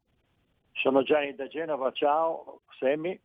Sono 0.72 1.02
Gianni 1.02 1.34
da 1.34 1.46
Genova, 1.46 1.92
ciao 1.92 2.62
Semmi. 2.78 3.18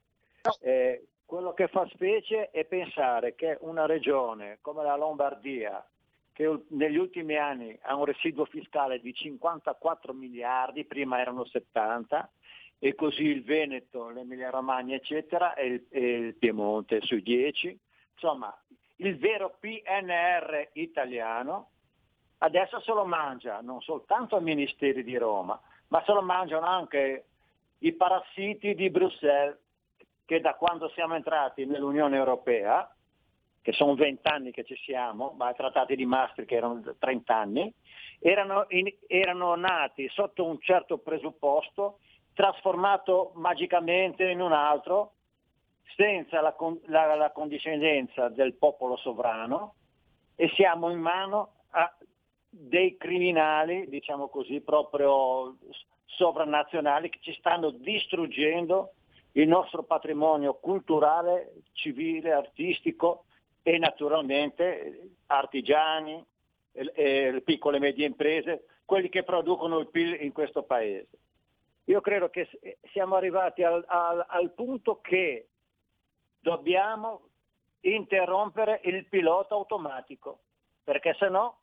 Eh, 0.61 1.05
quello 1.25 1.53
che 1.53 1.67
fa 1.67 1.87
specie 1.93 2.49
è 2.49 2.65
pensare 2.65 3.35
che 3.35 3.57
una 3.61 3.85
regione 3.85 4.57
come 4.61 4.83
la 4.83 4.95
Lombardia, 4.95 5.87
che 6.31 6.63
negli 6.69 6.97
ultimi 6.97 7.37
anni 7.37 7.77
ha 7.83 7.95
un 7.95 8.05
residuo 8.05 8.45
fiscale 8.45 8.99
di 8.99 9.13
54 9.13 10.13
miliardi, 10.13 10.85
prima 10.85 11.19
erano 11.19 11.45
70, 11.45 12.31
e 12.79 12.95
così 12.95 13.25
il 13.25 13.43
Veneto, 13.43 14.09
l'Emilia 14.09 14.49
Romagna, 14.49 14.95
eccetera, 14.95 15.53
e 15.53 15.67
il, 15.67 15.85
e 15.89 15.99
il 15.99 16.35
Piemonte 16.35 17.01
sui 17.01 17.21
10. 17.21 17.77
Insomma, 18.21 18.53
il 18.97 19.17
vero 19.17 19.55
PNR 19.59 20.71
italiano 20.73 21.69
adesso 22.39 22.81
se 22.81 22.91
lo 22.91 23.05
mangia 23.05 23.61
non 23.61 23.81
soltanto 23.81 24.37
i 24.37 24.43
ministeri 24.43 25.03
di 25.03 25.17
Roma, 25.17 25.59
ma 25.87 26.03
se 26.05 26.11
lo 26.11 26.21
mangiano 26.21 26.65
anche 26.65 27.27
i 27.79 27.93
parassiti 27.93 28.75
di 28.75 28.89
Bruxelles 28.89 29.57
che 30.25 30.41
da 30.41 30.55
quando 30.55 30.89
siamo 30.89 31.15
entrati 31.15 31.65
nell'Unione 31.65 32.17
Europea, 32.17 32.93
che 33.61 33.71
sono 33.71 33.95
20 33.95 34.27
anni 34.27 34.51
che 34.51 34.65
ci 34.65 34.75
siamo, 34.75 35.33
ma 35.37 35.49
i 35.49 35.55
trattati 35.55 35.95
di 35.95 36.05
Maastricht 36.05 36.51
erano 36.51 36.81
30 36.99 37.35
anni, 37.35 37.73
erano, 38.19 38.65
in, 38.69 38.93
erano 39.07 39.55
nati 39.55 40.07
sotto 40.09 40.45
un 40.45 40.59
certo 40.59 40.97
presupposto 40.97 41.99
trasformato 42.33 43.31
magicamente 43.35 44.29
in 44.29 44.41
un 44.41 44.51
altro, 44.51 45.13
senza 45.95 46.41
la, 46.41 46.55
la, 46.85 47.15
la 47.15 47.31
condiscendenza 47.31 48.29
del 48.29 48.53
popolo 48.55 48.95
sovrano 48.97 49.75
e 50.35 50.49
siamo 50.55 50.89
in 50.89 50.99
mano 50.99 51.53
a 51.71 51.93
dei 52.49 52.97
criminali, 52.97 53.87
diciamo 53.89 54.27
così, 54.29 54.61
proprio 54.61 55.55
sovranazionali 56.05 57.09
che 57.09 57.19
ci 57.21 57.33
stanno 57.33 57.69
distruggendo 57.69 58.93
il 59.33 59.47
nostro 59.47 59.83
patrimonio 59.83 60.55
culturale, 60.55 61.53
civile, 61.73 62.31
artistico 62.31 63.25
e 63.61 63.77
naturalmente 63.77 65.11
artigiani, 65.27 66.25
le 66.71 67.41
piccole 67.43 67.77
e 67.77 67.79
medie 67.79 68.07
imprese, 68.07 68.65
quelli 68.85 69.09
che 69.09 69.23
producono 69.23 69.77
il 69.79 69.89
PIL 69.89 70.17
in 70.21 70.31
questo 70.31 70.63
paese. 70.63 71.09
Io 71.85 72.01
credo 72.01 72.29
che 72.29 72.47
siamo 72.91 73.15
arrivati 73.15 73.63
al, 73.63 73.83
al, 73.87 74.25
al 74.27 74.51
punto 74.51 74.99
che 75.01 75.48
dobbiamo 76.39 77.21
interrompere 77.81 78.81
il 78.83 79.05
pilota 79.05 79.55
automatico, 79.55 80.39
perché 80.83 81.15
se 81.17 81.29
no 81.29 81.57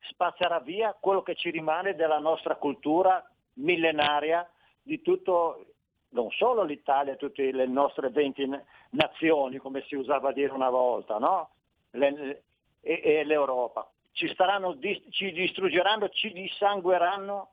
spazzerà 0.00 0.60
via 0.60 0.96
quello 0.98 1.22
che 1.22 1.34
ci 1.34 1.50
rimane 1.50 1.94
della 1.94 2.18
nostra 2.18 2.56
cultura 2.56 3.24
millenaria 3.54 4.48
di 4.82 5.00
tutto, 5.00 5.66
non 6.10 6.30
solo 6.30 6.62
l'Italia, 6.62 7.16
tutte 7.16 7.50
le 7.50 7.66
nostre 7.66 8.10
20 8.10 8.50
nazioni, 8.90 9.58
come 9.58 9.82
si 9.86 9.94
usava 9.96 10.30
a 10.30 10.32
dire 10.32 10.52
una 10.52 10.70
volta, 10.70 11.18
no? 11.18 11.50
le, 11.90 12.42
e, 12.80 13.00
e, 13.02 13.24
l'Europa. 13.24 13.88
Ci, 14.12 14.28
staranno, 14.28 14.78
ci 15.10 15.32
distruggeranno, 15.32 16.08
ci 16.10 16.32
dissangueranno 16.32 17.50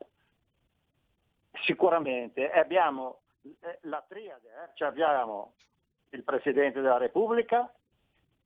Sicuramente. 1.63 2.51
E 2.51 2.59
abbiamo 2.59 3.19
eh, 3.43 3.79
la 3.81 4.03
triade, 4.07 4.47
eh? 4.47 4.69
cioè 4.75 4.87
abbiamo 4.87 5.53
il 6.11 6.23
Presidente 6.23 6.81
della 6.81 6.97
Repubblica, 6.97 7.71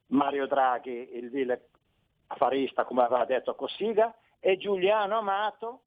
Mario 0.07 0.47
Draghi, 0.47 1.15
il 1.17 1.29
vile 1.29 1.69
affarista, 2.27 2.85
come 2.85 3.03
aveva 3.03 3.25
detto 3.25 3.55
Cossiga, 3.55 4.15
e 4.39 4.57
Giuliano 4.57 5.17
Amato, 5.17 5.81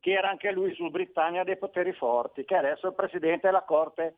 che 0.00 0.12
era 0.12 0.28
anche 0.28 0.50
lui 0.50 0.74
sul 0.74 0.90
Britannia 0.90 1.44
dei 1.44 1.56
poteri 1.56 1.92
forti, 1.92 2.44
che 2.44 2.56
adesso 2.56 2.86
è 2.86 2.88
il 2.88 2.96
Presidente 2.96 3.46
della 3.46 3.62
Corte 3.62 4.16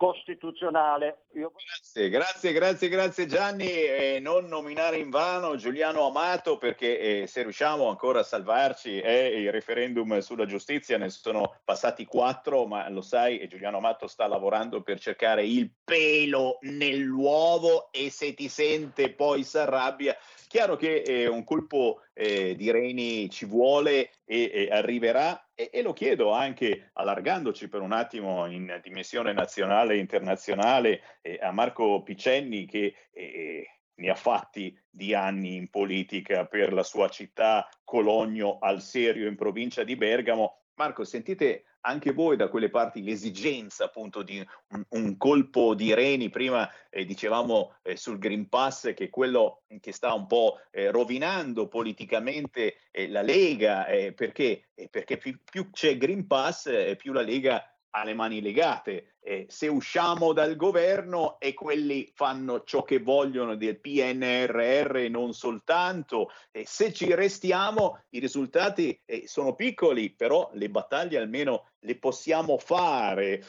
costituzionale. 0.00 1.26
Io... 1.34 1.52
Grazie, 1.54 2.08
grazie, 2.08 2.52
grazie, 2.54 2.88
grazie 2.88 3.26
Gianni. 3.26 3.68
Eh, 3.68 4.18
non 4.18 4.46
nominare 4.46 4.96
in 4.96 5.10
vano 5.10 5.56
Giuliano 5.56 6.06
Amato 6.06 6.56
perché 6.56 6.98
eh, 6.98 7.26
se 7.26 7.42
riusciamo 7.42 7.86
ancora 7.86 8.20
a 8.20 8.22
salvarci 8.22 8.98
eh, 8.98 9.42
il 9.42 9.52
referendum 9.52 10.18
sulla 10.20 10.46
giustizia 10.46 10.96
ne 10.96 11.10
sono 11.10 11.60
passati 11.62 12.06
quattro, 12.06 12.64
ma 12.64 12.88
lo 12.88 13.02
sai, 13.02 13.46
Giuliano 13.46 13.76
Amato 13.76 14.06
sta 14.06 14.26
lavorando 14.26 14.80
per 14.80 14.98
cercare 14.98 15.44
il 15.44 15.70
pelo 15.84 16.56
nell'uovo 16.62 17.92
e 17.92 18.08
se 18.08 18.32
ti 18.32 18.48
sente 18.48 19.12
poi 19.12 19.44
si 19.44 19.58
arrabbia. 19.58 20.16
Chiaro 20.48 20.76
che 20.76 21.02
eh, 21.02 21.28
un 21.28 21.44
colpo 21.44 22.04
eh, 22.14 22.56
di 22.56 22.70
Reni 22.70 23.28
ci 23.28 23.44
vuole 23.44 24.12
e, 24.24 24.50
e 24.50 24.68
arriverà 24.70 25.49
e, 25.60 25.68
e, 25.70 25.82
lo 25.82 25.92
chiedo 25.92 26.32
anche 26.32 26.90
allargandoci 26.94 27.68
per 27.68 27.82
un 27.82 27.92
attimo 27.92 28.46
in 28.46 28.80
dimensione 28.82 29.34
nazionale 29.34 29.94
e 29.94 29.98
internazionale 29.98 31.02
eh, 31.20 31.38
a 31.42 31.52
Marco 31.52 32.02
Picenni 32.02 32.64
che 32.64 32.94
eh, 33.12 33.66
ne 33.94 34.08
ha 34.08 34.14
fatti 34.14 34.74
di 34.88 35.12
anni 35.12 35.56
in 35.56 35.68
politica 35.68 36.46
per 36.46 36.72
la 36.72 36.82
sua 36.82 37.10
città 37.10 37.68
Cologno 37.84 38.56
al 38.58 38.80
Serio 38.80 39.28
in 39.28 39.36
provincia 39.36 39.84
di 39.84 39.96
Bergamo. 39.96 40.62
Marco, 40.76 41.04
sentite 41.04 41.64
anche 41.82 42.12
voi 42.12 42.36
da 42.36 42.48
quelle 42.48 42.70
parti 42.70 43.02
l'esigenza 43.02 43.84
appunto 43.84 44.22
di 44.22 44.44
un, 44.68 44.84
un 44.88 45.16
colpo 45.16 45.74
di 45.74 45.94
reni, 45.94 46.30
prima 46.30 46.68
eh, 46.90 47.04
dicevamo 47.04 47.76
eh, 47.82 47.96
sul 47.96 48.18
Green 48.18 48.48
Pass 48.48 48.92
che 48.94 49.04
è 49.04 49.10
quello 49.10 49.62
che 49.80 49.92
sta 49.92 50.12
un 50.12 50.26
po' 50.26 50.58
eh, 50.70 50.90
rovinando 50.90 51.68
politicamente 51.68 52.76
eh, 52.90 53.08
la 53.08 53.22
Lega, 53.22 53.86
eh, 53.86 54.12
perché, 54.12 54.68
eh, 54.74 54.88
perché 54.88 55.16
più, 55.16 55.38
più, 55.42 55.70
c'è 55.70 55.96
Green 55.96 56.26
Pass 56.26 56.96
più 56.96 57.12
la 57.12 57.22
Lega 57.22 57.64
ha 57.90 58.04
le 58.04 58.14
mani 58.14 58.40
legate. 58.40 59.16
Eh, 59.22 59.46
se 59.48 59.68
usciamo 59.68 60.32
dal 60.32 60.56
governo 60.56 61.38
e 61.38 61.52
quelli 61.52 62.10
fanno 62.14 62.64
ciò 62.64 62.82
che 62.82 63.00
vogliono 63.00 63.54
del 63.54 63.78
PNRR 63.78 64.96
e 64.96 65.08
non 65.08 65.34
soltanto, 65.34 66.30
eh, 66.50 66.64
se 66.66 66.92
ci 66.92 67.14
restiamo 67.14 68.02
i 68.10 68.18
risultati 68.18 68.98
eh, 69.04 69.24
sono 69.26 69.54
piccoli, 69.54 70.10
però 70.10 70.50
le 70.54 70.70
battaglie 70.70 71.18
almeno 71.18 71.66
le 71.80 71.96
possiamo 71.96 72.58
fare. 72.58 73.44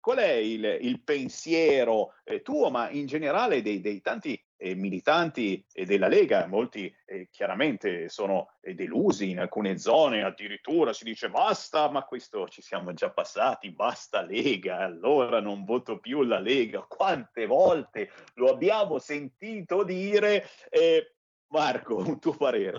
qual 0.00 0.18
è 0.18 0.32
il, 0.32 0.78
il 0.80 1.00
pensiero 1.00 2.14
eh, 2.24 2.42
tuo, 2.42 2.70
ma 2.70 2.90
in 2.90 3.06
generale 3.06 3.62
dei, 3.62 3.80
dei 3.80 4.00
tanti 4.00 4.38
eh, 4.64 4.74
militanti 4.74 5.62
della 5.84 6.08
Lega, 6.08 6.46
molti 6.46 6.92
eh, 7.04 7.28
chiaramente 7.30 8.08
sono 8.08 8.54
eh, 8.62 8.74
delusi 8.74 9.28
in 9.28 9.40
alcune 9.40 9.76
zone, 9.76 10.22
addirittura 10.22 10.94
si 10.94 11.04
dice 11.04 11.28
basta, 11.28 11.90
ma 11.90 12.02
questo 12.04 12.48
ci 12.48 12.62
siamo 12.62 12.94
già 12.94 13.10
passati, 13.10 13.70
basta 13.72 14.22
Lega, 14.22 14.78
allora 14.78 15.40
non 15.40 15.64
voto 15.64 15.98
più 15.98 16.22
la 16.22 16.38
Lega. 16.38 16.80
Quante 16.88 17.44
volte 17.44 18.10
lo 18.36 18.48
abbiamo 18.48 18.98
sentito 18.98 19.84
dire? 19.84 20.48
Eh, 20.70 21.16
Marco, 21.48 21.98
un 21.98 22.18
tuo 22.18 22.34
parere? 22.34 22.78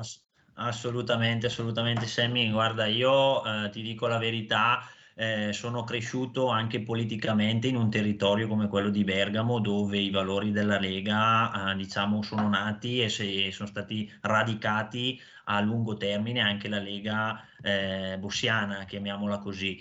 Assolutamente, 0.56 1.46
assolutamente 1.46 2.08
Sammy, 2.08 2.50
guarda, 2.50 2.88
io 2.88 3.44
eh, 3.46 3.70
ti 3.70 3.84
dico 3.84 4.08
la 4.08 4.18
verità, 4.18 4.80
eh, 5.18 5.54
sono 5.54 5.84
cresciuto 5.84 6.50
anche 6.50 6.82
politicamente 6.82 7.68
in 7.68 7.78
un 7.78 7.90
territorio 7.90 8.48
come 8.48 8.68
quello 8.68 8.90
di 8.90 9.06
Bergamo 9.06 9.60
dove 9.60 9.98
i 9.98 10.10
valori 10.10 10.52
della 10.52 10.78
Lega 10.78 11.72
eh, 11.72 11.76
diciamo 11.76 12.22
sono 12.22 12.50
nati 12.50 13.02
e 13.02 13.10
se, 13.10 13.50
sono 13.52 13.70
stati 13.70 14.12
radicati 14.22 15.20
a 15.46 15.62
lungo 15.62 15.96
termine 15.96 16.42
anche 16.42 16.68
la 16.68 16.80
Lega 16.80 17.42
eh, 17.62 18.18
bossiana, 18.20 18.86
chiamiamola 18.86 19.38
così. 19.40 19.80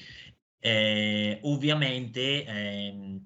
Eh, 0.58 1.40
ovviamente 1.42 2.44
ehm, 2.44 3.20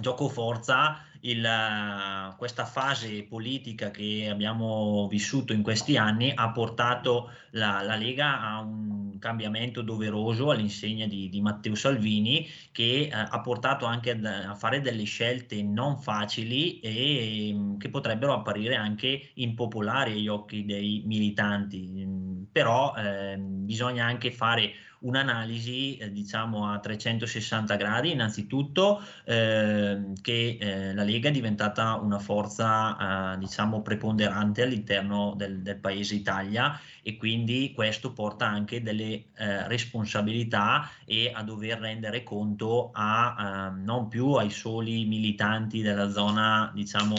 gioco 0.00 0.28
forza 0.28 1.04
il, 1.20 2.34
questa 2.36 2.64
fase 2.64 3.24
politica 3.24 3.90
che 3.90 4.28
abbiamo 4.30 5.06
vissuto 5.08 5.52
in 5.52 5.62
questi 5.62 5.96
anni 5.96 6.32
ha 6.34 6.50
portato 6.50 7.30
la, 7.50 7.82
la 7.82 7.96
Lega 7.96 8.40
a 8.40 8.60
un 8.60 9.01
cambiamento 9.22 9.82
doveroso 9.82 10.50
all'insegna 10.50 11.06
di, 11.06 11.28
di 11.28 11.40
Matteo 11.40 11.76
Salvini 11.76 12.44
che 12.72 13.02
eh, 13.04 13.10
ha 13.12 13.40
portato 13.40 13.86
anche 13.86 14.10
a, 14.10 14.50
a, 14.50 14.54
fare 14.56 14.80
delle 14.80 15.04
scelte 15.04 15.62
non 15.62 15.96
facili 15.96 16.80
e 16.80 17.54
mh, 17.54 17.78
che 17.78 17.88
potrebbero 17.88 18.32
apparire 18.34 18.74
anche 18.74 19.30
impopolari 19.34 20.12
agli 20.12 20.26
occhi 20.28 20.64
dei 20.64 21.02
militanti. 21.06 22.04
Però 22.50 22.94
eh, 22.96 23.36
bisogna 23.38 24.04
anche 24.04 24.32
fare 24.32 24.72
un'analisi 25.02 25.96
eh, 25.96 26.10
diciamo 26.10 26.70
a 26.70 26.78
360 26.78 27.76
gradi 27.76 28.12
innanzitutto 28.12 29.02
eh, 29.24 30.12
che 30.20 30.58
eh, 30.60 30.94
la 30.94 31.04
Lega 31.04 31.28
è 31.28 31.32
diventata 31.32 31.96
una 31.96 32.18
forza 32.18 33.34
eh, 33.34 33.38
diciamo 33.38 33.82
preponderante 33.82 34.62
all'interno 34.62 35.34
del, 35.36 35.62
del, 35.62 35.78
paese 35.78 36.14
Italia 36.14 36.78
e 37.02 37.16
quindi 37.16 37.72
questo 37.74 38.12
porta 38.12 38.46
anche 38.46 38.82
delle 38.82 39.24
eh, 39.36 39.68
responsabilità 39.68 40.88
e 41.04 41.32
a 41.34 41.42
dover 41.42 41.78
rendere 41.78 42.22
conto 42.22 42.90
a 42.92 43.70
ehm, 43.70 43.82
non 43.84 44.08
più 44.08 44.32
ai 44.32 44.50
soli 44.50 45.04
militanti 45.06 45.82
della 45.82 46.10
zona 46.10 46.70
diciamo 46.74 47.16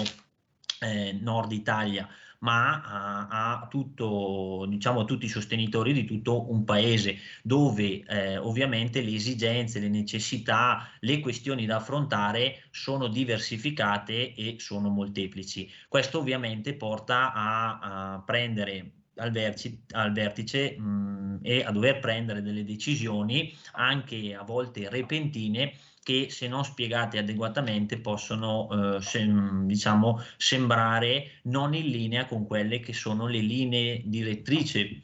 eh, 0.79 1.17
nord 1.21 1.51
Italia 1.51 2.07
ma 2.43 2.81
a, 2.81 3.27
a, 3.61 3.67
tutto, 3.67 4.65
diciamo, 4.67 5.01
a 5.01 5.05
tutti 5.05 5.25
i 5.25 5.29
sostenitori 5.29 5.93
di 5.93 6.05
tutto 6.05 6.51
un 6.51 6.63
paese, 6.63 7.17
dove 7.41 8.03
eh, 8.03 8.37
ovviamente 8.37 9.01
le 9.01 9.13
esigenze, 9.13 9.79
le 9.79 9.89
necessità, 9.89 10.89
le 10.99 11.19
questioni 11.19 11.65
da 11.65 11.77
affrontare 11.77 12.63
sono 12.71 13.07
diversificate 13.07 14.33
e 14.33 14.57
sono 14.59 14.89
molteplici. 14.89 15.69
Questo 15.87 16.19
ovviamente 16.19 16.75
porta 16.75 17.33
a, 17.33 17.79
a 18.15 18.21
prendere 18.21 18.91
al, 19.15 19.31
vertice, 19.31 19.83
al 19.91 20.11
vertice 20.11 20.77
mh, 20.77 21.32
e 21.43 21.63
a 21.63 21.71
dover 21.71 21.99
prendere 21.99 22.41
delle 22.41 22.63
decisioni 22.63 23.53
anche 23.73 24.33
a 24.33 24.43
volte 24.43 24.89
repentine 24.89 25.73
che 26.03 26.29
se 26.29 26.47
non 26.47 26.65
spiegate 26.65 27.17
adeguatamente 27.17 27.97
possono 27.97 28.95
eh, 28.97 29.01
sem- 29.01 29.65
diciamo, 29.65 30.21
sembrare 30.37 31.39
non 31.43 31.73
in 31.73 31.87
linea 31.87 32.25
con 32.25 32.45
quelle 32.45 32.79
che 32.79 32.93
sono 32.93 33.27
le 33.27 33.39
linee 33.39 34.01
direttrici 34.05 35.01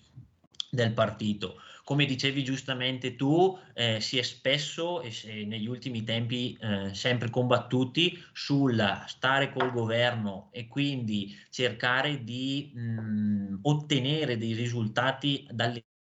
del 0.70 0.94
partito. 0.94 1.62
Come 1.84 2.06
dicevi 2.06 2.44
giustamente 2.44 3.16
tu, 3.16 3.58
eh, 3.74 4.00
si 4.00 4.20
è 4.20 4.22
spesso 4.22 5.02
e 5.02 5.12
negli 5.46 5.66
ultimi 5.66 6.04
tempi 6.04 6.56
eh, 6.62 6.94
sempre 6.94 7.32
combattuti 7.32 8.22
sul 8.32 9.04
stare 9.08 9.52
col 9.52 9.72
governo 9.72 10.50
e 10.52 10.68
quindi 10.68 11.36
cercare 11.50 12.24
di 12.24 12.72
mh, 12.76 13.60
ottenere 13.64 14.38
dei 14.38 14.54
risultati 14.54 15.48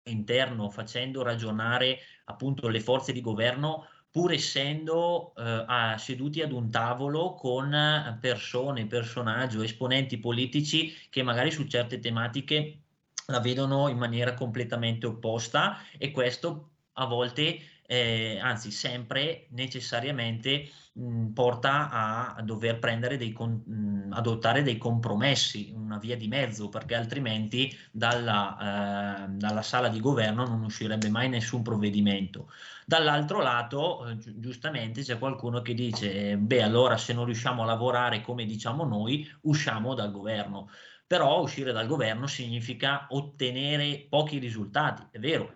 dall'interno 0.06 0.70
facendo 0.70 1.22
ragionare 1.22 1.98
appunto 2.26 2.68
le 2.68 2.80
forze 2.80 3.12
di 3.12 3.20
governo 3.20 3.88
pur 4.10 4.32
essendo 4.32 5.34
eh, 5.36 5.64
a, 5.66 5.98
seduti 5.98 6.40
ad 6.40 6.52
un 6.52 6.70
tavolo 6.70 7.34
con 7.34 8.16
persone, 8.20 8.86
personaggi 8.86 9.62
esponenti 9.62 10.18
politici 10.18 10.94
che 11.10 11.22
magari 11.22 11.50
su 11.50 11.66
certe 11.66 11.98
tematiche 11.98 12.78
la 13.26 13.40
vedono 13.40 13.88
in 13.88 13.98
maniera 13.98 14.34
completamente 14.34 15.06
opposta 15.06 15.78
e 15.98 16.12
questo 16.12 16.70
a 16.98 17.04
volte, 17.04 17.60
eh, 17.86 18.38
anzi 18.40 18.70
sempre 18.70 19.46
necessariamente 19.50 20.68
mh, 20.94 21.28
porta 21.28 21.90
a, 21.90 22.42
dover 22.42 22.78
prendere 22.78 23.16
dei 23.16 23.32
con, 23.32 23.50
mh, 23.64 24.12
adottare 24.12 24.62
dei 24.62 24.78
compromessi, 24.78 25.72
una 25.74 25.98
via 25.98 26.16
di 26.16 26.28
mezzo, 26.28 26.68
perché 26.68 26.94
altrimenti 26.94 27.74
dalla, 27.92 29.24
eh, 29.26 29.28
dalla 29.30 29.62
sala 29.62 29.88
di 29.88 30.00
governo 30.00 30.46
non 30.46 30.62
uscirebbe 30.62 31.08
mai 31.08 31.28
nessun 31.28 31.62
provvedimento. 31.62 32.48
Dall'altro 32.84 33.40
lato, 33.40 34.06
eh, 34.08 34.16
gi- 34.16 34.38
giustamente, 34.38 35.02
c'è 35.02 35.18
qualcuno 35.18 35.60
che 35.62 35.74
dice, 35.74 36.36
beh, 36.36 36.62
allora 36.62 36.96
se 36.96 37.12
non 37.12 37.24
riusciamo 37.24 37.62
a 37.62 37.66
lavorare 37.66 38.20
come 38.20 38.44
diciamo 38.44 38.84
noi, 38.84 39.28
usciamo 39.42 39.94
dal 39.94 40.10
governo. 40.12 40.68
Però 41.06 41.40
uscire 41.40 41.72
dal 41.72 41.86
governo 41.86 42.26
significa 42.26 43.06
ottenere 43.10 44.06
pochi 44.08 44.38
risultati, 44.38 45.06
è 45.10 45.18
vero, 45.18 45.55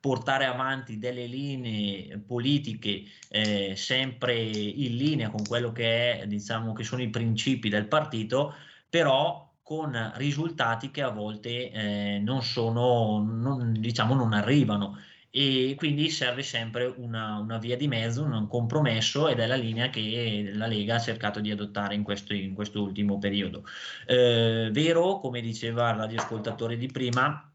portare 0.00 0.46
avanti 0.46 0.98
delle 0.98 1.26
linee 1.26 2.18
politiche 2.18 3.04
eh, 3.28 3.74
sempre 3.76 4.34
in 4.34 4.96
linea 4.96 5.28
con 5.30 5.44
quello 5.44 5.72
che, 5.72 6.20
è, 6.20 6.26
diciamo, 6.26 6.72
che 6.72 6.84
sono 6.84 7.02
i 7.02 7.10
principi 7.10 7.68
del 7.68 7.86
partito, 7.86 8.54
però 8.88 9.48
con 9.62 10.12
risultati 10.16 10.90
che 10.90 11.02
a 11.02 11.10
volte 11.10 11.70
eh, 11.70 12.18
non 12.24 12.42
sono, 12.42 13.22
non, 13.22 13.74
diciamo, 13.78 14.14
non 14.14 14.32
arrivano 14.32 14.96
e 15.30 15.74
quindi 15.76 16.10
serve 16.10 16.42
sempre 16.42 16.92
una, 16.96 17.38
una, 17.38 17.58
via 17.58 17.76
di 17.76 17.86
mezzo, 17.86 18.24
un 18.24 18.48
compromesso 18.48 19.28
ed 19.28 19.38
è 19.38 19.46
la 19.46 19.54
linea 19.54 19.88
che 19.88 20.50
la 20.54 20.66
Lega 20.66 20.96
ha 20.96 20.98
cercato 20.98 21.38
di 21.40 21.52
adottare 21.52 21.94
in 21.94 22.02
questo, 22.02 22.34
in 22.34 22.54
questo 22.54 22.82
ultimo 22.82 23.18
periodo. 23.18 23.64
Eh, 24.06 24.70
vero, 24.72 25.20
come 25.20 25.40
diceva 25.40 25.90
il 25.90 25.96
radioascoltatore 25.98 26.76
di 26.76 26.88
prima, 26.88 27.49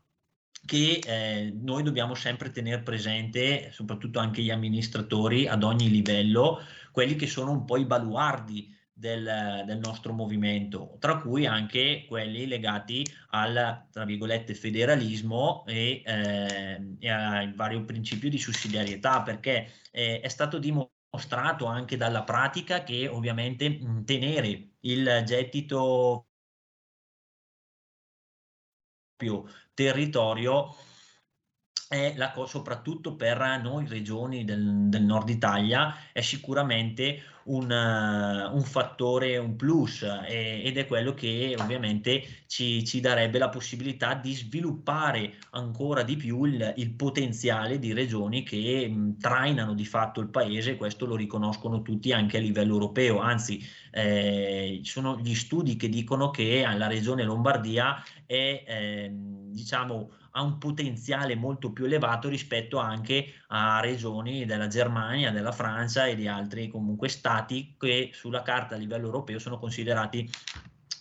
che 0.65 0.99
eh, 1.05 1.53
noi 1.55 1.83
dobbiamo 1.83 2.15
sempre 2.15 2.51
tenere 2.51 2.81
presente, 2.81 3.71
soprattutto 3.71 4.19
anche 4.19 4.41
gli 4.41 4.51
amministratori 4.51 5.47
ad 5.47 5.63
ogni 5.63 5.89
livello, 5.89 6.59
quelli 6.91 7.15
che 7.15 7.27
sono 7.27 7.51
un 7.51 7.65
po' 7.65 7.77
i 7.77 7.85
baluardi 7.85 8.73
del, 8.91 9.63
del, 9.65 9.77
nostro 9.77 10.13
movimento, 10.13 10.95
tra 10.99 11.17
cui 11.19 11.45
anche 11.45 12.05
quelli 12.07 12.47
legati 12.47 13.05
al, 13.31 13.87
tra 13.91 14.05
virgolette, 14.05 14.55
federalismo 14.55 15.65
e, 15.67 16.01
eh, 16.05 16.95
e 16.99 17.09
al 17.09 17.53
vario 17.53 17.83
principio 17.83 18.29
di 18.29 18.37
sussidiarietà, 18.37 19.21
perché 19.21 19.69
eh, 19.91 20.21
è 20.21 20.27
stato 20.29 20.57
dimostrato 20.57 21.65
anche 21.65 21.97
dalla 21.97 22.23
pratica 22.23 22.83
che 22.83 23.07
ovviamente 23.07 24.03
tenere 24.05 24.69
il 24.81 25.23
gettito 25.25 26.27
territorio 29.76 30.76
è 31.88 32.14
la 32.18 32.31
cosa, 32.31 32.49
soprattutto 32.49 33.15
per 33.15 33.38
noi 33.61 33.88
regioni 33.88 34.43
del, 34.43 34.88
del, 34.88 35.03
nord 35.03 35.30
Italia, 35.30 35.95
è 36.11 36.22
sicuramente 36.22 37.22
un, 37.45 37.69
un 37.69 38.61
fattore, 38.64 39.38
un 39.38 39.56
plus 39.56 40.02
eh, 40.02 40.64
ed 40.64 40.77
è 40.77 40.88
quello 40.88 41.14
che 41.14 41.56
ovviamente 41.60 42.23
ci, 42.47 42.84
ci, 42.84 42.99
darebbe 42.99 43.38
la 43.38 43.49
possibilità 43.49 44.15
di 44.15 44.34
sviluppare 44.34 45.35
ancora 45.52 46.02
di 46.02 46.15
più 46.15 46.45
il, 46.45 46.73
il 46.77 46.93
potenziale 46.93 47.77
di 47.77 47.93
regioni 47.93 48.41
che 48.41 48.88
mh, 48.88 49.19
trainano 49.19 49.76
di 49.76 49.85
fatto 49.85 50.22
il 50.22 50.30
paese, 50.30 50.77
questo 50.77 51.06
lo 51.06 51.15
riconoscono 51.15 51.84
tutti 51.84 52.11
anche 52.11 52.38
a 52.38 52.41
livello 52.41 52.73
europeo, 52.73 53.19
anzi 53.19 53.64
eh, 53.91 54.80
sono 54.81 55.19
gli 55.19 55.35
studi 55.35 55.76
che 55.76 55.88
dicono 55.88 56.31
che 56.31 56.65
la 56.76 56.88
regione 56.88 57.23
Lombardia 57.23 58.03
è 58.26 58.64
eh, 58.68 59.14
diciamo 59.56 60.11
ha 60.32 60.41
un 60.41 60.57
potenziale 60.57 61.36
molto 61.36 61.72
più 61.72 61.86
elevato 61.86 62.27
rispetto 62.27 62.77
anche 62.77 63.34
a 63.48 63.80
regioni 63.80 64.45
della 64.45 64.68
Germania, 64.68 65.32
della 65.32 65.53
Francia 65.53 66.06
e 66.06 66.15
di 66.15 66.27
altri 66.27 66.68
comunque 66.68 67.07
stati 67.07 67.76
che 67.80 68.11
sulla 68.14 68.41
carta 68.41 68.76
a 68.76 68.77
livello 68.77 69.06
europeo 69.06 69.40
sono 69.40 69.57
considerati 69.57 70.30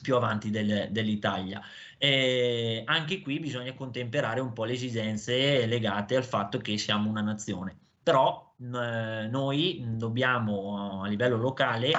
più 0.01 0.14
avanti 0.14 0.51
del, 0.51 0.89
dell'Italia. 0.90 1.60
E 1.98 2.82
anche 2.86 3.20
qui 3.22 3.40
bisogna 3.40 3.72
contemperare 3.74 4.40
un 4.40 4.52
po' 4.52 4.64
le 4.64 4.74
esigenze 4.74 5.66
legate 5.66 6.14
al 6.14 6.24
fatto 6.24 6.59
che 6.59 6.78
siamo 6.78 7.10
una 7.10 7.22
nazione. 7.22 7.76
Però 8.02 8.55
eh, 8.60 9.26
noi 9.28 9.82
dobbiamo 9.97 11.02
a 11.02 11.09
livello 11.09 11.39
locale 11.39 11.90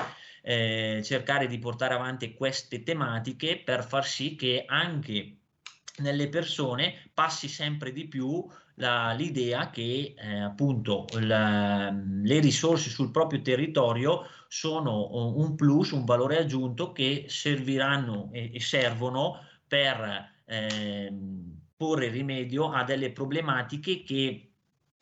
eh, 0.42 1.02
cercare 1.04 1.48
di 1.48 1.58
portare 1.58 1.96
avanti 1.96 2.34
queste 2.36 2.84
tematiche 2.84 3.58
per 3.58 3.84
far 3.84 4.06
sì 4.06 4.36
che 4.36 4.64
anche 4.68 5.38
nelle 5.98 6.30
persone 6.30 7.10
passi 7.14 7.48
sempre 7.48 7.92
di 7.92 8.08
più 8.08 8.46
la, 8.76 9.14
l'idea 9.14 9.70
che 9.70 10.14
eh, 10.18 10.40
appunto 10.40 11.06
la, 11.20 11.90
le 11.92 12.40
risorse 12.40 12.90
sul 12.90 13.12
proprio 13.12 13.42
territorio 13.42 14.28
sono 14.48 15.36
un 15.38 15.56
plus, 15.56 15.92
un 15.92 16.04
valore 16.06 16.40
aggiunto 16.40 16.92
che 16.92 17.26
serviranno 17.28 18.30
e, 18.32 18.52
e 18.54 18.60
servono 18.60 19.40
per 19.68 20.34
eh, 20.46 21.14
porre 21.76 22.10
rimedio 22.10 22.72
a 22.72 22.84
delle 22.84 23.12
problematiche 23.12 24.04
che 24.04 24.52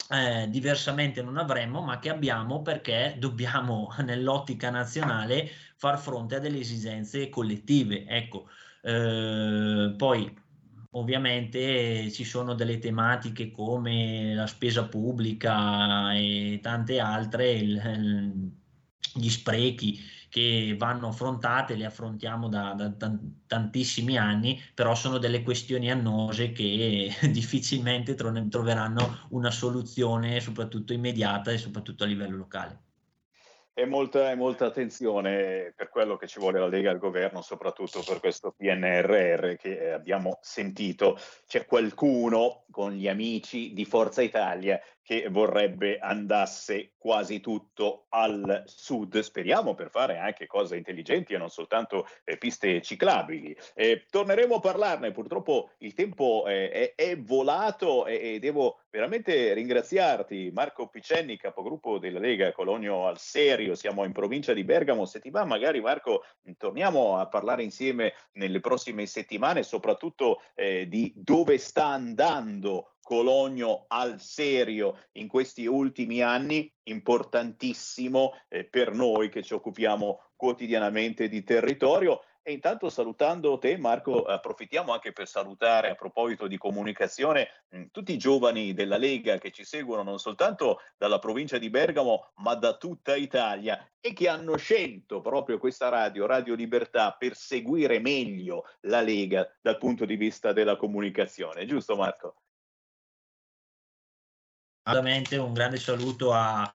eh, 0.09 0.49
diversamente 0.49 1.21
non 1.21 1.37
avremmo, 1.37 1.81
ma 1.81 1.99
che 1.99 2.09
abbiamo 2.09 2.61
perché 2.61 3.15
dobbiamo 3.17 3.93
nell'ottica 4.03 4.69
nazionale 4.69 5.49
far 5.75 5.97
fronte 5.99 6.35
a 6.35 6.39
delle 6.39 6.59
esigenze 6.59 7.29
collettive. 7.29 8.05
Ecco, 8.05 8.47
eh, 8.81 9.93
poi 9.97 10.41
ovviamente 10.93 12.11
ci 12.11 12.23
sono 12.23 12.53
delle 12.53 12.79
tematiche 12.79 13.51
come 13.51 14.33
la 14.33 14.47
spesa 14.47 14.87
pubblica 14.87 16.13
e 16.13 16.59
tante 16.61 16.99
altre, 16.99 17.51
il, 17.51 18.51
gli 19.15 19.29
sprechi 19.29 19.99
che 20.29 20.75
vanno 20.79 21.09
affrontate, 21.09 21.75
le 21.75 21.85
affrontiamo 21.85 22.49
da, 22.49 22.73
da, 22.73 22.91
tantissimi 23.45 24.17
anni, 24.17 24.59
però 24.73 24.95
sono 24.95 25.19
delle 25.19 25.43
questioni 25.43 25.91
annose 25.91 26.51
che 26.51 27.13
difficilmente 27.31 28.15
tro- 28.15 28.47
troveranno 28.47 29.27
una 29.29 29.51
soluzione 29.51 30.39
soprattutto 30.39 30.91
immediata 30.91 31.51
e 31.51 31.59
soprattutto 31.59 32.03
a 32.03 32.07
livello 32.07 32.37
locale. 32.37 32.82
E 33.75 33.87
molta, 33.87 34.29
e 34.29 34.35
molta, 34.35 34.67
attenzione 34.67 35.73
per 35.75 35.89
quello 35.89 36.15
che 36.15 36.27
ci 36.27 36.39
vuole 36.39 36.59
la 36.59 36.67
Lega 36.67 36.91
al 36.91 36.99
governo, 36.99 37.41
soprattutto 37.41 38.03
per 38.05 38.19
questo 38.19 38.51
PNRR 38.55 39.55
che 39.55 39.91
abbiamo 39.91 40.37
sentito. 40.41 41.17
C'è 41.47 41.65
qualcuno 41.65 42.65
con 42.69 42.91
gli 42.91 43.07
amici 43.07 43.73
di 43.73 43.83
Forza 43.85 44.21
Italia 44.21 44.79
che 45.03 45.27
vorrebbe 45.29 45.99
andasse 45.99 46.93
quasi 46.97 47.41
tutto 47.41 48.05
al 48.09 48.63
sud, 48.65 49.19
speriamo 49.19 49.75
per 49.75 49.89
fare 49.89 50.17
anche 50.17 50.47
cose 50.47 50.77
intelligenti 50.77 51.33
e 51.33 51.37
non 51.37 51.49
soltanto 51.49 52.07
eh, 52.23 52.37
piste 52.37 52.81
ciclabili. 52.81 53.55
Eh, 53.75 54.05
torneremo 54.09 54.55
a 54.55 54.59
parlarne, 54.59 55.11
purtroppo 55.11 55.71
il 55.79 55.93
tempo 55.93 56.45
eh, 56.47 56.69
è, 56.71 56.93
è, 56.95 57.19
volato 57.19 58.05
e, 58.05 58.35
e, 58.35 58.39
devo 58.39 58.79
veramente 58.89 59.53
ringraziarti 59.53 60.51
Marco 60.53 60.87
Picenni, 60.87 61.35
capogruppo 61.35 61.99
della 61.99 62.19
Lega 62.19 62.53
Colonio 62.53 63.05
al 63.05 63.19
Serio, 63.19 63.75
siamo 63.75 64.05
in 64.05 64.13
provincia 64.13 64.53
di 64.53 64.63
Bergamo, 64.63 65.05
se 65.05 65.19
ti 65.19 65.29
va 65.29 65.43
magari 65.43 65.81
Marco 65.81 66.23
torniamo 66.57 67.17
a 67.17 67.27
parlare 67.27 67.63
insieme 67.63 68.13
nelle 68.33 68.61
prossime 68.61 69.05
settimane, 69.05 69.63
soprattutto 69.63 70.41
eh, 70.55 70.87
di 70.87 71.11
dove 71.15 71.57
sta 71.57 71.87
andando 71.87 72.92
Cologno 73.03 73.83
al 73.89 74.21
serio 74.21 74.97
in 75.17 75.27
questi 75.27 75.65
ultimi 75.65 76.21
anni, 76.21 76.73
importantissimo 76.83 78.31
eh, 78.47 78.63
per 78.63 78.93
noi 78.93 79.27
che 79.27 79.43
ci 79.43 79.53
occupiamo 79.53 80.29
quotidianamente 80.37 81.27
di 81.27 81.43
territorio. 81.43 82.21
E 82.41 82.53
intanto 82.53 82.89
salutando 82.89 83.57
te 83.57 83.77
Marco, 83.77 84.23
approfittiamo 84.23 84.93
anche 84.93 85.11
per 85.11 85.27
salutare 85.27 85.89
a 85.89 85.95
proposito 85.95 86.47
di 86.47 86.57
comunicazione 86.57 87.47
mm, 87.75 87.83
tutti 87.91 88.13
i 88.13 88.17
giovani 88.17 88.73
della 88.73 88.97
Lega 88.97 89.37
che 89.37 89.51
ci 89.51 89.65
seguono 89.65 90.03
non 90.03 90.17
soltanto 90.17 90.79
dalla 90.97 91.19
provincia 91.19 91.57
di 91.57 91.69
Bergamo 91.69 92.31
ma 92.35 92.55
da 92.55 92.75
tutta 92.77 93.15
Italia 93.17 93.85
e 93.99 94.13
che 94.13 94.29
hanno 94.29 94.55
scelto 94.55 95.19
proprio 95.19 95.57
questa 95.57 95.89
radio, 95.89 96.25
Radio 96.25 96.55
Libertà, 96.55 97.15
per 97.17 97.35
seguire 97.35 97.99
meglio 97.99 98.63
la 98.81 99.01
Lega 99.01 99.45
dal 99.61 99.77
punto 99.77 100.05
di 100.05 100.15
vista 100.15 100.53
della 100.53 100.77
comunicazione. 100.77 101.65
Giusto 101.65 101.97
Marco? 101.97 102.35
Ovviamente 104.85 105.37
un 105.37 105.53
grande 105.53 105.77
saluto 105.77 106.33
a 106.33 106.73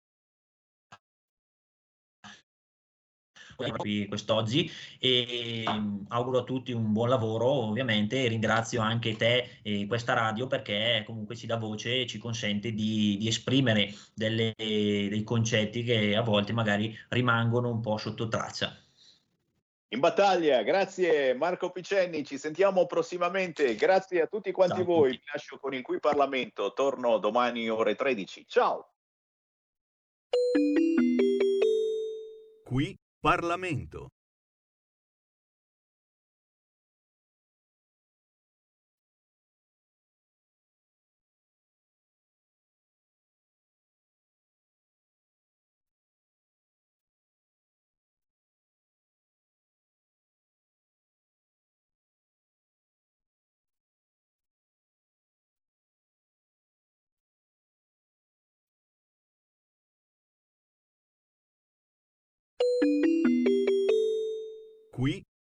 quest'oggi 4.07 4.71
e 4.99 5.65
auguro 6.09 6.41
a 6.41 6.45
tutti 6.45 6.73
un 6.73 6.93
buon 6.93 7.09
lavoro 7.09 7.47
ovviamente 7.47 8.23
e 8.23 8.29
ringrazio 8.29 8.81
anche 8.81 9.17
te 9.17 9.61
e 9.63 9.87
questa 9.87 10.13
radio 10.13 10.47
perché 10.47 11.03
comunque 11.07 11.37
ci 11.37 11.47
dà 11.47 11.57
voce 11.57 12.03
e 12.03 12.07
ci 12.07 12.19
consente 12.19 12.73
di, 12.73 13.17
di 13.19 13.29
esprimere 13.29 13.93
delle, 14.15 14.53
dei 14.57 15.23
concetti 15.25 15.83
che 15.83 16.15
a 16.15 16.23
volte 16.23 16.53
magari 16.53 16.97
rimangono 17.09 17.71
un 17.71 17.81
po' 17.81 17.97
sotto 17.97 18.29
traccia. 18.29 18.86
In 19.91 20.01
battaglia, 20.01 20.65
grazie 20.65 21.33
Marco 21.35 21.71
Picenni, 21.71 22.25
ci 22.25 22.39
sentiamo 22.39 22.87
prossimamente, 22.87 23.77
grazie 23.77 24.21
a 24.23 24.27
tutti 24.27 24.51
quanti 24.51 24.79
Ciao 24.79 24.85
voi, 24.85 25.11
vi 25.13 25.23
lascio 25.33 25.59
con 25.61 25.75
il 25.75 25.83
Qui 25.83 26.01
Parlamento, 26.01 26.73
torno 26.73 27.19
domani 27.19 27.69
ore 27.71 27.95
13, 27.95 28.45
ciao! 28.49 28.95
Qui 32.65 32.99
Parlamento. 33.21 34.16